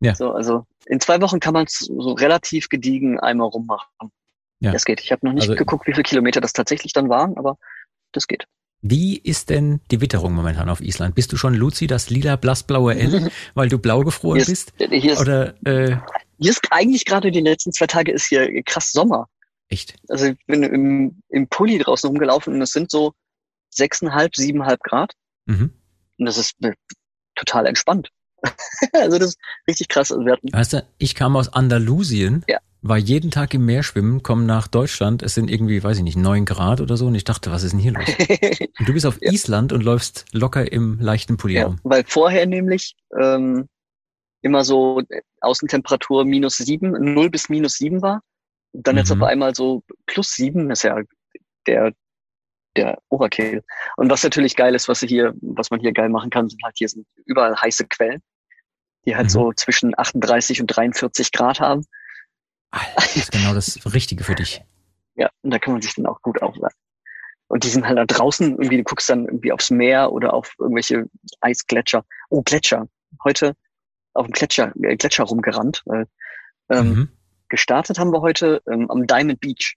Ja. 0.00 0.14
So, 0.14 0.32
also 0.32 0.66
in 0.86 1.00
zwei 1.00 1.20
Wochen 1.20 1.38
kann 1.40 1.54
man 1.54 1.64
es 1.66 1.78
so 1.78 2.12
relativ 2.12 2.68
gediegen 2.68 3.20
einmal 3.20 3.48
rummachen. 3.48 4.10
Ja. 4.60 4.72
Das 4.72 4.84
geht. 4.84 5.00
Ich 5.00 5.12
habe 5.12 5.26
noch 5.26 5.32
nicht 5.32 5.44
Also- 5.48 5.54
geguckt, 5.56 5.86
wie 5.86 5.92
viele 5.92 6.02
Kilometer 6.04 6.40
das 6.40 6.52
tatsächlich 6.52 6.92
dann 6.92 7.08
waren, 7.08 7.36
aber 7.36 7.56
das 8.12 8.26
geht. 8.26 8.46
Wie 8.84 9.16
ist 9.16 9.48
denn 9.50 9.80
die 9.92 10.00
Witterung 10.00 10.32
momentan 10.32 10.68
auf 10.68 10.80
Island? 10.80 11.14
Bist 11.14 11.32
du 11.32 11.36
schon 11.36 11.54
Luzi, 11.54 11.86
das 11.86 12.10
lila 12.10 12.34
blassblaue 12.34 12.96
L, 12.96 13.30
weil 13.54 13.68
du 13.68 13.78
blau 13.78 14.00
gefroren 14.00 14.38
Hier 14.38 14.46
bist? 14.46 14.72
ist, 14.78 14.90
hier, 14.90 15.12
ist, 15.12 15.20
Oder 15.20 15.54
äh, 15.64 15.96
hier 16.38 16.50
ist 16.50 16.62
eigentlich 16.72 17.04
gerade 17.04 17.30
die 17.30 17.40
letzten 17.40 17.72
zwei 17.72 17.86
Tage 17.86 18.10
ist 18.10 18.26
hier 18.26 18.60
krass 18.64 18.90
Sommer. 18.90 19.28
echt? 19.68 19.94
Also 20.08 20.26
ich 20.26 20.46
bin 20.46 20.64
im, 20.64 21.22
im 21.28 21.46
Pulli 21.46 21.78
draußen 21.78 22.08
rumgelaufen 22.08 22.54
und 22.54 22.62
es 22.62 22.72
sind 22.72 22.90
so 22.90 23.12
sechseinhalb, 23.70 24.34
siebeneinhalb 24.34 24.80
Grad. 24.80 25.12
Mhm. 25.46 25.72
Und 26.18 26.26
das 26.26 26.38
ist 26.38 26.54
äh, 26.62 26.72
total 27.34 27.66
entspannt. 27.66 28.08
also 28.92 29.18
das 29.18 29.28
ist 29.30 29.38
richtig 29.68 29.88
krass. 29.88 30.10
Also 30.12 30.24
wir 30.24 30.32
hatten, 30.32 30.52
Weißt 30.52 30.72
du, 30.72 30.86
ich 30.98 31.14
kam 31.14 31.36
aus 31.36 31.48
Andalusien, 31.52 32.44
Ja. 32.48 32.58
war 32.82 32.96
jeden 32.98 33.30
Tag 33.30 33.54
im 33.54 33.64
Meer 33.64 33.82
schwimmen, 33.84 34.22
komme 34.24 34.42
nach 34.44 34.66
Deutschland, 34.66 35.22
es 35.22 35.34
sind 35.34 35.48
irgendwie, 35.48 35.82
weiß 35.82 35.98
ich 35.98 36.02
nicht, 36.02 36.16
neun 36.16 36.44
Grad 36.44 36.80
oder 36.80 36.96
so 36.96 37.06
und 37.06 37.14
ich 37.14 37.22
dachte, 37.24 37.50
was 37.52 37.62
ist 37.62 37.70
denn 37.72 37.78
hier 37.80 37.92
los? 37.92 38.04
Und 38.78 38.88
du 38.88 38.92
bist 38.92 39.06
auf 39.06 39.18
Ja. 39.22 39.30
Island 39.30 39.72
und 39.72 39.82
läufst 39.84 40.24
locker 40.32 40.70
im 40.72 40.98
leichten 40.98 41.36
Pulli 41.36 41.54
ja, 41.54 41.66
rum. 41.66 41.78
weil 41.84 42.02
vorher 42.06 42.46
nämlich 42.46 42.96
ähm, 43.20 43.68
immer 44.40 44.64
so 44.64 45.00
äh, 45.08 45.20
Außentemperatur 45.40 46.24
minus 46.24 46.56
sieben, 46.56 47.14
null 47.14 47.30
bis 47.30 47.48
minus 47.48 47.74
sieben 47.74 48.02
war. 48.02 48.22
Und 48.72 48.86
dann 48.88 48.96
jetzt 48.96 49.14
Mhm. 49.14 49.22
auf 49.22 49.28
einmal 49.28 49.54
so 49.54 49.84
plus 50.06 50.32
sieben, 50.32 50.70
ist 50.72 50.82
ja 50.82 50.98
der, 51.68 51.92
der 52.76 52.98
Overkill. 53.08 53.62
Und 53.96 54.10
was 54.10 54.22
natürlich 54.22 54.56
geil 54.56 54.74
ist, 54.74 54.88
was 54.88 55.00
sie 55.00 55.06
hier, 55.06 55.34
was 55.42 55.70
man 55.70 55.80
hier 55.80 55.92
geil 55.92 56.08
machen 56.08 56.30
kann, 56.30 56.48
sind 56.48 56.62
halt 56.64 56.76
hier 56.76 56.88
sind 56.88 57.06
überall 57.26 57.54
heiße 57.56 57.86
Quellen, 57.86 58.22
die 59.06 59.14
halt 59.16 59.26
Mhm. 59.26 59.30
so 59.30 59.52
zwischen 59.52 59.98
38 59.98 60.60
und 60.60 60.66
43 60.68 61.32
Grad 61.32 61.60
haben. 61.60 61.84
Das 62.96 63.16
ist 63.16 63.32
genau 63.32 63.52
das 63.54 63.78
Richtige 63.92 64.24
für 64.24 64.34
dich. 64.34 64.62
Ja, 65.14 65.28
und 65.42 65.50
da 65.50 65.58
kann 65.58 65.74
man 65.74 65.82
sich 65.82 65.94
dann 65.94 66.06
auch 66.06 66.22
gut 66.22 66.40
aufwärmen. 66.40 66.72
Und 67.48 67.64
die 67.64 67.68
sind 67.68 67.86
halt 67.86 67.98
da 67.98 68.06
draußen, 68.06 68.52
irgendwie, 68.52 68.78
du 68.78 68.82
guckst 68.82 69.10
dann 69.10 69.26
irgendwie 69.26 69.52
aufs 69.52 69.70
Meer 69.70 70.10
oder 70.10 70.32
auf 70.32 70.54
irgendwelche 70.58 71.04
Eisgletscher. 71.42 72.06
Oh, 72.30 72.40
Gletscher. 72.40 72.88
Heute 73.22 73.54
auf 74.14 74.24
dem 74.24 74.32
Gletscher, 74.32 74.72
äh, 74.82 74.96
Gletscher 74.96 75.24
rumgerannt. 75.24 75.82
Weil, 75.84 76.06
ähm, 76.70 76.88
Mhm. 76.88 77.08
gestartet 77.50 77.98
haben 77.98 78.10
wir 78.10 78.22
heute 78.22 78.62
ähm, 78.72 78.90
am 78.90 79.06
Diamond 79.06 79.38
Beach. 79.40 79.76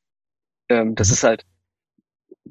Ähm, 0.69 0.95
das 0.95 1.09
Mhm. 1.09 1.13
ist 1.15 1.23
halt, 1.25 1.45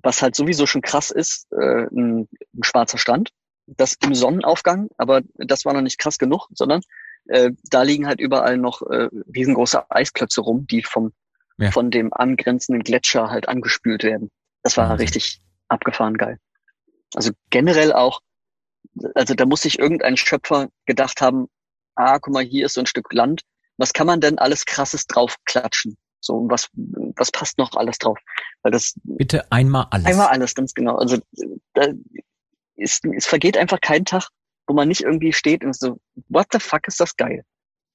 was 0.04 0.22
halt 0.22 0.36
sowieso 0.36 0.66
schon 0.66 0.82
krass 0.82 1.10
ist, 1.10 1.50
äh, 1.52 1.86
ein, 1.86 2.28
ein 2.54 2.62
schwarzer 2.62 2.98
Strand. 2.98 3.30
Das 3.66 3.96
im 4.04 4.14
Sonnenaufgang, 4.14 4.88
aber 4.98 5.22
das 5.36 5.64
war 5.64 5.72
noch 5.72 5.80
nicht 5.80 5.98
krass 5.98 6.18
genug, 6.18 6.48
sondern 6.54 6.82
äh, 7.26 7.50
da 7.70 7.82
liegen 7.82 8.06
halt 8.06 8.20
überall 8.20 8.58
noch 8.58 8.82
äh, 8.82 9.08
riesengroße 9.34 9.90
Eisklötze 9.90 10.42
rum, 10.42 10.66
die 10.66 10.82
vom 10.82 11.12
Ja. 11.56 11.70
von 11.70 11.90
dem 11.90 12.12
angrenzenden 12.12 12.82
Gletscher 12.82 13.30
halt 13.30 13.48
angespült 13.48 14.02
werden. 14.02 14.30
Das 14.62 14.76
war 14.76 14.88
Wahnsinn. 14.90 15.04
richtig 15.04 15.40
abgefahren 15.68 16.16
geil. 16.18 16.38
Also 17.14 17.30
generell 17.50 17.92
auch, 17.92 18.20
also 19.14 19.34
da 19.34 19.46
muss 19.46 19.62
sich 19.62 19.78
irgendein 19.78 20.16
Schöpfer 20.16 20.68
gedacht 20.84 21.20
haben, 21.20 21.46
ah, 21.94 22.18
guck 22.18 22.34
mal, 22.34 22.44
hier 22.44 22.66
ist 22.66 22.74
so 22.74 22.80
ein 22.80 22.86
Stück 22.86 23.12
Land. 23.12 23.42
Was 23.78 23.92
kann 23.92 24.06
man 24.06 24.20
denn 24.20 24.38
alles 24.38 24.66
krasses 24.66 25.06
draufklatschen? 25.06 25.96
So, 26.24 26.46
was, 26.48 26.68
was 26.74 27.30
passt 27.30 27.58
noch 27.58 27.72
alles 27.74 27.98
drauf? 27.98 28.18
Weil 28.62 28.72
das 28.72 28.94
Bitte 29.04 29.50
einmal 29.50 29.86
alles. 29.90 30.06
einmal 30.06 30.28
alles, 30.28 30.54
ganz 30.54 30.74
genau. 30.74 30.96
Also 30.96 31.18
da 31.74 31.88
ist, 32.76 33.04
es 33.04 33.26
vergeht 33.26 33.56
einfach 33.56 33.80
kein 33.80 34.04
Tag, 34.04 34.28
wo 34.66 34.74
man 34.74 34.88
nicht 34.88 35.02
irgendwie 35.02 35.32
steht 35.32 35.64
und 35.64 35.76
so, 35.76 35.98
what 36.28 36.46
the 36.52 36.58
fuck 36.58 36.88
ist 36.88 37.00
das 37.00 37.16
geil? 37.16 37.44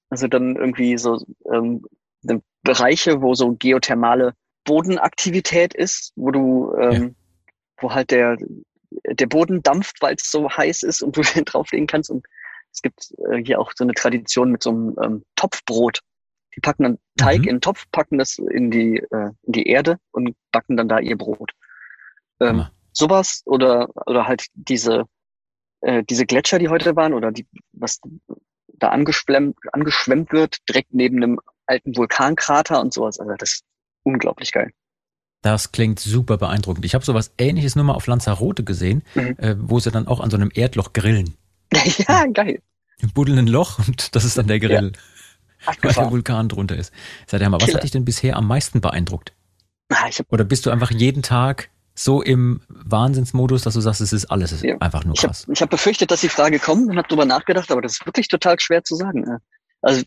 Also 0.08 0.28
dann 0.28 0.56
irgendwie 0.56 0.98
so 0.98 1.24
ähm, 1.52 1.84
ne 2.22 2.42
Bereiche, 2.62 3.22
wo 3.22 3.34
so 3.34 3.56
geothermale 3.56 4.34
Bodenaktivität 4.64 5.74
ist, 5.74 6.12
wo 6.16 6.30
du, 6.30 6.74
ähm, 6.78 7.16
wo 7.78 7.92
halt 7.92 8.10
der 8.10 8.36
der 9.04 9.26
Boden 9.26 9.62
dampft, 9.62 10.00
weil 10.00 10.14
es 10.14 10.30
so 10.30 10.48
heiß 10.50 10.82
ist 10.82 11.02
und 11.02 11.16
du 11.16 11.22
den 11.22 11.44
drauflegen 11.44 11.86
kannst. 11.86 12.10
Und 12.10 12.26
es 12.72 12.82
gibt 12.82 13.12
äh, 13.30 13.42
hier 13.42 13.60
auch 13.60 13.72
so 13.74 13.84
eine 13.84 13.94
Tradition 13.94 14.50
mit 14.50 14.62
so 14.62 14.70
einem 14.70 14.96
ähm, 15.02 15.24
Topfbrot. 15.36 16.00
Die 16.56 16.60
packen 16.60 16.82
dann 16.82 16.98
Teig 17.16 17.40
Mhm. 17.42 17.44
in 17.48 17.54
den 17.56 17.60
Topf, 17.60 17.84
packen 17.92 18.18
das 18.18 18.38
in 18.38 18.70
die, 18.70 18.96
äh, 18.98 19.30
in 19.42 19.52
die 19.52 19.66
Erde 19.66 19.98
und 20.12 20.34
backen 20.52 20.76
dann 20.76 20.88
da 20.88 20.98
ihr 20.98 21.16
Brot. 21.16 21.52
Ähm, 22.40 22.48
Hammer. 22.48 22.72
sowas 22.92 23.42
oder, 23.44 23.88
oder 24.06 24.26
halt 24.26 24.46
diese, 24.54 25.04
äh, 25.82 26.02
diese 26.04 26.26
Gletscher, 26.26 26.58
die 26.58 26.68
heute 26.68 26.96
waren 26.96 27.12
oder 27.14 27.30
die, 27.32 27.46
was 27.72 28.00
da 28.74 28.88
angeschwemmt, 28.88 29.56
angeschwemmt 29.72 30.32
wird, 30.32 30.56
direkt 30.68 30.92
neben 30.94 31.16
einem 31.22 31.40
alten 31.66 31.96
Vulkankrater 31.96 32.80
und 32.80 32.92
sowas. 32.94 33.20
Also 33.20 33.34
das 33.38 33.52
ist 33.52 33.64
unglaublich 34.02 34.52
geil. 34.52 34.70
Das 35.42 35.72
klingt 35.72 36.00
super 36.00 36.36
beeindruckend. 36.36 36.84
Ich 36.84 36.94
habe 36.94 37.04
sowas 37.04 37.32
ähnliches 37.38 37.76
nur 37.76 37.84
mal 37.84 37.94
auf 37.94 38.06
Lanzarote 38.06 38.64
gesehen, 38.64 39.02
Mhm. 39.14 39.36
äh, 39.38 39.54
wo 39.58 39.78
sie 39.80 39.90
dann 39.90 40.06
auch 40.06 40.20
an 40.20 40.30
so 40.30 40.36
einem 40.36 40.50
Erdloch 40.52 40.92
grillen. 40.92 41.34
ja, 42.08 42.26
geil. 42.26 42.60
Im 42.98 43.10
buddeln 43.12 43.38
ein 43.38 43.46
Loch 43.46 43.78
und 43.86 44.14
das 44.14 44.24
ist 44.24 44.36
dann 44.36 44.48
der 44.48 44.60
Grill, 44.60 44.92
weil 45.66 45.92
der. 45.92 46.10
Vulkan 46.10 46.48
drunter 46.48 46.76
ist. 46.76 46.92
Der 47.30 47.40
Hammer. 47.40 47.58
Was 47.58 47.66
Killer. 47.66 47.76
hat 47.76 47.82
dich 47.84 47.90
denn 47.90 48.04
bisher 48.04 48.36
am 48.36 48.46
meisten 48.46 48.80
beeindruckt? 48.80 49.32
Ah, 49.90 50.04
habe 50.04 50.24
Oder 50.28 50.44
bist 50.44 50.66
du 50.66 50.70
einfach 50.70 50.90
jeden 50.90 51.22
Tag 51.22 51.70
so 51.94 52.22
im 52.22 52.62
Wahnsinnsmodus, 52.68 53.62
dass 53.62 53.74
du 53.74 53.80
sagst, 53.80 54.00
es 54.00 54.12
ist 54.12 54.26
alles 54.26 54.52
es 54.52 54.58
ist 54.58 54.64
Ja. 54.64 54.76
einfach 54.78 55.04
nur 55.04 55.14
Ich 55.14 55.22
habe 55.22 55.32
krass? 55.32 55.46
ich 55.52 55.60
hab 55.60 55.70
befürchtet, 55.70 56.10
dass 56.10 56.20
die 56.20 56.28
Frage 56.28 56.58
kommt 56.58 56.88
und 56.88 56.96
habe 56.96 57.08
drüber 57.08 57.24
nachgedacht, 57.24 57.70
aber 57.70 57.82
das 57.82 57.92
ist 57.92 58.06
wirklich 58.06 58.28
total 58.28 58.58
schwer 58.60 58.84
zu 58.84 58.94
sagen. 58.94 59.38
Also 59.82 60.02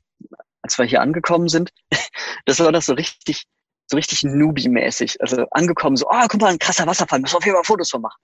als 0.62 0.78
wir 0.78 0.86
hier 0.86 1.01
angekommen 1.01 1.49
sind, 1.49 1.72
das 2.45 2.60
war 2.60 2.72
das 2.72 2.86
so 2.86 2.93
richtig, 2.93 3.45
so 3.88 3.97
richtig 3.97 4.24
Newbie-mäßig. 4.24 5.22
Also 5.22 5.45
angekommen 5.51 5.97
so, 5.97 6.08
oh, 6.10 6.26
guck 6.30 6.41
mal, 6.41 6.51
ein 6.51 6.60
krasser 6.60 6.88
Wasserfall, 6.88 7.20
müssen 7.20 7.34
wir 7.34 7.38
auf 7.38 7.45
jeden 7.45 7.56
Fall 7.58 7.66
Fotos 7.66 7.89
von 7.89 8.01
machen. 8.01 8.20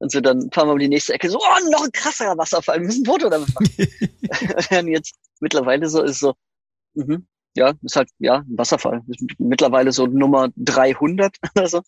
Und 0.00 0.12
so 0.12 0.20
dann 0.20 0.50
fahren 0.52 0.68
wir 0.68 0.72
um 0.72 0.78
die 0.78 0.88
nächste 0.88 1.14
Ecke, 1.14 1.30
so, 1.30 1.38
oh, 1.38 1.70
noch 1.70 1.84
ein 1.84 1.92
krasserer 1.92 2.36
Wasserfall, 2.36 2.80
wir 2.80 2.86
müssen 2.86 3.02
ein 3.02 3.06
Foto 3.06 3.30
damit 3.30 3.48
machen. 3.54 3.68
und 4.56 4.72
dann 4.72 4.86
jetzt 4.88 5.14
mittlerweile 5.40 5.88
so 5.88 6.02
ist 6.02 6.20
so, 6.20 6.34
mhm, 7.06 7.26
ja, 7.56 7.72
ist 7.82 7.96
halt, 7.96 8.08
ja, 8.18 8.36
ein 8.38 8.58
Wasserfall. 8.58 9.02
Ist 9.08 9.24
Mittlerweile 9.38 9.90
so 9.92 10.06
Nummer 10.06 10.48
300 10.56 11.36
oder 11.56 11.66
so. 11.68 11.82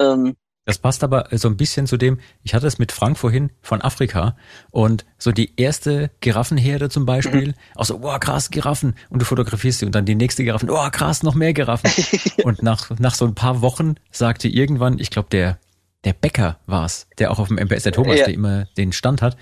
Ähm, 0.00 0.36
Das 0.64 0.78
passt 0.78 1.02
aber 1.02 1.28
so 1.32 1.48
ein 1.48 1.56
bisschen 1.56 1.86
zu 1.86 1.96
dem, 1.96 2.20
ich 2.42 2.54
hatte 2.54 2.66
es 2.66 2.78
mit 2.78 2.92
Frank 2.92 3.18
vorhin 3.18 3.50
von 3.60 3.82
Afrika 3.82 4.36
und 4.70 5.04
so 5.18 5.32
die 5.32 5.52
erste 5.56 6.10
Giraffenherde 6.20 6.88
zum 6.90 7.06
Beispiel, 7.06 7.54
auch 7.74 7.84
so, 7.86 8.02
wow, 8.02 8.20
krass, 8.20 8.50
Giraffen 8.50 8.94
und 9.08 9.20
du 9.20 9.24
fotografierst 9.26 9.80
sie 9.80 9.86
und 9.86 9.94
dann 9.94 10.04
die 10.06 10.14
nächste 10.14 10.44
Giraffen, 10.44 10.70
oh, 10.70 10.88
krass, 10.90 11.22
noch 11.22 11.34
mehr 11.34 11.52
Giraffen. 11.54 11.90
und 12.44 12.62
nach, 12.62 12.90
nach 12.98 13.14
so 13.14 13.24
ein 13.26 13.34
paar 13.34 13.62
Wochen 13.62 13.96
sagte 14.12 14.48
irgendwann, 14.48 14.98
ich 14.98 15.10
glaube, 15.10 15.28
der, 15.30 15.58
der 16.04 16.12
Bäcker 16.12 16.58
war's, 16.66 17.08
der 17.18 17.30
auch 17.30 17.38
auf 17.40 17.48
dem 17.48 17.58
MPS, 17.58 17.82
der 17.82 17.92
Thomas, 17.92 18.18
Ja. 18.18 18.24
der 18.26 18.34
immer 18.34 18.64
den 18.76 18.92
Stand 18.92 19.22
hat, 19.22 19.36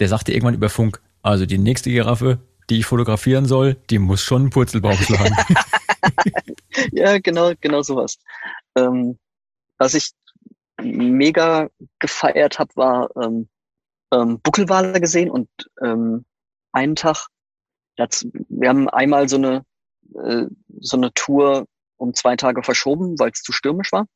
der 0.00 0.08
sagte 0.08 0.32
irgendwann 0.32 0.54
über 0.54 0.68
Funk, 0.68 1.00
also 1.22 1.46
die 1.46 1.58
nächste 1.58 1.90
Giraffe, 1.90 2.40
die 2.70 2.78
ich 2.80 2.86
fotografieren 2.86 3.46
soll, 3.46 3.76
die 3.90 3.98
muss 3.98 4.22
schon 4.22 4.42
einen 4.42 4.50
Purzelbaum 4.50 4.96
schlagen. 4.96 5.36
Ja, 6.92 7.18
genau, 7.18 7.52
genau 7.60 7.82
sowas. 7.82 8.18
Ähm, 8.76 9.18
was 9.78 9.94
ich 9.94 10.12
mega 10.80 11.68
gefeiert 11.98 12.58
habe, 12.58 12.74
war 12.76 13.10
ähm, 13.16 13.48
ähm, 14.12 14.40
Buckelwale 14.40 15.00
gesehen 15.00 15.30
und 15.30 15.48
ähm, 15.82 16.24
einen 16.72 16.96
Tag, 16.96 17.26
hat's, 17.98 18.26
wir 18.48 18.68
haben 18.68 18.88
einmal 18.88 19.28
so 19.28 19.36
eine 19.36 19.64
äh, 20.14 20.46
so 20.80 20.96
eine 20.96 21.12
Tour 21.14 21.66
um 21.96 22.14
zwei 22.14 22.36
Tage 22.36 22.62
verschoben, 22.62 23.18
weil 23.18 23.30
es 23.30 23.42
zu 23.42 23.52
stürmisch 23.52 23.92
war. 23.92 24.06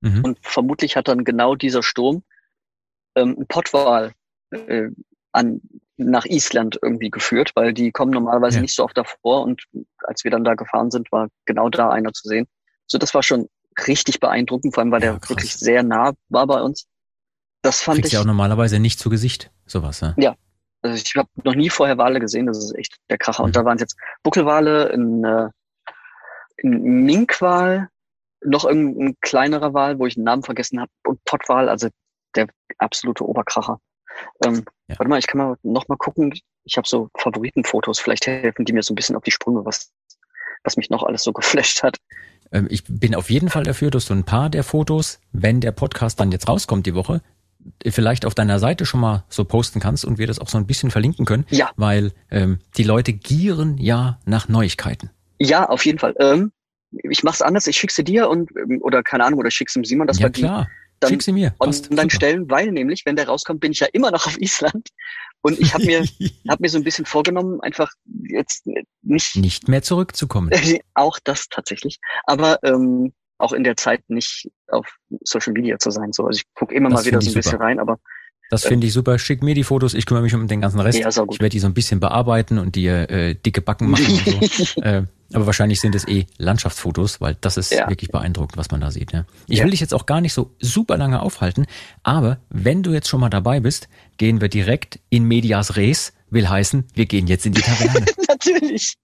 Mhm. 0.00 0.24
Und 0.24 0.38
vermutlich 0.42 0.96
hat 0.96 1.08
dann 1.08 1.24
genau 1.24 1.54
dieser 1.54 1.82
Sturm 1.82 2.22
ähm, 3.14 3.36
einen 3.36 3.46
Pottwal 3.46 4.14
äh, 4.50 4.88
an, 5.32 5.60
nach 5.96 6.24
Island 6.24 6.78
irgendwie 6.82 7.10
geführt, 7.10 7.52
weil 7.54 7.72
die 7.72 7.92
kommen 7.92 8.10
normalerweise 8.10 8.56
Ja. 8.56 8.62
nicht 8.62 8.74
so 8.74 8.84
oft 8.84 8.96
davor. 8.96 9.42
Und 9.42 9.62
als 10.04 10.24
wir 10.24 10.30
dann 10.30 10.44
da 10.44 10.54
gefahren 10.54 10.90
sind, 10.90 11.10
war 11.12 11.28
genau 11.44 11.68
da 11.68 11.90
einer 11.90 12.12
zu 12.12 12.28
sehen. 12.28 12.46
So, 12.86 12.98
das 12.98 13.14
war 13.14 13.22
schon 13.22 13.48
richtig 13.86 14.20
beeindruckend, 14.20 14.74
vor 14.74 14.82
allem 14.82 14.90
weil 14.92 15.02
Ja, 15.02 15.12
der 15.12 15.20
krass. 15.20 15.30
wirklich 15.30 15.54
sehr 15.56 15.82
nah 15.82 16.12
war 16.28 16.46
bei 16.46 16.60
uns. 16.60 16.86
Das 17.62 17.80
fand 17.80 17.96
Kriegst 17.96 18.08
ich, 18.08 18.12
ja 18.14 18.20
auch 18.20 18.24
normalerweise 18.26 18.78
nicht 18.78 18.98
zu 18.98 19.08
Gesicht, 19.08 19.50
sowas. 19.66 20.00
Ja? 20.16 20.34
also 20.82 20.96
ich 21.02 21.16
habe 21.16 21.28
noch 21.44 21.54
nie 21.54 21.70
vorher 21.70 21.96
Wale 21.96 22.20
gesehen, 22.20 22.46
das 22.46 22.58
ist 22.58 22.74
echt 22.76 22.98
der 23.08 23.16
Kracher. 23.16 23.42
Mhm. 23.42 23.46
Und 23.46 23.56
da 23.56 23.64
waren 23.64 23.76
es 23.76 23.80
jetzt 23.80 23.96
Buckelwale, 24.22 24.90
ein, 24.92 25.24
äh, 25.24 25.48
ein 26.62 27.04
Minkwal, 27.04 27.88
noch 28.44 28.66
irgendein 28.66 29.16
kleinerer 29.22 29.72
Wal, 29.72 29.98
wo 29.98 30.06
ich 30.06 30.14
den 30.16 30.24
Namen 30.24 30.42
vergessen 30.42 30.78
habe, 30.80 30.90
und 31.06 31.24
Pottwal, 31.24 31.70
also 31.70 31.88
der 32.36 32.48
absolute 32.78 33.24
Oberkracher. 33.26 33.78
Ähm, 34.44 34.64
Ja. 34.88 34.98
Warte 34.98 35.08
mal, 35.08 35.18
ich 35.18 35.26
kann 35.26 35.38
mal 35.38 35.56
noch 35.62 35.88
mal 35.88 35.96
gucken. 35.96 36.32
Ich 36.64 36.76
habe 36.76 36.86
so 36.88 37.08
Favoritenfotos, 37.16 37.98
vielleicht 38.00 38.26
helfen 38.26 38.64
die 38.64 38.72
mir 38.72 38.82
so 38.82 38.92
ein 38.92 38.96
bisschen 38.96 39.16
auf 39.16 39.22
die 39.22 39.30
Sprünge, 39.30 39.64
was, 39.64 39.90
was 40.62 40.76
mich 40.76 40.90
noch 40.90 41.02
alles 41.02 41.22
so 41.22 41.32
geflasht 41.38 41.82
hat. 41.82 41.96
Ähm, 42.52 42.66
Ich 42.70 42.84
bin 42.86 43.14
auf 43.14 43.30
jeden 43.30 43.48
Fall 43.50 43.62
dafür, 43.64 43.90
dass 43.90 44.06
du 44.06 44.14
ein 44.14 44.24
paar 44.24 44.50
der 44.50 44.62
Fotos, 44.64 45.20
wenn 45.32 45.60
der 45.60 45.72
Podcast 45.72 46.20
dann 46.20 46.32
jetzt 46.32 46.48
rauskommt 46.48 46.86
die 46.86 46.94
Woche, 46.94 47.20
vielleicht 47.86 48.26
auf 48.26 48.34
deiner 48.34 48.58
Seite 48.58 48.84
schon 48.84 49.00
mal 49.00 49.24
so 49.30 49.44
posten 49.44 49.80
kannst 49.80 50.04
und 50.04 50.18
wir 50.18 50.26
das 50.26 50.38
auch 50.38 50.48
so 50.48 50.58
ein 50.58 50.66
bisschen 50.66 50.90
verlinken 50.90 51.24
können, 51.24 51.46
Ja, 51.48 51.70
weil 51.76 52.12
ähm, 52.30 52.58
die 52.76 52.82
Leute 52.82 53.14
gieren 53.14 53.78
ja 53.78 54.18
nach 54.26 54.48
Neuigkeiten. 54.48 55.10
ja, 55.38 55.66
auf 55.68 55.86
jeden 55.86 55.98
Fall. 55.98 56.14
Ähm, 56.20 56.52
ich 56.92 57.22
mach's 57.24 57.40
anders, 57.42 57.66
ich 57.66 57.76
schick's 57.78 57.96
dir 57.96 58.28
und 58.28 58.50
ähm, 58.56 58.80
oder 58.82 59.02
keine 59.02 59.24
Ahnung, 59.24 59.40
oder 59.40 59.50
schick's 59.50 59.72
dem 59.72 59.84
Simon, 59.84 60.06
dass 60.06 60.18
ja 60.18 60.28
die 60.28 60.42
klar, 60.42 60.68
dann 61.00 61.10
schick 61.10 61.22
sie 61.22 61.32
mir. 61.32 61.50
Passt. 61.58 61.90
online 61.90 62.10
Super. 62.10 62.16
stellen, 62.16 62.50
weil 62.50 62.72
nämlich, 62.72 63.04
wenn 63.04 63.16
der 63.16 63.28
rauskommt, 63.28 63.60
bin 63.60 63.72
ich 63.72 63.80
ja 63.80 63.88
immer 63.92 64.10
noch 64.10 64.26
auf 64.26 64.40
Island. 64.40 64.88
Und 65.42 65.60
ich 65.60 65.74
habe 65.74 65.84
mir, 65.84 66.00
hab 66.48 66.60
mir 66.60 66.68
so 66.68 66.78
ein 66.78 66.84
bisschen 66.84 67.04
vorgenommen, 67.04 67.60
einfach 67.60 67.90
jetzt 68.30 68.66
nicht 69.02 69.36
Nicht 69.36 69.68
mehr 69.68 69.82
zurückzukommen. 69.82 70.50
auch 70.94 71.18
das 71.22 71.48
tatsächlich, 71.48 71.98
aber 72.24 72.58
ähm, 72.62 73.12
auch 73.38 73.52
in 73.52 73.64
der 73.64 73.76
Zeit 73.76 74.02
nicht 74.08 74.48
auf 74.68 74.86
Social 75.22 75.52
Media 75.52 75.78
zu 75.78 75.90
sein. 75.90 76.12
So, 76.12 76.24
also 76.24 76.38
ich 76.38 76.44
gucke 76.54 76.74
immer 76.74 76.88
Das 76.90 77.00
mal 77.00 77.06
wieder 77.06 77.20
so 77.20 77.26
ein 77.26 77.28
ich 77.28 77.34
bisschen 77.34 77.52
super. 77.52 77.64
rein, 77.64 77.78
aber 77.78 77.98
Das 78.50 78.64
finde 78.64 78.86
ich 78.86 78.92
super. 78.92 79.18
Schick 79.18 79.42
mir 79.42 79.54
die 79.54 79.64
Fotos, 79.64 79.94
ich 79.94 80.06
kümmere 80.06 80.22
mich 80.22 80.34
um 80.34 80.46
den 80.46 80.60
ganzen 80.60 80.78
Rest. 80.80 80.98
ja. 80.98 81.08
Ich 81.08 81.16
werde 81.18 81.48
die 81.48 81.58
so 81.58 81.66
ein 81.66 81.74
bisschen 81.74 81.98
bearbeiten 81.98 82.58
und 82.58 82.76
dir 82.76 83.10
äh, 83.10 83.34
dicke 83.34 83.60
Backen 83.62 83.90
machen 83.90 84.06
und 84.06 84.52
so. 84.52 84.80
äh, 84.82 85.02
aber 85.32 85.46
wahrscheinlich 85.46 85.80
sind 85.80 85.94
es 85.94 86.06
eh 86.06 86.26
Landschaftsfotos, 86.38 87.20
weil 87.20 87.36
das 87.40 87.56
ist 87.56 87.72
Ja. 87.72 87.88
wirklich 87.88 88.10
beeindruckend, 88.10 88.56
was 88.56 88.70
man 88.70 88.80
da 88.80 88.90
sieht. 88.90 89.12
Ja. 89.12 89.24
Ich 89.48 89.58
Ja. 89.58 89.64
will 89.64 89.70
dich 89.72 89.80
jetzt 89.80 89.94
auch 89.94 90.06
gar 90.06 90.20
nicht 90.20 90.34
so 90.34 90.54
super 90.60 90.96
lange 90.96 91.20
aufhalten, 91.22 91.66
aber 92.02 92.38
wenn 92.50 92.82
du 92.82 92.92
jetzt 92.92 93.08
schon 93.08 93.20
mal 93.20 93.30
dabei 93.30 93.58
bist, 93.60 93.88
gehen 94.18 94.40
wir 94.40 94.48
direkt 94.48 95.00
in 95.10 95.24
Medias 95.24 95.76
Res. 95.76 96.12
Will 96.30 96.48
heißen, 96.48 96.84
wir 96.94 97.06
gehen 97.06 97.26
jetzt 97.26 97.46
in 97.46 97.52
die 97.52 97.62
Taverne. 97.62 98.06
Natürlich. 98.28 98.96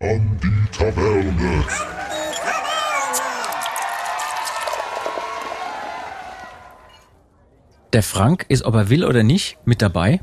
An 0.00 0.38
die 0.42 0.78
Taverne. 0.78 1.64
Der 7.94 8.02
Frank 8.02 8.44
ist, 8.48 8.64
ob 8.64 8.74
er 8.74 8.90
will 8.90 9.04
oder 9.04 9.22
nicht, 9.22 9.56
mit 9.64 9.80
dabei. 9.80 10.20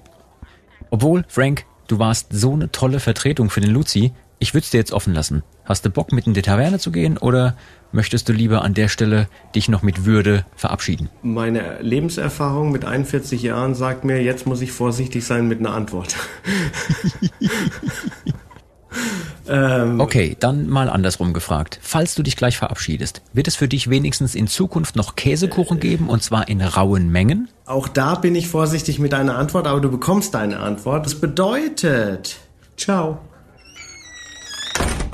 Obwohl, 0.91 1.25
Frank, 1.27 1.65
du 1.87 1.97
warst 1.97 2.27
so 2.31 2.53
eine 2.53 2.71
tolle 2.71 2.99
Vertretung 2.99 3.49
für 3.49 3.59
den 3.59 3.71
Luzi. 3.71 4.13
Ich 4.37 4.53
würde 4.53 4.65
es 4.65 4.69
dir 4.69 4.77
jetzt 4.77 4.91
offen 4.91 5.15
lassen. 5.15 5.41
Hast 5.63 5.83
du 5.83 5.89
Bock, 5.89 6.11
mit 6.11 6.27
in 6.27 6.35
die 6.35 6.43
Taverne 6.43 6.77
zu 6.77 6.91
gehen 6.91 7.17
oder 7.17 7.57
möchtest 7.91 8.29
du 8.29 8.33
lieber 8.33 8.61
an 8.61 8.75
der 8.75 8.87
Stelle 8.87 9.27
dich 9.55 9.67
noch 9.67 9.81
mit 9.81 10.05
Würde 10.05 10.45
verabschieden? 10.55 11.09
Meine 11.23 11.81
Lebenserfahrung 11.81 12.71
mit 12.71 12.85
41 12.85 13.41
Jahren 13.41 13.73
sagt 13.73 14.03
mir, 14.03 14.21
jetzt 14.21 14.45
muss 14.45 14.61
ich 14.61 14.71
vorsichtig 14.71 15.25
sein 15.25 15.47
mit 15.47 15.59
einer 15.59 15.73
Antwort. 15.73 16.15
Ähm, 19.47 19.99
Okay, 19.99 20.35
dann 20.39 20.67
mal 20.67 20.89
andersrum 20.89 21.33
gefragt. 21.33 21.79
Falls 21.81 22.15
du 22.15 22.23
dich 22.23 22.35
gleich 22.35 22.57
verabschiedest, 22.57 23.21
wird 23.33 23.47
es 23.47 23.55
für 23.55 23.67
dich 23.67 23.89
wenigstens 23.89 24.35
in 24.35 24.47
Zukunft 24.47 24.95
noch 24.95 25.15
Käsekuchen 25.15 25.79
geben 25.79 26.09
und 26.09 26.23
zwar 26.23 26.47
in 26.47 26.61
rauen 26.61 27.09
Mengen? 27.11 27.49
Auch 27.65 27.87
da 27.87 28.15
bin 28.15 28.35
ich 28.35 28.47
vorsichtig 28.47 28.99
mit 28.99 29.13
deiner 29.13 29.37
Antwort, 29.37 29.67
aber 29.67 29.81
du 29.81 29.89
bekommst 29.89 30.33
deine 30.33 30.59
Antwort. 30.59 31.05
Das 31.05 31.15
bedeutet, 31.15 32.37
ciao. 32.77 33.19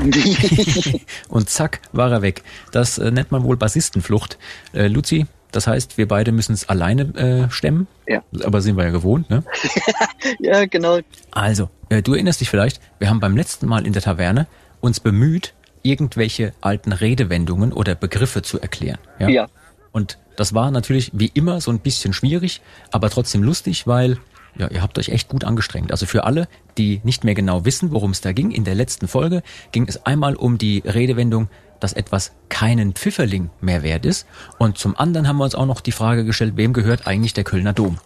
Und 1.29 1.49
zack, 1.49 1.79
war 1.91 2.11
er 2.11 2.21
weg. 2.21 2.43
Das 2.71 2.97
äh, 2.97 3.11
nennt 3.11 3.31
man 3.31 3.43
wohl 3.43 3.57
Bassistenflucht. 3.57 4.37
Äh, 4.73 4.87
Luzi, 4.87 5.27
das 5.51 5.67
heißt, 5.67 5.97
wir 5.97 6.07
beide 6.07 6.31
müssen 6.31 6.53
es 6.53 6.69
alleine 6.69 7.03
äh, 7.15 7.51
stemmen. 7.51 7.87
Ja. 8.07 8.23
Aber 8.43 8.61
sind 8.61 8.77
wir 8.77 8.85
ja 8.85 8.89
gewohnt, 8.91 9.29
ne? 9.29 9.43
ja, 10.39 10.65
genau. 10.65 10.99
Also, 11.31 11.69
äh, 11.89 12.01
du 12.01 12.13
erinnerst 12.13 12.41
dich 12.41 12.49
vielleicht, 12.49 12.81
wir 12.99 13.09
haben 13.09 13.19
beim 13.19 13.35
letzten 13.35 13.67
Mal 13.67 13.85
in 13.85 13.93
der 13.93 14.01
Taverne 14.01 14.47
uns 14.79 14.99
bemüht, 14.99 15.53
irgendwelche 15.83 16.53
alten 16.61 16.91
Redewendungen 16.93 17.73
oder 17.73 17.95
Begriffe 17.95 18.41
zu 18.41 18.59
erklären. 18.59 18.99
Ja. 19.19 19.29
Ja. 19.29 19.47
Und 19.91 20.17
das 20.35 20.53
war 20.53 20.71
natürlich 20.71 21.11
wie 21.13 21.31
immer 21.33 21.61
so 21.61 21.71
ein 21.71 21.79
bisschen 21.79 22.13
schwierig, 22.13 22.61
aber 22.91 23.09
trotzdem 23.09 23.43
lustig, 23.43 23.87
weil 23.87 24.17
ja, 24.57 24.69
ihr 24.69 24.81
habt 24.81 24.97
euch 24.99 25.09
echt 25.09 25.29
gut 25.29 25.43
angestrengt. 25.43 25.91
Also 25.91 26.05
für 26.05 26.23
alle, 26.25 26.47
die 26.77 27.01
nicht 27.03 27.23
mehr 27.23 27.35
genau 27.35 27.65
wissen, 27.65 27.91
worum 27.91 28.11
es 28.11 28.21
da 28.21 28.31
ging, 28.33 28.51
in 28.51 28.63
der 28.63 28.75
letzten 28.75 29.07
Folge 29.07 29.43
ging 29.71 29.87
es 29.87 30.05
einmal 30.05 30.35
um 30.35 30.57
die 30.57 30.83
Redewendung, 30.85 31.47
dass 31.81 31.93
etwas 31.93 32.31
keinen 32.47 32.93
Pfifferling 32.93 33.49
mehr 33.59 33.83
wert 33.83 34.05
ist. 34.05 34.25
Und 34.57 34.77
zum 34.77 34.95
anderen 34.97 35.27
haben 35.27 35.37
wir 35.37 35.43
uns 35.43 35.55
auch 35.55 35.65
noch 35.65 35.81
die 35.81 35.91
Frage 35.91 36.23
gestellt, 36.23 36.53
wem 36.55 36.71
gehört 36.71 37.07
eigentlich 37.07 37.33
der 37.33 37.43
Kölner 37.43 37.73
Dom? 37.73 37.97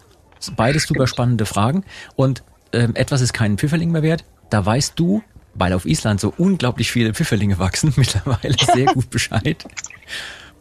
Beides 0.55 0.83
super 0.83 1.07
spannende 1.07 1.45
Fragen. 1.45 1.83
Und 2.15 2.43
ähm, 2.73 2.95
etwas 2.95 3.21
ist 3.21 3.33
keinen 3.33 3.57
Pfifferling 3.57 3.91
mehr 3.91 4.03
wert. 4.03 4.25
Da 4.49 4.65
weißt 4.65 4.93
du, 4.97 5.21
weil 5.53 5.73
auf 5.73 5.85
Island 5.85 6.19
so 6.19 6.33
unglaublich 6.37 6.91
viele 6.91 7.13
Pfifferlinge 7.13 7.59
wachsen, 7.59 7.93
mittlerweile 7.97 8.55
sehr 8.73 8.85
gut 8.85 9.09
Bescheid, 9.09 9.65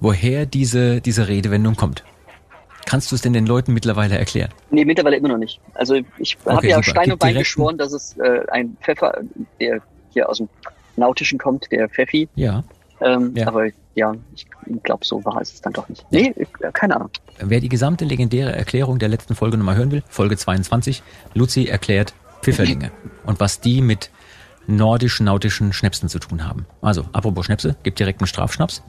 woher 0.01 0.47
diese, 0.47 1.01
diese 1.01 1.29
Redewendung 1.29 1.77
kommt. 1.77 2.05
Kannst 2.87 3.11
du 3.11 3.15
es 3.17 3.23
denn 3.23 3.33
den 3.33 3.47
Leuten 3.47 3.73
mittlerweile 3.73 4.19
erklären? 4.19 4.51
Nee, 4.71 4.85
mittlerweile 4.85 5.17
immer 5.17 5.29
noch 5.29 5.39
nicht. 5.39 5.61
Also 5.75 5.95
ich 6.19 6.37
habe 6.45 6.59
Okay, 6.59 6.69
ja 6.69 6.77
super. 6.77 6.91
Stein 6.91 7.13
und 7.13 7.19
Bein 7.19 7.35
geschworen, 7.35 7.79
dass 7.79 7.93
es 7.93 8.17
äh, 8.19 8.41
ein 8.51 8.77
Pfeffer, 8.83 9.21
der 9.59 9.81
hier 10.11 10.29
aus 10.29 10.39
dem 10.39 10.49
Nautischen 10.97 11.39
kommt, 11.39 11.71
der 11.73 11.89
Pfeffi. 11.89 12.29
Ja. 12.35 12.63
Ähm, 13.01 13.33
Ja. 13.35 13.49
Aber 13.49 13.67
ja, 13.95 14.15
ich 14.35 14.47
glaube, 14.83 15.05
so 15.05 15.25
war 15.25 15.41
es 15.41 15.61
dann 15.61 15.73
doch 15.73 15.89
nicht. 15.89 16.05
Nee, 16.11 16.35
ich, 16.37 16.49
äh, 16.61 16.71
keine 16.73 16.97
Ahnung. 16.97 17.11
Wer 17.39 17.61
die 17.61 17.69
gesamte 17.69 18.05
legendäre 18.05 18.53
Erklärung 18.53 18.99
der 18.99 19.09
letzten 19.09 19.35
Folge 19.35 19.57
nochmal 19.57 19.77
hören 19.77 19.91
will, 19.91 20.03
Folge 20.09 20.37
22, 20.37 21.03
Luzi 21.35 21.67
erklärt 21.67 22.15
Pfifferlinge 22.43 22.91
und 23.25 23.41
was 23.41 23.61
die 23.61 23.81
mit 23.81 24.11
nordisch-nautischen 24.67 25.73
Schnäpsen 25.73 26.09
zu 26.09 26.19
tun 26.19 26.47
haben. 26.47 26.67
Also, 26.81 27.05
apropos 27.13 27.47
Schnäpse, 27.47 27.77
gibt 27.83 27.99
direkt 27.99 28.21
einen 28.21 28.27
Strafschnaps. 28.27 28.83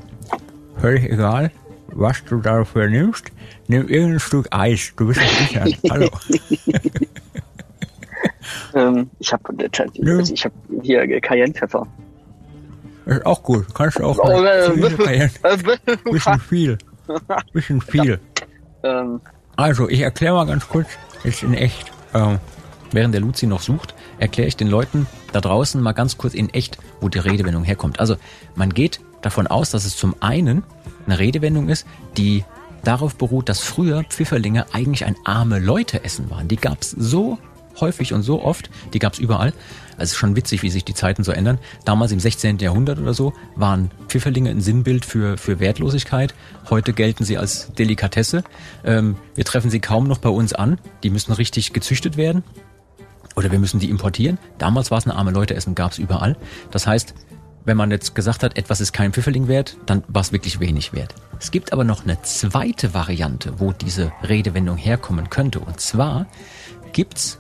Völlig 0.77 1.11
egal, 1.11 1.51
was 1.87 2.23
du 2.25 2.37
dafür 2.37 2.87
nimmst, 2.87 3.31
nimm 3.67 3.87
irgendein 3.87 4.19
Stück 4.19 4.47
Eis, 4.51 4.93
du 4.95 5.07
bist 5.07 5.19
sicher. 5.21 5.65
Hallo. 5.89 6.09
Ähm, 8.73 9.09
ich 9.19 9.31
habe 9.31 9.43
Nö. 9.97 10.17
also 10.17 10.33
ich 10.33 10.45
hab 10.45 10.51
hier 10.81 11.01
äh, 11.03 11.21
Ist 13.05 13.25
auch 13.25 13.43
gut, 13.43 13.73
kannst 13.73 13.99
du 13.99 14.03
auch 14.03 14.17
Oh, 14.17 14.43
äh, 14.43 14.71
viel 14.73 14.97
Cayenne. 14.97 15.31
Bisschen 16.11 16.39
viel. 16.49 16.77
Bisschen 17.53 17.81
viel. 17.81 18.19
ähm, 18.83 19.21
Also, 19.55 19.87
ich 19.89 20.01
erkläre 20.01 20.33
mal 20.35 20.45
ganz 20.47 20.67
kurz, 20.67 20.87
jetzt 21.23 21.43
in 21.43 21.53
echt. 21.53 21.91
Ähm, 22.13 22.39
während 22.91 23.13
der 23.13 23.21
Luzi 23.21 23.45
noch 23.45 23.61
sucht, 23.61 23.93
erkläre 24.19 24.47
ich 24.47 24.55
den 24.57 24.67
Leuten 24.69 25.05
da 25.33 25.41
draußen 25.41 25.81
mal 25.81 25.91
ganz 25.91 26.17
kurz 26.17 26.33
in 26.33 26.49
echt, 26.53 26.77
wo 27.01 27.09
die 27.09 27.19
Redewendung 27.19 27.63
herkommt. 27.63 27.99
Also, 27.99 28.15
man 28.55 28.69
geht 28.73 28.99
davon 29.21 29.47
aus, 29.47 29.69
dass 29.71 29.85
es 29.85 29.95
zum 29.97 30.15
einen 30.21 30.63
eine 31.05 31.19
Redewendung 31.19 31.69
ist, 31.69 31.85
die 32.17 32.43
darauf 32.83 33.15
beruht, 33.15 33.49
dass 33.49 33.59
früher 33.61 34.03
Pfifferlinge 34.03 34.65
eigentlich 34.73 35.05
ein 35.05 35.15
arme 35.25 35.59
Leute 35.59 36.03
essen 36.03 36.29
waren. 36.29 36.47
Die 36.47 36.55
gab's 36.55 36.91
so 36.91 37.37
häufig 37.80 38.13
und 38.13 38.23
so 38.23 38.41
oft, 38.43 38.69
die 38.93 38.99
gab's 38.99 39.19
überall. 39.19 39.53
Also 39.97 40.11
es 40.11 40.15
schon 40.15 40.36
witzig, 40.36 40.61
wie 40.61 40.69
sich 40.69 40.84
die 40.84 40.93
Zeiten 40.93 41.23
so 41.23 41.32
ändern. 41.32 41.57
Damals 41.86 42.11
im 42.11 42.19
16. 42.19 42.57
Jahrhundert 42.59 42.99
oder 42.99 43.13
so 43.13 43.34
waren 43.55 43.91
Pfifferlinge 44.07 44.49
ein 44.49 44.61
Sinnbild 44.61 45.05
für, 45.05 45.38
für 45.38 45.59
Wertlosigkeit. 45.59 46.34
Heute 46.69 46.93
gelten 46.93 47.23
sie 47.23 47.38
als 47.38 47.71
Delikatesse. 47.73 48.43
Ähm, 48.84 49.15
wir 49.36 49.45
treffen 49.45 49.69
sie 49.69 49.80
kaum 49.80 50.07
noch 50.07 50.17
bei 50.17 50.30
uns 50.30 50.53
an. 50.53 50.80
Die 51.03 51.09
müssen 51.09 51.32
richtig 51.32 51.73
gezüchtet 51.73 52.17
werden. 52.17 52.43
Oder 53.36 53.51
wir 53.51 53.59
müssen 53.59 53.80
die 53.80 53.89
importieren. 53.89 54.38
Damals 54.57 54.91
war 54.91 54.97
es 54.97 55.05
eine 55.05 55.15
arme 55.15 55.32
Leute 55.32 55.55
essen, 55.55 55.76
gab's 55.76 55.97
überall. 55.97 56.38
Das 56.71 56.88
heißt, 56.88 57.13
wenn 57.65 57.78
man 57.78 57.91
jetzt 57.91 58.15
gesagt 58.15 58.43
hat, 58.43 58.57
etwas 58.57 58.80
ist 58.80 58.93
kein 58.93 59.11
Pfifferling 59.11 59.47
wert, 59.47 59.78
dann 59.88 60.03
war 60.07 60.21
es 60.21 60.32
wirklich 60.32 60.59
wenig 60.59 60.93
wert. 60.93 61.15
Es 61.39 61.51
gibt 61.51 61.73
aber 61.73 61.84
noch 61.84 62.03
eine 62.03 62.21
zweite 62.21 62.93
Variante, 62.93 63.59
wo 63.59 63.73
diese 63.73 64.11
Redewendung 64.23 64.78
herkommen 64.78 65.30
könnte. 65.30 65.59
Und 65.59 65.80
zwar 65.80 66.28
gibt's 66.93 67.39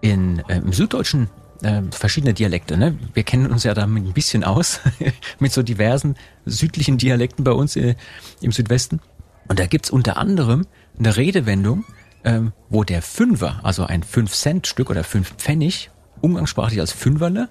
in, 0.00 0.40
äh, 0.48 0.58
im 0.58 0.72
Süddeutschen 0.72 1.28
äh, 1.62 1.82
verschiedene 1.90 2.34
Dialekte. 2.34 2.76
Ne? 2.76 2.98
Wir 3.14 3.22
kennen 3.22 3.50
uns 3.50 3.64
ja 3.64 3.74
damit 3.74 4.04
ein 4.04 4.12
bisschen 4.12 4.44
aus, 4.44 4.80
mit 5.38 5.52
so 5.52 5.62
diversen 5.62 6.16
südlichen 6.46 6.98
Dialekten 6.98 7.44
bei 7.44 7.52
uns 7.52 7.76
äh, 7.76 7.94
im 8.40 8.52
Südwesten. 8.52 9.00
Und 9.48 9.58
da 9.58 9.66
gibt's 9.66 9.90
unter 9.90 10.16
anderem 10.16 10.66
eine 10.98 11.16
Redewendung, 11.16 11.84
ähm, 12.24 12.52
wo 12.68 12.84
der 12.84 13.02
Fünfer, 13.02 13.60
also 13.62 13.84
ein 13.84 14.02
5-Cent-Stück 14.02 14.90
oder 14.90 15.04
5 15.04 15.34
Pfennig, 15.36 15.90
umgangssprachlich 16.20 16.80
als 16.80 16.92
Fünferle 16.92 17.48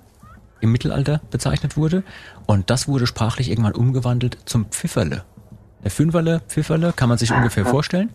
im 0.60 0.72
Mittelalter 0.72 1.22
bezeichnet 1.32 1.78
wurde. 1.78 2.04
Und 2.46 2.70
das 2.70 2.88
wurde 2.88 3.08
sprachlich 3.08 3.50
irgendwann 3.50 3.74
umgewandelt 3.74 4.38
zum 4.46 4.66
Pfifferle. 4.66 5.24
Der 5.84 5.92
Fünferle, 5.92 6.42
Pfifferle 6.48 6.94
kann 6.94 7.10
man 7.10 7.18
sich 7.18 7.32
ungefähr 7.32 7.66
vorstellen. 7.66 8.10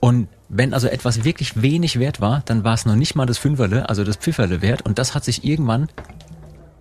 Und 0.00 0.28
wenn 0.48 0.74
also 0.74 0.86
etwas 0.88 1.24
wirklich 1.24 1.60
wenig 1.60 1.98
wert 1.98 2.20
war, 2.20 2.42
dann 2.46 2.62
war 2.64 2.74
es 2.74 2.86
noch 2.86 2.94
nicht 2.96 3.14
mal 3.16 3.26
das 3.26 3.38
Fünferle, 3.38 3.88
also 3.88 4.04
das 4.04 4.16
Pfifferle 4.16 4.62
wert. 4.62 4.82
Und 4.82 4.98
das 4.98 5.14
hat 5.14 5.24
sich 5.24 5.44
irgendwann 5.44 5.88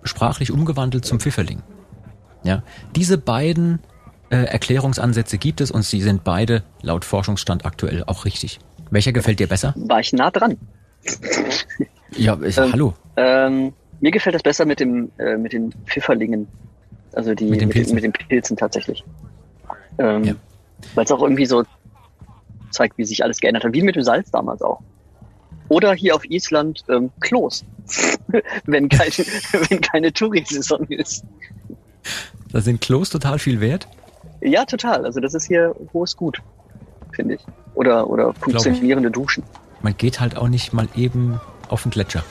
sprachlich 0.04 0.52
umgewandelt 0.52 1.06
zum 1.06 1.20
Pfifferling. 1.20 1.62
Ja, 2.44 2.62
diese 2.96 3.18
beiden 3.18 3.80
äh, 4.30 4.38
Erklärungsansätze 4.46 5.38
gibt 5.40 5.62
es 5.62 5.72
und 5.72 5.84
sie 5.84 6.02
sind 6.02 6.24
beide 6.24 6.64
laut 6.82 7.06
Forschungsstand 7.06 7.66
aktuell 7.66 8.04
auch 8.06 8.26
richtig. 8.26 8.60
Welcher 8.92 9.14
gefällt 9.14 9.40
dir 9.40 9.48
besser? 9.48 9.74
war 9.76 10.00
ich 10.00 10.14
nah 10.14 10.30
dran. 10.30 10.58
Ja, 12.12 12.38
ich, 12.42 12.58
Ähm, 12.58 12.72
hallo. 12.72 12.94
Ähm, 13.18 13.74
mir 14.00 14.12
gefällt 14.12 14.36
das 14.36 14.44
besser 14.44 14.66
mit 14.66 14.80
dem 14.80 15.12
äh, 15.18 15.38
mit 15.38 15.54
den 15.54 15.74
Pfifferlingen. 15.86 16.48
Also 17.14 17.34
die 17.34 17.46
Mit 17.46 17.62
den 17.62 17.70
Pilzen. 17.70 17.96
mit 17.96 18.04
den 18.04 18.12
Pilzen 18.12 18.58
tatsächlich. 18.58 19.04
Ähm, 19.98 20.24
Ja. 20.24 20.34
Weil 20.94 21.06
es 21.06 21.12
auch 21.12 21.22
irgendwie 21.22 21.46
so 21.46 21.64
zeigt, 22.76 22.98
wie 22.98 23.06
sich 23.06 23.24
alles 23.24 23.40
geändert 23.40 23.64
hat, 23.64 23.74
wie 23.74 23.82
mit 23.82 23.96
dem 23.96 24.04
Salz 24.04 24.32
damals 24.32 24.62
auch. 24.62 24.82
Oder 25.68 25.94
hier 25.94 26.16
auf 26.16 26.24
Island 26.30 26.84
ähm, 26.90 27.12
Klos, 27.22 27.66
wenn 28.66 28.90
keine 28.90 29.12
wenn 29.70 29.82
keine 29.82 30.14
Touri-Saison 30.14 30.86
ist. 30.88 31.26
Da 32.52 32.62
sind 32.62 32.82
Klos 32.82 33.10
total 33.10 33.40
viel 33.40 33.60
wert. 33.60 33.88
Ja, 34.42 34.66
total. 34.66 35.06
Also 35.06 35.20
das 35.20 35.34
ist 35.34 35.48
hier 35.48 35.76
hohes 35.94 36.16
Gut, 36.16 36.42
finde 37.14 37.36
ich. 37.36 37.42
Oder 37.74 38.10
oder 38.10 38.34
funktionierende 38.34 39.10
Duschen. 39.10 39.44
Man 39.82 39.98
geht 39.98 40.20
halt 40.20 40.38
auch 40.38 40.48
nicht 40.48 40.72
mal 40.72 40.88
eben 40.96 41.40
auf 41.70 41.84
den 41.84 41.92
Gletscher. 41.92 42.24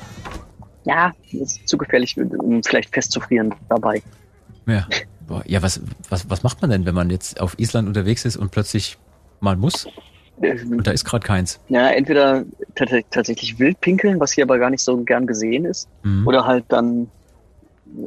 Ja, 0.84 1.12
das 1.32 1.56
ist 1.56 1.68
zu 1.68 1.78
gefährlich, 1.78 2.16
um 2.18 2.62
vielleicht 2.62 2.94
festzufrieren 2.94 3.54
dabei. 3.68 4.02
Ja. 4.66 4.86
Boah, 5.26 5.42
ja, 5.46 5.62
was, 5.62 5.80
was, 6.10 6.28
was 6.28 6.42
macht 6.42 6.60
man 6.60 6.70
denn, 6.70 6.84
wenn 6.84 6.94
man 6.94 7.08
jetzt 7.08 7.40
auf 7.40 7.58
Island 7.58 7.88
unterwegs 7.88 8.24
ist 8.26 8.36
und 8.36 8.50
plötzlich 8.50 8.98
mal 9.40 9.56
muss? 9.56 9.86
Ähm, 10.42 10.72
Und 10.72 10.86
da 10.86 10.90
ist 10.90 11.04
gerade 11.04 11.24
keins. 11.26 11.60
Ja, 11.68 11.88
entweder 11.88 12.44
tats- 12.74 13.04
tatsächlich 13.10 13.58
wild 13.58 13.80
pinkeln, 13.80 14.18
was 14.20 14.32
hier 14.32 14.44
aber 14.44 14.58
gar 14.58 14.70
nicht 14.70 14.82
so 14.82 14.96
gern 14.98 15.26
gesehen 15.26 15.64
ist, 15.64 15.88
Mhm. 16.02 16.26
oder 16.26 16.44
halt 16.46 16.64
dann 16.68 17.10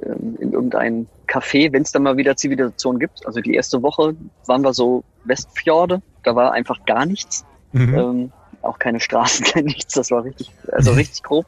ähm, 0.03 0.37
in 0.39 0.51
irgendein 0.53 1.07
Café, 1.27 1.71
wenn 1.71 1.83
es 1.83 1.91
dann 1.91 2.03
mal 2.03 2.17
wieder 2.17 2.35
Zivilisation 2.35 2.99
gibt. 2.99 3.25
Also 3.25 3.39
die 3.41 3.53
erste 3.53 3.81
Woche 3.83 4.15
waren 4.45 4.61
wir 4.63 4.73
so 4.73 5.03
Westfjorde, 5.25 6.01
da 6.23 6.35
war 6.35 6.51
einfach 6.51 6.83
gar 6.85 7.05
nichts. 7.05 7.45
Mhm. 7.71 7.93
Ähm, 7.97 8.31
auch 8.61 8.79
keine 8.79 8.99
Straßen, 8.99 9.45
kein 9.53 9.65
nichts, 9.65 9.93
das 9.93 10.11
war 10.11 10.23
richtig, 10.23 10.51
also 10.71 10.91
richtig 10.93 11.23
grob. 11.23 11.45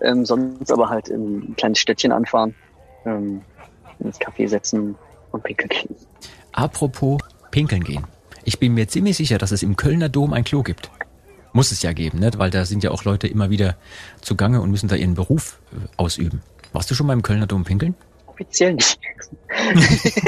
Ähm, 0.00 0.24
sonst 0.24 0.72
aber 0.72 0.88
halt 0.88 1.08
in 1.08 1.38
ein 1.50 1.56
kleines 1.56 1.78
Städtchen 1.78 2.12
anfahren, 2.12 2.54
ähm, 3.04 3.42
ins 4.00 4.18
Café 4.18 4.48
setzen 4.48 4.94
und 5.32 5.42
pinkeln 5.44 5.68
gehen. 5.68 5.94
Apropos 6.52 7.18
pinkeln 7.50 7.84
gehen. 7.84 8.04
Ich 8.44 8.58
bin 8.58 8.74
mir 8.74 8.88
ziemlich 8.88 9.16
sicher, 9.16 9.38
dass 9.38 9.52
es 9.52 9.62
im 9.62 9.76
Kölner 9.76 10.08
Dom 10.08 10.32
ein 10.32 10.44
Klo 10.44 10.62
gibt. 10.62 10.90
Muss 11.52 11.70
es 11.70 11.82
ja 11.82 11.92
geben, 11.92 12.18
ne? 12.18 12.30
weil 12.36 12.50
da 12.50 12.64
sind 12.64 12.82
ja 12.82 12.90
auch 12.90 13.04
Leute 13.04 13.26
immer 13.28 13.50
wieder 13.50 13.76
zugange 14.20 14.60
und 14.60 14.70
müssen 14.70 14.88
da 14.88 14.96
ihren 14.96 15.14
Beruf 15.14 15.60
äh, 15.72 15.76
ausüben. 15.96 16.40
Warst 16.72 16.90
du 16.90 16.94
schon 16.94 17.06
mal 17.06 17.12
im 17.12 17.22
Kölner 17.22 17.46
Dom 17.46 17.64
pinkeln? 17.64 17.94
Offiziell 18.26 18.74
nicht. 18.74 18.98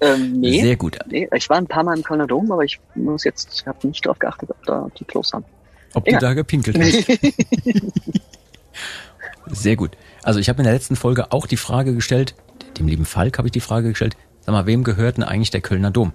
ähm, 0.00 0.40
nee. 0.40 0.62
Sehr 0.62 0.76
gut. 0.76 0.98
Nee, 1.08 1.28
ich 1.34 1.48
war 1.50 1.58
ein 1.58 1.66
paar 1.66 1.84
Mal 1.84 1.96
im 1.98 2.02
Kölner 2.02 2.26
Dom, 2.26 2.50
aber 2.50 2.64
ich 2.64 2.80
muss 2.94 3.24
jetzt, 3.24 3.60
ich 3.60 3.66
habe 3.66 3.86
nicht 3.86 4.04
darauf 4.06 4.18
geachtet, 4.18 4.48
ob 4.50 4.64
da 4.64 4.88
die 4.98 5.04
Klos 5.04 5.32
haben. 5.34 5.44
Ob 5.92 6.06
Ja. 6.08 6.18
du 6.18 6.24
da 6.26 6.34
gepinkelt 6.34 6.78
hast. 6.78 7.06
Sehr 9.48 9.76
gut. 9.76 9.92
Also 10.22 10.40
ich 10.40 10.48
habe 10.48 10.58
in 10.58 10.64
der 10.64 10.72
letzten 10.72 10.96
Folge 10.96 11.30
auch 11.32 11.46
die 11.46 11.56
Frage 11.56 11.94
gestellt, 11.94 12.34
dem 12.78 12.88
lieben 12.88 13.04
Falk 13.04 13.38
habe 13.38 13.48
ich 13.48 13.52
die 13.52 13.60
Frage 13.60 13.90
gestellt, 13.90 14.16
sag 14.40 14.52
mal, 14.52 14.66
wem 14.66 14.82
gehört 14.82 15.18
denn 15.18 15.24
eigentlich 15.24 15.50
der 15.50 15.60
Kölner 15.60 15.90
Dom? 15.90 16.12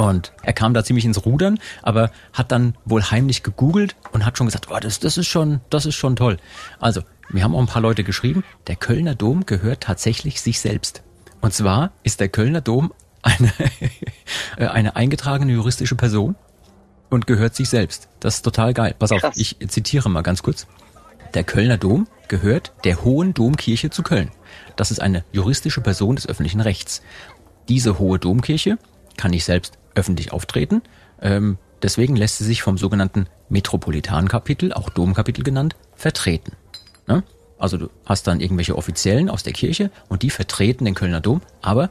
Und 0.00 0.32
er 0.42 0.54
kam 0.54 0.72
da 0.72 0.82
ziemlich 0.82 1.04
ins 1.04 1.26
Rudern, 1.26 1.58
aber 1.82 2.10
hat 2.32 2.52
dann 2.52 2.74
wohl 2.86 3.02
heimlich 3.02 3.42
gegoogelt 3.42 3.96
und 4.12 4.24
hat 4.24 4.38
schon 4.38 4.46
gesagt, 4.46 4.68
oh, 4.70 4.78
das, 4.80 4.98
das 4.98 5.18
ist 5.18 5.26
schon, 5.26 5.60
das 5.68 5.84
ist 5.84 5.94
schon 5.94 6.16
toll. 6.16 6.38
Also, 6.78 7.02
wir 7.28 7.44
haben 7.44 7.54
auch 7.54 7.60
ein 7.60 7.66
paar 7.66 7.82
Leute 7.82 8.02
geschrieben, 8.02 8.42
der 8.66 8.76
Kölner 8.76 9.14
Dom 9.14 9.44
gehört 9.44 9.82
tatsächlich 9.82 10.40
sich 10.40 10.58
selbst. 10.58 11.02
Und 11.42 11.52
zwar 11.52 11.92
ist 12.02 12.18
der 12.20 12.30
Kölner 12.30 12.62
Dom 12.62 12.94
eine, 13.20 13.52
eine 14.56 14.96
eingetragene 14.96 15.52
juristische 15.52 15.96
Person 15.96 16.34
und 17.10 17.26
gehört 17.26 17.54
sich 17.54 17.68
selbst. 17.68 18.08
Das 18.20 18.36
ist 18.36 18.42
total 18.42 18.72
geil. 18.72 18.94
Pass 18.98 19.12
auf, 19.12 19.20
Krass. 19.20 19.36
ich 19.36 19.58
zitiere 19.68 20.08
mal 20.08 20.22
ganz 20.22 20.42
kurz. 20.42 20.66
Der 21.34 21.44
Kölner 21.44 21.76
Dom 21.76 22.08
gehört 22.28 22.72
der 22.84 23.04
Hohen 23.04 23.34
Domkirche 23.34 23.90
zu 23.90 24.02
Köln. 24.02 24.30
Das 24.76 24.90
ist 24.90 25.00
eine 25.02 25.26
juristische 25.30 25.82
Person 25.82 26.16
des 26.16 26.26
öffentlichen 26.26 26.62
Rechts. 26.62 27.02
Diese 27.68 27.98
Hohe 27.98 28.18
Domkirche 28.18 28.78
kann 29.18 29.32
nicht 29.32 29.44
selbst 29.44 29.76
öffentlich 29.94 30.32
auftreten. 30.32 30.82
Ähm, 31.20 31.58
deswegen 31.82 32.16
lässt 32.16 32.38
sie 32.38 32.44
sich 32.44 32.62
vom 32.62 32.78
sogenannten 32.78 33.26
Metropolitankapitel, 33.48 34.72
auch 34.72 34.88
Domkapitel 34.90 35.44
genannt, 35.44 35.76
vertreten. 35.94 36.52
Ne? 37.06 37.22
Also 37.58 37.76
du 37.76 37.90
hast 38.06 38.26
dann 38.26 38.40
irgendwelche 38.40 38.76
Offiziellen 38.76 39.28
aus 39.28 39.42
der 39.42 39.52
Kirche 39.52 39.90
und 40.08 40.22
die 40.22 40.30
vertreten 40.30 40.84
den 40.84 40.94
Kölner 40.94 41.20
Dom, 41.20 41.42
aber 41.60 41.90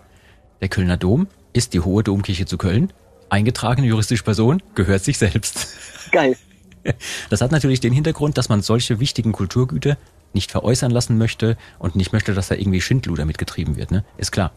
der 0.62 0.70
Kölner 0.70 0.98
Dom 0.98 1.28
ist 1.54 1.74
die 1.74 1.80
Hohe 1.80 2.04
Domkirche 2.04 2.46
zu 2.46 2.58
Köln. 2.58 2.92
Eingetragene 3.30 3.88
juristische 3.88 4.24
Person 4.24 4.64
gehört 4.76 5.04
sich 5.04 5.18
selbst. 5.18 5.68
Geil. 6.12 6.36
Das 7.30 7.42
hat 7.42 7.52
natürlich 7.52 7.82
den 7.82 7.92
Hintergrund, 7.92 8.38
dass 8.38 8.48
man 8.48 8.62
solche 8.62 9.02
wichtigen 9.02 9.34
Kulturgüter 9.34 9.98
nicht 10.34 10.50
veräußern 10.50 10.92
lassen 10.92 11.18
möchte 11.18 11.58
und 11.78 11.98
nicht 11.98 12.14
möchte, 12.14 12.34
dass 12.34 12.48
da 12.48 12.56
irgendwie 12.56 12.80
Schindluder 12.80 13.26
mitgetrieben 13.26 13.76
wird, 13.76 13.92
ne? 13.92 14.06
Ist 14.18 14.32
klar. 14.32 14.54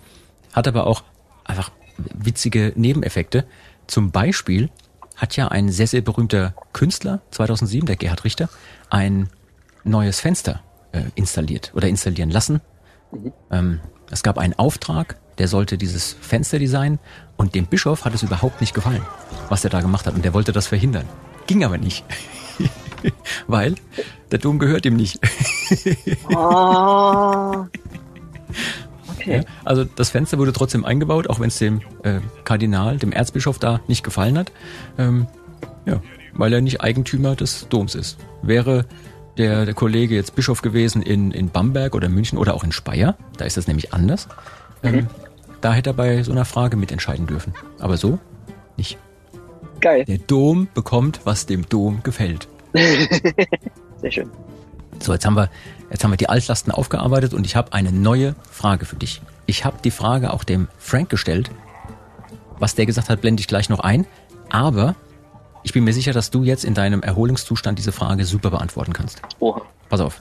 Hat 0.53 0.69
aber 0.69 0.87
auch 0.87 1.03
einfach 1.45 1.73
witzige 2.15 2.73
Nebeneffekte. 2.77 3.45
Zum 3.87 4.11
Beispiel 4.11 4.71
hat 5.17 5.37
ja 5.37 5.49
ein 5.49 5.71
sehr, 5.71 5.87
sehr 5.87 6.01
berühmter 6.01 6.55
Künstler, 6.73 7.21
2007, 7.31 7.87
der 7.87 7.97
Gerhard 7.97 8.25
Richter, 8.25 8.49
ein 8.91 9.29
neues 9.85 10.21
Fenster 10.21 10.63
äh, 10.93 11.03
installiert 11.15 11.73
oder 11.75 11.89
installieren 11.89 12.31
lassen. 12.31 12.61
Ähm, 13.51 13.81
es 14.11 14.23
gab 14.23 14.39
einen 14.39 14.55
Auftrag, 14.55 15.17
der 15.39 15.49
sollte 15.49 15.79
dieses 15.79 16.17
Fenster 16.21 16.59
designen 16.59 16.99
und 17.37 17.55
dem 17.55 17.67
Bischof 17.67 18.05
hat 18.05 18.15
es 18.15 18.23
überhaupt 18.23 18.61
nicht 18.61 18.75
gefallen, 18.75 19.03
was 19.49 19.65
er 19.65 19.71
da 19.71 19.81
gemacht 19.81 20.07
hat 20.07 20.15
und 20.15 20.25
der 20.25 20.35
wollte 20.35 20.53
das 20.53 20.67
verhindern. 20.67 21.09
Ging 21.47 21.65
aber 21.65 21.79
nicht. 21.79 22.05
Weil 23.47 23.75
der 24.31 24.39
Dom 24.39 24.59
gehört 24.59 24.87
ihm 24.87 24.97
nicht. 24.97 25.19
Ah. 26.35 27.67
Okay. 29.23 29.39
Ja, 29.39 29.45
also 29.65 29.85
das 29.85 30.11
Fenster 30.11 30.39
wurde 30.39 30.53
trotzdem 30.53 30.85
eingebaut, 30.85 31.31
auch 31.31 31.41
wenn 31.41 31.49
es 31.49 31.59
dem 31.59 31.81
äh, 32.03 32.21
Kardinal, 32.45 32.99
dem 32.99 33.13
Erzbischof 33.13 33.59
da 33.59 33.81
nicht 33.89 34.03
gefallen 34.03 34.37
hat. 34.37 34.53
Ähm, 34.99 35.27
ja, 35.87 36.01
weil 36.35 36.53
er 36.53 36.61
nicht 36.61 36.81
Eigentümer 36.81 37.37
des 37.37 37.69
Doms 37.69 37.95
ist. 37.95 38.19
Wäre 38.43 38.87
der, 39.39 39.65
der 39.65 39.75
Kollege 39.75 40.15
jetzt 40.15 40.35
Bischof 40.35 40.63
gewesen 40.63 41.03
in, 41.03 41.31
in 41.31 41.49
Bamberg 41.49 41.95
oder 41.95 42.09
München 42.09 42.39
oder 42.39 42.55
auch 42.55 42.65
in 42.65 42.73
Speyer, 42.73 43.17
da 43.39 43.45
ist 43.45 43.57
das 43.57 43.67
nämlich 43.67 43.95
anders, 43.95 44.29
ähm, 44.83 45.07
da 45.61 45.73
hätte 45.73 45.91
er 45.91 45.95
bei 45.95 46.23
so 46.23 46.33
einer 46.33 46.45
Frage 46.45 46.77
mitentscheiden 46.77 47.27
dürfen. 47.27 47.55
Aber 47.79 47.97
so 47.97 48.19
nicht. 48.77 48.99
Geil. 49.81 50.05
Der 50.05 50.19
Dom 50.19 50.69
bekommt, 50.75 51.21
was 51.25 51.47
dem 51.47 51.69
Dom 51.69 52.03
gefällt. 52.03 52.49
Sehr 52.75 54.11
schön. 54.11 54.31
So, 55.01 55.13
jetzt 55.13 55.25
haben 55.27 55.35
wir, 55.37 55.49
jetzt 55.91 56.05
haben 56.05 56.11
wir 56.13 56.17
die 56.17 56.29
Altlasten 56.29 56.73
aufgearbeitet 56.73 57.35
und 57.35 57.45
ich 57.47 57.57
habe 57.57 57.73
eine 57.73 57.93
neue 57.93 58.35
Frage 58.51 58.85
für 58.85 58.97
dich. 58.97 59.21
Ich 59.47 59.65
habe 59.65 59.79
die 59.83 59.91
Frage 59.91 60.33
auch 60.33 60.45
dem 60.45 60.69
Frank 60.79 61.11
gestellt. 61.11 61.51
Was 62.59 62.75
der 62.75 62.87
gesagt 62.87 63.09
hat, 63.09 63.21
blende 63.21 63.41
ich 63.41 63.49
gleich 63.49 63.69
noch 63.69 63.81
ein. 63.81 64.07
Aber 64.51 64.95
ich 65.65 65.73
bin 65.73 65.85
mir 65.85 65.93
sicher, 65.93 66.13
dass 66.13 66.31
du 66.31 66.45
jetzt 66.45 66.65
in 66.65 66.75
deinem 66.75 67.03
Erholungszustand 67.03 67.79
diese 67.79 67.93
Frage 67.93 68.25
super 68.25 68.51
beantworten 68.51 68.93
kannst. 68.93 69.21
Oha. 69.41 69.63
Pass 69.89 70.01
auf. 70.01 70.21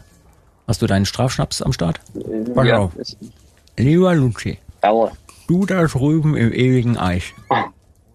Hast 0.68 0.81
du 0.81 0.88
deinen 0.88 1.06
Strafschnaps 1.06 1.61
am 1.61 1.73
Start? 1.73 1.99
Pass 2.56 2.68
Ja, 2.68 2.77
auf. 2.80 2.91
Lieber 3.77 4.15
Luci, 4.15 4.57
Jawohl. 4.84 5.11
du 5.48 5.65
da 5.65 5.84
drüben 5.85 6.35
im 6.35 6.52
ewigen 6.53 6.98
Eis. 6.98 7.23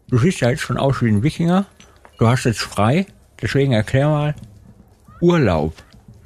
Du 0.09 0.19
siehst 0.19 0.41
ja 0.41 0.51
jetzt 0.51 0.63
schon 0.63 0.79
aus 0.79 1.03
wie 1.03 1.09
ein 1.09 1.23
Wikinger. 1.23 1.67
Du 2.19 2.27
hast 2.27 2.45
jetzt 2.45 2.61
frei. 2.61 3.07
Deswegen 3.43 3.73
erklär 3.73 4.09
mal. 4.09 4.35
Urlaub. 5.21 5.75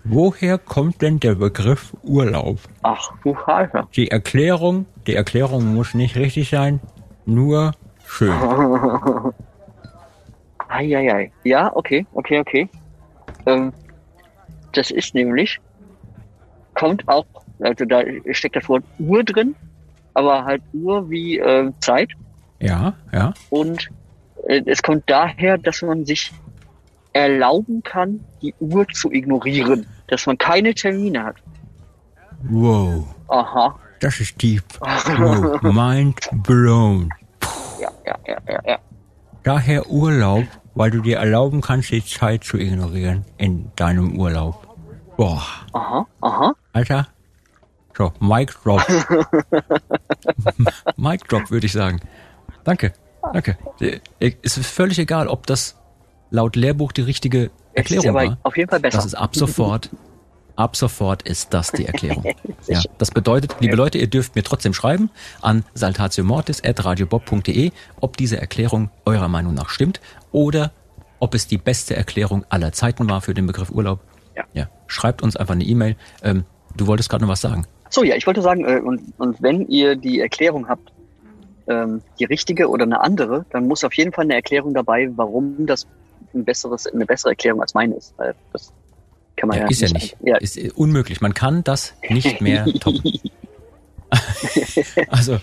Woher 0.05 0.59
kommt 0.59 1.03
denn 1.03 1.21
der 1.21 1.35
Begriff 1.35 1.95
Urlaub? 2.03 2.59
Ach, 2.83 3.13
du 3.23 3.37
Scheiße. 3.45 3.87
Die 3.95 4.11
Erklärung, 4.11 4.87
die 5.07 5.15
Erklärung 5.15 5.75
muss 5.75 5.95
nicht 5.95 6.17
richtig 6.17 6.49
sein, 6.49 6.81
nur 7.27 7.73
schön. 8.07 8.33
Eieiei. 10.69 11.33
Ja, 11.45 11.71
okay, 11.75 12.07
okay, 12.13 12.39
okay. 12.39 12.69
Ähm, 13.47 13.73
das 14.73 14.91
ist 14.91 15.15
nämlich, 15.15 15.61
kommt 16.75 17.07
auch, 17.09 17.27
also 17.61 17.85
da 17.85 18.03
steckt 18.31 18.57
das 18.57 18.69
Wort 18.69 18.85
Uhr 18.99 19.25
drin, 19.25 19.55
aber 20.15 20.45
halt 20.45 20.63
Uhr 20.73 21.11
wie 21.11 21.39
äh, 21.39 21.71
Zeit. 21.81 22.11
Ja, 22.61 22.95
ja. 23.13 23.35
Und 23.51 23.89
äh, 24.47 24.63
es 24.67 24.83
kommt 24.83 25.05
daher, 25.11 25.59
dass 25.59 25.83
man 25.83 26.05
sich 26.07 26.33
erlauben 27.13 27.83
kann, 27.83 28.21
die 28.43 28.55
Uhr 28.61 28.87
zu 28.89 29.11
ignorieren. 29.11 29.87
Dass 30.09 30.27
man 30.27 30.39
keine 30.39 30.75
Termine 30.75 31.25
hat. 31.25 31.37
Wow, 32.43 33.05
Aha. 33.29 33.79
das 34.01 34.21
ist 34.21 34.39
tief. 34.39 34.63
Wow, 34.81 35.63
mind 35.63 36.19
blown. 36.43 37.11
Ja, 37.81 37.91
ja, 38.07 38.17
ja, 38.27 38.39
ja, 38.49 38.61
ja. 38.67 38.79
Daher 39.43 39.89
Urlaub, 39.89 40.45
weil 40.75 40.91
du 40.91 41.01
dir 41.01 41.19
erlauben 41.19 41.61
kannst, 41.61 41.91
die 41.91 42.05
Zeit 42.05 42.45
zu 42.45 42.57
ignorieren 42.57 43.25
in 43.39 43.71
deinem 43.77 44.19
Urlaub. 44.19 44.67
Boah, 45.17 45.43
Aha, 45.73 46.07
aha. 46.23 46.55
Alter. 46.73 47.09
So, 47.97 48.13
Mic 48.21 48.53
Drop. 48.65 48.81
Mic 50.97 51.29
Drop, 51.29 51.51
würde 51.51 51.67
ich 51.67 51.73
sagen. 51.73 52.01
Danke, 52.65 52.93
danke. 53.33 53.59
Es 54.19 54.57
ist 54.57 54.67
völlig 54.67 54.99
egal, 54.99 55.29
ob 55.29 55.47
das 55.47 55.77
laut 56.31 56.57
Lehrbuch 56.57 56.93
die 56.93 57.03
richtige 57.03 57.51
Erklärung 57.75 58.15
war. 58.15 58.39
auf 58.43 58.57
jeden 58.57 58.71
Fall 58.71 58.81
besser. 58.81 58.99
Das 58.99 59.07
ist 59.07 59.15
ab 59.15 59.37
sofort, 59.37 59.91
ab 60.57 60.77
sofort 60.77 61.23
ist 61.23 61.53
das 61.55 61.73
die 61.73 61.87
Erklärung. 61.87 62.25
Ja, 62.67 62.83
das 62.99 63.11
bedeutet, 63.11 63.57
liebe 63.61 63.75
Leute, 63.75 63.97
ihr 63.99 64.07
dürft 64.07 64.37
mir 64.37 64.43
trotzdem 64.43 64.75
schreiben 64.75 65.11
an 65.41 65.65
saltatiomortis.radiobob.de, 65.75 67.73
ob 68.01 68.17
diese 68.17 68.39
Erklärung 68.39 68.91
eurer 69.07 69.29
Meinung 69.29 69.55
nach 69.55 69.71
stimmt 69.71 70.01
oder 70.31 70.71
ob 71.19 71.35
es 71.35 71.47
die 71.47 71.59
beste 71.59 71.97
Erklärung 71.97 72.45
aller 72.49 72.73
Zeiten 72.73 73.09
war 73.09 73.23
für 73.23 73.35
den 73.35 73.47
Begriff 73.47 73.71
Urlaub. 73.71 74.01
Ja. 74.37 74.45
ja 74.53 74.69
schreibt 74.87 75.23
uns 75.23 75.37
einfach 75.37 75.55
eine 75.55 75.65
E-Mail. 75.65 75.97
Ähm, 76.23 76.45
du 76.77 76.87
wolltest 76.87 77.09
gerade 77.09 77.25
noch 77.25 77.31
was 77.31 77.41
sagen. 77.41 77.67
So, 77.89 78.05
ja, 78.05 78.15
ich 78.15 78.27
wollte 78.27 78.43
sagen, 78.43 78.65
äh, 78.65 78.81
und, 78.81 79.15
und 79.19 79.43
wenn 79.43 79.67
ihr 79.67 79.97
die 79.97 80.21
Erklärung 80.21 80.69
habt, 80.69 80.93
ähm, 81.67 82.03
die 82.19 82.25
richtige 82.25 82.69
oder 82.69 82.85
eine 82.85 83.01
andere, 83.01 83.47
dann 83.51 83.67
muss 83.67 83.85
auf 83.85 83.95
jeden 83.95 84.13
Fall 84.13 84.25
eine 84.25 84.35
Erklärung 84.35 84.75
dabei, 84.75 85.11
warum 85.17 85.67
das 85.67 85.87
ein 86.35 86.45
besseres, 86.45 86.87
eine 86.87 87.07
bessere 87.07 87.31
Erklärung 87.31 87.61
als 87.61 87.75
meine 87.75 87.97
ist. 87.97 88.15
Das 88.53 88.73
kann 89.37 89.49
man 89.49 89.59
Ja, 89.59 89.65
ja, 89.65 89.71
ist 89.71 89.81
ja 89.81 89.89
nicht. 89.91 90.17
Ja, 90.21 90.37
Ist 90.37 90.57
äh, 90.57 90.71
unmöglich. 90.75 91.21
Man 91.21 91.35
kann 91.35 91.65
das 91.65 91.95
nicht 92.09 92.41
mehr 92.41 92.67
toppen. 92.67 93.21
also, 95.09 95.39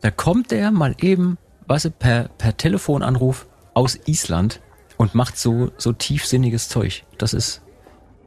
da 0.00 0.10
kommt 0.10 0.50
der 0.50 0.70
mal 0.70 0.94
eben, 1.00 1.38
weißt 1.66 1.86
du, 1.86 1.90
per, 1.90 2.28
per 2.38 2.56
Telefonanruf 2.56 3.46
aus 3.74 3.98
Island 4.06 4.60
und 4.96 5.14
macht 5.14 5.38
so, 5.38 5.70
so 5.76 5.92
tiefsinniges 5.92 6.68
Zeug. 6.68 7.04
Das 7.18 7.34
ist, 7.34 7.62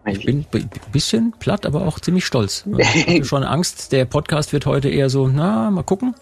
ich 0.06 0.26
bin 0.26 0.46
ein 0.54 0.70
bisschen 0.92 1.34
platt, 1.40 1.66
aber 1.66 1.88
auch 1.88 2.00
ziemlich 2.00 2.26
stolz. 2.26 2.66
Ich 2.78 3.08
hatte 3.08 3.26
schon 3.26 3.44
Angst, 3.44 3.92
der 3.92 4.06
Podcast 4.06 4.54
wird 4.54 4.66
heute 4.66 4.90
eher 4.90 5.10
so, 5.10 5.28
na, 5.28 5.72
mal 5.72 5.84
gucken. 5.84 6.16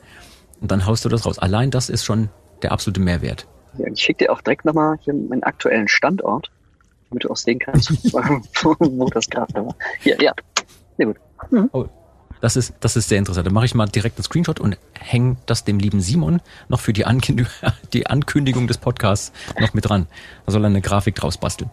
Und 0.59 0.71
dann 0.71 0.85
haust 0.85 1.03
du 1.03 1.09
das 1.09 1.25
raus. 1.25 1.39
Allein 1.39 1.71
das 1.71 1.89
ist 1.89 2.05
schon 2.05 2.29
der 2.61 2.71
absolute 2.71 3.01
Mehrwert. 3.01 3.47
Ja, 3.77 3.87
ich 3.91 4.01
schicke 4.01 4.25
dir 4.25 4.31
auch 4.31 4.41
direkt 4.41 4.65
nochmal 4.65 4.97
hier 5.01 5.13
meinen 5.13 5.43
aktuellen 5.43 5.87
Standort, 5.87 6.51
damit 7.09 7.23
du 7.23 7.29
auch 7.29 7.37
sehen 7.37 7.59
kannst, 7.59 7.91
wo 8.13 9.09
das 9.09 9.29
gerade 9.29 9.53
war. 9.53 9.75
Hier, 9.99 10.21
ja. 10.21 10.33
Sehr 10.97 11.05
gut. 11.07 11.17
Oh, 11.71 11.85
das 12.41 12.55
ist, 12.55 12.73
das 12.79 12.95
ist 12.95 13.07
sehr 13.07 13.19
interessant. 13.19 13.47
Da 13.47 13.51
mache 13.51 13.65
ich 13.65 13.75
mal 13.75 13.87
direkt 13.87 14.17
einen 14.17 14.23
Screenshot 14.23 14.59
und 14.59 14.77
hänge 14.99 15.37
das 15.45 15.63
dem 15.63 15.79
lieben 15.79 16.01
Simon 16.01 16.41
noch 16.69 16.79
für 16.79 16.91
die, 16.91 17.05
Ankündigung, 17.05 17.51
die 17.93 18.07
Ankündigung 18.07 18.67
des 18.67 18.77
Podcasts 18.77 19.31
noch 19.59 19.73
mit 19.73 19.87
dran. 19.87 20.07
Da 20.45 20.51
soll 20.51 20.63
er 20.63 20.67
eine 20.67 20.81
Grafik 20.81 21.15
draus 21.15 21.37
basteln. 21.37 21.69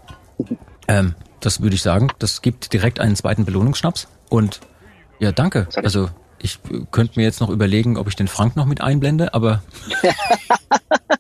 Ähm, 0.87 1.15
das 1.41 1.61
würde 1.62 1.75
ich 1.75 1.83
sagen. 1.83 2.09
Das 2.19 2.43
gibt 2.43 2.73
direkt 2.73 3.01
einen 3.01 3.16
zweiten 3.16 3.45
Belohnungsschnaps. 3.45 4.09
Und 4.29 4.61
ja, 5.19 5.33
danke. 5.33 5.69
Also 5.75 6.11
ich 6.39 6.59
könnte 6.91 7.19
mir 7.19 7.25
jetzt 7.25 7.41
noch 7.41 7.51
überlegen, 7.51 7.97
ob 7.97 8.09
ich 8.09 8.16
den 8.16 8.29
Frank 8.29 8.55
noch 8.55 8.66
mit 8.66 8.81
einblende, 8.81 9.35
aber 9.35 9.62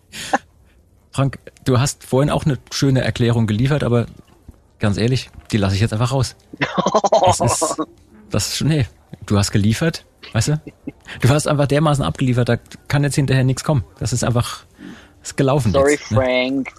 Frank, 1.18 1.40
du 1.64 1.80
hast 1.80 2.04
vorhin 2.04 2.30
auch 2.30 2.46
eine 2.46 2.58
schöne 2.70 3.00
Erklärung 3.00 3.48
geliefert, 3.48 3.82
aber 3.82 4.06
ganz 4.78 4.98
ehrlich, 4.98 5.30
die 5.50 5.56
lasse 5.56 5.74
ich 5.74 5.80
jetzt 5.80 5.92
einfach 5.92 6.12
raus. 6.12 6.36
Das 7.26 7.40
ist, 7.60 7.76
das 8.30 8.46
ist 8.46 8.58
schon, 8.58 8.68
nee, 8.68 8.86
du 9.26 9.36
hast 9.36 9.50
geliefert, 9.50 10.06
weißt 10.32 10.46
du? 10.46 10.60
Du 11.20 11.28
hast 11.30 11.48
einfach 11.48 11.66
dermaßen 11.66 12.04
abgeliefert, 12.04 12.48
da 12.48 12.56
kann 12.86 13.02
jetzt 13.02 13.16
hinterher 13.16 13.42
nichts 13.42 13.64
kommen. 13.64 13.82
Das 13.98 14.12
ist 14.12 14.22
einfach, 14.22 14.64
ist 15.20 15.36
gelaufen 15.36 15.72
Sorry, 15.72 15.94
jetzt. 15.94 16.12
Ne? 16.12 16.18
Frank. 16.18 16.72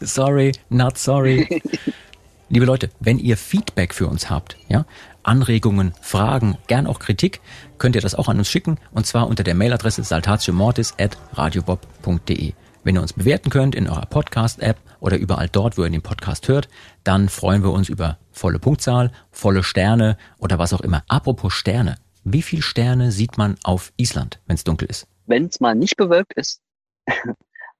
sorry, 0.02 0.52
not 0.68 0.96
sorry. 0.96 1.60
Liebe 2.48 2.64
Leute, 2.64 2.90
wenn 3.00 3.18
ihr 3.18 3.36
Feedback 3.36 3.92
für 3.92 4.06
uns 4.06 4.30
habt, 4.30 4.56
ja, 4.68 4.86
Anregungen, 5.24 5.94
Fragen, 6.00 6.58
gern 6.68 6.86
auch 6.86 7.00
Kritik, 7.00 7.40
könnt 7.78 7.96
ihr 7.96 8.02
das 8.02 8.14
auch 8.14 8.28
an 8.28 8.38
uns 8.38 8.48
schicken 8.48 8.78
und 8.92 9.04
zwar 9.04 9.26
unter 9.26 9.42
der 9.42 9.56
Mailadresse 9.56 10.04
saltatiomortis@radiobob.de. 10.04 12.54
Wenn 12.86 12.94
ihr 12.94 13.02
uns 13.02 13.14
bewerten 13.14 13.50
könnt 13.50 13.74
in 13.74 13.88
eurer 13.88 14.06
Podcast-App 14.06 14.76
oder 15.00 15.18
überall 15.18 15.48
dort, 15.48 15.76
wo 15.76 15.82
ihr 15.82 15.90
den 15.90 16.02
Podcast 16.02 16.46
hört, 16.46 16.68
dann 17.02 17.28
freuen 17.28 17.64
wir 17.64 17.72
uns 17.72 17.88
über 17.88 18.16
volle 18.30 18.60
Punktzahl, 18.60 19.10
volle 19.32 19.64
Sterne 19.64 20.16
oder 20.38 20.60
was 20.60 20.72
auch 20.72 20.82
immer. 20.82 21.02
Apropos 21.08 21.52
Sterne, 21.52 21.96
wie 22.22 22.42
viel 22.42 22.62
Sterne 22.62 23.10
sieht 23.10 23.38
man 23.38 23.56
auf 23.64 23.92
Island, 23.96 24.40
wenn 24.46 24.54
es 24.54 24.62
dunkel 24.62 24.88
ist? 24.88 25.08
Wenn 25.26 25.46
es 25.46 25.58
mal 25.58 25.74
nicht 25.74 25.96
bewölkt 25.96 26.34
ist, 26.34 26.62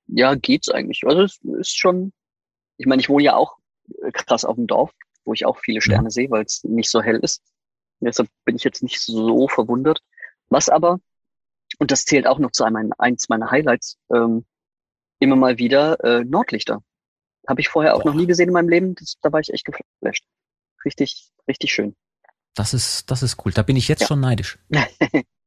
ja, 0.08 0.34
geht's 0.34 0.70
eigentlich. 0.70 1.02
Also 1.06 1.22
es 1.22 1.38
ist 1.60 1.78
schon, 1.78 2.12
ich 2.76 2.86
meine, 2.86 2.98
ich 2.98 3.08
wohne 3.08 3.22
ja 3.22 3.36
auch 3.36 3.58
äh, 4.02 4.10
krass 4.10 4.44
auf 4.44 4.56
dem 4.56 4.66
Dorf, 4.66 4.90
wo 5.24 5.34
ich 5.34 5.46
auch 5.46 5.58
viele 5.58 5.82
Sterne 5.82 6.10
sehe, 6.10 6.32
weil 6.32 6.42
es 6.42 6.64
nicht 6.64 6.90
so 6.90 7.00
hell 7.00 7.20
ist. 7.22 7.42
Deshalb 8.00 8.28
bin 8.44 8.56
ich 8.56 8.64
jetzt 8.64 8.82
nicht 8.82 9.00
so 9.00 9.46
verwundert. 9.46 10.00
Was 10.48 10.68
aber, 10.68 10.98
und 11.78 11.92
das 11.92 12.06
zählt 12.06 12.26
auch 12.26 12.40
noch 12.40 12.50
zu 12.50 12.64
einem 12.64 12.92
eins 12.98 13.28
meiner 13.28 13.52
Highlights, 13.52 13.98
ähm, 14.12 14.44
immer 15.18 15.36
mal 15.36 15.58
wieder 15.58 16.02
äh, 16.04 16.24
Nordlichter. 16.24 16.82
Habe 17.48 17.60
ich 17.60 17.68
vorher 17.68 17.94
auch 17.94 18.04
noch 18.04 18.14
nie 18.14 18.26
gesehen 18.26 18.48
in 18.48 18.54
meinem 18.54 18.68
Leben. 18.68 18.94
Das, 18.96 19.14
da 19.22 19.32
war 19.32 19.40
ich 19.40 19.52
echt 19.52 19.64
geflasht. 19.64 20.24
Richtig, 20.84 21.30
richtig 21.48 21.72
schön. 21.72 21.94
Das 22.54 22.74
ist, 22.74 23.10
das 23.10 23.22
ist 23.22 23.44
cool. 23.44 23.52
Da 23.52 23.62
bin 23.62 23.76
ich 23.76 23.88
jetzt 23.88 24.00
Ja. 24.02 24.06
schon 24.08 24.20
neidisch. 24.20 24.58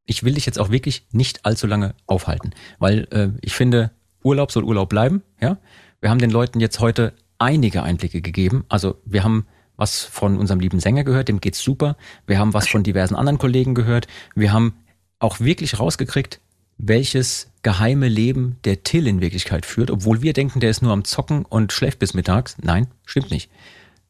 Ich 0.05 0.23
will 0.23 0.33
dich 0.33 0.47
jetzt 0.47 0.57
auch 0.57 0.71
wirklich 0.71 1.05
nicht 1.11 1.45
allzu 1.45 1.67
lange 1.67 1.93
aufhalten, 2.07 2.49
weil 2.79 3.07
äh, 3.11 3.29
ich 3.41 3.53
finde, 3.53 3.91
Urlaub 4.23 4.51
soll 4.51 4.63
Urlaub 4.63 4.89
bleiben. 4.89 5.21
Ja, 5.39 5.59
wir 6.01 6.09
haben 6.09 6.17
den 6.17 6.31
Leuten 6.31 6.59
jetzt 6.59 6.79
heute 6.79 7.13
einige 7.37 7.83
Einblicke 7.83 8.19
gegeben. 8.19 8.65
Also 8.69 8.99
wir 9.05 9.23
haben 9.23 9.45
was 9.75 10.01
von 10.03 10.39
unserem 10.39 10.61
lieben 10.61 10.79
Sänger 10.79 11.03
gehört, 11.03 11.27
dem 11.27 11.39
geht's 11.41 11.61
super. 11.61 11.95
Wir 12.25 12.39
haben 12.39 12.55
was 12.55 12.67
von 12.67 12.81
diversen 12.81 13.13
anderen 13.15 13.37
Kollegen 13.37 13.75
gehört. 13.75 14.07
Wir 14.33 14.51
haben 14.51 14.73
auch 15.19 15.39
wirklich 15.41 15.79
rausgekriegt, 15.79 16.41
welches 16.79 17.51
geheime 17.61 18.07
Leben 18.07 18.57
der 18.63 18.83
Till 18.83 19.05
in 19.05 19.21
Wirklichkeit 19.21 19.65
führt, 19.65 19.91
obwohl 19.91 20.21
wir 20.21 20.33
denken, 20.33 20.61
der 20.61 20.69
ist 20.69 20.81
nur 20.81 20.93
am 20.93 21.03
Zocken 21.03 21.45
und 21.45 21.73
schläft 21.73 21.99
bis 21.99 22.13
mittags. 22.13 22.57
Nein, 22.61 22.87
stimmt 23.05 23.29
nicht. 23.29 23.51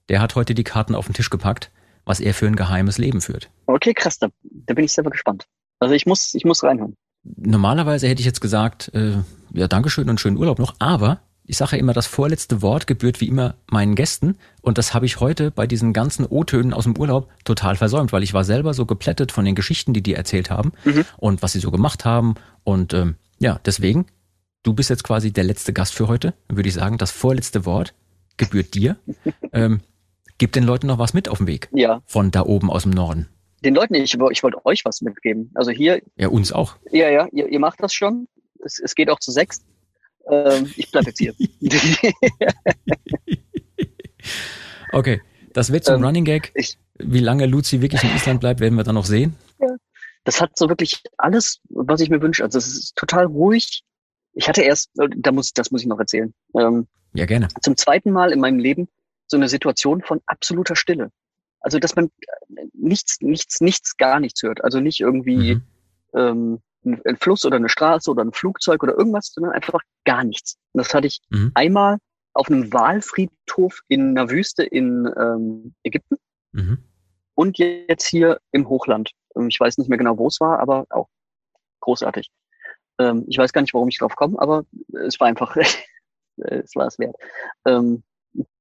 Der 0.07 0.21
hat 0.21 0.35
heute 0.35 0.53
die 0.53 0.63
Karten 0.63 0.95
auf 0.95 1.07
den 1.07 1.13
Tisch 1.13 1.29
gepackt, 1.29 1.71
was 2.05 2.19
er 2.19 2.33
für 2.33 2.47
ein 2.47 2.55
geheimes 2.55 2.97
Leben 2.97 3.21
führt. 3.21 3.49
Okay, 3.65 3.93
krass, 3.93 4.19
da, 4.19 4.29
da 4.43 4.73
bin 4.73 4.85
ich 4.85 4.93
selber 4.93 5.09
gespannt. 5.09 5.47
Also 5.79 5.95
ich 5.95 6.05
muss, 6.05 6.33
ich 6.35 6.45
muss 6.45 6.63
reinhören. 6.63 6.95
Normalerweise 7.23 8.07
hätte 8.07 8.21
ich 8.21 8.25
jetzt 8.25 8.41
gesagt, 8.41 8.91
äh, 8.93 9.17
ja, 9.51 9.67
Dankeschön 9.67 10.09
und 10.09 10.19
schönen 10.19 10.37
Urlaub 10.37 10.59
noch, 10.59 10.75
aber 10.79 11.21
ich 11.49 11.57
sage 11.57 11.71
ja 11.75 11.79
immer, 11.79 11.93
das 11.93 12.05
vorletzte 12.07 12.61
Wort 12.61 12.85
gebührt 12.87 13.19
wie 13.21 13.27
immer 13.27 13.55
meinen 13.71 13.95
Gästen 13.95 14.37
und 14.61 14.77
das 14.77 14.93
habe 14.93 15.05
ich 15.07 15.19
heute 15.19 15.49
bei 15.49 15.65
diesen 15.65 15.93
ganzen 15.93 16.25
O-Tönen 16.25 16.73
aus 16.73 16.83
dem 16.83 16.95
Urlaub 16.97 17.27
total 17.43 17.75
versäumt, 17.75 18.13
weil 18.13 18.21
ich 18.23 18.33
war 18.35 18.43
selber 18.43 18.73
so 18.75 18.85
geplättet 18.85 19.31
von 19.31 19.45
den 19.45 19.55
Geschichten, 19.55 19.91
die 19.93 20.03
die 20.03 20.13
erzählt 20.13 20.49
haben 20.51 20.71
und 21.17 21.41
was 21.41 21.53
sie 21.53 21.59
so 21.59 21.71
gemacht 21.71 22.05
haben 22.05 22.35
und 22.63 22.93
ähm, 22.93 23.15
ja, 23.39 23.59
deswegen, 23.65 24.05
du 24.63 24.73
bist 24.73 24.89
jetzt 24.91 25.03
quasi 25.03 25.31
der 25.33 25.43
letzte 25.43 25.73
Gast 25.73 25.95
für 25.95 26.07
heute, 26.07 26.33
dann 26.47 26.57
würde 26.57 26.69
ich 26.69 26.75
sagen, 26.75 26.97
das 26.99 27.09
vorletzte 27.11 27.65
Wort 27.65 27.93
gebührt 28.37 28.73
dir. 28.75 28.97
ähm, 29.53 29.79
gib 30.37 30.51
den 30.51 30.63
Leuten 30.65 30.85
noch 30.87 30.99
was 30.99 31.13
mit 31.13 31.29
auf 31.29 31.39
dem 31.39 31.47
Weg 31.47 31.67
Ja, 31.73 32.01
von 32.05 32.29
da 32.31 32.43
oben 32.45 32.69
aus 32.69 32.83
dem 32.83 32.91
Norden. 32.91 33.27
den 33.65 33.73
Leuten, 33.75 33.95
ich, 33.95 34.13
ich 34.13 34.43
wollte 34.43 34.65
euch 34.65 34.85
was 34.85 35.01
mitgeben. 35.01 35.49
Also 35.55 35.71
hier, 35.71 36.01
Ja, 36.15 36.27
uns 36.27 36.51
auch. 36.51 36.75
ja, 36.91 37.09
ja, 37.09 37.27
ihr, 37.31 37.47
ihr 37.49 37.59
macht 37.59 37.81
das 37.81 37.91
schon. 37.91 38.27
Es, 38.63 38.79
es 38.79 38.93
geht 38.93 39.09
auch 39.09 39.19
zu 39.19 39.31
sechs. 39.31 39.63
Ähm, 40.27 40.71
ich 40.75 40.91
bleib 40.91 41.05
jetzt 41.07 41.19
hier. 41.19 41.33
Okay, 44.91 45.21
das 45.53 45.71
wird 45.71 45.85
zum 45.85 45.95
Ähm, 45.95 46.03
Running 46.03 46.25
Gag. 46.25 46.51
ich- 46.55 46.77
Wie 46.97 47.19
lange 47.19 47.45
Luzi 47.45 47.81
wirklich 47.81 48.03
in 48.03 48.09
Island 48.15 48.39
bleibt, 48.41 48.59
werden 48.59 48.75
wir 48.75 48.83
dann 48.83 48.95
noch 48.95 49.05
sehen. 49.05 49.35
das 50.25 50.41
hat 50.41 50.57
so 50.57 50.67
wirklich 50.69 51.01
alles, 51.17 51.59
was 51.69 52.01
ich 52.01 52.09
mir 52.09 52.21
wünsche. 52.21 52.43
Also 52.43 52.57
es 52.59 52.67
ist 52.67 52.95
total 52.95 53.25
ruhig. 53.25 53.83
Ich 54.33 54.47
hatte 54.47 54.61
erst, 54.61 54.91
da 54.95 55.31
muss, 55.31 55.53
das 55.53 55.71
muss 55.71 55.81
ich 55.81 55.87
noch 55.87 55.97
erzählen, 55.99 56.33
ähm, 56.55 56.87
Ja, 57.13 57.25
gerne. 57.25 57.47
zum 57.61 57.77
zweiten 57.77 58.11
Mal 58.11 58.31
in 58.31 58.39
meinem 58.39 58.59
Leben 58.59 58.87
so 59.27 59.37
eine 59.37 59.47
Situation 59.49 60.01
von 60.01 60.21
absoluter 60.27 60.75
Stille. 60.75 61.11
Also 61.61 61.79
dass 61.79 61.95
man 61.95 62.11
nichts, 62.73 63.21
nichts, 63.21 63.61
nichts, 63.61 63.97
gar 63.97 64.19
nichts 64.19 64.43
hört. 64.43 64.63
Also 64.63 64.79
nicht 64.81 64.99
irgendwie 64.99 65.55
Mhm. 65.55 65.63
ähm, 66.13 66.59
ein, 66.85 67.17
Fluss 67.17 67.45
oder 67.45 67.57
eine 67.57 67.69
Straße 67.69 68.09
oder 68.09 68.23
ein 68.23 68.31
Flugzeug 68.33 68.81
oder 68.83 68.97
irgendwas, 68.97 69.31
sondern 69.33 69.53
einfach 69.53 69.81
gar 70.05 70.23
nichts. 70.23 70.57
Und 70.73 70.79
das 70.79 70.93
hatte 70.93 71.07
ich 71.07 71.19
Mhm. 71.29 71.51
einmal 71.53 71.97
auf 72.33 72.49
einem 72.49 72.71
Walfriedhof 72.71 73.81
in 73.87 74.17
einer 74.17 74.29
Wüste 74.29 74.63
in 74.63 75.11
ähm, 75.17 75.73
Ägypten 75.83 76.15
Mhm. 76.51 76.83
und 77.35 77.57
jetzt 77.57 78.07
hier 78.07 78.39
im 78.51 78.69
Hochland. 78.69 79.11
Ähm, 79.35 79.47
Ich 79.49 79.59
weiß 79.59 79.77
nicht 79.77 79.89
mehr 79.89 79.97
genau, 79.97 80.17
wo 80.17 80.27
es 80.27 80.39
war, 80.39 80.59
aber 80.59 80.85
auch 80.89 81.09
großartig. 81.81 82.29
Ähm, 82.99 83.25
ich 83.27 83.37
weiß 83.37 83.51
gar 83.53 83.61
nicht, 83.61 83.73
warum 83.73 83.89
ich 83.89 83.97
drauf 83.97 84.15
komme, 84.15 84.39
aber 84.39 84.65
es 85.05 85.19
war 85.19 85.27
einfach, 85.27 85.55
es 86.37 86.75
war 86.75 86.87
es 86.87 86.99
wert. 86.99 87.15
Ähm, 87.65 88.03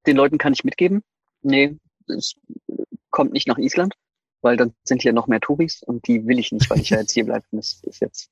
den 0.07 0.17
Leuten 0.17 0.39
kann 0.39 0.53
ich 0.53 0.65
mitgeben, 0.65 1.03
nee, 1.43 1.77
es 2.09 2.35
kommt 3.11 3.33
nicht 3.33 3.47
nach 3.47 3.59
Island, 3.59 3.95
weil 4.43 4.57
dann 4.57 4.73
sind 4.85 5.03
hier 5.03 5.13
noch 5.13 5.27
mehr 5.27 5.41
Touris 5.41 5.83
und 5.83 6.07
die 6.07 6.27
will 6.27 6.39
ich 6.39 6.53
nicht, 6.53 6.69
weil 6.71 6.81
ich 6.81 6.91
ja 6.91 6.99
jetzt 6.99 7.13
hier 7.13 7.25
bleibe. 7.25 7.45
Das 7.53 7.81
ist 7.83 8.01
jetzt, 8.01 8.31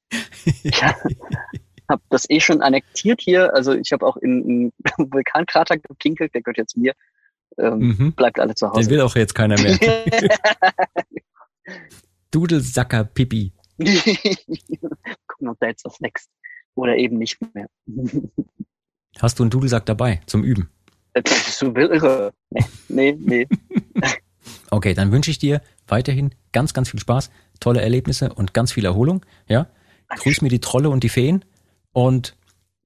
ich 0.63 0.83
habe 0.83 2.03
das 2.11 2.29
eh 2.31 2.41
schon 2.41 2.63
annektiert 2.63 3.21
hier. 3.21 3.55
Also 3.55 3.73
ich 3.75 3.93
habe 3.93 4.07
auch 4.07 4.17
in, 4.17 4.45
in 4.49 4.73
Vulkankrater 5.13 5.79
gepinkelt, 5.79 6.35
der 6.35 6.43
gehört 6.43 6.59
jetzt 6.59 6.77
mir. 6.77 6.93
Ähm, 7.59 7.97
Mhm. 7.99 8.13
Bleibt 8.13 8.39
alle 8.41 8.55
zu 8.55 8.67
Den 8.67 8.73
Hause. 8.75 8.91
will 8.91 9.01
auch 9.01 9.15
jetzt 9.17 9.35
keiner 9.35 9.61
mehr. 9.61 9.79
Dudelsacker 12.31 13.05
Pipi. 13.05 13.53
Gucken, 13.79 15.49
ob 15.49 15.59
da 15.61 15.67
jetzt 15.67 15.85
was 15.85 16.01
wächst. 16.01 16.31
Oder 16.75 16.97
eben 16.97 17.19
nicht 17.19 17.39
mehr. 17.55 17.69
Hast 19.19 19.39
du 19.39 19.43
einen 19.45 19.51
Dudelsack 19.51 19.87
dabei 19.87 20.21
zum 20.27 20.45
Üben? 20.45 20.71
Das 21.15 21.49
ist 21.49 21.59
so 21.59 21.75
irre. 21.75 22.33
Nee, 22.51 22.65
nee, 22.89 23.17
nee. 23.19 23.47
Okay, 24.77 24.93
dann 24.93 25.11
wünsche 25.11 25.31
ich 25.31 25.39
dir 25.39 25.63
weiterhin 25.89 26.35
ganz, 26.53 26.75
ganz 26.75 26.91
viel 26.91 27.01
Spaß, 27.01 27.31
tolle 27.61 27.81
Erlebnisse 27.81 28.31
und 28.35 28.53
ganz 28.53 28.73
viel 28.73 28.85
Erholung. 28.85 29.25
Ja, 29.49 29.69
grüß 30.11 30.43
mir 30.43 30.51
die 30.51 30.61
Trolle 30.61 30.91
und 30.91 31.03
die 31.03 31.09
Feen 31.09 31.47
und 31.93 32.37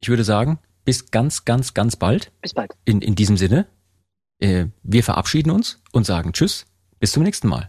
ich 0.01 0.09
würde 0.09 0.23
sagen, 0.23 0.61
bis 0.85 1.11
ganz, 1.11 1.45
ganz, 1.45 1.75
ganz 1.75 1.97
bald. 1.97 2.31
Bis 2.43 2.55
bald. 2.55 2.77
In, 2.85 3.03
in 3.03 3.17
diesem 3.17 3.37
Sinne, 3.37 3.67
äh, 4.39 4.67
wir 4.85 5.03
verabschieden 5.03 5.51
uns 5.51 5.83
und 5.91 6.07
sagen 6.07 6.33
Tschüss, 6.33 6.65
bis 7.01 7.11
zum 7.11 7.25
nächsten 7.25 7.49
Mal. 7.49 7.69